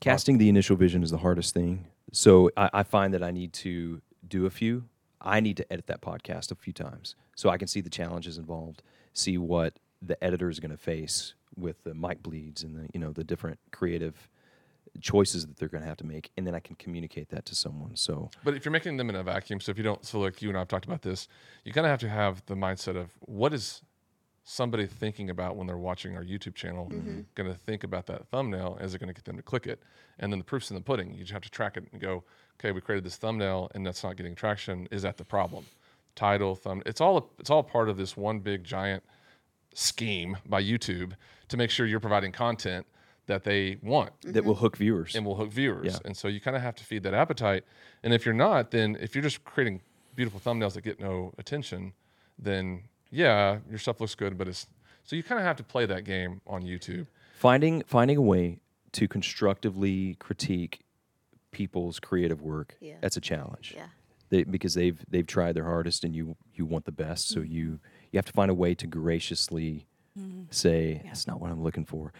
Casting 0.00 0.38
the 0.38 0.48
initial 0.48 0.76
vision 0.76 1.02
is 1.02 1.10
the 1.10 1.18
hardest 1.18 1.54
thing. 1.54 1.86
So 2.12 2.50
I, 2.56 2.70
I 2.72 2.82
find 2.82 3.12
that 3.14 3.22
I 3.22 3.30
need 3.30 3.52
to 3.54 4.00
do 4.26 4.46
a 4.46 4.50
few. 4.50 4.84
I 5.20 5.40
need 5.40 5.56
to 5.56 5.72
edit 5.72 5.88
that 5.88 6.00
podcast 6.00 6.52
a 6.52 6.54
few 6.54 6.72
times 6.72 7.16
so 7.34 7.50
I 7.50 7.58
can 7.58 7.66
see 7.66 7.80
the 7.80 7.90
challenges 7.90 8.38
involved, 8.38 8.82
see 9.12 9.36
what 9.36 9.78
the 10.00 10.22
editor 10.22 10.48
is 10.48 10.60
going 10.60 10.70
to 10.70 10.76
face 10.76 11.34
with 11.56 11.82
the 11.82 11.94
mic 11.94 12.22
bleeds 12.22 12.62
and 12.62 12.76
the 12.76 12.88
you 12.94 13.00
know 13.00 13.12
the 13.12 13.24
different 13.24 13.58
creative 13.72 14.28
choices 15.00 15.46
that 15.46 15.56
they're 15.56 15.68
going 15.68 15.82
to 15.82 15.88
have 15.88 15.96
to 15.98 16.06
make, 16.06 16.30
and 16.36 16.46
then 16.46 16.54
I 16.54 16.60
can 16.60 16.76
communicate 16.76 17.28
that 17.30 17.44
to 17.46 17.54
someone. 17.54 17.94
So 17.96 18.30
But 18.44 18.54
if 18.54 18.64
you're 18.64 18.72
making 18.72 18.96
them 18.96 19.10
in 19.10 19.16
a 19.16 19.22
vacuum, 19.22 19.60
so 19.60 19.70
if 19.70 19.78
you 19.78 19.84
don't, 19.84 20.04
so 20.04 20.20
like 20.20 20.40
you 20.40 20.48
and 20.48 20.56
I 20.56 20.60
have 20.60 20.68
talked 20.68 20.86
about 20.86 21.02
this, 21.02 21.28
you 21.64 21.72
kind 21.72 21.86
of 21.86 21.90
have 21.90 22.00
to 22.00 22.08
have 22.08 22.44
the 22.46 22.54
mindset 22.54 22.96
of 22.96 23.10
what 23.20 23.52
is 23.52 23.82
somebody 24.50 24.86
thinking 24.86 25.28
about 25.28 25.56
when 25.56 25.66
they're 25.66 25.76
watching 25.76 26.16
our 26.16 26.24
YouTube 26.24 26.54
channel 26.54 26.86
mm-hmm. 26.86 27.20
going 27.34 27.52
to 27.52 27.58
think 27.58 27.84
about 27.84 28.06
that 28.06 28.26
thumbnail? 28.28 28.78
Is 28.80 28.94
it 28.94 28.98
going 28.98 29.08
to 29.08 29.14
get 29.14 29.26
them 29.26 29.36
to 29.36 29.42
click 29.42 29.66
it? 29.66 29.82
And 30.18 30.32
then 30.32 30.38
the 30.38 30.44
proof's 30.44 30.70
in 30.70 30.74
the 30.74 30.80
pudding. 30.80 31.12
You 31.12 31.20
just 31.20 31.32
have 31.32 31.42
to 31.42 31.50
track 31.50 31.76
it 31.76 31.86
and 31.92 32.00
go, 32.00 32.24
okay, 32.58 32.72
we 32.72 32.80
created 32.80 33.04
this 33.04 33.16
thumbnail 33.16 33.70
and 33.74 33.86
that's 33.86 34.02
not 34.02 34.16
getting 34.16 34.34
traction. 34.34 34.88
Is 34.90 35.02
that 35.02 35.18
the 35.18 35.24
problem? 35.24 35.66
Title, 36.14 36.54
thumb, 36.54 36.82
it's 36.86 37.02
all 37.02 37.18
a, 37.18 37.22
it's 37.38 37.50
all 37.50 37.62
part 37.62 37.90
of 37.90 37.98
this 37.98 38.16
one 38.16 38.40
big 38.40 38.64
giant 38.64 39.02
scheme 39.74 40.38
by 40.46 40.62
YouTube 40.62 41.12
to 41.48 41.56
make 41.58 41.70
sure 41.70 41.84
you're 41.84 42.00
providing 42.00 42.32
content 42.32 42.86
that 43.26 43.44
they 43.44 43.76
want 43.82 44.12
that 44.22 44.44
will 44.44 44.54
mm-hmm. 44.54 44.62
hook 44.62 44.76
viewers. 44.78 45.14
and 45.14 45.26
will 45.26 45.36
hook 45.36 45.52
viewers. 45.52 45.92
Yeah. 45.92 45.98
And 46.06 46.16
so 46.16 46.26
you 46.26 46.40
kind 46.40 46.56
of 46.56 46.62
have 46.62 46.74
to 46.76 46.84
feed 46.84 47.02
that 47.02 47.12
appetite. 47.12 47.64
And 48.02 48.14
if 48.14 48.24
you're 48.24 48.34
not, 48.34 48.70
then 48.70 48.96
if 48.98 49.14
you're 49.14 49.22
just 49.22 49.44
creating 49.44 49.82
beautiful 50.16 50.40
thumbnails 50.40 50.72
that 50.72 50.82
get 50.82 50.98
no 50.98 51.34
attention, 51.36 51.92
then 52.38 52.84
yeah, 53.10 53.58
your 53.68 53.78
stuff 53.78 54.00
looks 54.00 54.14
good, 54.14 54.36
but 54.38 54.48
it's 54.48 54.66
so 55.04 55.16
you 55.16 55.22
kind 55.22 55.38
of 55.38 55.46
have 55.46 55.56
to 55.56 55.64
play 55.64 55.86
that 55.86 56.04
game 56.04 56.40
on 56.46 56.62
YouTube. 56.62 57.06
finding 57.36 57.82
finding 57.86 58.16
a 58.16 58.22
way 58.22 58.60
to 58.92 59.08
constructively 59.08 60.16
critique 60.18 60.80
people's 61.50 61.98
creative 61.98 62.42
work 62.42 62.76
Yeah. 62.80 62.94
that's 63.00 63.16
a 63.16 63.20
challenge. 63.20 63.74
Yeah. 63.76 63.86
they, 64.30 64.44
because 64.44 64.74
they've 64.74 64.98
they've 65.08 65.26
tried 65.26 65.54
their 65.54 65.64
hardest 65.64 66.04
and 66.04 66.14
you 66.14 66.36
you 66.54 66.66
want 66.66 66.84
the 66.84 66.92
best 66.92 67.28
so 67.28 67.40
mm-hmm. 67.40 67.52
you 67.52 67.80
you 68.12 68.18
have 68.18 68.26
to 68.26 68.32
find 68.32 68.50
a 68.50 68.54
way 68.54 68.74
to 68.74 68.86
graciously 68.86 69.86
mm-hmm. 70.18 70.42
say 70.50 71.00
that's 71.04 71.26
not 71.26 71.40
what 71.40 71.50
i'm 71.50 71.62
looking 71.62 71.84
for. 71.84 72.12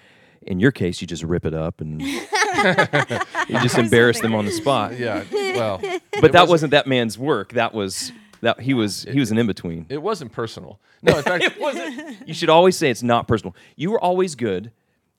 In 0.43 0.61
your 0.61 0.71
case 0.71 1.01
you 1.01 1.07
just 1.07 1.25
rip 1.25 1.45
it 1.45 1.55
up 1.55 1.81
and 1.81 2.01
you 3.49 3.61
just 3.63 3.79
embarrass 3.79 4.21
them 4.21 4.35
on 4.35 4.45
the 4.45 4.53
spot. 4.53 4.99
Yeah, 4.99 5.25
well, 5.33 5.81
but 6.21 6.33
that 6.33 6.49
wasn't 6.49 6.71
that 6.71 6.87
man's 6.87 7.19
work. 7.19 7.53
That 7.53 7.75
was 7.75 8.13
That 8.41 8.61
he 8.61 8.75
was 8.75 9.05
he 9.11 9.19
was 9.19 9.31
an 9.31 9.39
in 9.39 9.47
between. 9.47 9.87
It 9.89 10.03
wasn't 10.03 10.33
personal. 10.33 10.81
No, 11.03 11.17
in 11.17 11.23
fact, 11.25 11.45
it 11.51 11.61
wasn't. 11.61 12.27
You 12.29 12.35
should 12.35 12.49
always 12.51 12.77
say 12.77 12.91
it's 12.91 13.03
not 13.03 13.27
personal. 13.29 13.55
You 13.77 13.91
were 13.91 14.01
always 14.01 14.35
good. 14.35 14.71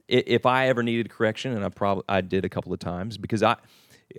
I- 0.10 0.24
If 0.26 0.46
I 0.46 0.68
ever 0.68 0.84
needed 0.84 1.10
correction, 1.10 1.54
and 1.54 1.64
I 1.66 1.70
probably 1.70 2.04
I 2.08 2.22
did 2.22 2.46
a 2.46 2.50
couple 2.50 2.72
of 2.74 2.80
times 2.80 3.18
because 3.18 3.44
I 3.44 3.58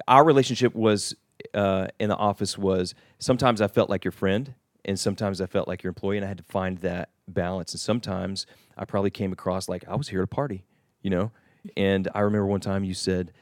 our 0.07 0.25
relationship 0.25 0.75
was 0.75 1.15
uh, 1.55 1.89
in 1.99 2.09
the 2.11 2.17
office 2.17 2.57
was 2.59 2.95
sometimes 3.19 3.61
I 3.61 3.67
felt 3.69 3.89
like 3.91 4.05
your 4.05 4.13
friend, 4.13 4.55
and 4.85 4.99
sometimes 5.01 5.41
I 5.41 5.47
felt 5.47 5.67
like 5.67 5.83
your 5.83 5.89
employee, 5.91 6.17
and 6.19 6.25
I 6.25 6.29
had 6.29 6.39
to 6.39 6.45
find 6.45 6.79
that 6.79 7.09
balance. 7.27 7.73
And 7.73 7.81
sometimes 7.81 8.47
I 8.77 8.85
probably 8.85 9.11
came 9.11 9.33
across 9.33 9.69
like 9.69 9.85
I 9.89 9.97
was 9.97 10.09
here 10.09 10.21
to 10.21 10.27
party, 10.27 10.65
you 11.03 11.11
know. 11.11 11.33
And 11.77 12.09
I 12.15 12.21
remember 12.21 12.47
one 12.47 12.61
time 12.61 12.85
you 12.85 12.95
said, 12.95 13.33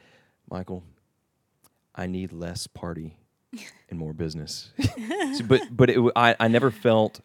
"Michael, 0.49 0.83
I 1.93 2.07
need 2.07 2.31
less 2.31 2.65
party 2.67 3.17
and 3.89 3.97
more 3.99 4.13
business." 4.13 4.71
So, 5.35 5.43
but 5.45 5.61
but 5.71 5.89
it, 5.89 5.95
w- 5.95 6.11
I 6.15 6.35
I 6.39 6.47
never 6.47 6.71
felt 6.71 7.21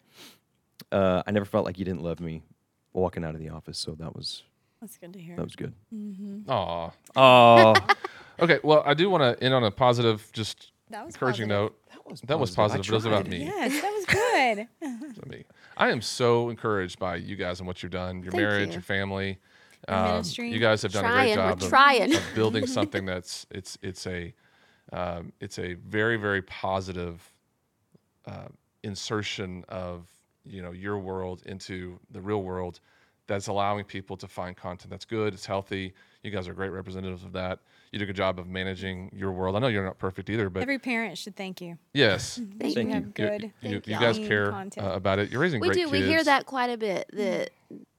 uh, 0.93 1.22
I 1.27 1.31
never 1.31 1.45
felt 1.47 1.64
like 1.64 1.79
you 1.79 1.85
didn't 1.85 2.03
love 2.03 2.20
me 2.20 2.43
walking 2.93 3.25
out 3.25 3.35
of 3.35 3.41
the 3.41 3.49
office. 3.49 3.79
So 3.79 3.93
that 3.93 4.14
was 4.14 4.43
That's 4.81 4.97
good 4.99 5.12
to 5.14 5.18
hear. 5.18 5.37
that 5.37 5.43
was 5.45 5.57
good. 5.57 5.72
aw. 6.49 6.91
Oh, 7.16 7.75
Okay, 8.41 8.59
well, 8.64 8.83
I 8.85 8.95
do 8.95 9.09
want 9.09 9.22
to 9.39 9.43
end 9.45 9.55
on 9.55 9.62
a 9.64 9.70
positive, 9.70 10.29
just 10.33 10.72
That 10.91 11.07
was 11.07 11.14
encouraging 11.14 11.49
positive. 11.49 11.72
note. 11.72 11.81
That 11.93 12.07
was 12.11 12.20
that 12.22 12.39
was 12.39 12.51
positive. 12.55 12.85
but 12.87 12.93
it 12.93 12.95
was 12.97 13.07
about 13.07 13.29
me. 13.29 13.45
Yes, 13.45 13.81
that 13.81 13.93
was 13.93 14.05
good. 14.07 14.68
It 14.83 15.01
was 15.01 15.12
about 15.18 15.29
me. 15.31 15.45
I 15.77 15.91
am 15.91 16.01
so 16.03 16.51
encouraged 16.51 16.99
by 16.99 17.16
you 17.16 17.37
guys 17.37 17.61
and 17.61 17.66
what 17.66 17.83
you've 17.83 17.93
done. 17.93 18.22
Your 18.22 18.33
Thank 18.33 18.43
marriage, 18.43 18.66
you. 18.68 18.72
your 18.75 18.83
family. 18.83 19.39
Um, 19.89 20.22
you 20.39 20.59
guys 20.59 20.83
have 20.83 20.93
done 20.93 21.05
a 21.05 21.09
great 21.11 21.35
job 21.35 21.62
of, 21.62 21.72
of 21.72 22.22
building 22.35 22.66
something 22.66 23.05
that's 23.07 23.47
it's 23.51 23.79
it's 23.83 24.07
a 24.07 24.35
um, 24.95 25.32
it's 25.40 25.59
a 25.59 25.74
very 25.74 26.16
very 26.16 26.42
positive 26.42 27.20
uh, 28.26 28.49
insertion 28.82 29.64
of 29.68 30.07
you 30.45 30.62
know 30.62 30.72
your 30.72 30.99
world 30.99 31.42
into 31.47 31.99
the 32.11 32.20
real 32.20 32.42
world 32.42 32.80
that's 33.26 33.47
allowing 33.49 33.84
people 33.84 34.16
to 34.16 34.28
find 34.28 34.57
content 34.57 34.90
that's 34.90 35.05
good 35.07 35.32
it's 35.32 35.47
healthy 35.47 35.95
you 36.22 36.30
guys 36.30 36.47
are 36.49 36.53
great 36.55 36.70
representatives 36.70 37.24
of 37.24 37.32
that 37.32 37.59
you 37.92 37.99
do 37.99 38.03
a 38.03 38.07
good 38.07 38.16
job 38.16 38.38
of 38.38 38.47
managing 38.47 39.11
your 39.14 39.32
world 39.32 39.57
i 39.57 39.59
know 39.59 39.68
you're 39.68 39.84
not 39.84 39.99
perfect 39.99 40.28
either 40.28 40.51
but 40.51 40.61
Every 40.62 40.78
parent 40.78 41.16
should 41.16 41.34
thank 41.36 41.61
you. 41.62 41.78
yes 41.95 42.38
Thank 42.61 42.76
You 42.76 42.82
you. 42.82 42.88
have 42.90 43.05
you, 43.05 43.11
good. 43.14 43.42
you, 43.42 43.51
Thank 43.62 43.86
you 43.86 43.92
y'all. 43.95 44.01
guys 44.03 44.18
care 44.18 44.53
uh, 44.53 44.66
about 44.92 45.18
it 45.18 45.30
you're 45.30 45.40
raising 45.40 45.61
We 45.61 45.68
great 45.68 45.76
do. 45.76 45.80
kids 45.84 45.92
We 45.92 46.03
hear 46.03 46.22
that 46.24 46.45
quite 46.47 46.68
a 46.70 46.76
bit. 46.76 47.09
That 47.14 47.51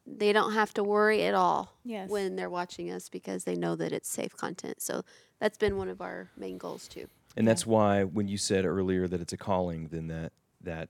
they 0.07 0.31
don't 0.33 0.53
have 0.53 0.71
to 0.75 0.83
worry 0.83 1.23
at 1.23 1.33
all 1.33 1.73
Yes. 1.83 2.09
when 2.11 2.35
they're 2.35 2.49
watching 2.49 2.91
us 2.91 3.09
because 3.09 3.43
they 3.43 3.55
know 3.55 3.75
that 3.75 3.91
it's 3.91 4.07
safe 4.07 4.37
content. 4.37 4.79
So 4.79 5.01
that's 5.45 5.59
been 5.59 5.77
one 5.77 5.89
of 5.89 6.01
our 6.01 6.31
main 6.35 6.57
goals 6.57 6.87
too. 6.87 7.07
and 7.37 7.47
that's 7.47 7.67
why 7.67 8.03
when 8.03 8.27
you 8.27 8.35
said 8.35 8.65
earlier 8.65 9.07
that 9.07 9.21
it's 9.21 9.31
a 9.31 9.37
calling, 9.37 9.89
then 9.89 10.07
that 10.07 10.31
that 10.61 10.89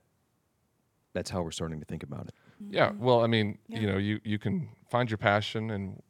that's 1.12 1.28
how 1.28 1.42
we're 1.42 1.50
starting 1.50 1.78
to 1.78 1.84
think 1.84 2.02
about 2.02 2.28
it. 2.28 2.34
Yeah, 2.70 2.88
mm-hmm. 2.88 3.04
well, 3.04 3.22
I 3.22 3.26
mean, 3.26 3.58
Yeah. 3.68 3.80
you 3.80 3.86
know, 3.86 3.98
you 3.98 4.18
you 4.24 4.38
can 4.38 4.70
find 4.90 5.10
your 5.10 5.18
passion 5.18 5.70
in 5.70 6.00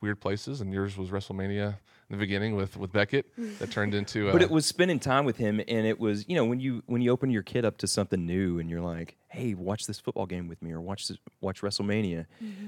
weird 0.00 0.20
places, 0.20 0.60
and 0.60 0.72
yours 0.72 0.96
was 0.96 1.10
WrestleMania 1.10 1.68
in 1.68 1.74
the 2.12 2.16
beginning 2.18 2.54
with 2.54 2.76
with 2.76 2.92
Beckett 2.92 3.26
that 3.58 3.70
turned 3.70 3.94
into. 3.94 4.28
Uh, 4.28 4.32
But 4.34 4.42
it 4.42 4.50
was 4.50 4.64
spending 4.66 5.00
time 5.00 5.24
with 5.24 5.36
him, 5.38 5.60
and 5.66 5.86
it 5.86 5.98
was 5.98 6.28
you 6.28 6.36
know 6.36 6.44
when 6.44 6.60
you 6.60 6.82
when 6.86 7.02
you 7.02 7.10
open 7.10 7.30
your 7.30 7.42
kid 7.42 7.64
up 7.64 7.78
to 7.78 7.86
something 7.88 8.24
new, 8.24 8.58
and 8.60 8.70
you're 8.70 8.80
like, 8.80 9.16
hey, 9.28 9.54
watch 9.54 9.86
this 9.86 9.98
football 9.98 10.26
game 10.26 10.46
with 10.46 10.62
me, 10.62 10.70
or 10.72 10.80
watch 10.80 11.08
this, 11.08 11.18
watch 11.40 11.62
WrestleMania. 11.62 12.26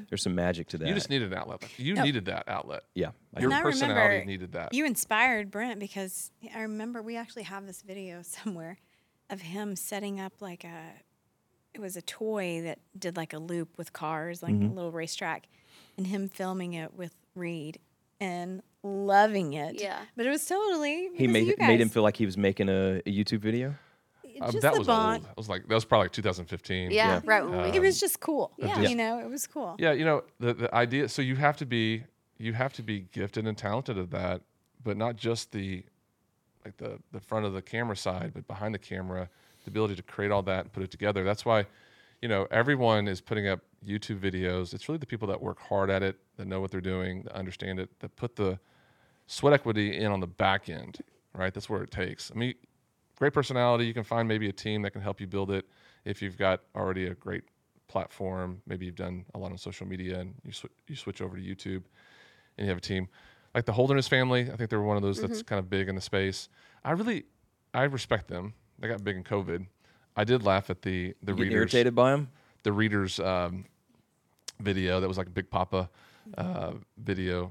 There's 0.08 0.22
some 0.22 0.34
magic 0.34 0.68
to 0.68 0.78
that. 0.78 0.88
you 0.88 0.94
just 0.94 1.10
needed 1.10 1.32
an 1.32 1.38
outlet. 1.38 1.62
You 1.76 1.94
No. 1.94 2.02
needed 2.02 2.24
that 2.24 2.48
outlet. 2.48 2.82
yeah. 2.94 3.10
I 3.36 3.40
Your 3.40 3.52
And 3.52 3.62
personality 3.62 4.00
remember 4.00 4.24
needed 4.26 4.52
that. 4.52 4.72
You 4.74 4.84
inspired 4.86 5.50
Brent 5.50 5.78
because 5.78 6.30
I 6.54 6.62
remember 6.62 7.02
we 7.02 7.16
actually 7.16 7.42
have 7.44 7.66
this 7.66 7.82
video 7.82 8.22
somewhere 8.22 8.78
of 9.30 9.40
him 9.42 9.76
setting 9.76 10.18
up 10.20 10.32
like 10.40 10.64
a 10.64 10.92
it 11.74 11.80
was 11.80 11.96
a 11.96 12.02
toy 12.02 12.60
that 12.62 12.78
did 12.96 13.16
like 13.16 13.32
a 13.32 13.38
loop 13.38 13.76
with 13.76 13.92
cars, 13.92 14.42
like 14.42 14.54
Mm-hmm. 14.54 14.70
a 14.70 14.74
little 14.74 14.92
racetrack, 14.92 15.48
and 15.98 16.06
him 16.06 16.28
filming 16.28 16.72
it 16.74 16.94
with 16.94 17.14
Reed 17.34 17.78
and 18.20 18.62
loving 18.84 19.54
it. 19.54 19.80
Yeah. 19.80 19.98
But 20.16 20.26
it 20.26 20.30
was 20.30 20.44
totally 20.46 21.08
He 21.14 21.26
made 21.26 21.46
you 21.48 21.54
made 21.58 21.80
him 21.80 21.88
feel 21.88 22.02
like 22.02 22.16
he 22.16 22.26
was 22.26 22.36
making 22.36 22.68
a, 22.68 22.98
a 23.06 23.10
YouTube 23.10 23.40
video. 23.40 23.74
Um, 24.40 24.50
just 24.50 24.62
that 24.62 24.72
the 24.74 24.78
was 24.80 24.86
bond. 24.88 25.22
old. 25.22 25.28
That 25.28 25.36
was 25.36 25.48
like 25.48 25.66
that 25.68 25.74
was 25.74 25.84
probably 25.84 26.04
like 26.06 26.12
2015. 26.12 26.90
Yeah, 26.90 26.96
Yeah. 27.14 27.20
right 27.24 27.44
when 27.44 27.62
we 27.62 27.68
It 27.76 27.80
was 27.80 27.98
just 28.00 28.20
cool. 28.20 28.52
Yeah. 28.58 28.80
You 28.80 28.94
know, 28.96 29.18
it 29.20 29.28
was 29.28 29.46
cool. 29.46 29.76
Yeah, 29.78 29.92
you 29.92 30.04
know 30.04 30.22
the 30.38 30.54
the 30.54 30.74
idea. 30.74 31.08
So 31.08 31.22
you 31.22 31.36
have 31.36 31.56
to 31.58 31.66
be 31.66 32.04
you 32.38 32.52
have 32.52 32.72
to 32.74 32.82
be 32.82 33.00
gifted 33.12 33.46
and 33.46 33.56
talented 33.56 33.96
at 33.96 34.10
that, 34.10 34.42
but 34.82 34.96
not 34.96 35.16
just 35.16 35.52
the 35.52 35.84
like 36.64 36.76
the 36.78 36.98
the 37.12 37.20
front 37.20 37.46
of 37.46 37.52
the 37.52 37.62
camera 37.62 37.96
side, 37.96 38.32
but 38.34 38.46
behind 38.48 38.74
the 38.74 38.78
camera, 38.78 39.28
the 39.64 39.70
ability 39.70 39.94
to 39.96 40.02
create 40.02 40.30
all 40.32 40.42
that 40.42 40.60
and 40.64 40.72
put 40.72 40.82
it 40.82 40.90
together. 40.90 41.22
That's 41.24 41.44
why, 41.44 41.66
you 42.20 42.28
know, 42.28 42.46
everyone 42.50 43.06
is 43.06 43.20
putting 43.20 43.46
up 43.46 43.60
YouTube 43.86 44.18
videos. 44.18 44.74
It's 44.74 44.88
really 44.88 44.98
the 44.98 45.06
people 45.06 45.28
that 45.28 45.40
work 45.40 45.60
hard 45.60 45.90
at 45.90 46.02
it, 46.02 46.16
that 46.38 46.46
know 46.48 46.60
what 46.60 46.70
they're 46.72 46.80
doing, 46.80 47.22
that 47.22 47.34
understand 47.34 47.78
it, 47.78 47.88
that 48.00 48.16
put 48.16 48.34
the 48.36 48.58
sweat 49.26 49.52
equity 49.54 49.96
in 49.96 50.10
on 50.12 50.20
the 50.20 50.26
back 50.26 50.68
end. 50.68 50.98
Right, 51.36 51.52
that's 51.52 51.68
where 51.68 51.82
it 51.82 51.90
takes. 51.90 52.30
I 52.32 52.38
mean, 52.38 52.54
great 53.18 53.32
personality. 53.32 53.86
You 53.86 53.94
can 53.94 54.04
find 54.04 54.28
maybe 54.28 54.48
a 54.48 54.52
team 54.52 54.82
that 54.82 54.92
can 54.92 55.02
help 55.02 55.20
you 55.20 55.26
build 55.26 55.50
it 55.50 55.66
if 56.04 56.22
you've 56.22 56.38
got 56.38 56.60
already 56.76 57.06
a 57.06 57.14
great 57.14 57.42
platform. 57.88 58.62
Maybe 58.68 58.86
you've 58.86 58.94
done 58.94 59.24
a 59.34 59.38
lot 59.38 59.50
on 59.50 59.58
social 59.58 59.84
media 59.86 60.20
and 60.20 60.34
you 60.44 60.52
sw- 60.52 60.66
you 60.86 60.94
switch 60.94 61.20
over 61.20 61.36
to 61.36 61.42
YouTube 61.42 61.82
and 62.56 62.66
you 62.66 62.68
have 62.68 62.78
a 62.78 62.80
team 62.80 63.08
like 63.52 63.64
the 63.64 63.72
Holderness 63.72 64.06
family. 64.06 64.42
I 64.50 64.54
think 64.56 64.70
they 64.70 64.76
were 64.76 64.84
one 64.84 64.96
of 64.96 65.02
those 65.02 65.20
that's 65.20 65.42
kind 65.42 65.58
of 65.58 65.68
big 65.68 65.88
in 65.88 65.96
the 65.96 66.00
space. 66.00 66.48
I 66.84 66.92
really 66.92 67.24
I 67.72 67.82
respect 67.84 68.28
them. 68.28 68.54
They 68.78 68.86
got 68.86 69.02
big 69.02 69.16
in 69.16 69.24
COVID. 69.24 69.66
I 70.16 70.22
did 70.22 70.44
laugh 70.44 70.70
at 70.70 70.82
the 70.82 71.14
the 71.22 71.32
You 71.32 71.42
readers 71.42 71.54
irritated 71.56 71.94
by 71.96 72.14
him. 72.14 72.28
the 72.62 72.72
readers 72.72 73.18
um, 73.18 73.64
video 74.60 75.00
that 75.00 75.08
was 75.08 75.18
like 75.18 75.26
a 75.26 75.30
Big 75.30 75.50
Papa 75.50 75.90
uh, 76.38 76.72
video. 76.98 77.50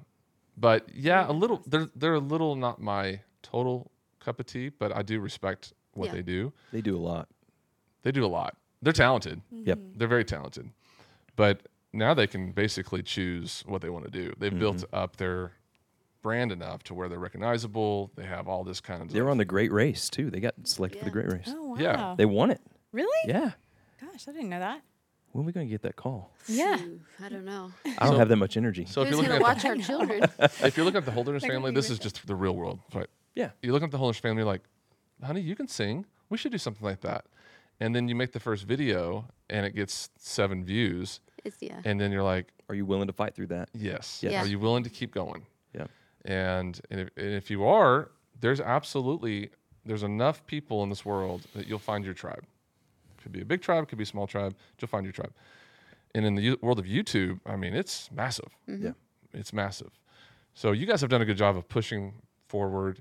But 0.57 0.89
yeah, 0.93 1.29
a 1.29 1.31
little. 1.33 1.61
They're 1.67 1.89
they're 1.95 2.13
a 2.15 2.19
little 2.19 2.55
not 2.55 2.81
my 2.81 3.21
total 3.41 3.91
cup 4.19 4.39
of 4.39 4.45
tea, 4.45 4.69
but 4.69 4.95
I 4.95 5.01
do 5.01 5.19
respect 5.19 5.73
what 5.93 6.07
Yeah. 6.07 6.13
they 6.13 6.21
do. 6.21 6.53
They 6.71 6.81
do 6.81 6.95
a 6.95 6.99
lot. 7.01 7.27
They 8.03 8.11
do 8.11 8.25
a 8.25 8.27
lot. 8.27 8.55
They're 8.81 8.93
talented. 8.93 9.41
Yep. 9.51 9.79
They're 9.95 10.07
very 10.07 10.25
talented. 10.25 10.69
But 11.35 11.61
now 11.93 12.13
they 12.13 12.27
can 12.27 12.51
basically 12.51 13.01
choose 13.03 13.63
what 13.65 13.81
they 13.81 13.89
want 13.89 14.05
to 14.05 14.11
do. 14.11 14.33
They've 14.37 14.57
built 14.57 14.77
Mm-hmm. 14.77 14.95
up 14.95 15.17
their 15.17 15.53
brand 16.21 16.51
enough 16.51 16.83
to 16.83 16.93
where 16.93 17.09
they're 17.09 17.19
recognizable. 17.19 18.11
They 18.15 18.23
have 18.25 18.47
all 18.47 18.63
this 18.63 18.79
kind 18.81 19.01
of. 19.01 19.11
They 19.11 19.21
were 19.21 19.29
on 19.29 19.37
the 19.37 19.45
Great 19.45 19.71
Race 19.71 20.09
too. 20.09 20.29
They 20.29 20.39
got 20.39 20.53
selected 20.63 20.99
for 20.99 21.05
the 21.05 21.09
Yeah. 21.09 21.13
Great 21.25 21.31
Race. 21.39 21.47
Oh 21.55 21.69
wow. 21.69 21.75
Yeah. 21.79 22.15
They 22.17 22.25
won 22.25 22.51
it. 22.51 22.61
really? 22.91 23.09
Yeah. 23.27 23.51
Gosh, 23.99 24.27
I 24.27 24.31
didn't 24.31 24.49
know 24.49 24.59
that. 24.59 24.81
When 25.33 25.43
are 25.43 25.47
we 25.47 25.51
going 25.51 25.67
to 25.67 25.71
get 25.71 25.81
that 25.81 25.95
call? 25.95 26.31
Yeah. 26.47 26.77
I 27.21 27.27
don't 27.29 27.43
know. 27.43 27.71
I 27.85 27.89
don't 28.05 28.13
So- 28.13 28.17
have 28.19 28.29
that 28.29 28.35
much 28.37 28.55
energy. 28.55 28.85
So 28.85 29.01
if 29.01 29.09
Who's 29.09 29.17
you're 29.17 29.27
gonna 29.27 29.39
looking 29.39 29.45
at 29.49 29.55
watch 29.55 29.65
our 29.65 29.75
children? 29.75 30.19
the, 30.21 30.43
if 30.63 30.77
you're 30.77 30.85
looking 30.85 30.99
at 30.99 31.05
the 31.05 31.11
Holderness 31.11 31.41
They're 31.41 31.49
gonna 31.49 31.59
family, 31.59 31.71
be 31.71 31.75
this 31.75 31.89
is 31.89 31.99
just 31.99 32.25
the 32.25 32.35
real 32.35 32.55
world, 32.55 32.79
right? 32.93 33.07
yeah. 33.35 33.49
you 33.61 33.71
look 33.73 33.83
at 33.83 33.91
the 33.91 33.97
Holderness 33.97 34.19
family, 34.19 34.37
you're 34.41 34.45
like, 34.45 34.61
honey, 35.23 35.41
you 35.41 35.55
can 35.55 35.67
sing. 35.67 36.05
We 36.29 36.37
should 36.37 36.51
do 36.51 36.57
something 36.57 36.85
like 36.85 37.01
that. 37.01 37.25
And 37.79 37.95
then 37.95 38.07
you 38.07 38.15
make 38.15 38.31
the 38.31 38.39
first 38.39 38.65
video 38.65 39.25
and 39.49 39.65
it 39.65 39.75
gets 39.75 40.09
seven 40.17 40.63
views. 40.63 41.19
It's 41.43 41.57
yeah. 41.59 41.81
And 41.83 41.99
then 41.99 42.11
you're 42.11 42.23
like, 42.23 42.53
Are 42.69 42.75
you 42.75 42.85
willing 42.85 43.07
to 43.07 43.13
fight 43.13 43.33
through 43.35 43.47
that? 43.47 43.69
yes. 43.73 44.21
Yeah. 44.21 44.43
Are 44.43 44.47
you 44.47 44.59
willing 44.59 44.83
to 44.83 44.89
keep 44.89 45.13
going? 45.13 45.45
Yeah. 45.73 45.87
And, 46.25 46.79
and, 46.91 46.99
if, 47.01 47.09
and 47.17 47.33
if 47.33 47.49
you 47.49 47.65
are, 47.65 48.11
there's 48.39 48.61
absolutely, 48.61 49.49
there's 49.83 50.03
enough 50.03 50.45
people 50.45 50.83
in 50.83 50.89
this 50.89 51.03
world 51.03 51.41
that 51.55 51.67
you'll 51.67 51.79
find 51.79 52.05
your 52.05 52.13
tribe. 52.13 52.43
Could 53.23 53.31
be 53.31 53.41
a 53.41 53.45
big 53.45 53.61
tribe, 53.61 53.87
could 53.87 53.97
be 53.97 54.03
a 54.03 54.07
small 54.07 54.27
tribe, 54.27 54.53
but 54.75 54.81
you'll 54.81 54.89
find 54.89 55.05
your 55.05 55.13
tribe. 55.13 55.31
And 56.13 56.25
in 56.25 56.35
the 56.35 56.41
u- 56.41 56.59
world 56.61 56.77
of 56.77 56.85
YouTube, 56.85 57.39
I 57.45 57.55
mean, 57.55 57.73
it's 57.73 58.11
massive. 58.11 58.49
Mm-hmm. 58.69 58.85
Yeah. 58.87 58.91
It's 59.33 59.53
massive. 59.53 59.91
So 60.53 60.73
you 60.73 60.85
guys 60.85 61.01
have 61.01 61.09
done 61.09 61.21
a 61.21 61.25
good 61.25 61.37
job 61.37 61.55
of 61.57 61.67
pushing 61.69 62.13
forward, 62.47 62.99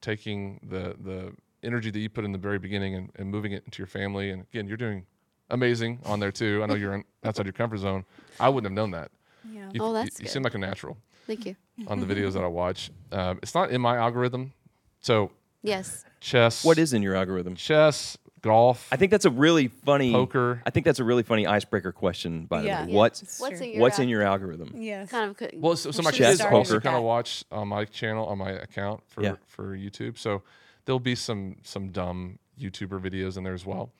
taking 0.00 0.60
the 0.68 0.94
the 1.02 1.32
energy 1.62 1.90
that 1.90 1.98
you 2.00 2.08
put 2.08 2.24
in 2.24 2.32
the 2.32 2.38
very 2.38 2.58
beginning 2.58 2.94
and, 2.94 3.10
and 3.16 3.30
moving 3.30 3.52
it 3.52 3.62
into 3.64 3.78
your 3.78 3.86
family. 3.86 4.30
And 4.30 4.42
again, 4.52 4.66
you're 4.66 4.76
doing 4.76 5.06
amazing 5.50 6.00
on 6.04 6.18
there 6.20 6.32
too. 6.32 6.60
I 6.62 6.66
know 6.66 6.74
you're 6.74 6.94
in, 6.94 7.04
outside 7.24 7.46
your 7.46 7.52
comfort 7.52 7.78
zone. 7.78 8.04
I 8.40 8.48
wouldn't 8.48 8.70
have 8.70 8.74
known 8.76 8.90
that. 8.92 9.10
Yeah. 9.50 9.70
You, 9.72 9.80
Oh, 9.82 9.88
you- 9.88 9.94
that's 9.94 10.18
you, 10.18 10.24
good. 10.24 10.32
seem 10.32 10.42
like 10.42 10.54
a 10.54 10.58
natural 10.58 10.96
Thank 11.26 11.46
you. 11.46 11.54
on 11.86 12.00
the 12.00 12.06
videos 12.14 12.32
that 12.32 12.42
I 12.42 12.46
watch. 12.46 12.90
Um, 13.12 13.38
it's 13.42 13.54
not 13.54 13.70
in 13.70 13.80
my 13.80 13.96
algorithm. 13.96 14.52
So 15.00 15.30
Yes. 15.62 16.04
chess. 16.20 16.64
What 16.64 16.78
is 16.78 16.92
in 16.94 17.02
your 17.02 17.14
algorithm? 17.14 17.54
chess? 17.56 18.16
Golf. 18.42 18.88
I 18.90 18.96
think 18.96 19.10
that's 19.10 19.24
a 19.26 19.30
really 19.30 19.68
funny 19.68 20.12
Poker. 20.12 20.62
I 20.64 20.70
think 20.70 20.86
that's 20.86 20.98
a 20.98 21.04
really 21.04 21.22
funny 21.22 21.46
icebreaker 21.46 21.92
question. 21.92 22.46
By 22.46 22.62
Yeah. 22.62 22.80
the 22.82 22.86
way, 22.86 22.92
Yeah, 22.92 22.98
what's 22.98 23.38
What's 23.40 23.60
in 23.60 23.70
your 23.72 23.80
what's 23.80 23.98
in 23.98 24.08
your 24.08 24.22
algorithm? 24.22 24.72
Yes. 24.74 25.10
kind 25.10 25.30
of 25.30 25.36
couldn't. 25.36 25.60
Well, 25.60 25.76
so, 25.76 25.90
so 25.90 26.00
We 26.00 26.04
my 26.04 26.10
should've 26.12 26.26
kids 26.26 26.38
started 26.40 26.56
also 26.56 26.74
with 26.74 26.82
kind 26.82 26.96
of 26.96 27.02
watch 27.02 27.44
on 27.52 27.68
my 27.68 27.84
channel 27.84 28.26
on 28.26 28.38
my 28.38 28.50
account 28.50 29.02
for 29.08 29.22
Yeah. 29.22 29.34
for 29.46 29.76
YouTube. 29.76 30.16
So 30.18 30.42
there'll 30.86 31.00
be 31.00 31.14
some 31.14 31.56
some 31.62 31.88
dumb 31.88 32.38
YouTuber 32.58 33.00
videos 33.00 33.36
in 33.36 33.44
there 33.44 33.54
as 33.54 33.66
well. 33.66 33.90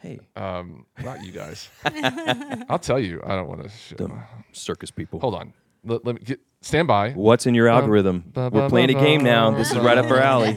Hey, 0.00 0.20
Um, 0.36 0.86
not 1.02 1.24
you 1.24 1.32
guys. 1.32 1.68
I'll 2.68 2.78
tell 2.78 3.00
you. 3.00 3.20
I 3.26 3.34
don't 3.34 3.48
want 3.48 3.64
to. 3.64 3.68
Sh- 3.68 3.94
dumb 3.96 4.22
circus 4.52 4.90
people. 4.92 5.18
Hold 5.20 5.34
on. 5.34 5.52
Let, 5.84 6.04
let 6.04 6.14
me 6.16 6.20
get 6.24 6.40
stand 6.60 6.86
by. 6.88 7.10
What's 7.12 7.46
in 7.46 7.54
your 7.54 7.66
algorithm? 7.68 8.22
ba- 8.26 8.50
We're 8.52 8.62
ba- 8.62 8.68
playing 8.68 8.90
a 8.90 8.94
ba- 8.94 9.00
game 9.00 9.22
now. 9.24 9.50
ba- 9.50 9.56
This 9.58 9.70
is 9.72 9.76
ba- 9.78 9.82
right 9.82 9.98
up 9.98 10.08
our 10.10 10.18
alley. 10.20 10.56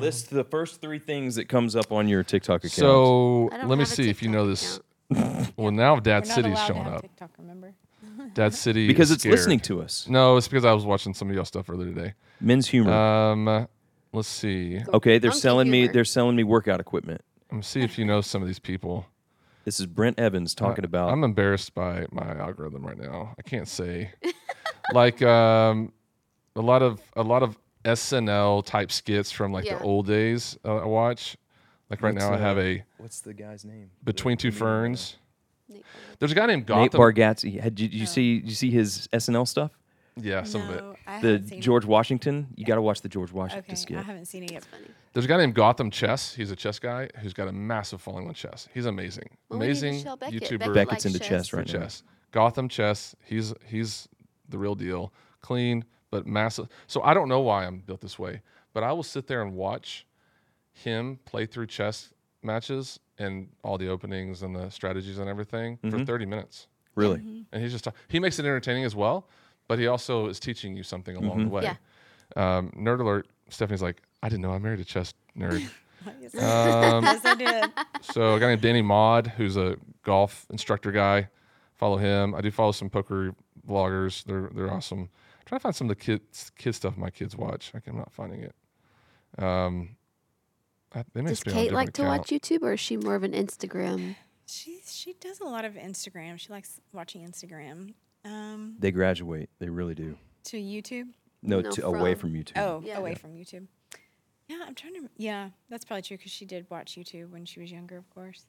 List 0.00 0.30
the 0.30 0.44
first 0.44 0.80
three 0.80 0.98
things 0.98 1.34
that 1.36 1.48
comes 1.48 1.76
up 1.76 1.92
on 1.92 2.08
your 2.08 2.22
TikTok 2.22 2.60
account. 2.60 2.72
So 2.72 3.48
I 3.52 3.58
don't 3.58 3.68
let 3.68 3.76
me 3.78 3.82
have 3.84 3.92
a 3.92 3.94
see 3.94 4.08
if 4.10 4.22
you 4.22 4.28
know 4.28 4.46
this. 4.46 4.80
Well, 5.56 5.70
now 5.70 5.94
We're 5.94 6.00
Dad 6.00 6.26
not 6.26 6.34
City's 6.34 6.52
allowed 6.52 6.66
to 6.66 6.72
showing 6.72 6.84
have 6.84 6.94
up. 6.94 7.02
TikTok, 7.02 7.30
remember? 7.38 7.72
Dad 8.34 8.54
City 8.54 8.88
because 8.88 9.10
is 9.10 9.16
it's 9.18 9.24
listening 9.24 9.60
to 9.60 9.80
us. 9.80 10.08
No, 10.08 10.36
it's 10.36 10.48
because 10.48 10.64
I 10.64 10.72
was 10.72 10.84
watching 10.84 11.14
some 11.14 11.30
of 11.30 11.36
y'all 11.36 11.44
stuff 11.44 11.70
earlier 11.70 11.92
today. 11.94 12.14
Men's 12.40 12.66
humor. 12.66 12.92
Um, 12.92 13.68
let's 14.12 14.26
see. 14.28 14.80
okay, 14.92 15.18
they're 15.18 15.30
monkey 15.30 15.40
selling 15.40 15.70
me. 15.70 15.78
humor. 15.82 15.92
They're 15.92 16.04
selling 16.04 16.34
me 16.34 16.42
workout 16.42 16.80
equipment. 16.80 17.20
Let 17.52 17.56
me 17.58 17.62
see 17.62 17.82
if 17.82 17.98
you 17.98 18.04
know 18.04 18.20
some 18.20 18.42
of 18.42 18.48
these 18.48 18.58
people. 18.58 19.06
This 19.64 19.78
is 19.78 19.86
Brent 19.86 20.18
Evans 20.18 20.54
talking 20.56 20.84
I- 20.84 20.86
about. 20.86 21.10
I'm 21.12 21.22
embarrassed 21.22 21.72
by 21.74 22.06
my 22.10 22.36
algorithm 22.38 22.84
right 22.84 22.98
now. 22.98 23.34
I 23.38 23.42
can't 23.42 23.68
say. 23.68 24.10
like 24.92 25.22
um, 25.22 25.92
a 26.56 26.60
lot 26.60 26.82
of 26.82 27.00
a 27.14 27.22
lot 27.22 27.44
of 27.44 27.56
SNL 27.86 28.64
type 28.64 28.90
skits 28.92 29.30
from 29.30 29.52
like 29.52 29.64
Yeah. 29.64 29.78
the 29.78 29.84
old 29.84 30.06
days. 30.06 30.58
Uh, 30.64 30.76
I 30.76 30.84
watch. 30.84 31.36
Like 31.88 32.02
right 32.02 32.12
What's, 32.14 32.24
now, 32.26 32.34
I 32.34 32.38
have 32.38 32.58
uh, 32.58 32.62
a 32.62 32.84
What's 32.98 33.20
the 33.20 33.32
guy's 33.32 33.64
name? 33.64 33.90
Between 34.04 34.36
Two 34.36 34.50
Ferns. 34.50 35.16
Nate 35.68 35.84
There's 36.18 36.32
a 36.32 36.34
guy 36.34 36.46
named 36.46 36.68
Nate 36.68 36.90
Gotham. 36.92 37.00
Bargatze. 37.00 37.60
Had 37.60 37.74
did 37.76 37.94
you 37.94 38.06
see? 38.06 38.40
Did 38.40 38.48
you 38.48 38.54
see 38.54 38.70
his 38.70 39.08
SNL 39.12 39.46
stuff? 39.46 39.70
yeah, 40.18 40.42
some 40.44 40.62
of 40.62 40.70
it. 40.70 40.82
I 41.06 41.20
The 41.20 41.28
haven't 41.32 41.48
seen 41.48 41.60
George 41.60 41.84
Washington. 41.84 42.48
You 42.56 42.64
got 42.64 42.76
to 42.76 42.82
watch 42.82 43.02
the 43.02 43.08
George 43.08 43.32
Washington 43.32 43.70
Okay, 43.72 43.80
skit. 43.80 43.98
I 43.98 44.02
haven't 44.02 44.24
seen 44.26 44.42
it 44.44 44.50
yet. 44.52 44.64
funny. 44.64 44.86
There's 45.12 45.24
a 45.26 45.28
guy 45.28 45.36
named 45.36 45.54
Gotham 45.54 45.90
Chess. 45.90 46.34
He's 46.34 46.50
a 46.50 46.56
chess 46.56 46.78
guy 46.78 47.08
who's 47.20 47.32
got 47.34 47.48
a 47.48 47.52
massive 47.52 48.00
following 48.02 48.26
on 48.26 48.34
chess. 48.34 48.68
He's 48.74 48.86
amazing. 48.86 49.28
Well, 49.48 49.60
amazing 49.62 50.02
Beckett. 50.18 50.42
YouTuber. 50.42 50.58
Beckett 50.58 50.74
Beckett's 50.74 50.90
likes 50.90 51.04
into 51.06 51.18
chess 51.20 51.48
for 51.48 51.58
right 51.58 51.66
now. 51.66 51.80
chess. 51.80 52.02
Gotham 52.32 52.68
chess. 52.68 53.14
He's 53.24 53.54
he's 53.64 54.08
the 54.48 54.58
real 54.58 54.74
deal. 54.74 55.12
Clean 55.40 55.84
but 56.16 56.26
massive. 56.26 56.68
So 56.86 57.02
I 57.02 57.12
don't 57.12 57.28
know 57.28 57.40
why 57.40 57.66
I'm 57.66 57.80
built 57.80 58.00
this 58.00 58.18
way, 58.18 58.40
but 58.72 58.82
I 58.82 58.92
will 58.92 59.02
sit 59.02 59.26
there 59.26 59.42
and 59.42 59.54
watch 59.54 60.06
him 60.72 61.18
play 61.24 61.46
through 61.46 61.66
chess 61.66 62.12
matches 62.42 62.98
and 63.18 63.48
all 63.62 63.76
the 63.76 63.88
openings 63.88 64.42
and 64.42 64.54
the 64.54 64.70
strategies 64.70 65.18
and 65.18 65.28
everything 65.28 65.78
for 65.90 66.04
30 66.04 66.26
minutes. 66.26 66.68
Really? 66.94 67.18
Mm-hmm. 67.18 67.42
And 67.52 67.62
he's 67.62 67.72
just 67.72 67.84
ta- 67.84 67.92
he 68.08 68.18
makes 68.18 68.38
it 68.38 68.46
entertaining 68.46 68.84
as 68.84 68.94
well, 68.94 69.28
but 69.68 69.78
he 69.78 69.86
also 69.86 70.26
is 70.28 70.40
teaching 70.40 70.76
you 70.76 70.82
something 70.82 71.16
along 71.16 71.44
the 71.44 71.50
way. 71.50 71.62
Yeah. 71.64 71.76
Um, 72.36 72.72
nerd 72.76 73.00
alert. 73.00 73.28
Stephanie's 73.50 73.82
like, 73.82 74.02
I 74.22 74.28
didn't 74.28 74.42
know 74.42 74.52
I 74.52 74.58
married 74.58 74.80
a 74.80 74.84
chess 74.84 75.12
nerd. 75.38 75.68
yes, 76.20 76.34
um, 76.34 77.04
yes, 77.04 77.24
I 77.24 77.34
did. 77.34 77.70
so 78.00 78.34
a 78.34 78.40
guy 78.40 78.48
named 78.48 78.62
Danny 78.62 78.82
Maude, 78.82 79.26
who's 79.26 79.56
a 79.56 79.76
golf 80.02 80.46
instructor 80.50 80.90
guy, 80.92 81.28
follow 81.74 81.98
him. 81.98 82.34
I 82.34 82.40
do 82.40 82.50
follow 82.50 82.72
some 82.72 82.88
poker 82.88 83.34
vloggers. 83.68 84.24
They're 84.24 84.50
they're 84.54 84.72
awesome. 84.72 85.10
I'm 85.46 85.48
trying 85.48 85.58
to 85.60 85.62
find 85.62 85.76
some 85.76 85.90
of 85.90 85.96
the 85.96 86.02
kids 86.04 86.50
kid 86.58 86.74
stuff 86.74 86.96
my 86.96 87.10
kids 87.10 87.36
watch. 87.36 87.70
I 87.74 87.80
am 87.88 87.96
not 87.96 88.12
finding 88.12 88.42
it. 88.42 88.54
Um, 89.38 89.96
I, 90.92 91.04
they 91.14 91.22
may 91.22 91.28
Does 91.30 91.42
be 91.44 91.52
on 91.52 91.56
a 91.56 91.60
Kate 91.60 91.72
like 91.72 91.92
to 91.94 92.02
account. 92.02 92.18
watch 92.18 92.28
YouTube, 92.30 92.62
or 92.62 92.72
is 92.72 92.80
she 92.80 92.96
more 92.96 93.14
of 93.14 93.22
an 93.22 93.32
Instagram? 93.32 94.16
She 94.46 94.80
she 94.84 95.12
does 95.20 95.38
a 95.40 95.44
lot 95.44 95.64
of 95.64 95.74
Instagram. 95.74 96.38
She 96.40 96.48
likes 96.52 96.80
watching 96.92 97.24
Instagram. 97.24 97.94
Um, 98.24 98.74
They 98.80 98.90
graduate. 98.90 99.48
They 99.60 99.68
really 99.68 99.94
do. 99.94 100.16
to 100.44 100.56
YouTube. 100.56 101.08
No, 101.42 101.60
No, 101.60 101.70
to, 101.70 101.86
away 101.86 102.14
from. 102.14 102.32
from 102.32 102.40
YouTube. 102.42 102.56
Oh, 102.56 102.82
Yeah. 102.84 102.98
away 102.98 103.14
from 103.14 103.34
YouTube. 103.34 103.68
Yeah, 104.48 104.58
I'm 104.66 104.74
trying 104.74 104.94
to. 104.94 105.08
Yeah, 105.16 105.50
that's 105.68 105.84
probably 105.84 106.02
true 106.02 106.16
because 106.16 106.32
she 106.32 106.44
did 106.44 106.66
watch 106.70 106.96
YouTube 106.96 107.30
when 107.30 107.44
she 107.44 107.60
was 107.60 107.70
younger, 107.70 107.96
of 107.96 108.08
course. 108.10 108.46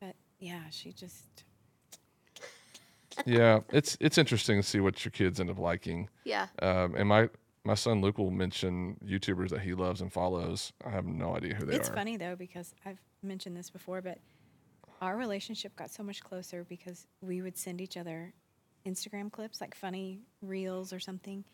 But 0.00 0.14
yeah, 0.38 0.62
she 0.70 0.92
just. 0.92 1.44
Yeah, 3.26 3.60
it's 3.72 3.96
it's 4.00 4.18
interesting 4.18 4.60
to 4.60 4.66
see 4.66 4.80
what 4.80 5.04
your 5.04 5.10
kids 5.12 5.40
end 5.40 5.50
up 5.50 5.58
liking. 5.58 6.08
Yeah. 6.24 6.46
Um, 6.60 6.94
and 6.96 7.08
my 7.08 7.28
my 7.64 7.74
son 7.74 8.00
Luke 8.00 8.18
will 8.18 8.30
mention 8.30 8.96
YouTubers 9.04 9.50
that 9.50 9.60
he 9.60 9.74
loves 9.74 10.00
and 10.00 10.12
follows. 10.12 10.72
I 10.84 10.90
have 10.90 11.06
no 11.06 11.36
idea 11.36 11.54
who 11.54 11.66
they 11.66 11.74
It's 11.76 11.88
are. 11.88 11.92
It's 11.92 11.98
funny 11.98 12.16
though 12.16 12.36
because 12.36 12.74
I've 12.86 13.00
mentioned 13.22 13.56
this 13.56 13.70
before, 13.70 14.00
but 14.00 14.18
our 15.00 15.16
relationship 15.16 15.74
got 15.76 15.90
so 15.90 16.02
much 16.02 16.22
closer 16.22 16.64
because 16.68 17.06
we 17.20 17.42
would 17.42 17.56
send 17.56 17.80
each 17.80 17.96
other 17.96 18.32
Instagram 18.86 19.30
clips, 19.30 19.60
like 19.60 19.74
funny 19.74 20.20
reels 20.42 20.92
or 20.92 21.00
something, 21.00 21.44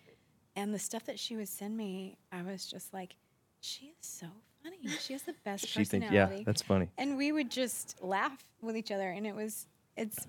and 0.55 0.73
the 0.73 0.79
stuff 0.79 1.05
that 1.07 1.19
she 1.19 1.37
would 1.37 1.49
send 1.49 1.77
me, 1.77 2.17
I 2.33 2.43
was 2.43 2.67
just 2.67 2.93
like, 2.95 3.17
she 3.61 3.87
is 3.87 4.07
so 4.07 4.27
funny. 4.63 4.79
She 5.01 5.13
has 5.13 5.23
the 5.23 5.35
best 5.45 5.67
She 5.67 5.85
thinks, 5.85 6.07
personality. 6.07 6.37
yeah, 6.37 6.43
that's 6.45 6.63
funny. 6.63 6.89
and 6.99 7.17
we 7.17 7.33
would 7.33 7.51
just 7.51 7.97
laugh 8.03 8.45
with 8.63 8.77
each 8.77 8.93
other, 8.93 9.11
and 9.11 9.27
it 9.27 9.35
was 9.35 9.67
it's. 9.97 10.27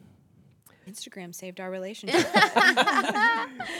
Instagram 0.87 1.33
saved 1.35 1.59
our 1.59 1.69
relationship. 1.71 2.25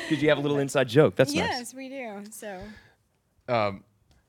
Because 0.10 0.24
you 0.24 0.30
have 0.30 0.38
a 0.38 0.42
little 0.42 0.60
inside 0.60 0.88
joke. 0.88 1.16
That's 1.16 1.34
nice. 1.34 1.50
yes, 1.50 1.74
we 1.74 1.90
do. 1.90 2.24
So 2.32 2.62
Um, 3.48 3.84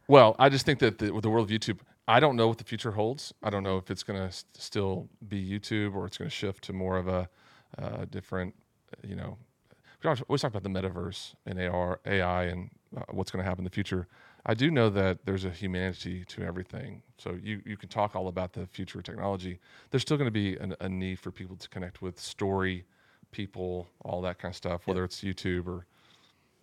well, 0.09 0.35
I 0.39 0.49
just 0.49 0.67
think 0.67 0.79
that 0.81 0.99
the, 0.99 1.11
with 1.13 1.23
the 1.23 1.31
world 1.31 1.51
of 1.51 1.57
YouTube, 1.61 1.79
I 2.07 2.21
don't 2.21 2.37
know 2.37 2.49
what 2.49 2.59
the 2.59 2.65
future 2.65 2.91
holds. 2.93 3.33
I 3.43 3.51
don't 3.51 3.63
know 3.63 3.77
if 3.77 3.91
it's 3.91 4.03
going 4.03 4.19
to 4.21 4.33
st- 4.33 4.57
still 4.57 5.09
be 5.29 5.45
YouTube 5.47 5.95
or 5.95 6.07
it's 6.07 6.17
going 6.19 6.29
to 6.31 6.35
shift 6.35 6.65
to 6.65 6.73
more 6.73 6.97
of 6.97 7.07
a 7.09 7.29
uh, 7.79 8.05
different, 8.11 8.55
you 9.07 9.15
know. 9.17 9.37
We 10.03 10.09
always- 10.09 10.23
always 10.29 10.41
talk 10.43 10.55
about 10.55 10.63
the 10.63 10.69
metaverse 10.71 11.35
and 11.47 11.61
AR, 11.61 12.01
AI, 12.07 12.45
and 12.45 12.71
uh, 12.97 13.03
what's 13.11 13.31
going 13.31 13.43
to 13.45 13.49
happen 13.49 13.61
in 13.61 13.65
the 13.65 13.71
future. 13.75 14.07
I 14.49 14.55
do 14.55 14.70
know 14.70 14.89
that 14.89 15.27
there's 15.27 15.45
a 15.45 15.51
humanity 15.51 16.25
to 16.25 16.43
everything. 16.43 17.03
So 17.19 17.37
you, 17.41 17.61
you 17.66 17.77
can 17.77 17.91
talk 17.91 18.16
all 18.16 18.29
about 18.29 18.55
the 18.55 18.66
future 18.66 18.99
of 18.99 19.05
technology. 19.05 19.61
There's 19.91 20.01
still 20.01 20.16
going 20.16 20.27
to 20.27 20.33
be 20.33 20.57
an, 20.57 20.75
a 20.81 20.89
need 20.89 21.20
for 21.20 21.31
people 21.31 21.55
to 21.57 21.69
connect 21.69 22.01
with 22.01 22.19
story, 22.19 22.87
people, 23.31 23.89
all 24.01 24.23
that 24.23 24.39
kind 24.39 24.51
of 24.51 24.57
stuff, 24.57 24.87
whether 24.87 25.05
it's 25.05 25.20
YouTube 25.20 25.66
or 25.66 25.87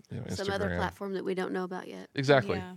you 0.10 0.18
know, 0.18 0.24
Instagram. 0.24 0.36
Some 0.38 0.52
other 0.52 0.76
platform 0.76 1.14
that 1.14 1.24
we 1.24 1.36
don't 1.36 1.52
know 1.52 1.64
about 1.64 1.88
yet. 1.88 2.10
Exactly. 2.16 2.58
yeah, 2.58 2.74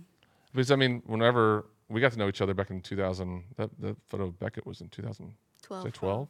Because 0.53 0.69
I 0.69 0.75
mean, 0.75 1.01
whenever 1.07 1.65
we 1.89 2.01
got 2.01 2.11
to 2.11 2.19
know 2.19 2.27
each 2.27 2.41
other 2.41 2.53
back 2.53 2.69
in 2.69 2.79
2000, 2.79 3.43
that 3.57 3.71
the 3.79 3.95
photo 4.09 4.25
of 4.25 4.39
Beckett 4.39 4.67
was 4.67 4.79
in 4.79 4.89
2012. 4.89 5.91
12. 5.91 6.27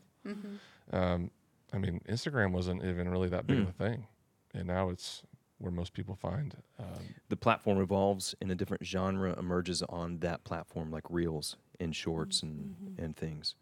Um, 0.94 1.32
I 1.74 1.78
mean, 1.78 2.00
Instagram 2.08 2.54
wasn't 2.54 2.84
even 2.86 3.10
really 3.10 3.28
that 3.30 3.46
big 3.46 3.60
of 3.60 3.68
a 3.68 3.72
thing, 3.74 4.08
and 4.54 4.68
now 4.68 4.90
it's 4.90 5.22
where 5.60 5.72
most 5.72 5.94
people 5.94 6.16
find. 6.16 6.56
Um, 6.80 6.88
The 7.28 7.36
platform 7.36 7.80
evolves 7.82 8.34
and 8.42 8.52
a 8.52 8.56
different 8.56 8.86
genre 8.86 9.38
emerges 9.38 9.84
on 9.84 10.20
that 10.20 10.44
platform, 10.44 10.92
like 10.92 11.04
reels 11.10 11.58
and 11.80 11.96
shorts 11.96 12.42
and, 12.42 12.76
mm-hmm. 12.76 13.04
and 13.04 13.16
things. 13.16 13.56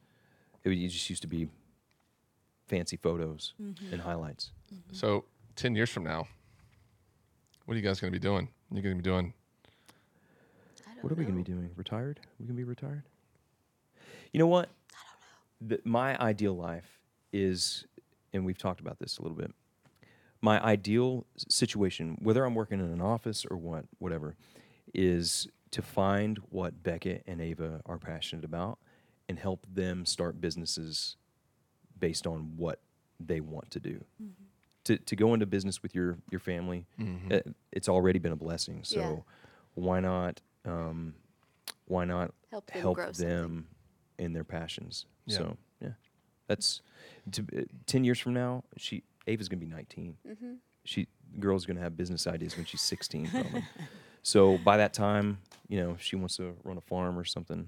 It, 0.64 0.70
would- 0.70 0.78
it 0.78 0.88
just 0.88 1.10
used 1.10 1.24
to 1.24 1.28
be 1.28 1.50
fancy 2.68 2.98
photos 2.98 3.54
mm-hmm. 3.62 3.94
and 3.94 4.02
highlights. 4.02 4.52
Mm-hmm. 4.74 4.96
so 4.96 5.26
10 5.56 5.76
years 5.76 5.90
from 5.90 6.04
now, 6.04 6.28
what 7.66 7.74
are 7.74 7.78
you 7.78 7.84
guys 7.84 8.00
going 8.00 8.12
to 8.12 8.20
be 8.20 8.22
doing? 8.22 8.50
You're 8.72 8.84
going 8.84 8.96
to 8.96 9.02
be 9.02 9.10
doing. 9.10 9.34
What 11.02 11.12
are 11.12 11.16
we 11.16 11.24
going 11.24 11.38
to 11.38 11.44
be 11.44 11.52
doing? 11.52 11.70
Retired? 11.76 12.20
We 12.40 12.46
going 12.46 12.56
to 12.56 12.60
be 12.60 12.64
retired? 12.64 13.04
You 14.32 14.40
know 14.40 14.48
what? 14.48 14.70
I 14.92 14.98
don't 15.62 15.70
know. 15.70 15.76
The, 15.76 15.90
my 15.90 16.18
ideal 16.20 16.56
life 16.56 17.00
is, 17.32 17.86
and 18.34 18.46
we've 18.46 18.58
talked 18.58 18.80
about 18.80 19.00
this 19.00 19.18
a 19.18 19.22
little 19.22 19.38
bit. 19.38 19.52
My 20.42 20.64
ideal 20.64 21.26
situation, 21.48 22.18
whether 22.22 22.46
I'm 22.46 22.56
working 22.56 22.80
in 22.80 22.86
an 22.92 23.02
office 23.02 23.46
or 23.50 23.58
what, 23.58 23.86
whatever, 24.00 24.36
is 24.94 25.48
to 25.72 25.82
find 25.82 26.38
what 26.50 26.84
Beckett 26.84 27.24
and 27.28 27.42
Ava 27.42 27.82
are 27.86 27.98
passionate 27.98 28.46
about 28.46 28.78
and 29.28 29.38
help 29.40 29.66
them 29.72 30.06
start 30.06 30.40
businesses 30.40 31.18
based 32.00 32.26
on 32.28 32.54
what 32.56 32.80
they 33.20 33.40
want 33.42 33.72
to 33.72 33.80
do. 33.80 34.06
To, 34.86 34.98
to 34.98 35.16
go 35.18 35.34
into 35.34 35.46
business 35.46 35.84
with 35.84 35.94
your 35.94 36.18
your 36.32 36.40
family, 36.40 36.86
uh, 37.30 37.40
it's 37.74 37.90
already 37.90 38.20
been 38.20 38.32
a 38.32 38.38
blessing. 38.38 38.84
So 38.84 39.00
Yeah. 39.00 39.34
why 39.74 40.00
not 40.00 40.40
um, 40.64 41.16
why 41.86 42.06
not 42.06 42.34
Help 42.52 42.68
them 42.72 42.82
help 42.82 42.96
grow 42.96 43.12
them 43.12 43.68
in 44.18 44.32
their 44.32 44.46
passions? 44.46 45.06
Yeah. 45.26 45.38
So 45.38 45.58
yeah, 45.82 45.90
that's 46.48 46.82
to, 47.34 47.42
uh, 47.54 47.62
ten 47.86 48.06
years 48.06 48.20
from 48.20 48.34
now. 48.34 48.64
She 48.78 49.04
Ava's 49.28 49.48
gonna 49.48 49.60
be 49.60 49.66
19 49.66 50.18
Mm-hmm. 50.28 50.54
She 50.84 51.08
the 51.34 51.40
girl's 51.40 51.66
gonna 51.66 51.82
have 51.82 51.98
business 51.98 52.28
ideas 52.28 52.56
when 52.56 52.66
she's 52.66 52.82
sixteen. 52.82 53.30
Probably. 53.30 53.64
so 54.24 54.58
by 54.60 54.78
that 54.78 54.94
time, 54.94 55.40
you 55.68 55.82
know, 55.82 55.98
she 56.00 56.16
wants 56.16 56.38
to 56.38 56.56
run 56.64 56.78
a 56.78 56.82
farm 56.82 57.20
or 57.20 57.26
something, 57.26 57.68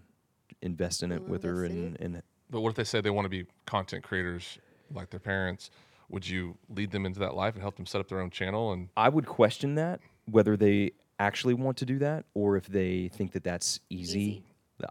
invest 0.61 1.03
in 1.03 1.11
it 1.11 1.22
with 1.23 1.44
her 1.44 1.65
and 1.65 1.99
and 1.99 2.22
But 2.49 2.61
what 2.61 2.69
if 2.69 2.76
they 2.76 2.86
say 2.86 3.02
they 3.02 3.10
want 3.10 3.26
to 3.26 3.30
be 3.30 3.45
content 3.65 4.03
creators 4.03 4.57
like 4.94 5.10
their 5.10 5.19
parents? 5.19 5.69
Would 6.10 6.27
you 6.27 6.57
lead 6.69 6.91
them 6.91 7.06
into 7.06 7.19
that 7.19 7.36
life 7.36 7.53
and 7.53 7.61
help 7.61 7.76
them 7.76 7.86
set 7.86 8.02
up 8.02 8.07
their 8.07 8.22
own 8.22 8.31
channel? 8.31 8.72
And 8.72 8.90
I 8.98 9.10
would 9.10 9.26
question 9.26 9.76
that 9.76 9.99
whether 10.26 10.57
they 10.57 10.94
actually 11.19 11.53
want 11.53 11.77
to 11.77 11.86
do 11.86 11.99
that 11.99 12.26
or 12.34 12.56
if 12.56 12.68
they 12.68 13.10
think 13.10 13.34
that 13.34 13.44
that's 13.44 13.80
easy. 13.90 14.19
Easy. 14.22 14.44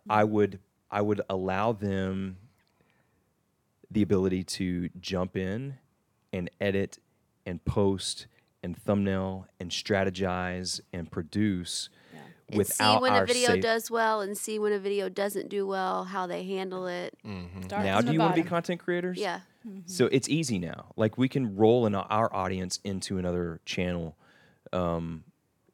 I 0.09 0.25
would 0.25 0.61
I 0.91 1.01
would 1.01 1.23
allow 1.29 1.73
them 1.73 2.37
the 3.91 4.03
ability 4.03 4.45
to 4.45 4.91
jump 5.01 5.37
in 5.37 5.77
and 6.33 6.51
edit 6.61 6.99
and 7.47 7.65
post 7.65 8.27
and 8.63 8.77
thumbnail 8.77 9.47
and 9.61 9.71
strategize 9.71 10.81
and 10.93 11.11
produce 11.11 11.89
And 12.49 12.57
without 12.59 12.99
see 12.99 13.03
when 13.03 13.13
our 13.13 13.25
a 13.25 13.27
video 13.27 13.49
safe- 13.51 13.63
does 13.63 13.91
well 13.91 14.21
and 14.21 14.37
see 14.37 14.59
when 14.59 14.73
a 14.73 14.79
video 14.79 15.09
doesn't 15.09 15.49
do 15.49 15.67
well, 15.67 16.05
how 16.05 16.27
they 16.27 16.45
handle 16.45 16.87
it. 16.87 17.17
Mm-hmm. 17.27 17.63
Start 17.63 17.85
now 17.85 17.99
from 17.99 18.07
do 18.07 18.13
you 18.13 18.19
want 18.19 18.35
to 18.37 18.43
be 18.43 18.49
content 18.49 18.81
creators 18.81 19.19
Yeah. 19.19 19.41
Mm-hmm. 19.67 19.81
So 19.87 20.07
it's 20.13 20.29
easy 20.29 20.59
now. 20.59 20.93
Like 20.97 21.19
we 21.19 21.29
can 21.29 21.57
roll 21.57 21.87
in 21.87 21.95
our 21.95 22.35
audience 22.35 22.81
into 22.85 23.19
another 23.19 23.61
channel 23.65 24.17
um, 24.73 25.25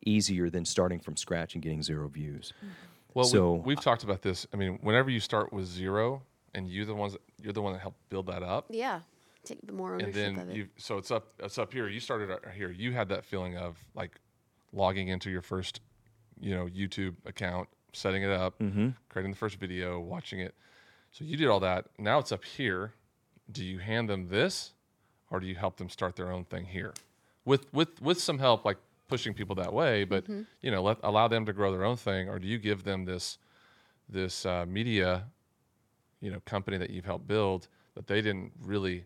easier 0.06 0.50
than 0.50 0.64
starting 0.64 1.00
from 1.00 1.16
scratch 1.16 1.54
and 1.54 1.62
getting 1.62 1.82
zero 1.82 2.08
views. 2.08 2.52
Mm-hmm. 2.58 2.68
Well, 3.14 3.24
So- 3.24 3.52
we, 3.54 3.60
we've 3.74 3.80
talked 3.80 4.04
about 4.04 4.22
this. 4.22 4.46
I 4.52 4.56
mean, 4.56 4.78
whenever 4.82 5.10
you 5.10 5.20
start 5.20 5.52
with 5.52 5.66
zero, 5.66 6.22
and 6.56 6.68
you're 6.68 6.84
the 6.86 6.94
ones 6.94 7.12
that, 7.14 7.22
you're 7.42 7.52
the 7.52 7.62
one 7.62 7.72
that 7.72 7.80
helped 7.80 7.98
build 8.10 8.26
that 8.26 8.42
up, 8.42 8.66
Yeah. 8.70 9.00
Take 9.44 9.66
the 9.66 9.72
more 9.72 9.94
and 9.96 10.12
then 10.14 10.38
of 10.38 10.50
it. 10.50 10.56
you 10.56 10.68
so 10.76 10.96
it's 10.98 11.10
up 11.10 11.32
it's 11.38 11.58
up 11.58 11.72
here. 11.72 11.88
You 11.88 12.00
started 12.00 12.30
out 12.30 12.44
here. 12.54 12.70
You 12.70 12.92
had 12.92 13.08
that 13.10 13.24
feeling 13.24 13.56
of 13.56 13.76
like 13.94 14.20
logging 14.72 15.08
into 15.08 15.30
your 15.30 15.42
first, 15.42 15.80
you 16.40 16.54
know, 16.54 16.66
YouTube 16.66 17.14
account, 17.26 17.68
setting 17.92 18.22
it 18.22 18.30
up, 18.30 18.58
Mm-hmm. 18.58 18.88
creating 19.08 19.30
the 19.32 19.36
first 19.38 19.56
video, 19.60 20.00
watching 20.00 20.40
it. 20.40 20.54
So 21.12 21.24
you 21.24 21.36
did 21.36 21.48
all 21.48 21.60
that. 21.60 21.86
Now 21.98 22.18
it's 22.18 22.32
up 22.32 22.44
here. 22.44 22.92
Do 23.52 23.62
you 23.64 23.78
hand 23.78 24.08
them 24.08 24.28
this, 24.28 24.72
or 25.30 25.38
do 25.40 25.46
you 25.46 25.54
help 25.54 25.76
them 25.76 25.88
start 25.88 26.16
their 26.16 26.32
own 26.32 26.44
thing 26.44 26.64
here, 26.64 26.92
with 27.44 27.72
with 27.72 28.00
with 28.02 28.18
some 28.20 28.38
help, 28.38 28.64
like 28.64 28.78
pushing 29.08 29.34
people 29.34 29.54
that 29.56 29.72
way? 29.72 30.04
But 30.04 30.24
Mm-hmm. 30.24 30.42
you 30.62 30.70
know, 30.70 30.82
let 30.82 30.98
allow 31.02 31.28
them 31.28 31.44
to 31.46 31.52
grow 31.52 31.70
their 31.70 31.84
own 31.84 31.96
thing, 31.96 32.28
or 32.28 32.38
do 32.38 32.48
you 32.48 32.58
give 32.58 32.84
them 32.84 33.04
this 33.04 33.38
this 34.08 34.44
uh, 34.46 34.64
media, 34.66 35.26
you 36.20 36.30
know, 36.30 36.40
company 36.46 36.78
that 36.78 36.90
you've 36.90 37.04
helped 37.04 37.26
build 37.26 37.68
that 37.94 38.06
they 38.06 38.20
didn't 38.20 38.52
really 38.62 39.04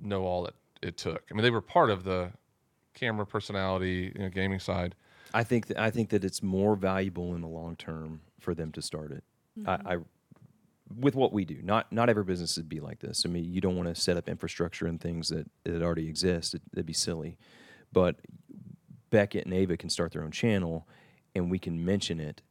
know 0.00 0.24
all 0.24 0.44
that 0.44 0.54
it 0.82 0.96
took. 0.96 1.22
I 1.30 1.34
mean, 1.34 1.42
they 1.42 1.50
were 1.50 1.60
part 1.60 1.90
of 1.90 2.04
the 2.04 2.30
camera 2.94 3.26
personality, 3.26 4.12
you 4.14 4.22
know, 4.22 4.28
gaming 4.28 4.60
side. 4.60 4.94
I 5.32 5.42
think 5.42 5.66
th- 5.66 5.78
I 5.78 5.90
think 5.90 6.10
that 6.10 6.24
it's 6.24 6.42
more 6.42 6.76
valuable 6.76 7.34
in 7.34 7.40
the 7.40 7.48
long 7.48 7.76
term 7.76 8.20
for 8.38 8.54
them 8.54 8.70
to 8.72 8.82
start 8.82 9.10
it. 9.10 9.24
I, 9.66 9.76
mm-hmm. 9.76 9.88
I 9.88 9.96
with 10.98 11.14
what 11.14 11.32
we 11.32 11.44
do. 11.44 11.60
Not 11.62 11.92
not 11.92 12.08
every 12.08 12.24
business 12.24 12.56
would 12.56 12.68
be 12.68 12.80
like 12.80 13.00
this. 13.00 13.24
I 13.26 13.28
mean, 13.28 13.52
you 13.52 13.60
don't 13.60 13.76
want 13.76 13.88
to 13.88 14.00
set 14.00 14.16
up 14.16 14.28
infrastructure 14.28 14.86
and 14.86 15.00
things 15.00 15.28
that 15.28 15.50
that 15.64 15.82
already 15.82 16.08
exist. 16.08 16.54
It, 16.54 16.62
that'd 16.72 16.86
be 16.86 16.92
silly. 16.92 17.38
But 17.92 18.16
Beckett 19.10 19.44
and 19.44 19.54
Ava 19.54 19.76
can 19.76 19.90
start 19.90 20.12
their 20.12 20.22
own 20.22 20.30
channel, 20.30 20.86
and 21.34 21.50
we 21.50 21.58
can 21.58 21.84
mention 21.84 22.20
it 22.20 22.42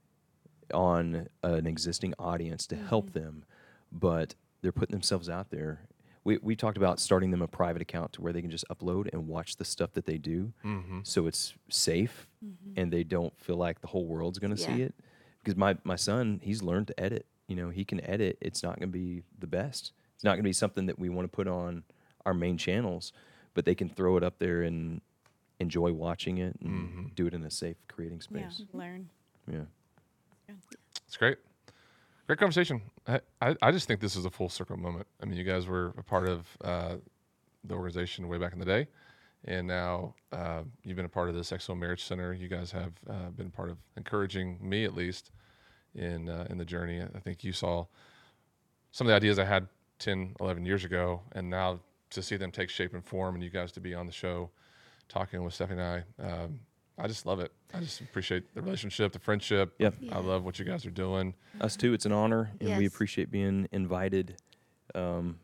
on 0.74 1.28
an 1.44 1.68
existing 1.68 2.14
audience 2.18 2.65
to 2.68 2.76
help 2.76 3.11
mm-hmm. 3.11 3.20
them. 3.20 3.45
But 3.91 4.36
they're 4.61 4.72
putting 4.72 4.94
themselves 4.94 5.30
out 5.30 5.52
there. 5.52 5.82
We, 6.24 6.38
we 6.41 6.56
talked 6.56 6.78
about 6.78 7.00
starting 7.00 7.32
them 7.32 7.41
a 7.41 7.48
private 7.48 7.82
account 7.82 8.14
to 8.14 8.22
where 8.22 8.32
they 8.32 8.41
can 8.41 8.50
just 8.50 8.66
upload 8.70 9.12
and 9.12 9.28
watch 9.28 9.58
the 9.58 9.66
stuff 9.66 9.91
that 9.94 10.06
they 10.06 10.18
do, 10.18 10.54
mm-hmm. 10.64 11.00
so 11.04 11.28
it's 11.28 11.54
safe 11.70 12.28
mm-hmm. 12.44 12.80
and 12.80 12.94
they 12.94 13.04
don't 13.04 13.38
feel 13.40 13.58
like 13.58 13.82
the 13.82 13.88
whole 13.88 14.06
world's 14.06 14.40
going 14.40 14.56
to 14.56 14.62
see 14.62 14.82
it. 14.82 14.94
Because 15.44 15.58
my 15.58 15.78
my 15.84 15.98
son, 15.98 16.40
he's 16.41 16.64
learned 16.64 16.88
to 16.88 17.00
edit. 17.00 17.26
You 17.48 17.58
know, 17.58 17.70
he 17.70 17.84
can 17.84 18.00
edit. 18.06 18.38
It's 18.40 18.64
not 18.64 18.80
going 18.80 18.90
to 18.90 18.98
be 18.98 19.24
the 19.40 19.48
best. 19.48 19.91
It's 20.16 20.24
not 20.24 20.32
going 20.32 20.44
to 20.44 20.50
be 20.50 20.54
something 20.54 20.86
that 20.86 20.98
we 20.98 21.10
want 21.10 21.30
to 21.30 21.36
put 21.36 21.48
on 21.50 21.84
our 22.26 22.34
main 22.34 22.58
channels, 22.58 23.12
but 23.54 23.66
they 23.66 23.76
can 23.76 23.90
throw 23.90 24.16
it 24.16 24.24
up 24.24 24.40
there 24.40 24.62
and 24.62 25.02
enjoy 25.60 25.91
watching 25.91 26.38
it 26.38 26.56
and 26.62 26.90
mm-hmm. 26.90 27.04
do 27.16 27.28
it 27.28 27.34
in 27.34 27.44
a 27.44 27.52
safe 27.52 27.76
creating 27.88 28.22
space 28.22 28.41
Yeah, 28.41 28.50
space. 28.50 28.68
learn. 28.74 29.10
Yeah. 29.52 29.62
It's 31.08 31.18
great. 31.18 31.38
Great 32.28 32.40
conversation. 32.40 32.82
I, 33.06 33.20
I, 33.41 33.56
I 33.62 33.72
just 33.72 33.88
think 33.88 34.00
this 34.00 34.16
is 34.16 34.24
a 34.24 34.30
full 34.30 34.48
circle 34.48 34.78
moment. 34.78 35.08
I 35.22 35.26
mean, 35.26 35.38
you 35.38 35.44
guys 35.44 35.68
were 35.68 35.94
a 35.98 36.04
part 36.04 36.30
of 36.30 36.48
uh, 36.64 36.95
the 37.66 37.74
organization 37.74 38.30
way 38.30 38.38
back 38.38 38.54
in 38.54 38.60
the 38.60 38.66
day, 38.66 38.88
and 39.44 39.68
now 39.68 40.16
uh, 40.32 40.62
you've 40.86 40.95
been 40.95 41.06
a 41.06 41.10
part 41.10 41.28
of 41.28 41.36
this 41.36 41.52
XO 41.52 41.78
Marriage 41.78 42.06
Center. 42.06 42.34
You 42.34 42.48
guys 42.48 42.72
have 42.72 42.94
uh, 43.10 43.30
been 43.36 43.52
part 43.52 43.70
of 43.70 43.78
encouraging 43.98 44.58
me, 44.62 44.86
at 44.86 44.95
least, 44.95 45.32
in 45.95 46.30
uh, 46.30 46.48
in 46.50 46.58
the 46.58 46.64
journey. 46.64 47.02
I 47.02 47.20
think 47.20 47.44
you 47.44 47.52
saw 47.52 47.88
some 48.91 49.06
of 49.06 49.10
the 49.10 49.16
ideas 49.16 49.38
I 49.38 49.45
had 49.45 49.68
10, 50.00 50.36
11 50.40 50.66
years 50.66 50.86
ago, 50.86 51.22
and 51.34 51.50
now 51.50 51.82
to 52.12 52.22
see 52.22 52.38
them 52.38 52.52
take 52.52 52.70
shape 52.70 52.94
and 52.94 53.04
form, 53.04 53.36
and 53.36 53.44
you 53.44 53.50
guys 53.50 53.74
to 53.74 53.82
be 53.82 53.94
on 53.94 54.06
the 54.06 54.14
show, 54.14 54.50
talking 55.10 55.44
with 55.44 55.54
Stephanie 55.54 55.82
and 55.82 56.06
I. 56.22 56.24
Um, 56.24 56.60
I 56.98 57.07
just 57.07 57.26
love 57.26 57.40
it. 57.40 57.52
I 57.74 57.80
just 57.80 58.02
appreciate 58.02 58.53
the 58.53 58.61
relationship, 58.61 59.11
the 59.14 59.20
friendship. 59.20 59.74
Yep. 59.80 59.95
I 60.11 60.20
love 60.20 60.44
what 60.45 60.60
you 60.60 60.65
guys 60.65 60.86
are 60.86 60.91
doing. 60.91 61.34
Us 61.60 61.76
too. 61.76 61.94
It's 61.94 62.06
an 62.06 62.11
honor, 62.11 62.52
and 62.61 62.78
we 62.78 62.86
appreciate 62.86 63.32
being 63.32 63.68
invited. 63.72 64.38
Um, 64.94 65.40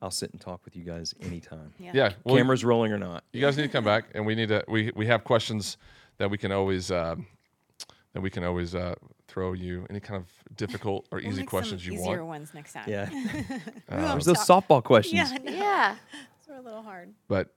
I'll 0.00 0.10
sit 0.10 0.32
and 0.32 0.40
talk 0.40 0.64
with 0.64 0.74
you 0.74 0.82
guys 0.84 1.14
anytime. 1.20 1.72
Yeah. 1.78 1.90
Yeah, 1.94 2.12
well, 2.24 2.36
Cameras 2.36 2.64
rolling 2.64 2.92
or 2.92 2.98
not. 2.98 3.22
you 3.32 3.40
guys 3.40 3.56
need 3.56 3.64
to 3.64 3.68
come 3.68 3.84
back, 3.84 4.06
and 4.14 4.24
we 4.26 4.34
need 4.34 4.48
to. 4.48 4.64
We 4.66 4.90
we 4.96 5.06
have 5.06 5.24
questions 5.24 5.76
that 6.18 6.30
we 6.30 6.38
can 6.38 6.50
always 6.52 6.90
um, 6.90 7.26
that 8.14 8.20
we 8.22 8.30
can 8.30 8.42
always 8.42 8.74
uh, 8.74 8.94
throw 9.28 9.52
you 9.52 9.86
any 9.90 10.00
kind 10.00 10.16
of 10.22 10.56
difficult 10.56 11.06
or 11.12 11.18
We'll 11.18 11.28
easy 11.28 11.44
questions 11.44 11.82
some 11.84 11.92
you 11.92 12.00
easier 12.00 12.24
want. 12.24 12.28
ones 12.28 12.54
next 12.54 12.72
time. 12.72 12.84
Yeah. 12.88 13.08
We 13.12 13.96
won't 13.98 14.12
There's 14.12 14.24
those 14.24 14.38
softball 14.38 14.82
questions. 14.82 15.30
Yeah, 15.32 15.36
I 15.38 15.38
know. 15.38 15.52
yeah. 15.52 15.96
Those 16.46 16.56
are 16.56 16.60
a 16.60 16.62
little 16.62 16.82
hard. 16.82 17.12
But 17.28 17.48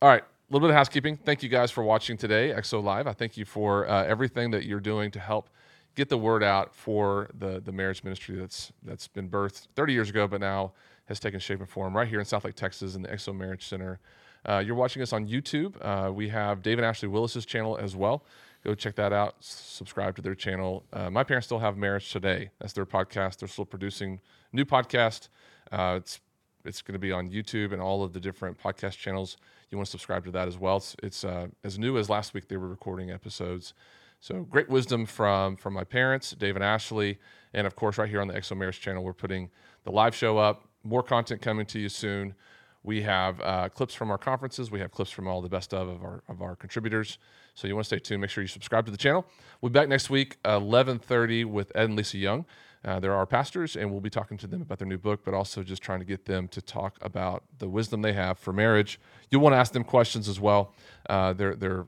all 0.00 0.08
right, 0.08 0.24
a 0.50 0.52
little 0.52 0.66
bit 0.66 0.72
of 0.72 0.76
housekeeping. 0.76 1.16
Thank 1.16 1.44
you 1.44 1.48
guys 1.48 1.70
for 1.70 1.84
watching 1.84 2.16
today, 2.16 2.52
XO 2.52 2.82
Live. 2.82 3.06
I 3.06 3.12
thank 3.12 3.36
you 3.36 3.44
for 3.44 3.88
uh, 3.88 4.04
everything 4.04 4.50
that 4.50 4.64
you're 4.64 4.80
doing 4.80 5.12
to 5.12 5.20
help 5.20 5.48
get 5.94 6.08
the 6.08 6.18
word 6.18 6.42
out 6.42 6.74
for 6.74 7.30
the 7.38 7.60
the 7.60 7.70
marriage 7.70 8.02
ministry 8.02 8.34
that's 8.34 8.72
that's 8.82 9.06
been 9.06 9.28
birthed 9.28 9.68
30 9.76 9.92
years 9.92 10.10
ago, 10.10 10.26
but 10.26 10.40
now 10.40 10.72
has 11.06 11.20
taken 11.20 11.38
shape 11.38 11.60
and 11.60 11.68
form 11.68 11.96
right 11.96 12.08
here 12.08 12.18
in 12.18 12.26
Southlake, 12.26 12.54
Texas, 12.54 12.96
in 12.96 13.02
the 13.02 13.08
XO 13.08 13.36
Marriage 13.36 13.68
Center. 13.68 14.00
Uh, 14.48 14.58
you're 14.58 14.74
watching 14.74 15.02
us 15.02 15.12
on 15.12 15.28
YouTube. 15.28 15.74
Uh, 15.80 16.10
we 16.12 16.28
have 16.30 16.62
David 16.62 16.84
Ashley 16.84 17.08
Willis's 17.08 17.46
channel 17.46 17.76
as 17.76 17.94
well. 17.94 18.24
Go 18.64 18.74
check 18.74 18.96
that 18.96 19.12
out. 19.12 19.36
Subscribe 19.38 20.16
to 20.16 20.22
their 20.22 20.34
channel. 20.34 20.84
Uh, 20.92 21.10
my 21.10 21.22
parents 21.22 21.46
still 21.46 21.60
have 21.60 21.76
Marriage 21.76 22.10
Today. 22.10 22.50
That's 22.58 22.72
their 22.72 22.86
podcast. 22.86 23.38
They're 23.38 23.48
still 23.48 23.64
producing 23.64 24.20
new 24.52 24.64
podcast. 24.64 25.28
Uh, 25.70 25.98
it's 26.00 26.20
it's 26.64 26.82
going 26.82 26.94
to 26.94 26.98
be 26.98 27.12
on 27.12 27.30
YouTube 27.30 27.72
and 27.72 27.80
all 27.80 28.02
of 28.02 28.12
the 28.12 28.20
different 28.20 28.58
podcast 28.58 28.98
channels. 28.98 29.36
You 29.70 29.78
want 29.78 29.86
to 29.86 29.90
subscribe 29.90 30.24
to 30.24 30.30
that 30.32 30.48
as 30.48 30.58
well. 30.58 30.78
It's, 30.78 30.96
it's 31.02 31.24
uh, 31.24 31.48
as 31.64 31.78
new 31.78 31.96
as 31.98 32.10
last 32.10 32.34
week. 32.34 32.48
They 32.48 32.56
were 32.56 32.68
recording 32.68 33.10
episodes. 33.10 33.74
So 34.20 34.42
great 34.42 34.68
wisdom 34.68 35.06
from 35.06 35.56
from 35.56 35.72
my 35.72 35.84
parents, 35.84 36.32
Dave 36.32 36.54
and 36.54 36.64
Ashley, 36.64 37.18
and 37.54 37.66
of 37.66 37.74
course, 37.74 37.96
right 37.96 38.08
here 38.08 38.20
on 38.20 38.28
the 38.28 38.34
XO 38.34 38.54
Marriage 38.54 38.80
channel, 38.80 39.02
we're 39.02 39.14
putting 39.14 39.50
the 39.84 39.90
live 39.90 40.14
show 40.14 40.36
up. 40.36 40.68
More 40.84 41.02
content 41.02 41.40
coming 41.40 41.64
to 41.66 41.78
you 41.78 41.88
soon. 41.88 42.34
We 42.82 43.02
have 43.02 43.40
uh, 43.40 43.68
clips 43.70 43.94
from 43.94 44.10
our 44.10 44.18
conferences. 44.18 44.70
We 44.70 44.80
have 44.80 44.90
clips 44.90 45.10
from 45.10 45.26
all 45.26 45.40
the 45.40 45.48
best 45.48 45.72
of 45.72 45.88
of 45.88 46.02
our 46.02 46.22
of 46.28 46.42
our 46.42 46.54
contributors. 46.54 47.18
So 47.54 47.66
you 47.66 47.74
want 47.74 47.84
to 47.84 47.96
stay 47.96 47.98
tuned. 47.98 48.20
Make 48.20 48.30
sure 48.30 48.42
you 48.42 48.48
subscribe 48.48 48.84
to 48.86 48.90
the 48.90 48.98
channel. 48.98 49.26
We'll 49.60 49.70
be 49.70 49.78
back 49.78 49.88
next 49.88 50.10
week, 50.10 50.36
eleven 50.44 50.98
thirty, 50.98 51.44
with 51.44 51.72
Ed 51.74 51.84
and 51.84 51.96
Lisa 51.96 52.18
Young. 52.18 52.44
Uh, 52.84 52.98
they're 52.98 53.14
our 53.14 53.26
pastors, 53.26 53.76
and 53.76 53.90
we'll 53.90 54.00
be 54.00 54.10
talking 54.10 54.38
to 54.38 54.46
them 54.46 54.62
about 54.62 54.78
their 54.78 54.88
new 54.88 54.96
book, 54.98 55.20
but 55.24 55.34
also 55.34 55.62
just 55.62 55.82
trying 55.82 55.98
to 55.98 56.04
get 56.04 56.24
them 56.24 56.48
to 56.48 56.62
talk 56.62 56.96
about 57.02 57.44
the 57.58 57.68
wisdom 57.68 58.00
they 58.00 58.14
have 58.14 58.38
for 58.38 58.52
marriage. 58.52 58.98
You'll 59.30 59.42
want 59.42 59.52
to 59.52 59.58
ask 59.58 59.72
them 59.72 59.84
questions 59.84 60.28
as 60.28 60.40
well. 60.40 60.72
Uh, 61.08 61.34
they're 61.34 61.54
they're 61.54 61.86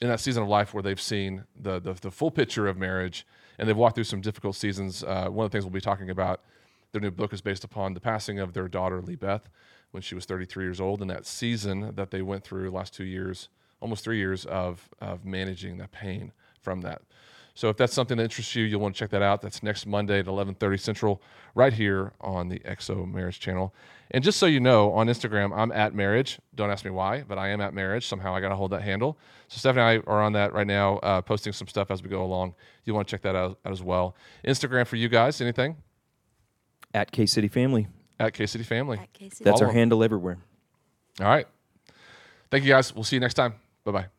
in 0.00 0.08
that 0.08 0.20
season 0.20 0.42
of 0.42 0.48
life 0.48 0.72
where 0.72 0.82
they've 0.82 1.00
seen 1.00 1.44
the, 1.60 1.80
the 1.80 1.94
the 1.94 2.10
full 2.10 2.30
picture 2.30 2.68
of 2.68 2.76
marriage 2.76 3.26
and 3.58 3.68
they've 3.68 3.76
walked 3.76 3.94
through 3.94 4.04
some 4.04 4.20
difficult 4.20 4.56
seasons. 4.56 5.02
Uh, 5.02 5.28
one 5.28 5.44
of 5.44 5.50
the 5.50 5.54
things 5.56 5.64
we'll 5.64 5.72
be 5.72 5.80
talking 5.80 6.10
about, 6.10 6.42
their 6.92 7.00
new 7.00 7.10
book 7.10 7.32
is 7.32 7.40
based 7.40 7.64
upon 7.64 7.94
the 7.94 8.00
passing 8.00 8.38
of 8.38 8.52
their 8.52 8.68
daughter 8.68 9.00
LeeBeth 9.00 9.42
when 9.90 10.02
she 10.02 10.14
was 10.14 10.24
33 10.24 10.64
years 10.64 10.80
old, 10.80 11.00
and 11.00 11.10
that 11.10 11.26
season 11.26 11.94
that 11.94 12.10
they 12.10 12.22
went 12.22 12.44
through 12.44 12.64
the 12.70 12.76
last 12.76 12.94
two 12.94 13.04
years, 13.04 13.48
almost 13.80 14.04
three 14.04 14.18
years 14.18 14.44
of 14.46 14.88
of 15.00 15.24
managing 15.24 15.78
that 15.78 15.92
pain 15.92 16.32
from 16.60 16.80
that. 16.82 17.02
So 17.56 17.68
if 17.68 17.76
that's 17.76 17.92
something 17.92 18.16
that 18.16 18.24
interests 18.24 18.54
you, 18.56 18.64
you'll 18.64 18.80
want 18.80 18.96
to 18.96 18.98
check 18.98 19.10
that 19.10 19.22
out. 19.22 19.40
That's 19.40 19.62
next 19.62 19.86
Monday 19.86 20.18
at 20.18 20.26
11:30 20.26 20.80
Central, 20.80 21.22
right 21.54 21.72
here 21.72 22.12
on 22.20 22.48
the 22.48 22.58
XO 22.60 23.06
Marriage 23.10 23.38
Channel. 23.38 23.72
And 24.10 24.24
just 24.24 24.38
so 24.40 24.46
you 24.46 24.58
know, 24.58 24.92
on 24.92 25.06
Instagram, 25.06 25.56
I'm 25.56 25.70
at 25.70 25.94
Marriage. 25.94 26.40
Don't 26.56 26.70
ask 26.70 26.84
me 26.84 26.90
why, 26.90 27.22
but 27.22 27.38
I 27.38 27.48
am 27.50 27.60
at 27.60 27.72
Marriage. 27.72 28.06
Somehow 28.08 28.34
I 28.34 28.40
got 28.40 28.48
to 28.48 28.56
hold 28.56 28.72
that 28.72 28.82
handle. 28.82 29.16
So 29.48 29.58
Stephanie 29.58 29.82
and 29.82 30.02
I 30.04 30.10
are 30.10 30.20
on 30.20 30.32
that 30.32 30.52
right 30.52 30.66
now, 30.66 30.96
uh, 30.98 31.20
posting 31.22 31.52
some 31.52 31.68
stuff 31.68 31.90
as 31.92 32.02
we 32.02 32.08
go 32.08 32.22
along. 32.24 32.54
You 32.84 32.92
want 32.94 33.06
to 33.06 33.10
check 33.12 33.22
that 33.22 33.36
out, 33.36 33.58
out 33.64 33.72
as 33.72 33.82
well. 33.82 34.16
Instagram 34.44 34.86
for 34.86 34.96
you 34.96 35.08
guys, 35.08 35.40
anything 35.40 35.76
At 36.92 37.12
K 37.12 37.24
City 37.26 37.48
Family. 37.48 37.86
at 38.18 38.34
K 38.34 38.46
City 38.46 38.64
Family. 38.64 38.98
At 38.98 39.12
Casey. 39.12 39.44
That's 39.44 39.60
Follow 39.60 39.66
our 39.66 39.70
'em. 39.70 39.76
handle 39.76 40.02
everywhere. 40.04 40.38
All 41.20 41.26
right. 41.28 41.46
Thank 42.50 42.64
you 42.64 42.70
guys. 42.72 42.92
We'll 42.94 43.04
see 43.04 43.16
you 43.16 43.20
next 43.20 43.34
time. 43.34 43.54
Bye 43.84 43.92
bye. 43.92 44.13